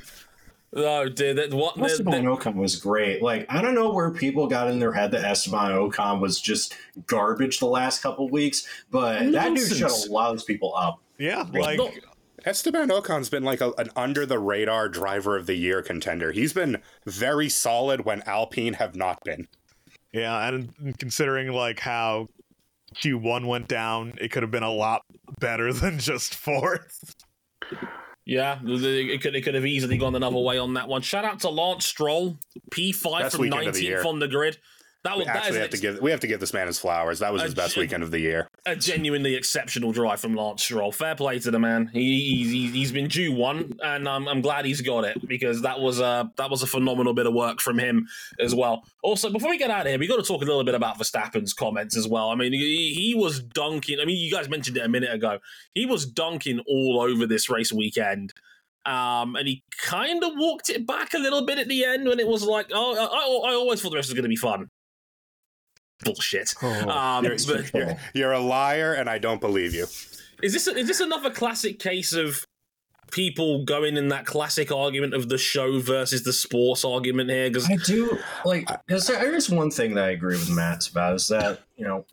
No, 0.77 1.09
dude. 1.09 1.37
That, 1.37 1.55
what? 1.55 1.79
Esteban 1.81 2.25
the- 2.25 2.31
Ocon 2.33 2.57
was 2.57 2.75
great. 2.75 3.23
Like 3.23 3.47
I 3.49 3.63
don't 3.63 3.77
know 3.77 3.93
where 3.93 4.11
people 4.11 4.49
got 4.49 4.69
in 4.69 4.81
their 4.81 4.93
head 4.93 5.13
that 5.13 5.23
Esteban 5.25 5.71
Ocon 5.71 6.19
was 6.21 6.41
just 6.41 6.75
garbage 7.07 7.61
the 7.61 7.67
last 7.67 8.03
couple 8.03 8.29
weeks, 8.29 8.67
but 8.91 9.31
that 9.31 9.55
dude 9.55 9.69
shut 9.77 9.93
a 9.93 10.11
lot 10.11 10.35
of 10.35 10.45
people 10.45 10.75
up. 10.75 10.99
Yeah, 11.17 11.45
Well, 11.53 11.63
like 11.63 11.79
no- 11.79 11.93
Esteban 12.45 12.91
Ocon's 12.91 13.29
been 13.31 13.43
like 13.45 13.61
a, 13.61 13.73
an 13.79 13.89
under 13.97 14.27
the 14.27 14.39
radar 14.39 14.89
driver 14.89 15.37
of 15.37 15.47
the 15.47 15.55
year 15.55 15.83
contender. 15.83 16.33
He's 16.33 16.53
been 16.53 16.83
very 17.07 17.49
solid 17.49 18.05
when 18.05 18.23
Alpine 18.23 18.75
have 18.75 18.95
not 18.95 19.23
been. 19.25 19.49
Yeah, 20.13 20.49
and 20.49 20.99
considering 20.99 21.49
like 21.53 21.81
how 21.81 22.29
Q1 22.97 23.47
went 23.47 23.67
down, 23.69 24.15
it 24.21 24.31
could 24.31 24.43
have 24.43 24.51
been 24.53 24.63
a 24.63 24.73
lot 24.73 25.03
better 25.41 25.73
than 25.73 25.99
just 25.99 26.35
fourth. 26.35 27.17
Yeah, 28.27 28.59
the- 28.63 28.77
the- 28.79 29.13
it 29.15 29.21
could, 29.23 29.35
it 29.35 29.43
could 29.43 29.55
have 29.55 29.67
easily 29.67 29.99
gone 29.99 30.15
another 30.15 30.39
way 30.39 30.59
on 30.59 30.75
that 30.75 30.89
one. 30.89 31.03
Shout 31.03 31.25
out 31.25 31.41
to 31.41 31.49
Lance 31.51 31.87
Stroll, 31.87 32.39
P5 32.71 33.21
Best 33.21 33.37
from 33.37 33.43
weekend 33.43 33.69
of 33.69 33.75
the 33.75 33.87
19th 33.91 34.05
on 34.07 34.19
the 34.19 34.29
grid. 34.29 34.59
That 35.05 35.13
We 35.13 35.19
was 35.19 35.27
that 35.27 35.37
actually 35.37 35.61
have 35.61 35.71
to 35.71 35.79
give 35.79 36.01
we 36.01 36.11
have 36.11 36.21
to 36.21 36.27
give 36.27 36.41
this 36.41 36.55
man 36.55 36.67
his 36.67 36.79
flowers. 36.79 37.19
That 37.19 37.31
was 37.31 37.43
his 37.43 37.55
best 37.55 37.75
j- 37.75 37.83
weekend 37.83 38.03
of 38.03 38.11
the 38.11 38.21
year. 38.21 38.49
a 38.65 38.75
genuinely 38.75 39.35
exceptional 39.35 39.93
drive 39.93 40.19
from 40.19 40.35
Lance 40.35 40.63
Stroll. 40.63 40.93
Fair 40.93 41.15
play 41.15 41.39
to 41.41 41.51
the 41.51 41.59
man. 41.59 41.91
He, 41.93 42.45
he 42.45 42.71
he's 42.71 42.91
been 42.91 43.09
due 43.09 43.31
one, 43.33 43.75
and 43.83 44.09
I'm 44.09 44.27
I'm 44.27 44.41
glad 44.41 44.65
he's 44.65 44.81
got 44.81 45.05
it 45.05 45.29
because 45.29 45.61
that 45.61 45.79
was 45.79 46.01
a 46.01 46.33
that 46.39 46.49
was 46.49 46.63
a 46.63 46.67
phenomenal 46.67 47.13
bit 47.13 47.27
of 47.27 47.35
work 47.35 47.61
from 47.61 47.79
him 47.79 48.09
as 48.41 48.55
well. 48.55 48.83
Also, 49.03 49.31
before 49.31 49.51
we 49.51 49.59
get 49.59 49.71
out 49.71 49.83
of 49.83 49.89
here, 49.89 49.99
we 49.99 50.07
got 50.07 50.17
to 50.17 50.23
talk 50.23 50.41
a 50.41 50.47
little 50.47 50.65
bit 50.65 50.75
about 50.75 50.99
Verstappen's 50.99 51.53
comments 51.53 51.99
as 51.99 52.09
well. 52.09 52.31
I 52.31 52.35
mean, 52.35 52.55
he, 52.55 52.95
he 52.95 53.15
was 53.15 53.41
dunking. 53.41 54.01
I 54.01 54.07
mean, 54.07 54.17
you 54.17 54.33
guys 54.33 54.49
mentioned 54.49 54.79
it 54.79 54.87
a 54.87 54.89
minute 54.89 55.13
ago. 55.13 55.39
He 55.75 55.85
was 55.85 56.07
dunking 56.07 56.61
all 56.67 56.99
over 56.99 57.27
this 57.27 57.51
race 57.51 57.75
weekend. 57.75 58.33
Um, 58.87 59.35
and 59.37 59.49
he 59.49 59.63
kind 59.81 60.23
of 60.23 60.33
walked 60.37 60.69
it 60.69 60.87
back 60.87 61.15
a 61.15 61.19
little 61.19 61.47
bit 61.47 61.59
at 61.59 61.69
the 61.69 61.87
end 61.87 62.07
when 62.07 62.21
it 62.21 62.27
was 62.29 62.43
like, 62.43 62.67
oh, 62.73 62.95
I, 62.95 63.51
I 63.51 63.55
always 63.55 63.81
thought 63.81 63.91
the 63.91 63.97
rest 63.97 64.11
was 64.11 64.15
going 64.15 64.25
to 64.25 64.29
be 64.29 64.37
fun. 64.37 64.69
Bullshit. 66.05 66.55
Um, 66.63 67.25
It's 67.27 67.47
but- 67.47 67.73
You're, 67.73 67.97
you're 68.15 68.33
a 68.33 68.41
liar, 68.41 68.95
and 68.95 69.09
I 69.09 69.19
don't 69.19 69.41
believe 69.41 69.75
you. 69.75 69.87
Is 70.43 70.53
this 70.53 70.67
is 70.67 70.87
this 70.89 71.01
another 71.01 71.31
classic 71.31 71.79
case 71.79 72.13
of 72.13 72.45
people 73.11 73.65
going 73.65 73.97
in 73.97 74.09
that 74.09 74.27
classic 74.27 74.73
argument 74.73 75.15
of 75.15 75.29
the 75.29 75.39
show 75.39 75.79
versus 75.79 76.25
the 76.25 76.33
sports 76.33 76.85
argument 76.85 77.31
here? 77.31 77.49
Because 77.49 77.71
I 77.71 77.77
do 77.77 78.19
like. 78.45 78.69
Cause 78.89 79.07
there's 79.07 79.49
one 79.49 79.71
thing 79.71 79.95
that 79.95 80.05
I 80.05 80.11
agree 80.11 80.35
with 80.37 80.51
Matt 80.51 80.89
about 80.89 81.15
is 81.15 81.29
that 81.29 81.61
you 81.77 81.87
know, 81.87 82.05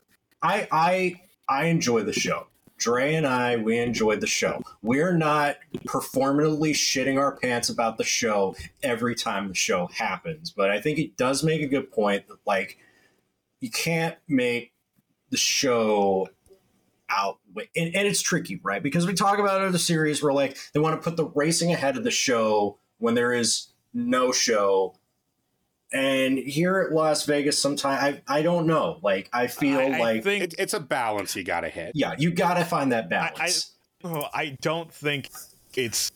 I 0.42 0.68
I 0.72 1.22
I 1.50 1.66
enjoy 1.66 2.04
the 2.04 2.14
show. 2.14 2.48
Dre 2.78 3.14
and 3.14 3.28
I, 3.28 3.58
we 3.58 3.78
enjoyed 3.78 4.22
the 4.22 4.28
show. 4.28 4.64
We're 4.82 5.14
not 5.16 5.58
performatively 5.86 6.72
shitting 6.72 7.20
our 7.20 7.36
pants 7.38 7.70
about 7.70 7.98
the 8.00 8.04
show 8.04 8.56
every 8.82 9.14
time 9.14 9.48
the 9.50 9.54
show 9.54 9.88
happens, 9.96 10.50
but 10.50 10.72
I 10.72 10.82
think 10.82 10.98
it 10.98 11.16
does 11.16 11.44
make 11.44 11.62
a 11.62 11.68
good 11.68 11.92
point 11.92 12.28
that, 12.28 12.38
like, 12.48 12.80
you 13.62 13.72
can't 13.72 14.18
make 14.28 14.74
the 15.30 15.38
show 15.38 16.28
out. 17.10 17.40
And, 17.76 17.96
and 17.96 18.08
it's 18.08 18.22
tricky, 18.22 18.60
right? 18.64 18.84
Because 18.84 19.08
we 19.08 19.14
talk 19.14 19.40
about 19.40 19.62
other 19.62 19.78
series 19.78 20.22
where, 20.22 20.34
like, 20.34 20.58
they 20.74 20.80
want 20.82 21.02
to 21.02 21.10
put 21.10 21.16
the 21.16 21.28
racing 21.28 21.72
ahead 21.72 21.96
of 21.96 22.04
the 22.04 22.12
show 22.12 22.78
when 22.98 23.16
there 23.16 23.34
is 23.34 23.68
no 23.94 24.34
show 24.34 24.96
and 25.94 26.38
here 26.38 26.80
at 26.80 26.94
Las 26.94 27.26
Vegas, 27.26 27.62
sometimes 27.62 28.02
I 28.02 28.22
I 28.40 28.42
don't 28.42 28.66
know. 28.66 29.00
Like 29.02 29.30
I 29.34 29.48
feel 29.48 29.80
I, 29.80 29.84
I 29.84 30.00
like 30.00 30.24
think 30.24 30.44
It, 30.44 30.56
it's 30.58 30.74
a 30.74 30.80
balance 30.80 31.36
you 31.36 31.44
got 31.44 31.62
to 31.62 31.70
hit. 31.70 31.92
yeah, 31.96 32.14
you 32.18 32.32
got 32.32 32.56
to 32.56 32.66
find 32.66 32.92
that 32.92 33.10
balance. 33.10 33.72
Oh, 34.04 34.26
I 34.34 34.58
don't 34.62 34.92
think 34.92 35.30
it's. 35.76 36.12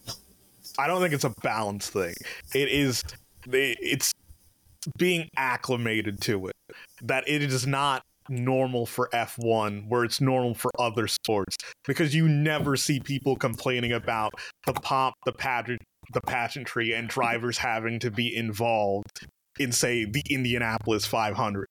I 0.78 0.88
don't 0.88 1.02
think 1.02 1.14
it's 1.14 1.24
a 1.24 1.34
balance 1.44 1.90
thing. 1.90 2.16
It 2.54 2.70
is. 2.70 3.04
It's 3.48 4.14
being 4.98 5.30
acclimated 5.38 6.22
to 6.22 6.48
it. 6.48 6.56
That 7.02 7.28
it 7.28 7.42
is 7.42 7.66
not 7.66 8.04
normal 8.30 8.86
for 8.86 9.10
F1 9.14 9.88
where 9.88 10.04
it's 10.04 10.20
normal 10.20 10.56
for 10.56 10.72
other 10.80 11.08
sports 11.08 11.56
because 11.86 12.16
you 12.16 12.28
never 12.28 12.76
see 12.76 13.00
people 13.00 13.36
complaining 13.36 13.92
about 13.92 14.34
the 14.66 14.74
pomp, 14.74 15.14
the 15.26 15.32
pageant, 15.32 15.82
the 16.14 16.22
pageantry, 16.22 16.94
and 16.94 17.08
drivers 17.08 17.60
having 17.60 18.00
to 18.00 18.10
be 18.10 18.36
involved 18.36 19.28
in 19.60 19.72
say 19.72 20.06
the 20.06 20.24
Indianapolis 20.30 21.06
500. 21.06 21.68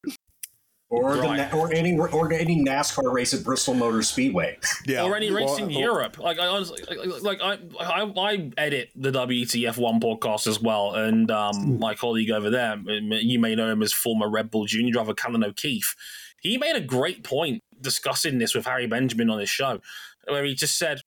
Or 0.95 1.16
Right. 1.16 1.51
Na- 1.53 1.59
or 1.59 1.72
any 1.72 1.97
or 1.99 2.32
any 2.32 2.64
NASCAR 2.64 3.12
race 3.12 3.34
at 3.34 3.42
Bristol 3.45 3.74
Motor 3.74 4.03
Speedway. 4.03 4.59
Yeah. 4.86 5.05
or 5.05 5.16
any 5.16 5.30
race 5.30 5.57
in 5.59 5.64
Or- 5.64 5.68
or- 5.68 5.70
Europe. 5.70 6.18
Like 6.18 6.38
I 6.38 6.47
honestly, 6.47 6.82
like, 6.88 7.22
like 7.22 7.40
I, 7.42 7.59
I, 7.80 8.03
I 8.16 8.51
edit 8.59 8.90
the 8.95 9.11
WTF 9.11 9.76
one 9.78 10.01
podcast 10.01 10.47
as 10.47 10.61
well, 10.61 10.95
and 10.95 11.30
um, 11.30 11.78
my 11.78 11.95
colleague 11.95 12.30
over 12.30 12.51
there, 12.51 12.76
you 12.86 13.38
may 13.38 13.55
know 13.55 13.70
him 13.70 13.82
as 13.82 13.92
former 13.92 14.28
Red 14.30 14.51
Bull 14.51 14.66
Junior 14.66 14.92
driver 14.92 15.14
Callan 15.14 15.42
O'Keeffe. 15.45 15.95
He 16.40 16.59
made 16.59 16.76
a 16.76 16.80
great 16.80 17.24
point 17.24 17.62
discussing 17.80 18.38
this 18.38 18.55
with 18.55 18.66
Harry 18.66 18.86
Benjamin 18.86 19.30
on 19.30 19.38
his 19.40 19.49
show, 19.49 19.80
where 20.28 20.45
he 20.45 20.55
just 20.55 20.76
said, 20.78 21.01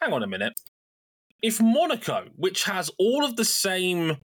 "Hang 0.00 0.12
on 0.12 0.22
a 0.22 0.26
minute." 0.26 0.54
If 1.42 1.60
Monaco, 1.60 2.24
which 2.36 2.64
has 2.64 2.90
all 2.98 3.24
of 3.24 3.36
the 3.36 3.44
same 3.44 4.16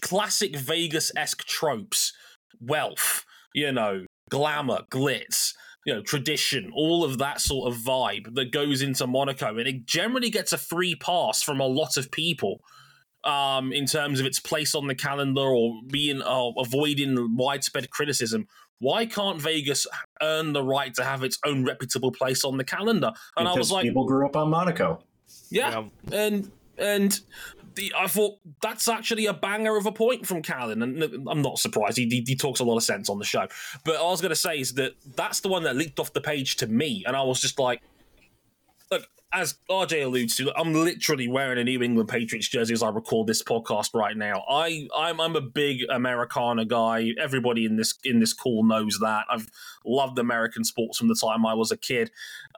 classic 0.00 0.56
Vegas 0.56 1.10
esque 1.16 1.44
tropes, 1.44 2.12
wealth, 2.60 3.24
you 3.54 3.72
know, 3.72 4.04
glamour, 4.32 4.80
glitz, 4.90 5.52
you 5.84 5.94
know, 5.94 6.00
tradition, 6.00 6.70
all 6.74 7.04
of 7.04 7.18
that 7.18 7.38
sort 7.38 7.70
of 7.70 7.78
vibe 7.78 8.34
that 8.34 8.50
goes 8.50 8.80
into 8.80 9.06
Monaco, 9.06 9.58
and 9.58 9.68
it 9.68 9.84
generally 9.84 10.30
gets 10.30 10.54
a 10.54 10.58
free 10.58 10.94
pass 10.94 11.42
from 11.42 11.60
a 11.60 11.66
lot 11.66 11.98
of 11.98 12.10
people 12.10 12.62
um, 13.24 13.72
in 13.74 13.84
terms 13.84 14.20
of 14.20 14.26
its 14.26 14.40
place 14.40 14.74
on 14.74 14.86
the 14.86 14.94
calendar 14.94 15.42
or 15.42 15.82
being 15.88 16.22
uh, 16.22 16.50
avoiding 16.56 17.36
widespread 17.36 17.90
criticism. 17.90 18.48
Why 18.78 19.04
can't 19.04 19.40
Vegas 19.40 19.86
earn 20.22 20.54
the 20.54 20.62
right 20.64 20.94
to 20.94 21.04
have 21.04 21.22
its 21.22 21.38
own 21.44 21.64
reputable 21.64 22.10
place 22.10 22.42
on 22.42 22.56
the 22.56 22.64
calendar? 22.64 23.12
And 23.36 23.46
I 23.46 23.52
was 23.52 23.70
like, 23.70 23.84
people 23.84 24.06
grew 24.06 24.24
up 24.24 24.34
on 24.34 24.48
Monaco. 24.48 25.02
yeah, 25.50 25.84
and 26.10 26.50
and 26.78 27.12
the, 27.12 27.20
I 27.96 28.06
thought 28.06 28.38
that's 28.60 28.88
actually 28.88 29.26
a 29.26 29.32
banger 29.32 29.76
of 29.76 29.86
a 29.86 29.92
point 29.92 30.26
from 30.26 30.42
Callan, 30.42 30.82
and 30.82 31.02
I'm 31.28 31.42
not 31.42 31.58
surprised. 31.58 31.96
He, 31.96 32.06
he, 32.06 32.24
he 32.26 32.36
talks 32.36 32.60
a 32.60 32.64
lot 32.64 32.76
of 32.76 32.82
sense 32.82 33.08
on 33.08 33.18
the 33.18 33.24
show. 33.24 33.46
But 33.84 33.96
I 33.96 34.02
was 34.02 34.20
going 34.20 34.30
to 34.30 34.36
say 34.36 34.60
is 34.60 34.74
that 34.74 34.94
that's 35.16 35.40
the 35.40 35.48
one 35.48 35.62
that 35.64 35.76
leaked 35.76 35.98
off 35.98 36.12
the 36.12 36.20
page 36.20 36.56
to 36.56 36.66
me, 36.66 37.04
and 37.06 37.16
I 37.16 37.22
was 37.22 37.40
just 37.40 37.58
like, 37.58 37.82
as 39.32 39.54
RJ 39.70 40.04
alludes 40.04 40.36
to, 40.36 40.52
I'm 40.58 40.74
literally 40.74 41.26
wearing 41.28 41.58
a 41.58 41.64
New 41.64 41.82
England 41.82 42.08
Patriots 42.08 42.48
jersey 42.48 42.74
as 42.74 42.82
I 42.82 42.90
record 42.90 43.26
this 43.26 43.42
podcast 43.42 43.94
right 43.94 44.16
now. 44.16 44.44
I 44.48 44.88
I'm, 44.96 45.20
I'm 45.20 45.36
a 45.36 45.40
big 45.40 45.80
Americana 45.90 46.64
guy. 46.64 47.12
Everybody 47.18 47.64
in 47.64 47.76
this 47.76 47.94
in 48.04 48.20
this 48.20 48.32
call 48.32 48.64
knows 48.64 48.98
that. 49.00 49.24
I've 49.30 49.48
loved 49.84 50.18
American 50.18 50.64
sports 50.64 50.98
from 50.98 51.08
the 51.08 51.14
time 51.14 51.46
I 51.46 51.54
was 51.54 51.72
a 51.72 51.76
kid. 51.76 52.10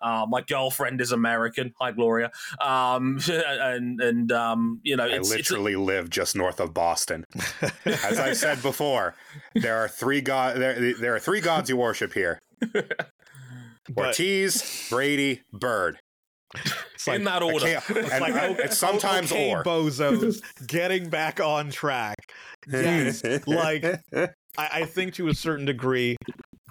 Uh, 0.02 0.26
my 0.28 0.40
girlfriend 0.42 1.00
is 1.00 1.12
American. 1.12 1.74
Hi, 1.80 1.92
Gloria. 1.92 2.30
Um, 2.60 3.20
and 3.30 4.00
and 4.00 4.32
um, 4.32 4.80
you 4.82 4.96
know, 4.96 5.04
I 5.04 5.16
it's, 5.16 5.30
it's 5.30 5.50
a- 5.50 5.54
literally 5.54 5.76
live 5.76 6.10
just 6.10 6.34
north 6.34 6.60
of 6.60 6.74
Boston. 6.74 7.24
As 7.84 8.18
I 8.18 8.32
said 8.32 8.62
before, 8.62 9.14
there 9.54 9.76
are 9.78 9.88
three 9.88 10.20
god 10.20 10.56
there, 10.56 10.92
there 10.94 11.14
are 11.14 11.20
three 11.20 11.40
gods 11.40 11.70
you 11.70 11.76
worship 11.76 12.12
here. 12.12 12.40
But 13.86 14.06
Ortiz, 14.06 14.86
Brady, 14.88 15.42
Bird. 15.52 15.98
It's 16.94 17.06
like, 17.06 17.16
in 17.16 17.24
that 17.24 17.42
order. 17.42 17.66
can't- 17.66 17.90
and 17.90 18.20
like, 18.20 18.58
it's 18.60 18.78
sometimes 18.78 19.32
okay, 19.32 19.50
or. 19.50 19.64
bozos 19.64 20.42
getting 20.66 21.08
back 21.08 21.40
on 21.40 21.70
track. 21.70 22.16
Yes, 22.70 23.22
like 23.46 23.84
I, 24.14 24.28
I 24.56 24.84
think 24.84 25.14
to 25.14 25.28
a 25.28 25.34
certain 25.34 25.66
degree, 25.66 26.16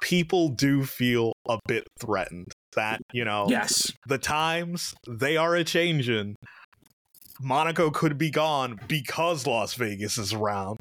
people 0.01 0.49
do 0.49 0.84
feel 0.84 1.34
a 1.47 1.59
bit 1.67 1.88
threatened 1.99 2.51
that 2.75 3.01
you 3.13 3.23
know 3.23 3.45
yes. 3.49 3.91
the 4.07 4.17
times 4.17 4.93
they 5.07 5.38
are 5.38 5.55
a 5.55 5.63
changing. 5.63 6.36
Monaco 7.41 7.89
could 7.89 8.17
be 8.17 8.29
gone 8.29 8.79
because 8.88 9.45
Las 9.47 9.73
Vegas 9.73 10.17
is 10.17 10.34
around. 10.34 10.77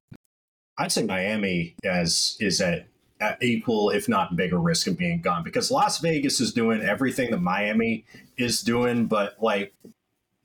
I'd 0.79 0.93
say 0.93 1.03
Miami 1.05 1.75
as 1.85 2.37
is 2.41 2.61
at, 2.61 2.87
at 3.21 3.43
equal, 3.43 3.91
if 3.91 4.09
not 4.09 4.37
bigger, 4.37 4.59
risk 4.59 4.87
of 4.87 4.99
being 4.99 5.21
gone 5.21 5.43
because 5.43 5.71
Las 5.71 5.99
Vegas 5.99 6.41
is 6.41 6.53
doing 6.53 6.83
everything 6.83 7.31
that 7.31 7.41
Miami 7.41 8.05
is 8.43 8.61
doing, 8.61 9.07
but 9.07 9.37
like 9.41 9.75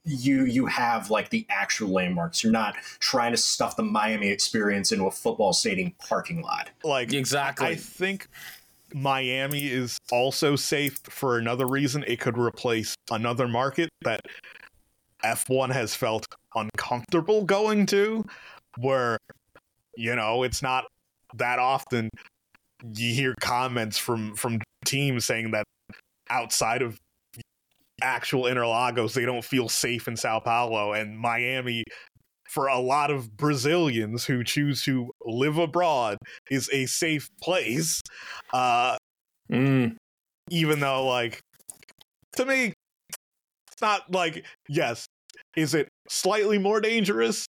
you 0.04 0.46
you 0.46 0.66
have 0.68 1.10
like 1.10 1.30
the 1.30 1.46
actual 1.50 1.90
landmarks. 1.90 2.44
You're 2.44 2.54
not 2.54 2.76
trying 3.00 3.32
to 3.32 3.38
stuff 3.38 3.76
the 3.76 3.84
Miami 3.84 4.30
experience 4.30 4.92
into 4.92 5.06
a 5.06 5.12
football 5.12 5.54
stadium 5.54 5.94
parking 6.08 6.42
lot. 6.42 6.70
Like 6.84 7.14
Exactly. 7.14 7.68
I 7.68 7.76
think 7.76 8.28
Miami 8.94 9.68
is 9.68 9.98
also 10.12 10.56
safe 10.56 10.98
for 11.04 11.38
another 11.38 11.68
reason. 11.68 12.04
It 12.08 12.20
could 12.20 12.38
replace 12.38 12.96
another 13.12 13.48
market 13.48 13.90
that 14.04 14.22
F1 15.24 15.72
has 15.72 15.94
felt 15.94 16.26
uncomfortable 16.56 17.44
going 17.44 17.86
to, 17.88 18.26
where, 18.78 19.18
you 19.96 20.16
know, 20.16 20.44
it's 20.44 20.62
not 20.62 20.86
that 21.36 21.60
often 21.60 22.10
you 22.96 23.14
hear 23.14 23.36
comments 23.42 23.98
from, 23.98 24.36
from 24.36 24.60
teams 24.86 25.26
saying 25.26 25.52
that 25.52 25.66
outside 26.30 26.82
of 26.82 26.98
actual 28.02 28.44
Interlagos, 28.44 29.14
they 29.14 29.26
don't 29.26 29.44
feel 29.44 29.70
safe 29.70 30.08
in 30.08 30.16
Sao 30.18 30.40
Paulo 30.40 30.94
and 30.94 31.18
Miami. 31.18 31.84
For 32.50 32.68
a 32.68 32.80
lot 32.80 33.12
of 33.12 33.36
Brazilians 33.36 34.26
who 34.26 34.44
choose 34.44 34.82
to 34.84 35.12
live 35.26 35.58
abroad, 35.58 36.18
is 36.50 36.70
a 36.72 36.86
safe 36.86 37.28
place. 37.42 38.02
Uh, 38.54 38.98
Mm. 39.52 39.96
even 40.50 40.80
though, 40.82 41.06
like, 41.08 41.40
to 42.36 42.46
me, 42.46 42.74
it's 43.72 43.82
not 43.82 44.12
like, 44.12 44.46
yes, 44.68 45.06
is 45.56 45.74
it 45.74 45.88
slightly 46.10 46.58
more 46.58 46.82
dangerous? 46.82 47.46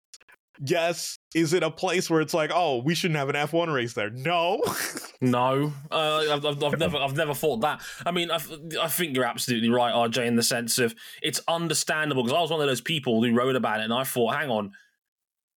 Yes. 0.60 1.15
Is 1.36 1.52
it 1.52 1.62
a 1.62 1.70
place 1.70 2.08
where 2.08 2.22
it's 2.22 2.32
like, 2.32 2.50
oh, 2.52 2.78
we 2.78 2.94
shouldn't 2.94 3.18
have 3.18 3.28
an 3.28 3.34
F1 3.36 3.72
race 3.72 3.92
there? 3.92 4.08
No. 4.10 4.62
No, 5.18 5.72
uh, 5.90 6.24
I've, 6.30 6.44
I've, 6.44 6.62
I've 6.62 6.78
never, 6.78 6.98
I've 6.98 7.16
never 7.16 7.32
thought 7.32 7.62
that. 7.62 7.80
I 8.04 8.10
mean, 8.10 8.30
I, 8.30 8.38
I 8.82 8.86
think 8.86 9.16
you're 9.16 9.24
absolutely 9.24 9.70
right, 9.70 9.94
RJ, 9.94 10.26
in 10.26 10.36
the 10.36 10.42
sense 10.42 10.78
of 10.78 10.94
it's 11.22 11.40
understandable 11.48 12.22
because 12.22 12.36
I 12.36 12.40
was 12.42 12.50
one 12.50 12.60
of 12.60 12.66
those 12.66 12.82
people 12.82 13.24
who 13.24 13.32
wrote 13.34 13.56
about 13.56 13.80
it, 13.80 13.84
and 13.84 13.94
I 13.94 14.04
thought, 14.04 14.34
hang 14.34 14.50
on, 14.50 14.72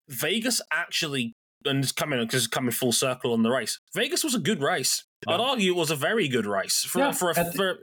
Vegas 0.07 0.61
actually, 0.71 1.35
and 1.65 1.83
it's 1.83 1.91
coming 1.91 2.21
because 2.21 2.45
it's 2.45 2.47
coming 2.47 2.71
full 2.71 2.93
circle 2.93 3.33
on 3.33 3.43
the 3.43 3.49
race. 3.51 3.81
Vegas 3.93 4.23
was 4.23 4.33
a 4.33 4.39
good 4.39 4.61
race. 4.61 5.03
I'd 5.27 5.41
argue 5.41 5.73
it 5.73 5.77
was 5.77 5.91
a 5.91 5.95
very 5.97 6.29
good 6.29 6.45
race 6.45 6.85
for 6.85 6.99
Yeah, 6.99 7.11
for 7.11 7.31
a 7.31 7.37
at 7.37 7.51
the- 7.51 7.57
for. 7.57 7.79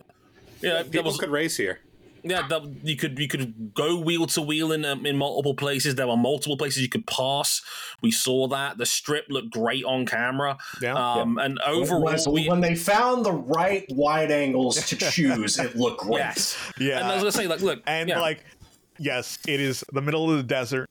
Yeah, 0.62 0.72
there 0.76 0.84
People 0.84 1.05
was 1.11 1.18
could 1.18 1.28
race 1.28 1.59
here. 1.59 1.80
Yeah, 2.28 2.46
that, 2.48 2.62
you 2.82 2.96
could 2.96 3.18
you 3.18 3.28
could 3.28 3.74
go 3.74 3.98
wheel 3.98 4.26
to 4.26 4.42
wheel 4.42 4.72
in 4.72 4.84
um, 4.84 5.06
in 5.06 5.16
multiple 5.16 5.54
places. 5.54 5.94
There 5.94 6.06
were 6.06 6.16
multiple 6.16 6.56
places 6.56 6.82
you 6.82 6.88
could 6.88 7.06
pass. 7.06 7.62
We 8.02 8.10
saw 8.10 8.48
that 8.48 8.78
the 8.78 8.86
strip 8.86 9.26
looked 9.28 9.50
great 9.50 9.84
on 9.84 10.06
camera. 10.06 10.58
Yeah. 10.80 10.94
Um, 10.94 11.38
and 11.38 11.58
overall, 11.66 12.02
when, 12.02 12.34
we, 12.34 12.48
when 12.48 12.60
they 12.60 12.74
found 12.74 13.24
the 13.24 13.32
right 13.32 13.84
wide 13.90 14.30
angles 14.30 14.84
to 14.86 14.96
choose, 15.10 15.58
it 15.58 15.76
looked 15.76 16.00
great. 16.00 16.18
yes, 16.18 16.56
yeah. 16.78 16.98
And 16.98 17.08
I 17.08 17.14
was 17.14 17.22
gonna 17.22 17.32
say, 17.32 17.46
like, 17.46 17.60
look, 17.60 17.82
and 17.86 18.08
yeah. 18.08 18.20
like 18.20 18.44
yes 18.98 19.38
it 19.46 19.60
is 19.60 19.84
the 19.92 20.02
middle 20.02 20.30
of 20.30 20.36
the 20.36 20.42
desert 20.42 20.88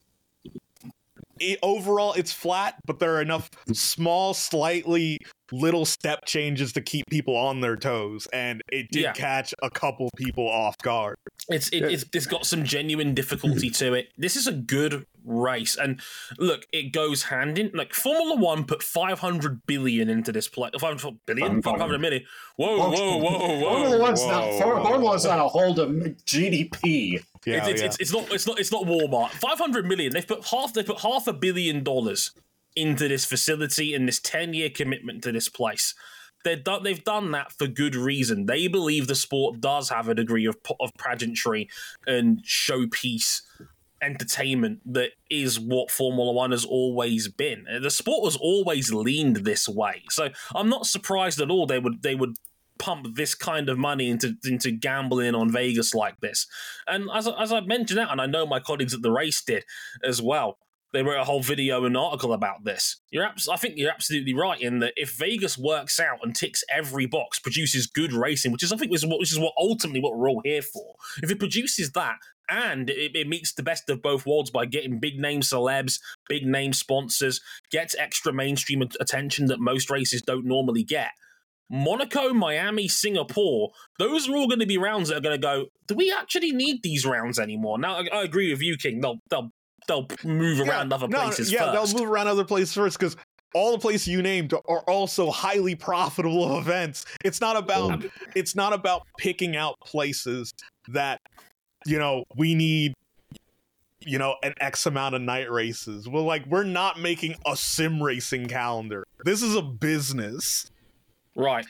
it, 1.39 1.59
overall 1.61 2.13
it's 2.13 2.31
flat 2.31 2.75
but 2.85 2.99
there 2.99 3.15
are 3.15 3.21
enough 3.21 3.49
small 3.73 4.33
slightly 4.33 5.19
little 5.51 5.85
step 5.85 6.25
changes 6.25 6.73
to 6.73 6.81
keep 6.81 7.05
people 7.09 7.35
on 7.35 7.61
their 7.61 7.75
toes 7.75 8.27
and 8.33 8.61
it 8.71 8.87
did 8.91 9.03
Yeah. 9.03 9.13
catch 9.13 9.53
a 9.61 9.69
couple 9.69 10.09
people 10.15 10.47
off 10.47 10.77
guard 10.79 11.17
It's 11.49 11.69
it, 11.69 11.83
it's 11.83 12.05
it's 12.13 12.25
got 12.25 12.45
some 12.45 12.63
genuine 12.63 13.13
difficulty 13.13 13.69
to 13.69 13.93
it. 13.93 14.07
This 14.17 14.35
is 14.35 14.47
a 14.47 14.51
good 14.51 15.05
race. 15.23 15.75
And 15.77 15.99
look, 16.39 16.65
it 16.71 16.91
goes 16.91 17.23
hand 17.23 17.59
in 17.59 17.69
like 17.73 17.93
Formula 17.93 18.35
One 18.35 18.63
put 18.63 18.81
500 18.81 19.65
billion 19.67 20.09
into 20.09 20.31
this 20.31 20.47
play. 20.47 20.69
500 20.79 21.19
billion? 21.27 21.61
500 21.61 22.01
million. 22.01 22.23
Whoa, 22.55 22.77
whoa, 22.77 22.89
whoa, 22.89 23.17
whoa. 23.17 23.59
Formula 23.69 23.99
One's 23.99 24.21
whoa, 24.21 24.31
not 24.31 24.47
whoa, 24.47 24.59
Formula 24.59 24.99
One's 24.99 25.25
whoa. 25.25 25.35
not 25.35 25.45
a 25.45 25.47
hold 25.49 25.77
of 25.79 25.89
GDP. 25.89 27.23
Yeah, 27.45 27.57
it's, 27.57 27.67
it's, 27.67 27.81
yeah. 27.81 27.85
it's, 27.87 27.97
it's 27.99 28.13
not 28.13 28.31
it's 28.31 28.47
not 28.47 28.59
it's 28.59 28.71
not 28.71 28.85
Walmart. 28.85 29.29
500 29.29 29.85
million. 29.85 30.13
They've 30.13 30.25
put 30.27 30.45
half 30.47 30.73
they 30.73 30.83
put 30.83 30.99
half 31.01 31.27
a 31.27 31.33
billion 31.33 31.83
dollars 31.83 32.31
into 32.75 33.07
this 33.07 33.25
facility 33.25 33.93
and 33.93 34.07
this 34.07 34.19
10 34.19 34.53
year 34.53 34.69
commitment 34.69 35.23
to 35.23 35.31
this 35.31 35.49
place. 35.49 35.93
They're 36.43 36.55
done, 36.55 36.83
they've 36.83 37.03
done 37.03 37.31
that 37.31 37.51
for 37.51 37.65
good 37.65 37.95
reason. 37.95 38.45
They 38.45 38.67
believe 38.67 39.07
the 39.07 39.15
sport 39.15 39.61
does 39.61 39.89
have 39.89 40.07
a 40.07 40.13
degree 40.13 40.45
of, 40.45 40.57
of 40.79 40.91
pageantry 40.97 41.69
and 42.05 42.43
showpiece 42.43 43.41
entertainment 44.01 44.81
that 44.85 45.11
is 45.29 45.59
what 45.59 45.89
Formula 45.89 46.31
One 46.31 46.51
has 46.51 46.65
always 46.65 47.27
been. 47.27 47.65
The 47.81 47.89
sport 47.89 48.25
has 48.25 48.35
always 48.35 48.93
leaned 48.93 49.37
this 49.37 49.67
way. 49.67 50.03
So 50.09 50.29
I'm 50.53 50.69
not 50.69 50.85
surprised 50.85 51.41
at 51.41 51.49
all 51.49 51.65
they 51.65 51.79
would 51.79 52.03
they 52.03 52.15
would 52.15 52.35
pump 52.77 53.15
this 53.15 53.33
kind 53.33 53.69
of 53.69 53.77
money 53.77 54.09
into 54.09 54.35
into 54.43 54.71
gambling 54.71 55.35
on 55.35 55.51
Vegas 55.51 55.93
like 55.93 56.19
this. 56.19 56.47
And 56.87 57.09
as, 57.13 57.27
as 57.27 57.51
I 57.51 57.61
mentioned 57.61 57.99
that, 57.99 58.11
and 58.11 58.21
I 58.21 58.25
know 58.25 58.45
my 58.45 58.59
colleagues 58.59 58.93
at 58.93 59.01
the 59.01 59.11
race 59.11 59.41
did 59.41 59.63
as 60.03 60.21
well, 60.21 60.57
they 60.95 61.03
wrote 61.03 61.19
a 61.19 61.25
whole 61.25 61.41
video 61.41 61.85
and 61.85 61.95
article 61.95 62.33
about 62.33 62.63
this. 62.63 63.01
You're 63.11 63.25
abs- 63.25 63.49
I 63.49 63.57
think 63.57 63.77
you're 63.77 63.91
absolutely 63.91 64.33
right 64.33 64.59
in 64.59 64.79
that 64.79 64.93
if 64.95 65.11
Vegas 65.17 65.57
works 65.57 65.99
out 65.99 66.19
and 66.23 66.35
ticks 66.35 66.63
every 66.69 67.05
box, 67.05 67.39
produces 67.39 67.87
good 67.87 68.13
racing, 68.13 68.51
which 68.51 68.63
is 68.63 68.71
I 68.71 68.77
think 68.77 68.93
is 68.93 69.05
what 69.05 69.19
which 69.19 69.31
is 69.31 69.39
what 69.39 69.53
ultimately 69.57 69.99
what 69.99 70.17
we're 70.17 70.29
all 70.29 70.41
here 70.43 70.61
for. 70.61 70.95
If 71.21 71.31
it 71.31 71.39
produces 71.39 71.91
that 71.91 72.17
and 72.49 72.89
it, 72.89 73.15
it 73.15 73.27
meets 73.27 73.53
the 73.53 73.63
best 73.63 73.89
of 73.89 74.01
both 74.01 74.25
worlds 74.25 74.51
by 74.51 74.65
getting 74.65 74.99
big 74.99 75.19
name 75.19 75.41
celebs, 75.41 75.99
big 76.29 76.45
name 76.45 76.73
sponsors, 76.73 77.41
gets 77.71 77.95
extra 77.95 78.31
mainstream 78.31 78.81
attention 78.99 79.47
that 79.47 79.59
most 79.59 79.89
races 79.89 80.21
don't 80.21 80.45
normally 80.45 80.83
get. 80.83 81.11
Monaco, 81.69 82.31
Miami, 82.31 82.87
Singapore, 82.87 83.71
those 83.97 84.29
are 84.29 84.35
all 84.35 84.47
going 84.47 84.59
to 84.59 84.67
be 84.67 84.77
rounds 84.77 85.09
that 85.09 85.17
are 85.17 85.21
going 85.21 85.39
to 85.39 85.41
go, 85.41 85.65
do 85.87 85.95
we 85.95 86.13
actually 86.15 86.51
need 86.51 86.83
these 86.83 87.05
rounds 87.05 87.39
anymore? 87.39 87.79
Now, 87.79 87.95
I, 87.95 88.07
I 88.13 88.23
agree 88.23 88.51
with 88.51 88.61
you, 88.61 88.77
King. 88.77 89.01
They'll, 89.01 89.17
they'll, 89.29 89.49
they'll 89.87 90.07
move 90.23 90.59
around 90.59 90.91
other 90.93 91.07
no, 91.07 91.23
places 91.23 91.51
yeah, 91.51 91.71
first. 91.71 91.93
they'll 91.93 92.01
move 92.01 92.11
around 92.11 92.27
other 92.27 92.45
places 92.45 92.73
first 92.73 92.99
because 92.99 93.15
all 93.53 93.71
the 93.71 93.79
places 93.79 94.07
you 94.07 94.21
named 94.21 94.53
are 94.53 94.81
also 94.81 95.31
highly 95.31 95.75
profitable 95.75 96.57
events. 96.59 97.05
It's 97.23 97.41
not 97.41 97.55
about 97.55 98.05
it's 98.35 98.55
not 98.55 98.73
about 98.73 99.03
picking 99.17 99.55
out 99.55 99.79
places 99.79 100.53
that 100.89 101.21
you 101.85 101.99
know 101.99 102.25
we 102.35 102.55
need 102.55 102.93
you 103.99 104.19
know 104.19 104.35
an 104.43 104.53
x 104.59 104.85
amount 104.85 105.15
of 105.15 105.21
night 105.21 105.49
races 105.49 106.07
well 106.07 106.23
like 106.23 106.45
we're 106.45 106.63
not 106.63 106.99
making 106.99 107.35
a 107.47 107.55
sim 107.55 108.03
racing 108.03 108.45
calendar 108.45 109.03
this 109.23 109.41
is 109.41 109.55
a 109.55 109.63
business 109.63 110.69
Right. 111.35 111.65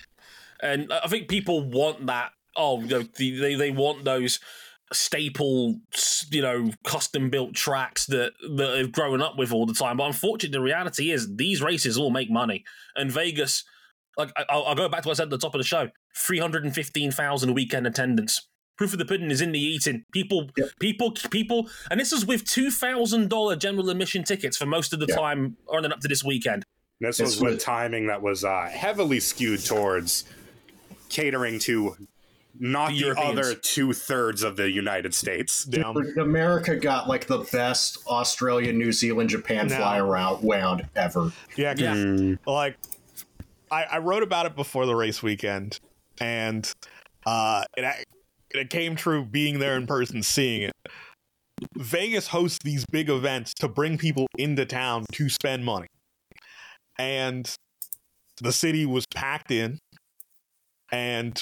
And 0.61 0.91
I 0.93 1.07
think 1.07 1.28
people 1.28 1.70
want 1.70 2.05
that. 2.07 2.32
Oh, 2.55 2.80
you 2.82 2.88
know, 2.88 3.03
they, 3.18 3.55
they 3.55 3.72
want 3.72 4.05
those 4.05 4.39
staple, 4.94 5.80
you 6.32 6.42
know, 6.42 6.72
custom 6.84 7.30
built 7.30 7.54
tracks 7.56 8.06
that, 8.08 8.34
that 8.56 8.72
they've 8.74 8.92
grown 8.92 9.22
up 9.22 9.38
with 9.38 9.52
all 9.52 9.66
the 9.66 9.74
time. 9.74 9.98
But 9.98 10.06
unfortunately, 10.08 10.58
the 10.58 10.62
reality 10.64 11.12
is 11.12 11.36
these 11.36 11.62
races 11.62 11.98
all 11.98 12.12
make 12.12 12.30
money. 12.30 12.64
And 12.96 13.12
Vegas, 13.12 13.64
like, 14.18 14.32
I- 14.38 14.46
I'll, 14.50 14.64
I'll 14.66 14.76
go 14.76 14.88
back 14.90 15.02
to 15.04 15.08
what 15.10 15.16
I 15.16 15.18
said 15.18 15.24
at 15.24 15.30
the 15.32 15.38
top 15.38 15.56
of 15.56 15.60
the 15.60 15.66
show 15.66 15.90
315,000 16.16 17.54
weekend 17.54 17.88
attendance. 17.88 18.48
Proof 18.78 18.92
of 18.94 19.00
the 19.00 19.06
pudding 19.06 19.32
is 19.32 19.40
in 19.42 19.54
the 19.54 19.60
eating. 19.60 20.04
People, 20.12 20.50
Yep. 20.58 20.70
people, 20.80 21.12
people, 21.32 21.70
and 21.90 21.98
this 22.00 22.12
is 22.12 22.26
with 22.26 22.44
two 22.44 22.70
thousand 22.70 23.30
dollar 23.30 23.56
general 23.56 23.90
admission 23.90 24.24
tickets 24.26 24.58
for 24.58 24.66
most 24.66 24.92
of 24.92 25.00
the 25.00 25.06
Yeah. 25.08 25.16
time, 25.16 25.56
running 25.72 25.94
up 25.94 26.02
to 26.02 26.10
this 26.10 26.26
weekend. 26.26 26.66
This 27.00 27.20
was 27.20 27.40
with 27.40 27.54
with- 27.54 27.62
timing 27.64 28.08
that 28.08 28.22
was 28.22 28.44
uh, 28.44 28.68
heavily 28.70 29.22
skewed 29.22 29.64
towards 29.64 30.26
catering 31.08 31.58
to 31.60 31.96
not 32.60 32.89
The 32.91 33.01
the, 33.14 33.20
other 33.20 33.53
two 33.56 33.93
thirds 33.93 34.43
of 34.43 34.56
the 34.56 34.70
United 34.72 35.14
States. 35.14 35.68
yeah. 35.70 35.91
Dude, 35.93 36.18
America 36.18 36.76
got 36.76 37.08
like 37.08 37.28
the 37.28 37.39
best 37.51 37.97
Australia, 38.08 38.72
New 38.74 38.91
Zealand, 38.91 39.30
Japan 39.30 39.68
No. 39.68 39.76
fly 39.78 39.97
around 39.99 40.43
wound 40.43 40.88
ever. 40.95 41.32
Yeah, 41.56 41.74
'cause, 41.74 41.82
Yeah. 42.22 42.36
like 42.45 42.78
I, 43.72 43.84
I 43.84 43.97
wrote 43.97 44.24
about 44.24 44.45
it 44.45 44.56
before 44.56 44.86
the 44.86 44.95
race 44.95 45.22
weekend, 45.24 45.80
and 46.20 46.72
uh, 47.26 47.64
it 47.76 48.06
it 48.51 48.70
came 48.70 48.95
true 48.95 49.26
being 49.26 49.60
there 49.60 49.76
in 49.76 49.86
person, 49.88 50.24
seeing 50.24 50.62
it. 50.62 50.74
Vegas 51.76 52.28
hosts 52.28 52.60
these 52.64 52.86
big 52.86 53.10
events 53.10 53.53
to 53.56 53.68
bring 53.68 53.97
people 53.97 54.28
into 54.38 54.66
town 54.66 55.06
to 55.14 55.30
spend 55.30 55.66
money, 55.66 55.88
and 56.99 57.53
the 58.41 58.51
city 58.51 58.86
was 58.86 59.06
packed 59.14 59.51
in. 59.51 59.80
And 60.91 61.41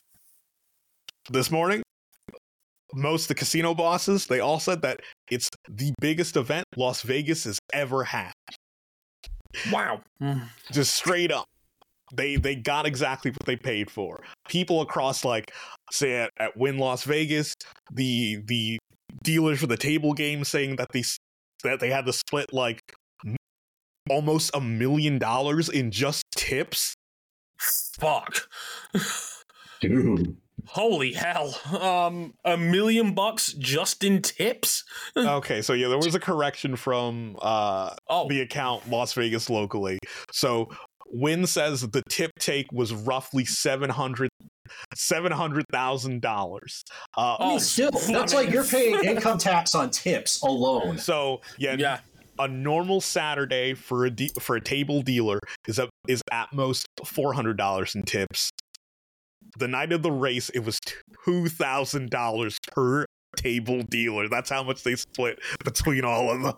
this 1.29 1.49
morning, 1.51 1.81
most 2.93 3.23
of 3.23 3.27
the 3.29 3.35
casino 3.35 3.73
bosses 3.73 4.27
they 4.27 4.39
all 4.39 4.59
said 4.59 4.81
that 4.83 4.99
it's 5.31 5.49
the 5.67 5.91
biggest 5.99 6.35
event 6.37 6.63
Las 6.77 7.01
Vegas 7.01 7.43
has 7.45 7.57
ever 7.73 8.03
had 8.03 8.31
Wow. 9.71 10.01
Mm. 10.21 10.43
just 10.71 10.93
straight 10.93 11.31
up 11.31 11.45
they 12.13 12.35
they 12.35 12.55
got 12.55 12.85
exactly 12.85 13.31
what 13.31 13.45
they 13.47 13.55
paid 13.55 13.89
for 13.89 14.21
people 14.47 14.81
across 14.81 15.25
like 15.25 15.51
say 15.91 16.21
at, 16.21 16.29
at 16.37 16.55
Wynn 16.55 16.77
las 16.77 17.03
vegas 17.03 17.55
the 17.91 18.37
the 18.45 18.77
dealers 19.23 19.59
for 19.59 19.67
the 19.67 19.77
table 19.77 20.13
game 20.13 20.43
saying 20.43 20.75
that 20.75 20.87
they 20.93 21.03
that 21.63 21.79
they 21.79 21.89
had 21.89 22.05
to 22.05 22.13
split 22.13 22.53
like 22.53 22.79
m- 23.25 23.35
almost 24.09 24.51
a 24.53 24.61
million 24.61 25.17
dollars 25.17 25.67
in 25.69 25.89
just 25.89 26.23
tips 26.35 26.93
Fuck. 27.99 28.47
Dude. 29.81 30.35
Holy 30.67 31.13
hell. 31.13 31.55
Um 31.79 32.33
a 32.45 32.57
million 32.57 33.13
bucks 33.13 33.53
just 33.53 34.03
in 34.03 34.21
tips? 34.21 34.83
okay 35.17 35.61
so 35.61 35.73
yeah 35.73 35.87
there 35.87 35.97
was 35.97 36.15
a 36.15 36.19
correction 36.19 36.75
from 36.75 37.37
uh 37.41 37.93
Oh, 38.09 38.27
the 38.29 38.41
account 38.41 38.89
las 38.89 39.13
vegas 39.13 39.49
locally 39.49 39.99
so 40.31 40.69
Wynn 41.11 41.45
says 41.45 41.81
the 41.81 42.01
tip 42.09 42.31
take 42.39 42.71
was 42.71 42.93
roughly 42.93 43.45
700 43.45 44.29
$700000 44.95 46.83
uh 47.17 47.35
I 47.39 47.45
mean, 47.47 47.55
Oh, 47.55 47.57
still, 47.59 47.91
that's 47.91 48.33
like 48.33 48.49
you're 48.49 48.63
paying 48.63 49.03
income 49.03 49.37
tax 49.37 49.75
on 49.75 49.89
tips 49.91 50.41
alone. 50.41 50.97
So 50.97 51.41
yeah, 51.57 51.75
yeah. 51.77 51.99
a 52.39 52.47
normal 52.47 53.01
Saturday 53.01 53.73
for 53.73 54.05
a 54.05 54.09
de- 54.09 54.31
for 54.39 54.55
a 54.55 54.61
table 54.61 55.01
dealer 55.01 55.39
is 55.67 55.77
up 55.79 55.89
is 56.07 56.21
at 56.31 56.51
most 56.53 56.87
four 57.05 57.33
hundred 57.33 57.57
dollars 57.57 57.93
in 57.95 58.03
tips. 58.03 58.49
The 59.57 59.67
night 59.67 59.91
of 59.91 60.01
the 60.03 60.11
race, 60.11 60.49
it 60.49 60.59
was 60.59 60.79
two 61.25 61.47
thousand 61.49 62.09
dollars 62.09 62.57
per 62.71 63.05
table 63.35 63.81
dealer. 63.83 64.27
That's 64.29 64.49
how 64.49 64.63
much 64.63 64.83
they 64.83 64.95
split 64.95 65.39
between 65.63 66.03
all 66.05 66.31
of 66.31 66.41
them. 66.41 66.53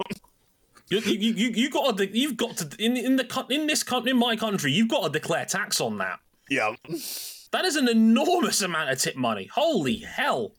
You, 0.89 0.99
you, 0.99 1.33
you, 1.33 1.49
you 1.49 1.69
got 1.69 1.97
to, 1.97 2.17
you've 2.17 2.37
got 2.37 2.57
to, 2.57 2.69
in, 2.77 2.95
in 2.95 3.15
the, 3.15 3.45
in 3.49 3.65
this, 3.65 3.81
co- 3.81 4.03
in 4.03 4.17
my 4.17 4.35
country, 4.35 4.71
you've 4.71 4.87
got 4.89 5.03
to 5.03 5.09
declare 5.09 5.43
tax 5.45 5.81
on 5.81 5.97
that. 5.97 6.19
Yeah, 6.47 6.75
That 7.51 7.65
is 7.65 7.75
an 7.75 7.87
enormous 7.87 8.61
amount 8.61 8.91
of 8.91 8.99
tip 8.99 9.15
money. 9.15 9.49
Holy 9.53 9.97
hell. 9.97 10.53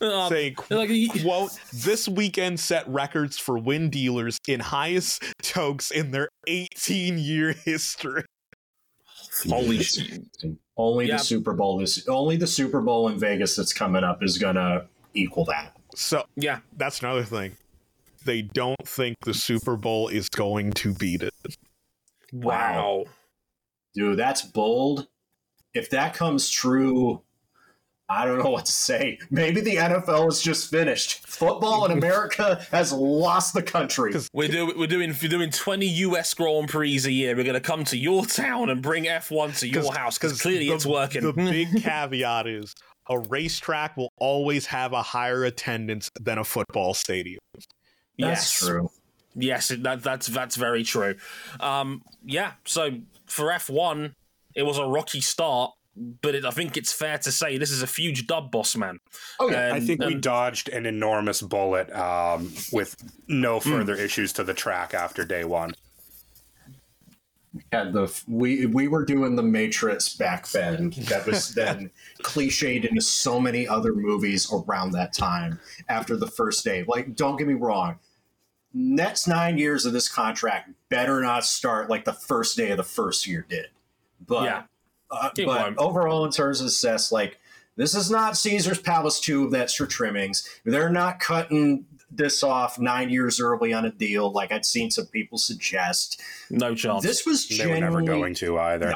Um, 0.00 0.28
say 0.28 0.54
like, 0.70 0.90
quote: 1.22 1.58
This 1.72 2.08
weekend 2.08 2.60
set 2.60 2.86
records 2.88 3.38
for 3.38 3.58
Wynn 3.58 3.90
dealers 3.90 4.38
in 4.46 4.60
highest 4.60 5.24
tokes 5.42 5.90
in 5.90 6.10
their 6.10 6.28
eighteen 6.46 7.18
year 7.18 7.52
history. 7.52 8.24
holy 9.48 9.82
shit. 9.82 10.22
Only 10.76 11.06
Yeah. 11.06 11.16
the 11.18 11.22
Super 11.24 11.52
Bowl 11.52 11.80
is 11.80 12.06
only 12.08 12.36
the 12.36 12.46
Super 12.46 12.80
Bowl 12.80 13.08
in 13.08 13.18
Vegas 13.18 13.56
that's 13.56 13.72
coming 13.72 14.04
up 14.04 14.22
is 14.22 14.38
gonna 14.38 14.86
equal 15.14 15.44
that. 15.46 15.76
So 15.94 16.24
Yeah. 16.36 16.60
that's 16.76 17.00
another 17.00 17.24
thing. 17.24 17.56
They 18.24 18.42
don't 18.42 18.86
think 18.86 19.18
the 19.24 19.34
Super 19.34 19.76
Bowl 19.76 20.08
is 20.08 20.28
going 20.28 20.72
to 20.74 20.94
beat 20.94 21.22
it. 21.22 21.34
Wow. 22.32 23.04
Dude, 23.94 24.18
that's 24.18 24.42
bold. 24.42 25.08
If 25.74 25.90
that 25.90 26.14
comes 26.14 26.48
true, 26.48 27.22
I 28.12 28.26
don't 28.26 28.38
know 28.38 28.50
what 28.50 28.66
to 28.66 28.72
say. 28.72 29.18
Maybe 29.30 29.60
the 29.60 29.76
NFL 29.76 30.28
is 30.28 30.42
just 30.42 30.70
finished. 30.70 31.26
Football 31.26 31.86
in 31.86 31.92
America 31.98 32.64
has 32.70 32.92
lost 32.92 33.54
the 33.54 33.62
country. 33.62 34.12
We're, 34.32 34.48
do, 34.48 34.72
we're 34.76 34.86
doing 34.86 35.14
we're 35.22 35.28
doing 35.28 35.50
20 35.50 35.86
US 35.86 36.34
Grand 36.34 36.68
Prix 36.68 37.00
a 37.04 37.10
year. 37.10 37.34
We're 37.36 37.44
going 37.44 37.54
to 37.54 37.60
come 37.60 37.84
to 37.84 37.96
your 37.96 38.24
town 38.26 38.70
and 38.70 38.82
bring 38.82 39.04
F1 39.04 39.58
to 39.60 39.68
your 39.68 39.92
house 39.92 40.18
because 40.18 40.40
clearly 40.40 40.68
the- 40.68 40.74
it's 40.74 40.86
working. 40.86 41.22
The 41.22 41.32
big 41.32 41.82
caveat 41.82 42.46
is 42.46 42.74
a 43.08 43.18
racetrack 43.18 43.96
will 43.96 44.12
always 44.16 44.66
have 44.66 44.92
a 44.92 45.02
higher 45.02 45.44
attendance 45.44 46.10
than 46.20 46.38
a 46.38 46.44
football 46.44 46.94
stadium. 46.94 47.40
That's 47.54 47.66
yes. 48.18 48.58
true. 48.58 48.90
Yes, 49.34 49.68
that, 49.68 50.02
that's 50.02 50.26
that's 50.26 50.56
very 50.56 50.82
true. 50.82 51.14
Um, 51.60 52.02
yeah, 52.24 52.52
so 52.64 52.90
for 53.26 53.46
F1, 53.46 54.14
it 54.54 54.62
was 54.62 54.78
a 54.78 54.84
rocky 54.84 55.22
start, 55.22 55.72
but 55.96 56.34
it, 56.34 56.44
I 56.44 56.50
think 56.50 56.76
it's 56.76 56.92
fair 56.92 57.18
to 57.18 57.30
say 57.32 57.58
this 57.58 57.70
is 57.70 57.82
a 57.82 57.86
huge 57.86 58.26
dub, 58.26 58.50
boss 58.50 58.74
man. 58.76 58.98
Oh 59.38 59.50
yeah, 59.50 59.72
I 59.72 59.76
And- 59.76 59.86
think 59.86 60.02
we 60.04 60.14
dodged 60.14 60.68
an 60.70 60.86
enormous 60.86 61.42
bullet 61.42 61.90
um, 61.94 62.52
with 62.72 62.96
no 63.28 63.60
Hmm. 63.60 63.70
further 63.70 63.94
issues 63.94 64.32
to 64.34 64.44
the 64.44 64.54
track 64.54 64.94
after 64.94 65.24
day 65.24 65.44
one. 65.44 65.74
had 67.70 67.92
the 67.92 68.10
we 68.26 68.64
we 68.66 68.88
were 68.88 69.04
doing 69.04 69.36
the 69.36 69.42
Matrix 69.42 70.16
back 70.16 70.48
then. 70.48 70.90
That 71.08 71.26
was 71.26 71.52
then 71.54 71.90
cliched 72.22 72.88
into 72.88 73.02
so 73.02 73.38
many 73.38 73.68
other 73.68 73.94
movies 73.94 74.50
around 74.50 74.92
that 74.92 75.12
time. 75.12 75.60
After 75.90 76.16
the 76.16 76.26
first 76.26 76.64
day, 76.64 76.84
like 76.88 77.14
don't 77.14 77.36
get 77.36 77.46
me 77.46 77.52
wrong, 77.54 77.98
next 78.72 79.26
nine 79.28 79.58
years 79.58 79.84
of 79.84 79.92
this 79.92 80.08
contract 80.08 80.70
better 80.88 81.20
not 81.20 81.44
start 81.44 81.90
like 81.90 82.06
the 82.06 82.14
first 82.14 82.56
day 82.56 82.70
of 82.70 82.78
the 82.78 82.82
first 82.84 83.26
year 83.26 83.44
did. 83.46 83.66
But 84.26 84.44
Yeah. 84.44 84.62
Uh, 85.12 85.30
but 85.36 85.46
won't. 85.46 85.78
overall, 85.78 86.24
in 86.24 86.32
terms 86.32 86.60
of 86.60 86.70
success, 86.70 87.12
like 87.12 87.38
this 87.76 87.94
is 87.94 88.10
not 88.10 88.36
Caesars 88.36 88.80
Palace 88.80 89.20
two 89.20 89.44
of 89.44 89.54
extra 89.54 89.86
trimmings. 89.86 90.48
They're 90.64 90.90
not 90.90 91.20
cutting 91.20 91.86
this 92.10 92.42
off 92.42 92.78
nine 92.78 93.08
years 93.10 93.40
early 93.40 93.72
on 93.72 93.84
a 93.86 93.90
deal, 93.90 94.30
like 94.32 94.52
I'd 94.52 94.66
seen 94.66 94.90
some 94.90 95.06
people 95.06 95.38
suggest. 95.38 96.20
No 96.50 96.74
chance. 96.74 97.02
This 97.02 97.24
was 97.26 97.48
They 97.48 97.54
were 97.54 97.58
genuinely 97.74 97.80
never 97.80 98.02
going 98.02 98.34
to 98.34 98.58
either. 98.58 98.90
Yeah. 98.90 98.94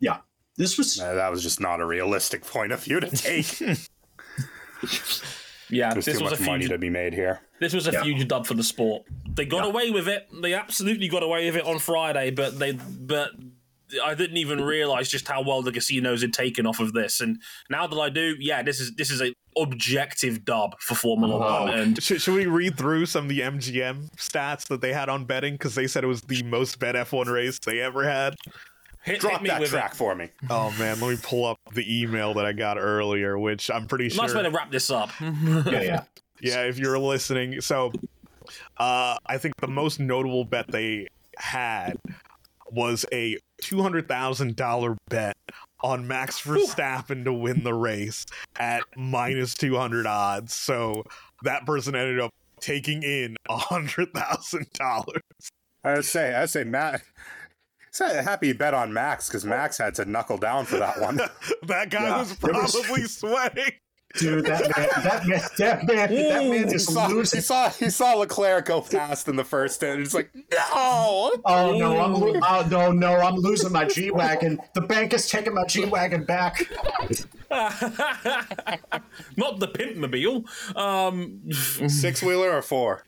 yeah. 0.00 0.18
This 0.56 0.76
was 0.78 0.98
Uh, 1.00 1.14
that 1.14 1.30
was 1.30 1.42
just 1.42 1.60
not 1.60 1.80
a 1.80 1.86
realistic 1.86 2.44
point 2.44 2.72
of 2.72 2.82
view 2.82 3.00
to 3.00 3.08
take. 3.10 3.60
yeah, 5.70 5.92
There's 5.92 6.04
this 6.04 6.18
too 6.18 6.24
was 6.24 6.32
a 6.32 6.36
much 6.36 6.40
money 6.46 6.64
huge 6.64 6.70
to 6.70 6.78
be 6.78 6.90
made 6.90 7.14
here. 7.14 7.40
This 7.60 7.72
was 7.72 7.86
a 7.88 7.92
Yeah. 7.92 8.02
huge 8.04 8.26
dub 8.28 8.46
for 8.46 8.54
the 8.54 8.62
sport. 8.64 9.04
They 9.28 9.46
got 9.46 9.64
Yeah. 9.64 9.70
away 9.70 9.90
with 9.90 10.08
it. 10.08 10.28
They 10.42 10.54
absolutely 10.54 11.08
got 11.08 11.22
away 11.22 11.46
with 11.46 11.56
it 11.56 11.64
on 11.64 11.78
Friday, 11.78 12.30
but 12.30 12.58
they 12.58 12.72
but 12.72 13.30
I 14.04 14.14
didn't 14.14 14.36
even 14.38 14.60
realize 14.62 15.08
just 15.08 15.28
how 15.28 15.42
well 15.42 15.62
the 15.62 15.72
casinos 15.72 16.22
had 16.22 16.32
taken 16.32 16.66
off 16.66 16.80
of 16.80 16.92
this. 16.92 17.20
And 17.20 17.40
now 17.70 17.86
that 17.86 17.96
I 17.98 18.08
do, 18.10 18.34
yeah, 18.40 18.62
this 18.62 18.80
is 18.80 18.94
this 18.96 19.10
is 19.10 19.20
a 19.22 19.32
objective 19.56 20.44
dub 20.44 20.78
for 20.80 20.94
Formula 20.94 21.34
Oh. 21.36 21.64
One. 21.64 21.72
And 21.74 22.02
Should, 22.02 22.20
should 22.20 22.34
we 22.34 22.46
read 22.46 22.76
through 22.76 23.06
some 23.06 23.24
of 23.24 23.28
the 23.28 23.40
MGM 23.40 24.10
stats 24.16 24.66
that 24.68 24.80
they 24.80 24.92
had 24.92 25.08
on 25.08 25.24
betting? 25.24 25.54
Because 25.54 25.74
they 25.74 25.86
said 25.86 26.04
it 26.04 26.08
was 26.08 26.22
the 26.22 26.42
most 26.42 26.78
bet 26.78 26.94
F1 26.94 27.26
race 27.26 27.58
they 27.60 27.80
ever 27.80 28.04
had. 28.04 28.34
hit, 29.02 29.14
hit 29.14 29.20
Drop 29.20 29.40
me 29.42 29.48
that 29.48 29.60
with 29.60 29.70
track 29.70 29.92
it. 29.92 29.96
for 29.96 30.14
me. 30.14 30.30
Oh 30.50 30.74
man, 30.78 31.00
let 31.00 31.10
me 31.10 31.16
pull 31.22 31.44
up 31.46 31.58
the 31.74 32.02
email 32.02 32.34
that 32.34 32.44
I 32.44 32.52
got 32.52 32.76
earlier, 32.78 33.38
which 33.38 33.70
I'm 33.70 33.86
pretty 33.86 34.08
Nice 34.08 34.18
way 34.18 34.28
sure. 34.28 34.42
to 34.42 34.50
wrap 34.50 34.70
this 34.70 34.90
up. 34.90 35.10
yeah, 35.20 35.80
yeah. 35.82 36.02
Yeah, 36.40 36.62
if 36.64 36.78
you're 36.78 36.98
listening. 36.98 37.62
So, 37.62 37.92
uh, 38.76 39.16
I 39.26 39.38
think 39.38 39.56
the 39.56 39.68
most 39.68 39.98
notable 40.00 40.44
bet 40.44 40.66
they 40.68 41.08
had 41.38 41.96
was 42.70 43.06
a 43.12 43.38
two 43.58 43.82
hundred 43.82 44.08
thousand 44.08 44.56
dollar 44.56 44.96
bet 45.08 45.36
on 45.82 46.06
Max 46.08 46.40
Verstappen 46.40 47.24
to 47.24 47.32
win 47.32 47.62
the 47.64 47.74
race 47.74 48.24
at 48.58 48.82
minus 48.96 49.54
two 49.54 49.76
hundred 49.76 50.06
odds. 50.06 50.54
So 50.54 51.04
that 51.42 51.66
person 51.66 51.94
ended 51.94 52.20
up 52.20 52.30
taking 52.60 53.02
in 53.02 53.36
a 53.48 53.56
hundred 53.56 54.12
thousand 54.14 54.66
dollars. 54.74 55.22
I 55.84 56.00
say, 56.00 56.34
I 56.34 56.46
say, 56.46 56.64
Matt. 56.64 57.02
Say 57.92 58.22
happy 58.22 58.52
bet 58.52 58.74
on 58.74 58.92
Max 58.92 59.28
because 59.28 59.44
Max 59.46 59.78
had 59.78 59.94
to 59.94 60.04
knuckle 60.04 60.36
down 60.36 60.66
for 60.66 60.76
that 60.78 61.00
one. 61.00 61.18
That 61.62 61.88
guy 61.90 62.02
Yeah, 62.04 62.18
was 62.18 62.32
it 62.32 62.42
was- 62.42 62.72
probably 62.74 63.02
sweating. 63.04 63.72
Dude, 64.14 64.46
that 64.46 64.62
man, 64.62 64.88
that 65.04 65.26
man, 65.26 65.40
that 65.58 65.86
man, 65.86 66.14
that 66.14 66.20
man 66.48 66.68
he, 66.68 66.74
is 66.74 66.86
saw, 66.86 67.08
he 67.08 67.24
saw 67.24 67.68
he 67.68 67.90
saw 67.90 68.14
Leclerc 68.14 68.66
go 68.66 68.80
past 68.80 69.28
in 69.28 69.36
the 69.36 69.44
first, 69.44 69.82
and 69.82 70.00
it's 70.00 70.14
like, 70.14 70.30
no. 70.34 71.32
Oh 71.44 71.76
no, 71.76 72.00
I'm 72.00 72.14
lo- 72.14 72.40
oh 72.42 72.66
no, 72.70 72.92
no, 72.92 73.16
I'm 73.16 73.34
losing 73.34 73.72
my 73.72 73.84
G 73.84 74.10
wagon. 74.10 74.58
The 74.74 74.80
bank 74.80 75.12
is 75.12 75.28
taking 75.28 75.54
my 75.54 75.66
G 75.66 75.84
wagon 75.84 76.24
back. 76.24 76.62
Not 77.50 77.80
the 79.60 79.68
pimpmobile. 79.68 80.76
Um, 80.76 81.42
Six 81.88 82.22
wheeler 82.22 82.50
or 82.50 82.62
four? 82.62 83.04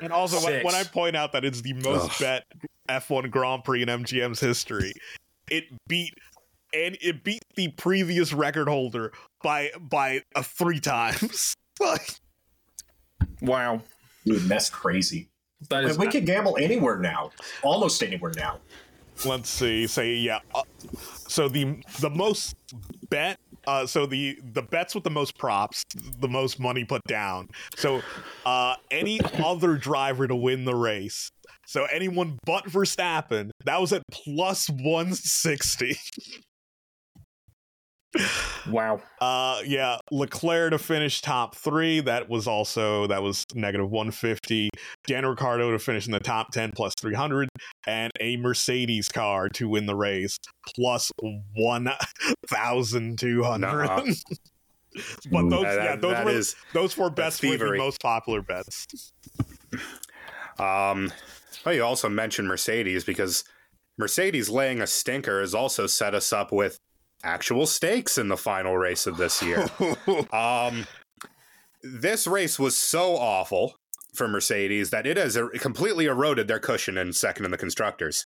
And 0.00 0.12
also, 0.12 0.44
when, 0.44 0.64
when 0.64 0.74
I 0.74 0.82
point 0.84 1.14
out 1.14 1.32
that 1.32 1.44
it's 1.44 1.60
the 1.60 1.74
most 1.74 2.18
bet 2.18 2.44
F1 2.88 3.30
Grand 3.30 3.64
Prix 3.64 3.82
in 3.82 3.88
MGM's 3.88 4.40
history, 4.40 4.92
it 5.50 5.64
beat 5.88 6.14
and 6.74 6.96
it 7.00 7.22
beat 7.24 7.42
the 7.54 7.68
previous 7.72 8.32
record 8.32 8.68
holder 8.68 9.12
by 9.42 9.70
by 9.80 10.22
uh, 10.34 10.42
three 10.42 10.80
times. 10.80 11.54
Wow, 13.42 13.82
Dude, 14.24 14.42
that's 14.42 14.70
crazy. 14.70 15.28
that 15.68 15.84
is 15.84 15.98
we 15.98 16.06
can 16.08 16.24
gamble 16.24 16.56
anywhere 16.60 16.98
now, 16.98 17.30
almost 17.62 18.02
anywhere 18.02 18.32
now. 18.36 18.60
let's 19.24 19.48
see, 19.50 19.86
say 19.86 20.14
yeah. 20.14 20.40
Uh, 20.54 20.62
so 21.28 21.48
the 21.48 21.82
the 22.00 22.10
most 22.10 22.54
bet. 23.10 23.38
Uh, 23.66 23.84
so 23.84 24.06
the 24.06 24.38
the 24.54 24.62
bets 24.62 24.94
with 24.94 25.04
the 25.04 25.10
most 25.10 25.36
props, 25.38 25.82
the 26.20 26.28
most 26.28 26.58
money 26.60 26.84
put 26.84 27.02
down. 27.08 27.48
So 27.76 28.00
uh, 28.46 28.76
any 28.90 29.20
other 29.44 29.76
driver 29.76 30.26
to 30.28 30.36
win 30.36 30.64
the 30.64 30.74
race. 30.74 31.30
So 31.66 31.84
anyone 31.92 32.38
but 32.46 32.64
Verstappen, 32.66 33.50
that 33.64 33.80
was 33.80 33.92
at 33.92 34.02
plus 34.10 34.68
one 34.70 35.14
sixty. 35.14 35.98
wow. 38.68 39.00
Uh, 39.20 39.60
yeah, 39.64 39.98
Leclerc 40.10 40.72
to 40.72 40.78
finish 40.78 41.20
top 41.20 41.54
three. 41.54 42.00
That 42.00 42.28
was 42.28 42.46
also 42.46 43.06
that 43.06 43.22
was 43.22 43.44
negative 43.54 43.90
one 43.90 44.10
fifty. 44.10 44.70
Dan 45.06 45.24
Ricciardo 45.26 45.70
to 45.70 45.78
finish 45.78 46.06
in 46.06 46.12
the 46.12 46.20
top 46.20 46.52
ten 46.52 46.72
plus 46.72 46.94
three 47.00 47.14
hundred, 47.14 47.48
and 47.86 48.12
a 48.20 48.36
Mercedes 48.36 49.08
car 49.08 49.48
to 49.50 49.68
win 49.68 49.86
the 49.86 49.96
race 49.96 50.38
plus 50.74 51.10
one 51.54 51.88
thousand 52.48 53.18
two 53.18 53.42
hundred. 53.42 53.86
Nuh-uh. 53.86 54.04
but 55.30 55.48
those, 55.50 55.62
That- 55.62 55.84
yeah, 55.84 55.96
those 55.96 56.24
were 56.24 56.30
is- 56.30 56.56
those 56.72 56.92
four 56.92 57.10
bets 57.10 57.42
were 57.42 57.56
the 57.56 57.76
most 57.76 58.00
popular 58.00 58.42
bets. 58.42 59.12
Um, 60.58 61.12
well, 61.64 61.74
you 61.74 61.84
also 61.84 62.08
mentioned 62.08 62.48
Mercedes 62.48 63.04
because 63.04 63.44
Mercedes 63.98 64.48
laying 64.48 64.80
a 64.80 64.86
stinker 64.86 65.40
has 65.40 65.54
also 65.54 65.86
set 65.86 66.14
us 66.14 66.32
up 66.32 66.52
with 66.52 66.78
actual 67.26 67.66
stakes 67.66 68.16
in 68.16 68.28
the 68.28 68.36
final 68.36 68.78
race 68.78 69.06
of 69.06 69.16
this 69.16 69.42
year. 69.42 69.66
um, 70.32 70.86
this 71.82 72.26
race 72.26 72.58
was 72.58 72.76
so 72.76 73.16
awful 73.16 73.74
for 74.14 74.28
Mercedes 74.28 74.90
that 74.90 75.06
it 75.06 75.16
has 75.16 75.36
er- 75.36 75.50
completely 75.58 76.06
eroded 76.06 76.48
their 76.48 76.58
cushion 76.58 76.96
in 76.96 77.12
second 77.12 77.44
in 77.44 77.50
the 77.50 77.58
constructors. 77.58 78.26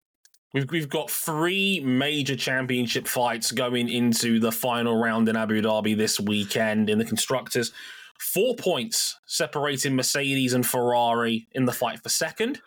We've, 0.54 0.70
we've 0.72 0.90
got 0.90 1.10
three 1.10 1.80
major 1.80 2.36
championship 2.36 3.08
fights 3.08 3.52
going 3.52 3.90
into 3.90 4.40
the 4.40 4.52
final 4.52 4.96
round 4.98 5.30
in 5.30 5.36
Abu 5.36 5.62
Dhabi 5.62 5.96
this 5.96 6.20
weekend 6.20 6.90
in 6.90 6.98
the 6.98 7.06
constructors. 7.06 7.72
Four 8.20 8.56
points 8.56 9.18
separating 9.26 9.96
Mercedes 9.96 10.54
and 10.54 10.66
Ferrari 10.66 11.48
in 11.54 11.66
the 11.66 11.72
fight 11.72 12.02
for 12.02 12.10
second. 12.10 12.62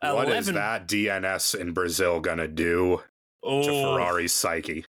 What 0.00 0.28
is 0.28 0.46
that 0.46 0.88
DNS 0.88 1.58
in 1.58 1.72
Brazil 1.72 2.20
gonna 2.20 2.48
do 2.48 3.02
Oh, 3.42 3.62
to 3.62 3.68
Ferrari's 3.68 4.32
psyche? 4.32 4.84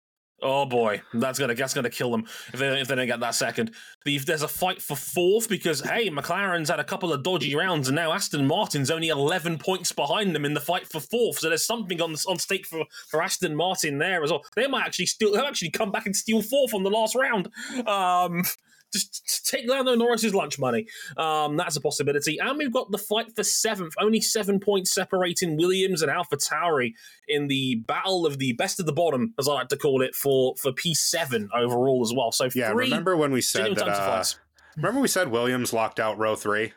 Oh 0.47 0.67
boy, 0.67 1.03
that's 1.15 1.39
gonna 1.39 1.55
that's 1.55 1.75
gonna 1.75 1.91
kill 1.91 2.11
them 2.11 2.25
if 2.53 2.61
they 2.61 2.81
if 2.81 2.89
they 2.89 2.95
don't 2.95 3.07
get 3.07 3.21
that 3.21 3.35
second. 3.35 3.73
The, 4.05 4.19
there's 4.19 4.43
a 4.43 4.49
fight 4.49 4.81
for 4.81 4.97
fourth 4.97 5.49
because 5.49 5.81
hey, 5.81 6.09
McLaren's 6.09 6.71
had 6.71 6.81
a 6.81 6.85
couple 6.85 7.13
of 7.13 7.23
dodgy 7.23 7.55
rounds 7.55 7.89
and 7.89 7.97
now 7.97 8.13
Aston 8.13 8.47
Martin's 8.47 8.91
only 8.91 9.09
11 9.09 9.59
points 9.59 9.93
behind 9.93 10.35
them 10.35 10.45
in 10.45 10.55
the 10.55 10.61
fight 10.61 10.87
for 10.87 11.01
fourth. 11.01 11.39
So 11.39 11.49
there's 11.49 11.67
something 11.67 12.01
on 12.01 12.15
on 12.29 12.39
stake 12.39 12.67
for 12.67 12.85
for 13.09 13.23
Aston 13.23 13.57
Martin 13.57 13.99
there 13.99 14.23
as 14.23 14.31
well. 14.31 14.45
They 14.55 14.67
might 14.67 14.87
actually 14.87 15.07
still 15.07 15.37
actually 15.39 15.71
come 15.71 15.91
back 15.91 16.07
and 16.07 16.15
steal 16.15 16.43
fourth 16.43 16.75
on 16.75 16.83
the 16.83 16.91
last 16.91 17.15
round. 17.15 17.49
Um, 17.87 18.43
just 19.05 19.47
take 19.47 19.69
Lando 19.69 19.95
Norris's 19.95 20.35
lunch 20.35 20.59
money. 20.59 20.87
Um, 21.17 21.57
that's 21.57 21.77
a 21.77 21.81
possibility. 21.81 22.39
And 22.39 22.59
we've 22.59 22.73
got 22.73 22.91
the 22.91 22.99
fight 22.99 23.35
for 23.35 23.45
seventh, 23.45 23.95
only 23.99 24.21
seven 24.21 24.61
points 24.61 24.93
separating 24.93 25.57
Williams 25.57 26.03
and 26.03 26.11
AlphaTauri 26.11 26.95
in 27.29 27.49
the 27.49 27.77
battle 27.87 28.27
of 28.27 28.39
the 28.39 28.53
best 28.53 28.81
of 28.81 28.87
the 28.87 28.93
bottom, 28.93 29.35
as 29.39 29.49
I 29.49 29.53
like 29.53 29.69
to 29.69 29.77
call 29.77 30.03
it, 30.03 30.15
for 30.15 30.55
for 30.57 30.73
P7 30.73 31.49
overall 31.55 32.03
as 32.03 32.13
well. 32.15 32.33
So 32.33 32.49
Yeah, 32.55 32.73
remember 32.73 33.17
when 33.17 33.33
we 33.33 33.41
said 33.41 33.75
that? 33.77 33.89
Uh, 33.89 34.25
remember 34.77 35.01
we 35.01 35.09
said 35.09 35.29
Williams 35.29 35.73
locked 35.73 36.01
out 36.01 36.19
row 36.19 36.37
three? 36.37 36.73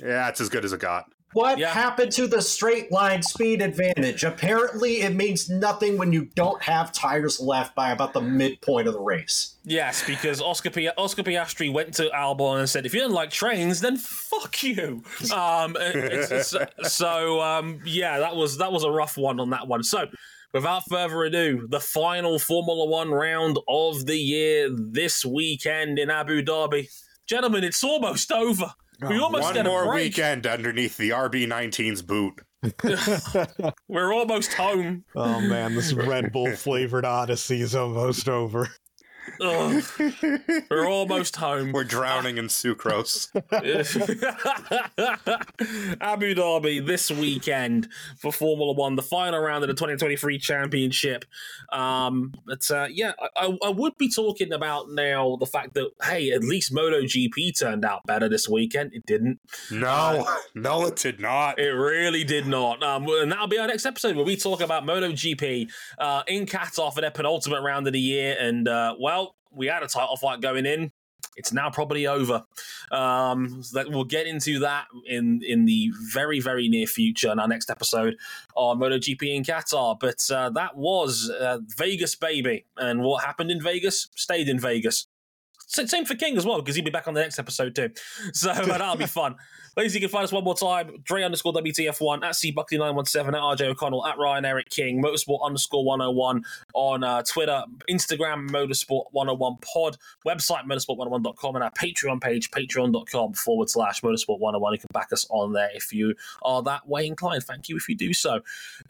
Yeah, 0.00 0.28
it's 0.28 0.40
as 0.40 0.48
good 0.48 0.64
as 0.64 0.72
it 0.72 0.80
got. 0.80 1.06
What 1.32 1.58
Yeah. 1.58 1.70
happened 1.70 2.12
to 2.12 2.26
the 2.26 2.42
straight 2.42 2.92
line 2.92 3.22
speed 3.22 3.62
advantage? 3.62 4.24
Apparently, 4.24 5.00
it 5.02 5.14
means 5.14 5.48
nothing 5.48 5.96
when 5.96 6.12
you 6.12 6.26
don't 6.34 6.62
have 6.62 6.92
tires 6.92 7.40
left 7.40 7.74
by 7.74 7.90
about 7.92 8.12
the 8.12 8.20
midpoint 8.20 8.86
of 8.88 8.94
the 8.94 9.00
race. 9.00 9.54
Yes, 9.64 10.04
because 10.06 10.40
Oscar, 10.42 10.70
P- 10.70 10.88
Oscar 10.98 11.22
Piastri 11.22 11.72
went 11.72 11.94
to 11.94 12.10
Albon 12.10 12.58
and 12.60 12.68
said, 12.68 12.84
"If 12.84 12.92
you 12.94 13.00
don't 13.00 13.12
like 13.12 13.30
trains, 13.30 13.80
then 13.80 13.96
fuck 13.96 14.62
you." 14.62 15.02
Um, 15.32 15.76
it's, 15.80 16.52
it's- 16.54 16.92
so 16.92 17.40
um, 17.40 17.80
yeah, 17.84 18.18
that 18.18 18.36
was 18.36 18.58
that 18.58 18.72
was 18.72 18.84
a 18.84 18.90
rough 18.90 19.16
one 19.16 19.40
on 19.40 19.50
that 19.50 19.66
one. 19.68 19.82
So, 19.84 20.06
without 20.52 20.82
further 20.88 21.22
ado, 21.24 21.66
the 21.70 21.80
final 21.80 22.38
Formula 22.38 22.84
One 22.86 23.10
round 23.10 23.58
of 23.68 24.04
the 24.06 24.16
year 24.18 24.68
this 24.70 25.24
weekend 25.24 25.98
in 25.98 26.10
Abu 26.10 26.42
Dhabi, 26.42 26.88
gentlemen. 27.26 27.64
It's 27.64 27.82
almost 27.84 28.30
over. 28.32 28.74
We 29.08 29.18
almost 29.18 29.42
One 29.42 29.54
get 29.54 29.66
a 29.66 29.68
more 29.68 29.86
break. 29.86 30.04
weekend 30.16 30.46
underneath 30.46 30.96
the 30.96 31.10
RB19's 31.10 32.02
boot. 32.02 32.34
We're 33.88 34.12
almost 34.14 34.52
home. 34.54 35.04
Oh 35.16 35.40
man, 35.40 35.74
this 35.74 35.92
Red 35.92 36.30
Bull 36.32 36.54
flavored 36.54 37.04
Odyssey 37.06 37.60
is 37.60 37.74
almost 37.74 38.28
over. 38.28 38.68
Ugh. 39.40 39.82
We're 40.70 40.86
almost 40.86 41.36
home. 41.36 41.72
We're 41.72 41.84
drowning 41.84 42.38
in 42.38 42.46
sucrose. 42.46 43.28
Abu 46.00 46.34
Dhabi 46.34 46.86
this 46.86 47.10
weekend 47.10 47.88
for 48.18 48.32
Formula 48.32 48.72
One, 48.72 48.96
the 48.96 49.02
final 49.02 49.40
round 49.40 49.64
of 49.64 49.68
the 49.68 49.74
2023 49.74 50.38
championship. 50.38 51.24
Um, 51.70 52.34
but 52.46 52.70
uh, 52.70 52.88
yeah, 52.90 53.12
I, 53.36 53.56
I 53.64 53.70
would 53.70 53.96
be 53.96 54.10
talking 54.10 54.52
about 54.52 54.90
now 54.90 55.36
the 55.36 55.46
fact 55.46 55.74
that, 55.74 55.90
hey, 56.02 56.30
at 56.30 56.42
least 56.42 56.72
MotoGP 56.72 57.58
turned 57.58 57.84
out 57.84 58.04
better 58.06 58.28
this 58.28 58.48
weekend. 58.48 58.92
It 58.92 59.06
didn't. 59.06 59.38
No, 59.70 60.26
no, 60.54 60.86
it 60.86 60.96
did 60.96 61.20
not. 61.20 61.58
It 61.58 61.70
really 61.70 62.24
did 62.24 62.46
not. 62.46 62.82
Um, 62.82 63.06
and 63.08 63.30
that'll 63.30 63.46
be 63.46 63.58
our 63.58 63.68
next 63.68 63.86
episode 63.86 64.16
where 64.16 64.24
we 64.24 64.36
talk 64.36 64.60
about 64.60 64.84
MotoGP 64.84 65.70
uh, 65.98 66.22
in 66.26 66.46
Qatar 66.46 66.92
for 66.92 67.00
their 67.00 67.10
penultimate 67.10 67.62
round 67.62 67.86
of 67.86 67.92
the 67.92 68.00
year. 68.00 68.36
And, 68.38 68.68
uh, 68.68 68.96
well, 69.12 69.36
we 69.50 69.66
had 69.66 69.82
a 69.82 69.86
title 69.86 70.16
fight 70.16 70.40
going 70.40 70.66
in. 70.66 70.90
It's 71.36 71.52
now 71.52 71.70
probably 71.70 72.06
over. 72.06 72.44
Um, 72.90 73.62
so 73.62 73.78
that 73.78 73.90
we'll 73.90 74.04
get 74.04 74.26
into 74.26 74.58
that 74.60 74.86
in 75.06 75.40
in 75.46 75.64
the 75.64 75.90
very 76.12 76.40
very 76.40 76.68
near 76.68 76.86
future 76.86 77.30
in 77.30 77.38
our 77.38 77.48
next 77.48 77.70
episode 77.70 78.16
on 78.54 78.78
MotoGP 78.78 79.22
in 79.34 79.42
Qatar. 79.42 79.98
But 79.98 80.28
uh, 80.30 80.50
that 80.50 80.76
was 80.76 81.30
uh, 81.30 81.58
Vegas, 81.78 82.14
baby, 82.16 82.66
and 82.76 83.02
what 83.02 83.24
happened 83.24 83.50
in 83.50 83.62
Vegas 83.62 84.08
stayed 84.14 84.48
in 84.48 84.58
Vegas. 84.58 85.06
Same 85.68 86.04
for 86.04 86.14
King 86.14 86.36
as 86.36 86.44
well, 86.44 86.60
because 86.60 86.74
he'll 86.76 86.84
be 86.84 86.90
back 86.90 87.08
on 87.08 87.14
the 87.14 87.22
next 87.22 87.38
episode 87.38 87.74
too. 87.74 87.90
So 88.34 88.52
that'll 88.52 88.96
be 88.96 89.06
fun. 89.20 89.36
Ladies, 89.74 89.94
you 89.94 90.00
can 90.00 90.10
find 90.10 90.24
us 90.24 90.32
one 90.32 90.44
more 90.44 90.54
time. 90.54 90.98
Dre 91.02 91.22
underscore 91.22 91.54
WTF1 91.54 92.22
at 92.22 92.36
C 92.36 92.52
Buckley917 92.52 93.28
at 93.28 93.34
RJ 93.34 93.62
O'Connell 93.68 94.06
at 94.06 94.18
Ryan 94.18 94.44
Erik 94.44 94.68
King, 94.68 95.02
Motorsport 95.02 95.42
underscore 95.42 95.82
101 95.84 96.44
on 96.74 97.02
uh, 97.02 97.22
Twitter, 97.22 97.64
Instagram, 97.88 98.50
Motorsport 98.50 99.04
101 99.12 99.56
pod, 99.62 99.96
website 100.26 100.64
motorsport101.com, 100.64 101.54
and 101.54 101.64
our 101.64 101.70
Patreon 101.70 102.20
page, 102.20 102.50
patreon.com 102.50 103.32
forward 103.32 103.70
slash 103.70 104.02
motorsport 104.02 104.40
101. 104.40 104.74
You 104.74 104.78
can 104.78 104.88
back 104.92 105.10
us 105.10 105.26
on 105.30 105.54
there 105.54 105.70
if 105.72 105.90
you 105.90 106.14
are 106.42 106.62
that 106.64 106.86
way 106.86 107.06
inclined. 107.06 107.44
Thank 107.44 107.70
you 107.70 107.76
if 107.78 107.88
you 107.88 107.96
do 107.96 108.12
so. 108.12 108.40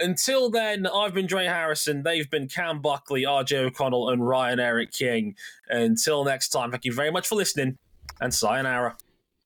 Until 0.00 0.50
then, 0.50 0.88
I've 0.88 1.14
been 1.14 1.26
Dre 1.26 1.44
Harrison. 1.44 2.02
They've 2.02 2.28
been 2.28 2.48
Cam 2.48 2.80
Buckley, 2.80 3.22
RJ 3.22 3.66
O'Connell, 3.66 4.10
and 4.10 4.26
Ryan 4.26 4.58
Erik 4.58 4.90
King. 4.90 5.36
Until 5.68 6.24
next 6.24 6.48
time, 6.48 6.72
thank 6.72 6.84
you 6.84 6.92
very 6.92 7.12
much 7.12 7.28
for 7.28 7.36
listening 7.36 7.78
and 8.20 8.34
sayonara. 8.34 8.96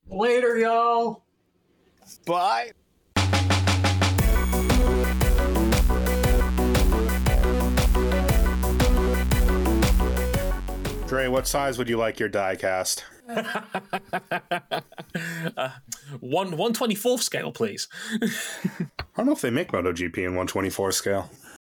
Later, 0.09 0.57
y'all. 0.57 1.26
Bye. 2.27 2.73
Dre, 11.07 11.29
what 11.29 11.47
size 11.47 11.79
would 11.79 11.89
you 11.89 11.97
like 11.97 12.19
your 12.19 12.29
die 12.29 12.57
cast? 12.57 13.05
uh, 13.29 13.43
one 16.21 16.57
one 16.57 16.73
twenty 16.73 16.95
fourth 16.95 17.23
scale, 17.23 17.53
please. 17.53 17.89
I 18.21 18.29
don't 19.17 19.27
know 19.27 19.33
if 19.33 19.41
they 19.41 19.51
make 19.51 19.73
MotoGP 19.73 20.19
in 20.19 20.37
124 20.37 20.93
scale. 20.93 21.31